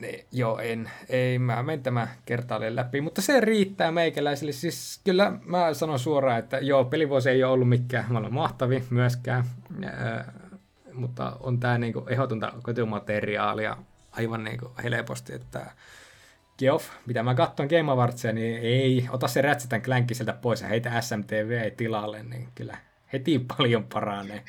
Niin, 0.00 0.24
joo, 0.32 0.58
en, 0.58 0.90
ei, 1.08 1.38
mä 1.38 1.62
menen 1.62 1.82
tämä 1.82 2.08
kertaalleen 2.24 2.76
läpi, 2.76 3.00
mutta 3.00 3.22
se 3.22 3.40
riittää 3.40 3.92
meikäläisille. 3.92 4.52
Siis 4.52 5.00
kyllä 5.04 5.32
mä 5.44 5.74
sanon 5.74 5.98
suoraan, 5.98 6.38
että 6.38 6.58
joo, 6.58 6.84
pelivuosi 6.84 7.30
ei 7.30 7.44
ole 7.44 7.52
ollut 7.52 7.68
mikään 7.68 8.04
maailman 8.08 8.34
mahtavi 8.34 8.84
myöskään, 8.90 9.44
ää, 9.84 10.32
mutta 10.94 11.36
on 11.40 11.60
tämä 11.60 11.78
niinku 11.78 12.06
ehdotonta 12.08 12.52
kotimateriaalia 12.62 13.76
aivan 14.12 14.44
niinku 14.44 14.72
helposti, 14.82 15.34
että 15.34 15.70
Geoff, 16.58 16.90
mitä 17.06 17.22
mä 17.22 17.34
katson 17.34 17.66
Game 17.66 17.92
Awardsia, 17.92 18.32
niin 18.32 18.60
ei, 18.62 19.08
ota 19.10 19.28
se 19.28 19.42
Ratchet 19.42 19.82
Clank 19.82 20.08
sieltä 20.12 20.32
pois 20.32 20.60
ja 20.60 20.68
heitä 20.68 21.00
SMTV 21.00 21.72
tilalle, 21.76 22.22
niin 22.22 22.48
kyllä 22.54 22.78
heti 23.12 23.38
paljon 23.56 23.84
paranee. 23.84 24.44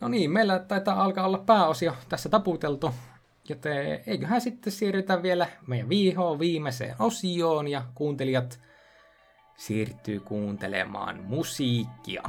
No 0.00 0.08
niin, 0.08 0.30
meillä 0.30 0.58
taitaa 0.58 1.04
alkaa 1.04 1.26
olla 1.26 1.38
pääosio 1.38 1.96
tässä 2.08 2.28
taputeltu, 2.28 2.94
joten 3.48 4.00
eiköhän 4.06 4.40
sitten 4.40 4.72
siirrytä 4.72 5.22
vielä 5.22 5.46
meidän 5.66 5.88
viihoon 5.88 6.38
viimeiseen 6.38 6.94
osioon 6.98 7.68
ja 7.68 7.82
kuuntelijat 7.94 8.60
siirtyy 9.56 10.20
kuuntelemaan 10.20 11.22
musiikkia. 11.22 12.22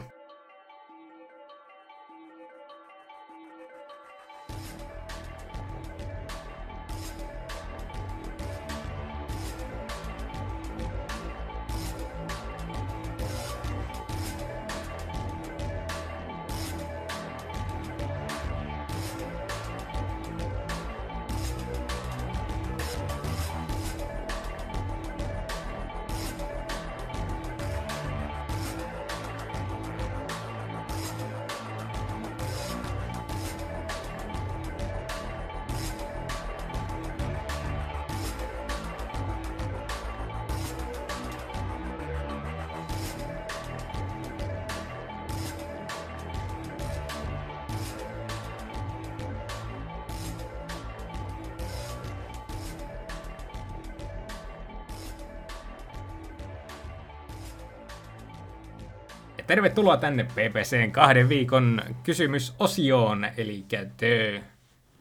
Tervetuloa 59.65 59.97
tänne 59.97 60.23
PPCn 60.23 60.91
kahden 60.91 61.29
viikon 61.29 61.81
kysymysosioon, 62.03 63.27
eli 63.37 63.65
The 63.97 64.43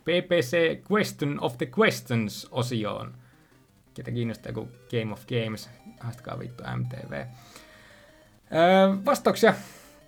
PPC 0.04 0.80
Question 0.90 1.40
of 1.40 1.58
the 1.58 1.68
Questions-osioon. 1.78 3.14
Ketä 3.94 4.10
kiinnostaa 4.10 4.50
joku 4.50 4.68
Game 4.90 5.12
of 5.12 5.26
Games, 5.26 5.70
haastakaa 6.00 6.38
vittu 6.38 6.62
MTV. 6.76 7.12
Öö, 7.12 7.26
vastauksia 9.04 9.54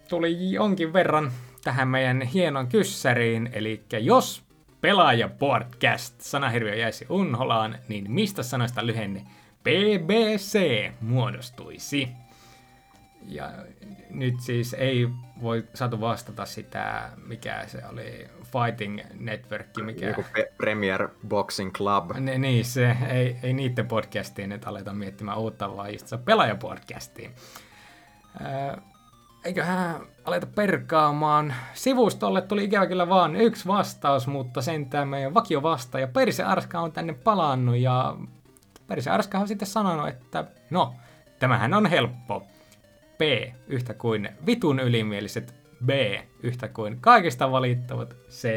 tuli 0.08 0.52
jonkin 0.52 0.92
verran 0.92 1.32
tähän 1.64 1.88
meidän 1.88 2.22
hienon 2.22 2.66
kyssäriin, 2.66 3.50
eli 3.52 3.84
jos 4.00 4.42
pelaaja 4.80 5.28
podcast 5.28 6.20
sanahirviö 6.20 6.74
jäisi 6.74 7.06
unholaan, 7.08 7.78
niin 7.88 8.10
mistä 8.10 8.42
sanoista 8.42 8.86
lyhenne 8.86 9.22
BBC 9.64 10.90
muodostuisi? 11.00 12.08
Ja 13.26 13.50
nyt 14.10 14.40
siis 14.40 14.74
ei 14.74 15.08
voi 15.42 15.64
saatu 15.74 16.00
vastata 16.00 16.46
sitä, 16.46 17.10
mikä 17.26 17.64
se 17.66 17.82
oli, 17.92 18.28
Fighting 18.42 19.00
Network, 19.20 19.66
mikä... 19.84 20.06
Joku 20.06 20.24
Pe- 20.34 20.52
Premier 20.58 21.08
Boxing 21.28 21.72
Club. 21.72 22.10
Ne, 22.18 22.38
niin, 22.38 22.64
se 22.64 22.96
ei, 23.08 23.36
ei 23.42 23.52
niiden 23.52 23.88
podcastiin 23.88 24.48
nyt 24.48 24.66
aleta 24.66 24.92
miettimään 24.92 25.38
uutta, 25.38 25.76
vaan 25.76 25.92
just 25.92 26.06
se 26.06 26.18
pelaajapodcastiin. 26.18 27.34
Öö, 28.40 28.76
eiköhän 29.44 30.00
aleta 30.24 30.46
perkaamaan. 30.46 31.54
Sivustolle 31.74 32.42
tuli 32.42 32.64
ikävä 32.64 32.86
kyllä 32.86 33.08
vaan 33.08 33.36
yksi 33.36 33.66
vastaus, 33.66 34.26
mutta 34.26 34.62
sentään 34.62 35.08
meidän 35.08 35.34
vakio 35.34 35.62
vastaaja 35.62 36.08
Perse 36.08 36.42
Arska 36.42 36.80
on 36.80 36.92
tänne 36.92 37.12
palannut 37.12 37.76
ja 37.76 38.16
Perse 38.86 39.10
Arska 39.10 39.38
on 39.38 39.48
sitten 39.48 39.68
sanonut, 39.68 40.08
että 40.08 40.44
no, 40.70 40.94
tämähän 41.38 41.74
on 41.74 41.86
helppo. 41.86 42.46
P 43.18 43.20
yhtä 43.68 43.94
kuin 43.94 44.28
vitun 44.46 44.80
ylimieliset, 44.80 45.54
B 45.84 45.90
yhtä 46.42 46.68
kuin 46.68 47.00
kaikista 47.00 47.50
valittavat, 47.50 48.16
C 48.30 48.48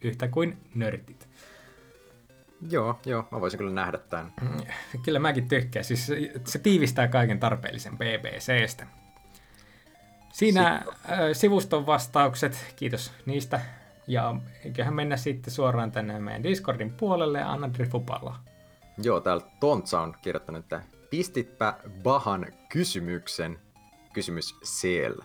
yhtä 0.00 0.28
kuin 0.28 0.56
nörtit. 0.74 1.28
Joo, 2.70 2.98
joo, 3.06 3.28
mä 3.30 3.40
voisin 3.40 3.58
kyllä 3.58 3.72
nähdä 3.72 3.98
tämän. 3.98 4.32
Kyllä 5.04 5.18
mäkin 5.18 5.48
tykkään. 5.48 5.84
Siis 5.84 6.06
se- 6.06 6.32
se 6.44 6.58
tiivistää 6.58 7.08
kaiken 7.08 7.40
tarpeellisen 7.40 7.98
BBCstä. 7.98 8.86
Siinä 10.32 10.74
äh, 10.74 10.84
sivuston 11.32 11.86
vastaukset, 11.86 12.74
kiitos 12.76 13.12
niistä. 13.26 13.60
Ja 14.06 14.34
eiköhän 14.64 14.94
mennä 14.94 15.16
sitten 15.16 15.54
suoraan 15.54 15.92
tänne 15.92 16.18
meidän 16.18 16.42
Discordin 16.42 16.92
puolelle 16.92 17.38
ja 17.38 17.52
anna 17.52 17.74
Drifupalla. 17.74 18.36
Joo, 19.02 19.20
täällä 19.20 19.44
Tontsa 19.60 20.00
on 20.00 20.14
kirjoittanut, 20.22 20.64
että 20.64 20.82
pistitpä 21.10 21.74
Bahan 22.02 22.46
kysymyksen, 22.68 23.58
kysymys 24.18 24.56
siellä. 24.62 25.24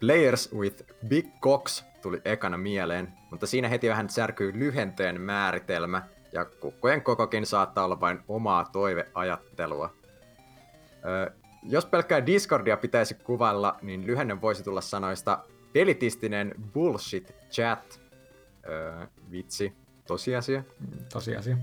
Players 0.00 0.52
with 0.54 0.84
Big 1.08 1.26
Cocks 1.40 1.84
tuli 2.02 2.20
ekana 2.24 2.58
mieleen, 2.58 3.12
mutta 3.30 3.46
siinä 3.46 3.68
heti 3.68 3.88
vähän 3.88 4.10
särkyy 4.10 4.52
lyhenteen 4.58 5.20
määritelmä, 5.20 6.02
ja 6.32 6.44
kukkojen 6.44 7.02
kokokin 7.02 7.46
saattaa 7.46 7.84
olla 7.84 8.00
vain 8.00 8.20
omaa 8.28 8.64
toiveajattelua. 8.64 9.94
Ö, 11.04 11.30
jos 11.62 11.86
pelkkää 11.86 12.26
Discordia 12.26 12.76
pitäisi 12.76 13.14
kuvailla, 13.14 13.78
niin 13.82 14.06
lyhenne 14.06 14.40
voisi 14.40 14.64
tulla 14.64 14.80
sanoista 14.80 15.44
pelitistinen 15.72 16.54
bullshit 16.74 17.32
chat. 17.50 18.00
Ö, 18.68 19.06
vitsi, 19.30 19.72
tosiasia. 20.06 20.62
Tosiasia. 21.12 21.56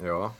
Joo. 0.00 0.32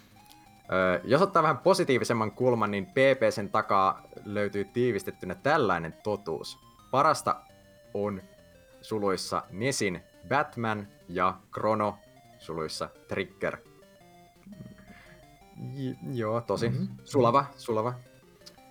Jos 1.05 1.23
ottaa 1.23 1.43
vähän 1.43 1.59
positiivisemman 1.59 2.33
kulman, 2.33 2.71
niin 2.71 2.87
PPCn 2.87 3.49
takaa 3.49 4.03
löytyy 4.25 4.65
tiivistettynä 4.65 5.35
tällainen 5.35 5.95
totuus. 6.03 6.59
Parasta 6.91 7.37
on 7.95 8.23
suluissa 8.83 9.43
Nesin 9.51 10.03
Batman 10.29 10.89
ja 11.09 11.35
Chrono 11.53 11.99
suluissa 12.39 12.89
Trigger. 13.09 13.57
J- 15.75 15.91
joo, 16.13 16.41
tosi. 16.41 16.69
Mm-hmm. 16.69 16.89
Sulava, 17.05 17.45
sulava. 17.57 17.95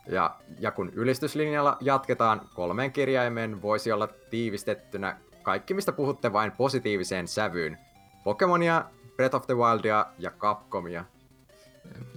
Ja, 0.07 0.35
ja 0.59 0.71
kun 0.71 0.89
ylistyslinjalla 0.93 1.77
jatketaan, 1.81 2.41
kolmeen 2.53 2.91
kirjaimeen 2.91 3.61
voisi 3.61 3.91
olla 3.91 4.07
tiivistettynä 4.07 5.17
kaikki, 5.43 5.73
mistä 5.73 5.91
puhutte 5.91 6.33
vain 6.33 6.51
positiiviseen 6.51 7.27
sävyyn. 7.27 7.77
Pokemonia, 8.23 8.85
Breath 9.15 9.35
of 9.35 9.45
the 9.45 9.55
Wildia 9.55 10.05
ja 10.17 10.31
Capcomia. 10.31 11.05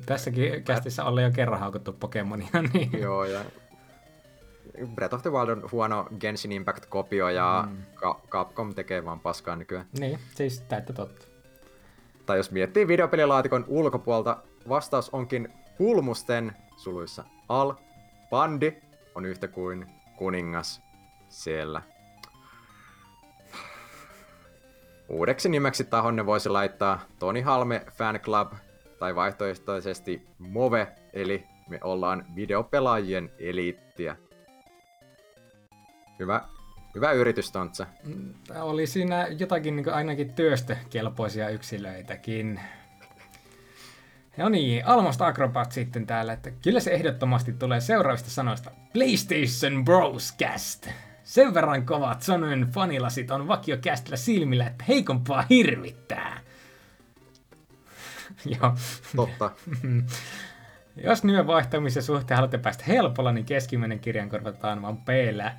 Tässäkin 0.06 0.64
kästissä 0.64 1.05
ollaan 1.05 1.24
jo 1.24 1.31
kerran 1.31 1.60
haukuttu 1.60 1.93
Pokemonia, 1.93 2.48
niin 2.72 3.01
Joo, 3.01 3.24
ja 3.24 3.44
Breath 4.94 5.14
of 5.14 5.22
the 5.22 5.31
Wild 5.31 5.48
on 5.48 5.68
huono 5.72 6.06
Genshin 6.20 6.52
Impact-kopio 6.52 7.28
ja 7.28 7.68
mm. 7.70 7.85
Capcom 8.28 8.74
tekee 8.74 9.05
vaan 9.05 9.20
paskaa 9.20 9.56
nykyään. 9.56 9.86
niin, 9.98 10.18
siis 10.35 10.60
täyttä 10.60 10.93
totta. 10.93 11.26
Tai 12.26 12.36
jos 12.36 12.51
miettii 12.51 12.89
videopelilaatikon 12.89 13.64
ulkopuolta, 13.68 14.36
vastaus 14.68 15.10
onkin 15.10 15.48
pulmusten 15.78 16.52
suluissa 16.76 17.24
al. 17.48 17.74
Bandi 18.31 18.72
on 19.14 19.24
yhtä 19.24 19.48
kuin 19.48 19.86
kuningas 20.16 20.82
siellä. 21.28 21.82
Uudeksi 25.09 25.48
nimeksi 25.48 25.85
tahonne 25.85 26.26
voisi 26.26 26.48
laittaa 26.48 27.01
Toni 27.18 27.40
Halme 27.40 27.86
Fan 27.90 28.20
Club 28.20 28.52
tai 28.98 29.14
vaihtoehtoisesti 29.14 30.26
Move, 30.38 30.86
eli 31.12 31.44
me 31.68 31.78
ollaan 31.82 32.24
videopelaajien 32.36 33.30
eliittiä. 33.38 34.16
Hyvä, 36.18 36.40
hyvä 36.94 37.12
yritys, 37.12 37.52
Tontsa. 37.52 37.86
Tää 38.46 38.64
oli 38.64 38.86
siinä 38.86 39.26
jotakin 39.38 39.76
niin 39.76 39.92
ainakin 39.92 40.32
työstökelpoisia 40.32 41.48
yksilöitäkin. 41.48 42.60
No 44.36 44.48
niin, 44.48 44.86
Almost 44.86 45.22
Acrobat 45.22 45.72
sitten 45.72 46.06
täällä, 46.06 46.32
että 46.32 46.50
kyllä 46.50 46.80
se 46.80 46.90
ehdottomasti 46.90 47.52
tulee 47.52 47.80
seuraavista 47.80 48.30
sanoista. 48.30 48.70
PlayStation 48.92 49.84
Bros 49.84 50.34
Cast. 50.38 50.88
Sen 51.24 51.54
verran 51.54 51.86
kovat 51.86 52.22
sanojen 52.22 52.68
fanilasit 52.74 53.30
on 53.30 53.48
vakiokästillä 53.48 54.16
silmillä, 54.16 54.66
että 54.66 54.84
heikompaa 54.88 55.44
hirvittää. 55.50 56.40
Joo. 58.60 58.76
Totta. 59.16 59.50
Jos 60.96 61.24
nimen 61.24 61.46
vaihtamisen 61.46 62.02
suhteen 62.02 62.36
haluatte 62.36 62.58
päästä 62.58 62.84
helpolla, 62.88 63.32
niin 63.32 63.44
keskimmäinen 63.44 64.00
kirjan 64.00 64.28
korvataan 64.30 64.82
vaan 64.82 64.96
p 64.96 65.08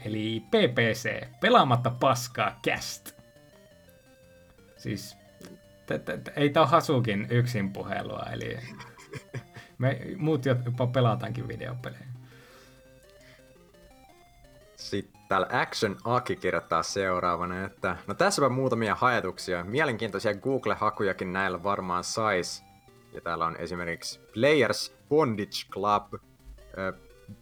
eli 0.06 0.44
PPC, 0.48 1.28
pelaamatta 1.42 1.92
paskaa 2.00 2.60
cast. 2.68 3.12
Siis, 4.78 5.18
ei 6.36 6.50
tää 6.50 6.66
Hasukin 6.66 7.28
yksin 7.30 7.74
puhelua, 7.74 8.26
eli 8.32 8.58
me 9.78 10.02
muut 10.18 10.46
jopa 10.46 10.88
pelataankin 10.88 11.48
videopelejä. 11.48 12.06
Sitten 14.76 15.22
täällä 15.28 15.48
Action 15.52 15.98
Aki 16.04 16.36
kirjoittaa 16.36 16.84
seuraavana, 16.84 17.66
että 17.66 17.98
no 18.08 18.14
tässäpä 18.14 18.50
muutamia 18.50 18.96
hajatuksia. 18.96 19.64
Mielenkiintoisia 19.64 20.34
Google-hakujakin 20.34 21.34
näillä 21.34 21.64
varmaan 21.64 22.04
sais. 22.04 22.65
Ja 23.16 23.22
täällä 23.22 23.46
on 23.46 23.56
esimerkiksi 23.58 24.20
Players 24.34 24.96
Bondage 25.10 25.66
Club, 25.72 26.14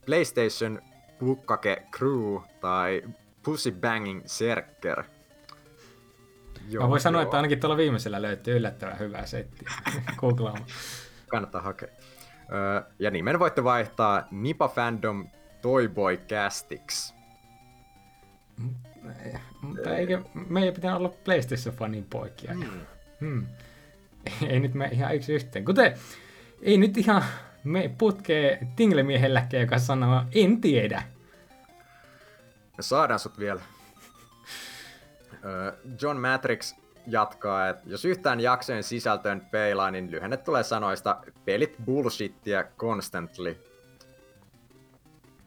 PlayStation 0.06 0.82
Bukkake 1.20 1.88
Crew 1.98 2.38
tai 2.62 3.04
Pussy 3.44 3.72
Banging 3.72 4.22
Serker. 4.26 5.04
Mä 6.80 6.90
voin 6.90 7.02
sanoa, 7.02 7.22
että 7.22 7.38
ainakin 7.38 7.60
tuolla 7.60 7.78
viimeisellä 7.78 8.22
löytyy 8.22 8.56
yllättävän 8.56 9.00
hyvää 9.00 9.26
settiä 9.26 9.72
googlaamaan. 10.20 10.66
Kannattaa 11.28 11.62
hakea. 11.62 11.90
Ja 13.00 13.12
nimen 13.12 13.40
voitte 13.40 13.64
vaihtaa 13.64 14.28
Nipa 14.32 14.68
Fandom 14.68 15.28
Toyboy 15.62 16.18
Castiksi. 16.18 17.14
Mutta 19.62 19.95
eikö 19.98 20.24
meidän 20.34 20.74
pitää 20.74 20.98
olla 20.98 21.10
PlayStation-fanin 21.10 22.06
poikia? 22.10 22.54
Hmm. 22.54 22.86
Hmm. 23.22 23.48
Ei 24.48 24.60
nyt 24.60 24.74
me 24.74 24.90
ihan 24.91 25.16
yksi 25.16 25.34
yhteen. 25.34 25.66
Kuten 25.66 25.98
ei 26.62 26.78
nyt 26.78 26.98
ihan 26.98 27.24
me 27.64 27.91
putkee 27.98 28.68
Tingle-miehelläkään, 28.76 29.62
joka 29.62 29.80
sanoo, 29.80 30.22
en 30.36 30.62
tiedä. 30.62 31.04
Me 32.78 32.84
saadaan 32.84 33.20
sut 33.20 33.40
vielä. 33.40 33.62
John 36.02 36.18
Matrix 36.18 36.76
jatkaa, 37.08 37.70
että 37.70 37.84
jos 37.90 38.06
yhtään 38.06 38.40
jaksojen 38.40 38.84
sisältöön 38.84 39.41
peilaa, 39.52 39.91
niin 39.91 40.12
lyhenne 40.12 40.38
tulee 40.38 40.64
sanoista 40.64 41.22
pelit 41.45 41.76
bullshittia 41.86 42.64
constantly. 42.78 43.58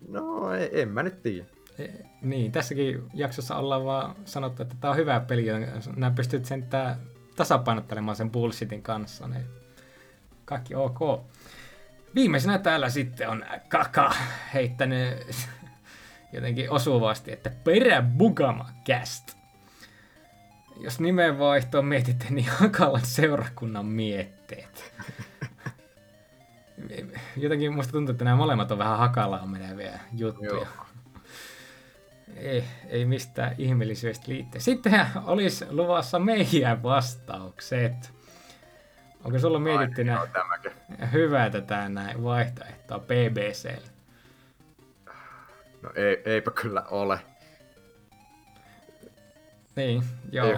No, 0.09 0.55
e- 0.55 0.71
en 0.73 0.89
mä 0.89 1.03
nyt 1.03 1.23
tiedä. 1.23 1.47
E, 1.79 1.89
Niin, 2.23 2.53
tässäkin 2.53 3.03
jaksossa 3.15 3.57
ollaan 3.57 3.85
vaan 3.85 4.17
sanottu, 4.25 4.63
että 4.63 4.75
tämä 4.81 4.91
on 4.91 4.97
hyvä 4.97 5.21
peli, 5.21 5.47
ja 5.47 5.59
nämä 5.97 6.13
pystyt 6.17 6.45
sentään 6.45 6.97
tasapainottelemaan 7.37 8.17
sen 8.17 8.31
bullshitin 8.31 8.83
kanssa, 8.83 9.29
niin 9.29 9.47
kaikki 10.45 10.75
ok. 10.75 10.99
Viimeisenä 12.15 12.59
täällä 12.59 12.91
sitten 12.91 13.29
on 13.29 13.45
Kaka 13.69 14.15
heittänyt 14.55 15.27
jotenkin 16.33 16.71
osuvasti, 16.71 17.33
että 17.33 17.51
perä 17.65 18.03
Bugama 18.03 18.69
Cast. 18.89 19.37
Jos 20.81 21.01
nimenvaihtoa 21.01 21.83
mietitte, 21.83 22.27
niin 22.31 22.49
Hakalan 22.49 23.07
seurakunnan 23.07 23.87
mietteet. 23.87 24.93
Jotenkin 27.37 27.75
musta 27.75 27.93
tuntuu, 27.93 28.13
että 28.13 28.25
nämä 28.25 28.37
molemmat 28.37 28.71
on 28.71 28.79
vähän 28.79 28.99
Hakalaan 28.99 29.51
meneviä 29.51 30.01
juttuja. 30.13 30.51
Joo. 30.51 30.67
Ei, 32.47 32.65
ei 32.89 33.05
mistään 33.05 33.55
ihmeellisyydestä 33.59 34.25
liittyen. 34.29 34.63
Sitten 34.63 35.07
olisi 35.25 35.67
luvassa 35.71 36.19
meidän 36.19 36.83
vastaukset. 36.83 38.13
Onko 39.25 39.39
sulla 39.39 39.59
mietittynä 39.59 40.27
tämäkin. 40.33 40.73
hyvää 41.13 41.51
tätä 41.51 41.89
näin 41.89 42.25
vaihtoehtoa 42.25 42.99
BBC? 42.99 43.77
No 45.83 45.91
ei, 45.95 46.23
eipä 46.25 46.51
kyllä 46.51 46.83
ole. 46.83 47.21
Niin, 49.77 50.03
joo. 50.33 50.47
Ei, 50.47 50.55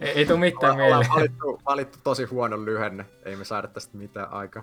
ei, 0.00 0.08
ei 0.08 0.26
tule 0.26 0.38
mitään 0.38 0.72
Ollaan 0.72 0.88
mieleen. 0.88 1.10
valittu, 1.10 1.60
valittu 1.66 1.98
tosi 2.04 2.24
huono 2.24 2.64
lyhenne. 2.64 3.06
Ei 3.24 3.36
me 3.36 3.44
saada 3.44 3.68
tästä 3.68 3.98
mitään 3.98 4.32
aikaa. 4.32 4.62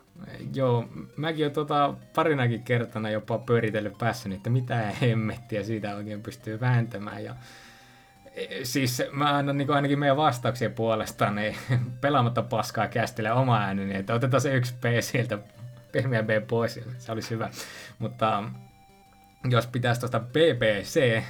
Joo, 0.53 0.89
mäkin 1.17 1.45
olen 1.45 1.53
tota 1.53 1.93
parinakin 2.15 2.63
kertana 2.63 3.09
jopa 3.09 3.37
pyöritellyt 3.37 3.97
päässäni, 3.97 4.35
että 4.35 4.49
mitä 4.49 4.75
hemmettiä 5.01 5.63
siitä 5.63 5.95
oikein 5.95 6.23
pystyy 6.23 6.59
vääntämään. 6.59 7.23
Ja, 7.23 7.35
e, 8.35 8.65
siis 8.65 9.03
mä 9.11 9.37
annan 9.37 9.57
niin 9.57 9.71
ainakin 9.71 9.99
meidän 9.99 10.17
vastauksien 10.17 10.73
puolesta 10.73 11.31
niin 11.31 11.55
pelaamatta 12.01 12.41
paskaa 12.41 12.87
kästille 12.87 13.31
oma 13.31 13.59
ääneni, 13.59 13.95
että 13.95 14.13
otetaan 14.13 14.41
se 14.41 14.55
yksi 14.55 14.73
P 14.73 14.83
sieltä, 14.99 15.37
pehmeä 15.91 16.23
B 16.23 16.29
pois, 16.47 16.79
se 16.97 17.11
olisi 17.11 17.29
hyvä. 17.29 17.49
Mutta 17.99 18.43
jos 19.49 19.67
pitäisi 19.67 20.01
tuosta 20.01 20.19
BBC 20.19 21.23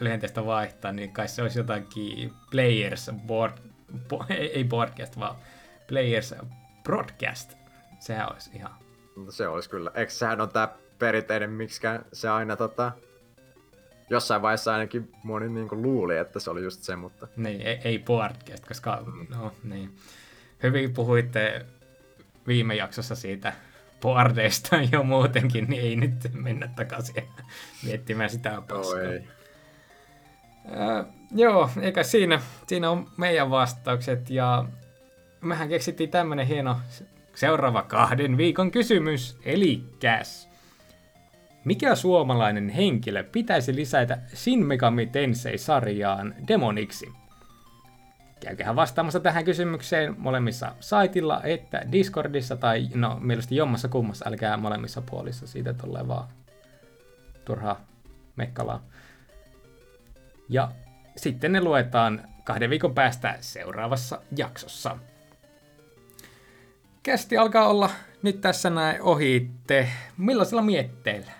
lyhenteestä 0.00 0.46
vaihtaa, 0.46 0.92
niin 0.92 1.12
kai 1.12 1.28
se 1.28 1.42
olisi 1.42 1.58
jotakin 1.58 2.32
Players 2.50 3.10
board, 3.26 3.58
bo, 4.08 4.24
ei, 4.30 4.64
Boardcast, 4.64 5.18
vaan 5.18 5.36
Players 5.88 6.34
Broadcast. 6.82 7.52
Sehän 7.98 8.32
olisi 8.32 8.50
ihan... 8.54 8.72
Se 9.28 9.48
olisi 9.48 9.70
kyllä. 9.70 9.90
Eikö 9.94 10.12
sehän 10.12 10.40
on 10.40 10.48
tää 10.48 10.68
perinteinen, 10.98 11.50
miksi 11.50 11.80
se 12.12 12.28
aina 12.28 12.56
tota... 12.56 12.92
Jossain 14.10 14.42
vaiheessa 14.42 14.72
ainakin 14.72 15.12
moni 15.22 15.48
niinku 15.48 15.82
luuli, 15.82 16.16
että 16.16 16.40
se 16.40 16.50
oli 16.50 16.62
just 16.62 16.82
se, 16.82 16.96
mutta... 16.96 17.28
Niin, 17.36 17.60
ei, 17.60 17.80
ei 17.84 17.98
Boardcast, 17.98 18.66
koska 18.66 19.02
no 19.36 19.52
niin. 19.64 19.96
Hyvin 20.62 20.92
puhuitte 20.92 21.66
viime 22.46 22.74
jaksossa 22.74 23.14
siitä 23.14 23.52
boardeista 24.00 24.76
jo 24.92 25.02
muutenkin, 25.02 25.66
niin 25.68 25.82
ei 25.82 25.96
nyt 25.96 26.14
mennä 26.32 26.68
takaisin 26.76 27.24
miettimään 27.82 28.30
sitä 28.30 28.62
paskaa. 28.68 29.00
Joo, 29.00 29.12
ei. 29.12 29.28
Äh, 30.66 31.06
joo, 31.34 31.70
eikä 31.80 32.02
siinä. 32.02 32.40
Siinä 32.66 32.90
on 32.90 33.10
meidän 33.16 33.50
vastaukset 33.50 34.30
ja 34.30 34.64
mehän 35.40 35.68
keksittiin 35.68 36.10
tämmönen 36.10 36.46
hieno 36.46 36.76
seuraava 37.34 37.82
kahden 37.82 38.36
viikon 38.36 38.70
kysymys. 38.70 39.38
Eli 39.44 39.84
mikä 41.64 41.94
suomalainen 41.94 42.68
henkilö 42.68 43.24
pitäisi 43.24 43.74
lisätä 43.74 44.18
Shin 44.34 44.66
Megami 44.66 45.06
Tensei-sarjaan 45.06 46.34
demoniksi? 46.48 47.12
Käykää 48.40 48.76
vastaamassa 48.76 49.20
tähän 49.20 49.44
kysymykseen 49.44 50.14
molemmissa 50.18 50.74
saitilla 50.80 51.42
että 51.42 51.82
Discordissa 51.92 52.56
tai 52.56 52.88
no 52.94 53.18
mielestäni 53.20 53.56
jommassa 53.56 53.88
kummassa, 53.88 54.28
älkää 54.28 54.56
molemmissa 54.56 55.02
puolissa, 55.02 55.46
siitä 55.46 55.74
tulee 55.74 56.08
vaan 56.08 56.28
turhaa 57.44 57.80
mekkalaa. 58.36 58.82
Ja 60.48 60.72
sitten 61.16 61.52
ne 61.52 61.60
luetaan 61.60 62.28
kahden 62.44 62.70
viikon 62.70 62.94
päästä 62.94 63.36
seuraavassa 63.40 64.20
jaksossa. 64.36 64.98
Kästi 67.02 67.36
alkaa 67.36 67.68
olla 67.68 67.90
nyt 68.22 68.40
tässä 68.40 68.70
näin 68.70 69.02
ohitte. 69.02 69.88
Millaisilla 70.16 70.62
mietteillä? 70.62 71.32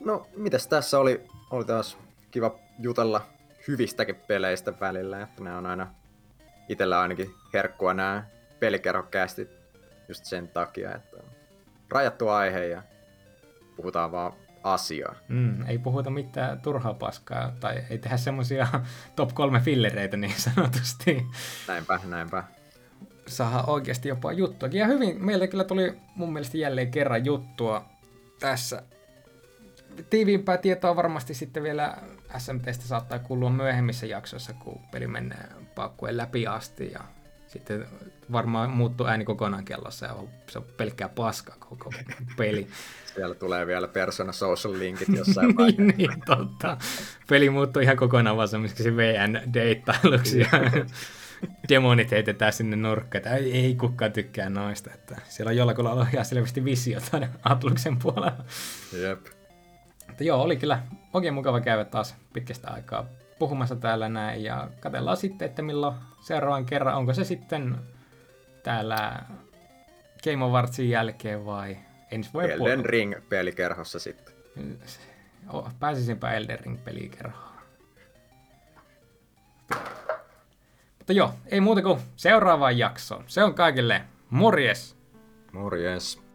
No, 0.00 0.26
mitäs 0.36 0.66
tässä 0.66 0.98
oli, 0.98 1.26
oli 1.50 1.64
taas 1.64 1.98
kiva 2.30 2.58
jutella 2.78 3.37
hyvistäkin 3.68 4.14
peleistä 4.14 4.72
välillä, 4.80 5.22
että 5.22 5.44
ne 5.44 5.54
on 5.54 5.66
aina 5.66 5.94
itsellä 6.68 7.00
ainakin 7.00 7.34
herkkua 7.54 7.94
nämä 7.94 8.24
pelikerrokästit 8.60 9.50
just 10.08 10.24
sen 10.24 10.48
takia, 10.48 10.94
että 10.94 11.16
on 11.16 11.24
rajattu 11.90 12.28
aihe 12.28 12.66
ja 12.66 12.82
puhutaan 13.76 14.12
vaan 14.12 14.32
asiaa. 14.62 15.14
Mm, 15.28 15.66
ei 15.66 15.78
puhuta 15.78 16.10
mitään 16.10 16.60
turhaa 16.60 16.94
paskaa, 16.94 17.52
tai 17.60 17.84
ei 17.90 17.98
tehdä 17.98 18.16
semmosia 18.16 18.68
top 19.16 19.34
kolme 19.34 19.60
fillereitä 19.60 20.16
niin 20.16 20.34
sanotusti. 20.36 21.26
Näinpä, 21.68 22.00
näinpä. 22.04 22.44
Saadaan 23.26 23.68
oikeasti 23.68 24.08
jopa 24.08 24.32
juttuakin. 24.32 24.80
Ja 24.80 24.86
hyvin, 24.86 25.24
meillä 25.24 25.46
kyllä 25.46 25.64
tuli 25.64 25.98
mun 26.14 26.32
mielestä 26.32 26.58
jälleen 26.58 26.90
kerran 26.90 27.24
juttua 27.24 27.84
tässä. 28.40 28.82
Tiiviimpää 30.10 30.56
tietoa 30.56 30.96
varmasti 30.96 31.34
sitten 31.34 31.62
vielä 31.62 31.96
SMTstä 32.38 32.84
saattaa 32.84 33.18
kuulua 33.18 33.50
myöhemmissä 33.50 34.06
jaksoissa, 34.06 34.52
kun 34.52 34.80
peli 34.90 35.06
menee 35.06 35.48
paukkujen 35.74 36.16
läpi 36.16 36.46
asti 36.46 36.92
ja 36.92 37.00
sitten 37.46 37.86
varmaan 38.32 38.70
muuttuu 38.70 39.06
ääni 39.06 39.24
kokonaan 39.24 39.64
kellossa 39.64 40.06
ja 40.06 40.14
se 40.48 40.58
on 40.58 40.64
pelkkää 40.76 41.08
paskaa 41.08 41.56
koko 41.58 41.92
peli. 42.36 42.66
Siellä 43.14 43.34
tulee 43.34 43.66
vielä 43.66 43.88
Persona 43.88 44.32
Social 44.32 44.78
linkit 44.78 45.08
jossain 45.18 45.56
vaiheessa. 45.56 45.82
niin, 45.82 45.94
niin, 45.96 46.22
totta. 46.26 46.76
Peli 47.28 47.50
muuttuu 47.50 47.82
ihan 47.82 47.96
kokonaan 47.96 48.36
vaan 48.36 48.48
semmoiseksi 48.48 48.96
VN-deittailuksi 48.96 50.38
ja 50.40 50.48
demonit 51.68 52.10
heitetään 52.10 52.52
sinne 52.52 52.76
nurkkaan. 52.76 53.26
Ei, 53.26 53.52
ei 53.52 53.74
kukaan 53.74 54.12
tykkää 54.12 54.50
noista. 54.50 54.90
Että 54.94 55.16
siellä 55.28 55.50
on 55.50 55.56
jollakulla 55.56 55.92
ollut 55.92 56.08
ihan 56.12 56.24
selvästi 56.24 56.64
visiota 56.64 57.28
Atluksen 57.42 57.96
puolella. 57.96 58.44
Jep. 58.92 59.37
Mutta 60.18 60.28
joo, 60.28 60.42
oli 60.42 60.56
kyllä 60.56 60.82
oikein 61.12 61.34
mukava 61.34 61.60
käydä 61.60 61.84
taas 61.84 62.16
pitkästä 62.32 62.70
aikaa 62.70 63.06
puhumassa 63.38 63.76
täällä 63.76 64.08
näin 64.08 64.44
ja 64.44 64.68
katsellaan 64.80 65.16
sitten, 65.16 65.46
että 65.46 65.62
milloin 65.62 65.94
seuraavan 66.20 66.66
kerran, 66.66 66.96
onko 66.96 67.14
se 67.14 67.24
sitten 67.24 67.76
täällä 68.62 69.22
Game 70.24 70.44
of 70.44 70.52
Wartsin 70.52 70.90
jälkeen 70.90 71.46
vai 71.46 71.76
ensi 72.10 72.30
vuoden 72.34 72.50
Elden 72.50 72.58
puolella. 72.58 72.82
Ring 72.82 73.14
pelikerhossa 73.28 73.98
sitten. 73.98 74.34
Oh, 75.52 75.72
Pääsisinpä 75.80 76.32
Elden 76.32 76.60
Ring 76.60 76.84
pelikerhoon. 76.84 77.54
Mutta 80.98 81.12
joo, 81.12 81.34
ei 81.46 81.60
muuta 81.60 81.82
kuin 81.82 82.00
seuraavaan 82.16 82.78
jaksoon. 82.78 83.24
Se 83.26 83.44
on 83.44 83.54
kaikille 83.54 84.02
morjes! 84.30 84.96
Morjes. 85.52 86.27